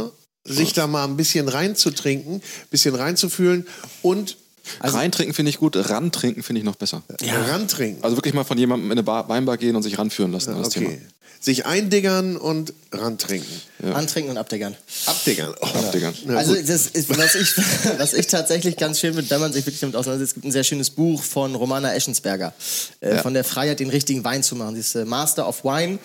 sich 0.46 0.72
da 0.72 0.88
mal 0.88 1.04
ein 1.04 1.18
bisschen 1.18 1.50
reinzutrinken, 1.50 2.36
ein 2.36 2.42
bisschen 2.72 2.96
reinzufühlen 2.96 3.68
und 4.02 4.38
Reintrinken 4.82 5.34
finde 5.34 5.50
ich 5.50 5.58
gut, 5.58 5.76
rantrinken 5.76 6.44
finde 6.44 6.60
ich 6.60 6.66
noch 6.66 6.76
besser. 6.76 7.04
rantrinken. 7.50 8.04
Also 8.04 8.18
wirklich 8.18 8.34
mal 8.34 8.44
von 8.44 8.58
jemandem 8.58 8.88
in 8.88 8.94
eine 8.94 9.04
Bar, 9.04 9.28
Weinbar 9.30 9.58
gehen 9.58 9.76
und 9.76 9.84
sich 9.84 9.98
ranführen 9.98 10.32
lassen 10.32 10.52
an 10.52 10.60
das 10.60 10.68
okay. 10.68 10.86
Thema. 10.86 10.98
Sich 11.40 11.66
eindiggern 11.66 12.38
und 12.38 12.74
rantrinken. 12.94 13.52
Antrinken 13.94 14.32
und 14.32 14.38
abdeckern. 14.38 14.78
Abdiggern. 15.06 15.54
Oh. 15.60 15.66
Abdiggern. 15.66 16.14
Na 16.26 16.38
also 16.38 16.56
das 16.56 16.88
ist, 16.88 17.10
was, 17.10 17.36
ich, 17.36 17.54
was 17.98 18.14
ich 18.14 18.28
tatsächlich 18.28 18.78
ganz 18.78 19.02
schön 19.02 19.14
finde, 19.14 19.30
wenn 19.30 19.42
man 19.42 19.52
sich 19.52 19.66
wirklich 19.66 19.82
damit 19.82 19.98
auseinandersetzt, 19.98 20.30
es 20.30 20.34
gibt 20.36 20.46
ein 20.46 20.54
sehr 20.54 20.64
schönes 20.64 20.90
Buch 20.90 21.22
von 21.22 21.54
Romana 21.56 21.94
Eschensberger, 21.94 22.54
äh, 23.02 23.18
von 23.18 23.34
der 23.34 23.44
Freiheit, 23.44 23.82
den 23.82 23.90
richtigen 23.90 24.24
Wein 24.24 24.42
zu 24.42 24.56
machen. 24.56 24.76
Sie 24.76 24.80
ist 24.80 24.96
äh, 24.96 25.04
Master 25.04 25.46
of 25.46 25.66
Wine. 25.66 26.00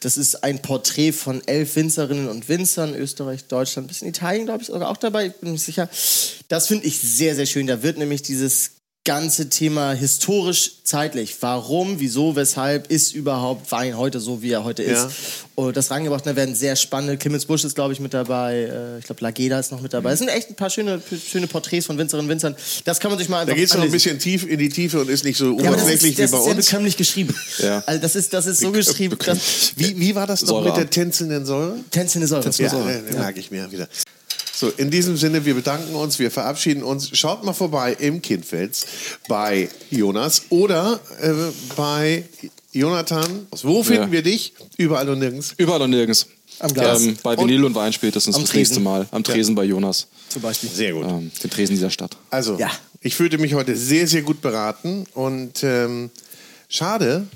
Das 0.00 0.16
ist 0.16 0.44
ein 0.44 0.60
Porträt 0.60 1.12
von 1.12 1.46
elf 1.46 1.76
Winzerinnen 1.76 2.28
und 2.28 2.48
Winzern, 2.48 2.94
Österreich, 2.94 3.44
Deutschland, 3.46 3.86
ein 3.86 3.88
bisschen 3.88 4.08
Italien, 4.08 4.46
glaube 4.46 4.62
ich, 4.62 4.68
sogar 4.68 4.90
auch 4.90 4.98
dabei, 4.98 5.26
ich 5.26 5.34
bin 5.34 5.52
nicht 5.52 5.64
sicher. 5.64 5.88
Das 6.48 6.66
finde 6.66 6.86
ich 6.86 6.98
sehr, 6.98 7.34
sehr 7.34 7.46
schön. 7.46 7.66
Da 7.66 7.82
wird 7.82 7.98
nämlich 7.98 8.22
dieses 8.22 8.72
ganze 9.06 9.48
Thema 9.48 9.92
historisch 9.94 10.72
zeitlich. 10.84 11.34
Warum, 11.40 11.98
wieso, 11.98 12.36
weshalb 12.36 12.90
ist 12.90 13.14
überhaupt 13.14 13.72
Wein 13.72 13.96
heute 13.96 14.20
so, 14.20 14.42
wie 14.42 14.50
er 14.50 14.64
heute 14.64 14.82
ist? 14.82 14.98
Ja. 15.04 15.10
Und 15.54 15.74
das 15.76 15.90
reingebracht, 15.90 16.26
da 16.26 16.36
werden 16.36 16.54
sehr 16.54 16.76
spannende. 16.76 17.16
Clemens 17.16 17.46
Busch 17.46 17.64
ist, 17.64 17.74
glaube 17.74 17.94
ich, 17.94 18.00
mit 18.00 18.12
dabei. 18.12 18.64
Äh, 18.64 18.98
Ich 18.98 19.06
glaube, 19.06 19.22
Lageda 19.22 19.58
ist 19.58 19.72
noch 19.72 19.80
mit 19.80 19.94
dabei. 19.94 20.12
Es 20.12 20.18
sind 20.18 20.28
echt 20.28 20.50
ein 20.50 20.54
paar 20.54 20.68
schöne, 20.68 21.00
schöne 21.26 21.46
Porträts 21.46 21.86
von 21.86 21.96
Winzerinnen 21.96 22.26
und 22.26 22.30
Winzern. 22.30 22.54
Das 22.84 23.00
kann 23.00 23.10
man 23.10 23.18
sich 23.18 23.30
mal 23.30 23.40
einfach 23.40 23.54
Da 23.54 23.56
geht 23.58 23.68
es 23.68 23.74
noch 23.74 23.82
ein 23.82 23.90
bisschen 23.90 24.18
tief 24.18 24.46
in 24.46 24.58
die 24.58 24.68
Tiefe 24.68 25.00
und 25.00 25.08
ist 25.08 25.24
nicht 25.24 25.38
so 25.38 25.56
Ja, 25.58 25.70
das 25.70 25.82
oberflächlich 25.82 26.18
ist, 26.18 26.18
das 26.20 26.30
wie 26.30 26.32
bei 26.34 26.38
ist 26.38 26.44
sehr 26.44 26.56
uns. 26.56 26.66
bekömmlich 26.66 26.96
geschrieben. 26.98 27.34
Ja. 27.58 27.82
Also 27.86 28.00
das 28.02 28.16
ist, 28.16 28.34
das 28.34 28.46
ist 28.46 28.60
so 28.60 28.70
geschrieben. 28.70 29.16
dass 29.24 29.72
Wie, 29.76 29.98
wie 29.98 30.14
war 30.14 30.26
das 30.26 30.42
noch 30.42 30.48
Säure 30.48 30.64
mit 30.68 30.76
der 30.76 30.90
tänzelnden 30.90 31.46
Säure? 31.46 31.76
Tänzelnde 31.90 32.26
Säure. 32.28 32.50
Ja, 32.58 32.68
Säure. 32.68 32.92
äh, 33.08 33.12
merke 33.14 33.40
ich 33.40 33.50
mir 33.50 33.70
wieder. 33.72 33.88
So, 34.58 34.70
in 34.70 34.90
diesem 34.90 35.18
Sinne, 35.18 35.44
wir 35.44 35.52
bedanken 35.54 35.94
uns, 35.94 36.18
wir 36.18 36.30
verabschieden 36.30 36.82
uns. 36.82 37.10
Schaut 37.16 37.44
mal 37.44 37.52
vorbei 37.52 37.94
im 38.00 38.22
Kindfels 38.22 38.86
bei 39.28 39.68
Jonas 39.90 40.44
oder 40.48 40.98
äh, 41.20 41.30
bei 41.76 42.24
Jonathan. 42.72 43.46
Wo 43.62 43.82
finden 43.82 44.04
Ja. 44.04 44.12
wir 44.12 44.22
dich? 44.22 44.54
Überall 44.78 45.10
und 45.10 45.18
nirgends. 45.18 45.52
Überall 45.58 45.82
und 45.82 45.90
nirgends. 45.90 46.28
Am 46.60 46.72
Glas. 46.72 47.02
Ähm, 47.02 47.18
bei 47.22 47.36
Vinyl 47.36 47.64
und, 47.66 47.74
Wein 47.74 47.92
spätestens 47.92 48.34
das 48.36 48.44
Tresen. 48.46 48.56
nächste 48.58 48.80
Mal. 48.80 49.06
Am 49.10 49.22
Tresen 49.22 49.54
bei 49.54 49.64
Jonas. 49.64 50.06
Zum 50.30 50.40
Beispiel. 50.40 50.70
Sehr 50.70 50.94
gut. 50.94 51.04
Ähm, 51.06 51.30
den 51.42 51.50
Tresen 51.50 51.74
dieser 51.74 51.90
Stadt. 51.90 52.16
Also, 52.30 52.56
Ja. 52.58 52.70
ich 53.02 53.14
fühlte 53.14 53.36
mich 53.36 53.52
heute 53.52 53.76
sehr, 53.76 54.08
sehr 54.08 54.22
gut 54.22 54.40
beraten 54.40 55.04
und 55.12 55.62
ähm, 55.64 56.08
schade, 56.70 57.26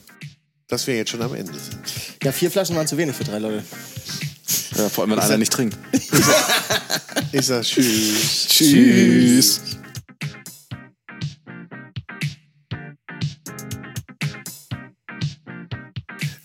dass 0.69 0.87
wir 0.87 0.97
jetzt 0.97 1.11
schon 1.11 1.21
am 1.21 1.35
Ende 1.35 1.53
sind. 1.53 1.77
Ja, 2.25 2.33
vier 2.33 2.51
Flaschen 2.51 2.77
waren 2.77 2.87
zu 2.87 2.97
wenig 2.97 3.15
für 3.15 3.25
drei 3.25 3.41
Leute. 3.41 3.63
Ja, 4.77 4.89
vor 4.89 5.05
allem, 5.05 5.13
wenn 5.13 5.19
einer 5.19 5.39
nicht 5.39 5.53
trinkt. 5.53 5.77
Ich 7.33 7.47
sag 7.47 7.63
Tschüss. 7.63 8.47
Tschüss. 8.49 9.61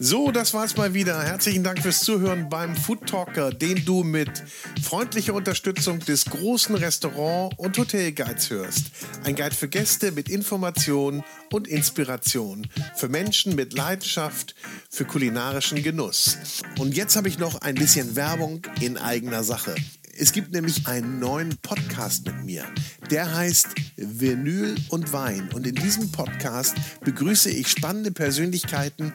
So, 0.07 0.29
das 0.29 0.53
war's 0.53 0.77
mal 0.77 0.93
wieder. 0.93 1.23
Herzlichen 1.23 1.63
Dank 1.63 1.81
fürs 1.81 2.01
Zuhören 2.01 2.47
beim 2.47 2.75
Food 2.75 3.07
Talker, 3.07 3.49
den 3.49 3.85
du 3.85 4.03
mit 4.03 4.43
freundlicher 4.83 5.33
Unterstützung 5.33 5.97
des 5.97 6.25
großen 6.25 6.75
Restaurant- 6.75 7.57
und 7.57 7.75
Hotelguides 7.75 8.51
hörst. 8.51 8.91
Ein 9.23 9.35
Guide 9.35 9.55
für 9.55 9.67
Gäste 9.67 10.11
mit 10.11 10.29
Informationen 10.29 11.23
und 11.51 11.67
Inspiration. 11.67 12.67
Für 12.95 13.09
Menschen 13.09 13.55
mit 13.55 13.73
Leidenschaft 13.73 14.53
für 14.91 15.05
kulinarischen 15.05 15.81
Genuss. 15.81 16.37
Und 16.77 16.95
jetzt 16.95 17.15
habe 17.15 17.27
ich 17.27 17.39
noch 17.39 17.55
ein 17.61 17.73
bisschen 17.73 18.15
Werbung 18.15 18.61
in 18.81 18.99
eigener 18.99 19.43
Sache. 19.43 19.73
Es 20.17 20.31
gibt 20.31 20.53
nämlich 20.53 20.85
einen 20.85 21.19
neuen 21.19 21.57
Podcast 21.57 22.27
mit 22.27 22.45
mir. 22.45 22.63
Der 23.09 23.35
heißt 23.35 23.69
Vinyl 23.97 24.75
und 24.89 25.11
Wein. 25.11 25.49
Und 25.53 25.65
in 25.65 25.75
diesem 25.75 26.11
Podcast 26.11 26.75
begrüße 27.01 27.49
ich 27.49 27.67
spannende 27.67 28.11
Persönlichkeiten, 28.11 29.11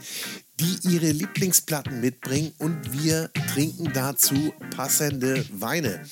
die 0.60 0.90
ihre 0.90 1.10
Lieblingsplatten 1.10 2.00
mitbringen 2.00 2.52
und 2.58 2.92
wir 2.92 3.30
trinken 3.52 3.90
dazu 3.94 4.52
passende 4.76 5.42
Weine. 5.52 6.02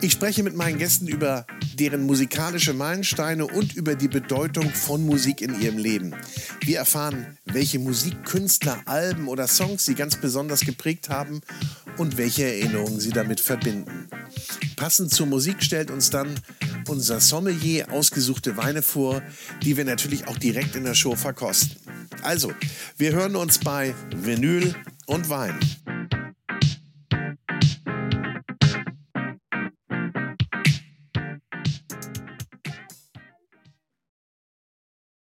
Ich 0.00 0.12
spreche 0.12 0.42
mit 0.42 0.56
meinen 0.56 0.78
Gästen 0.78 1.06
über 1.06 1.46
deren 1.74 2.04
musikalische 2.04 2.72
Meilensteine 2.74 3.46
und 3.46 3.74
über 3.74 3.94
die 3.94 4.08
Bedeutung 4.08 4.70
von 4.70 5.06
Musik 5.06 5.40
in 5.40 5.60
ihrem 5.60 5.78
Leben. 5.78 6.14
Wir 6.62 6.78
erfahren, 6.78 7.38
welche 7.44 7.78
Musikkünstler, 7.78 8.82
Alben 8.86 9.28
oder 9.28 9.46
Songs 9.46 9.84
sie 9.84 9.94
ganz 9.94 10.16
besonders 10.16 10.60
geprägt 10.60 11.08
haben 11.08 11.40
und 11.96 12.16
welche 12.16 12.44
Erinnerungen 12.44 12.98
sie 12.98 13.10
damit 13.10 13.40
verbinden. 13.40 14.08
Passend 14.74 15.14
zur 15.14 15.26
Musik 15.26 15.62
stellt 15.62 15.90
uns 15.90 16.10
dann 16.10 16.34
unser 16.88 17.20
Sommelier 17.20 17.90
ausgesuchte 17.90 18.56
Weine 18.56 18.82
vor, 18.82 19.22
die 19.62 19.76
wir 19.76 19.84
natürlich 19.84 20.26
auch 20.28 20.38
direkt 20.38 20.76
in 20.76 20.84
der 20.84 20.94
Show 20.94 21.14
verkosten. 21.14 21.76
Also, 22.22 22.52
wir 22.96 23.12
hören 23.12 23.36
uns 23.36 23.58
bei 23.58 23.75
Polizei, 23.76 23.94
Vinyl 24.14 24.74
und 25.06 25.28
Wein. 25.28 25.58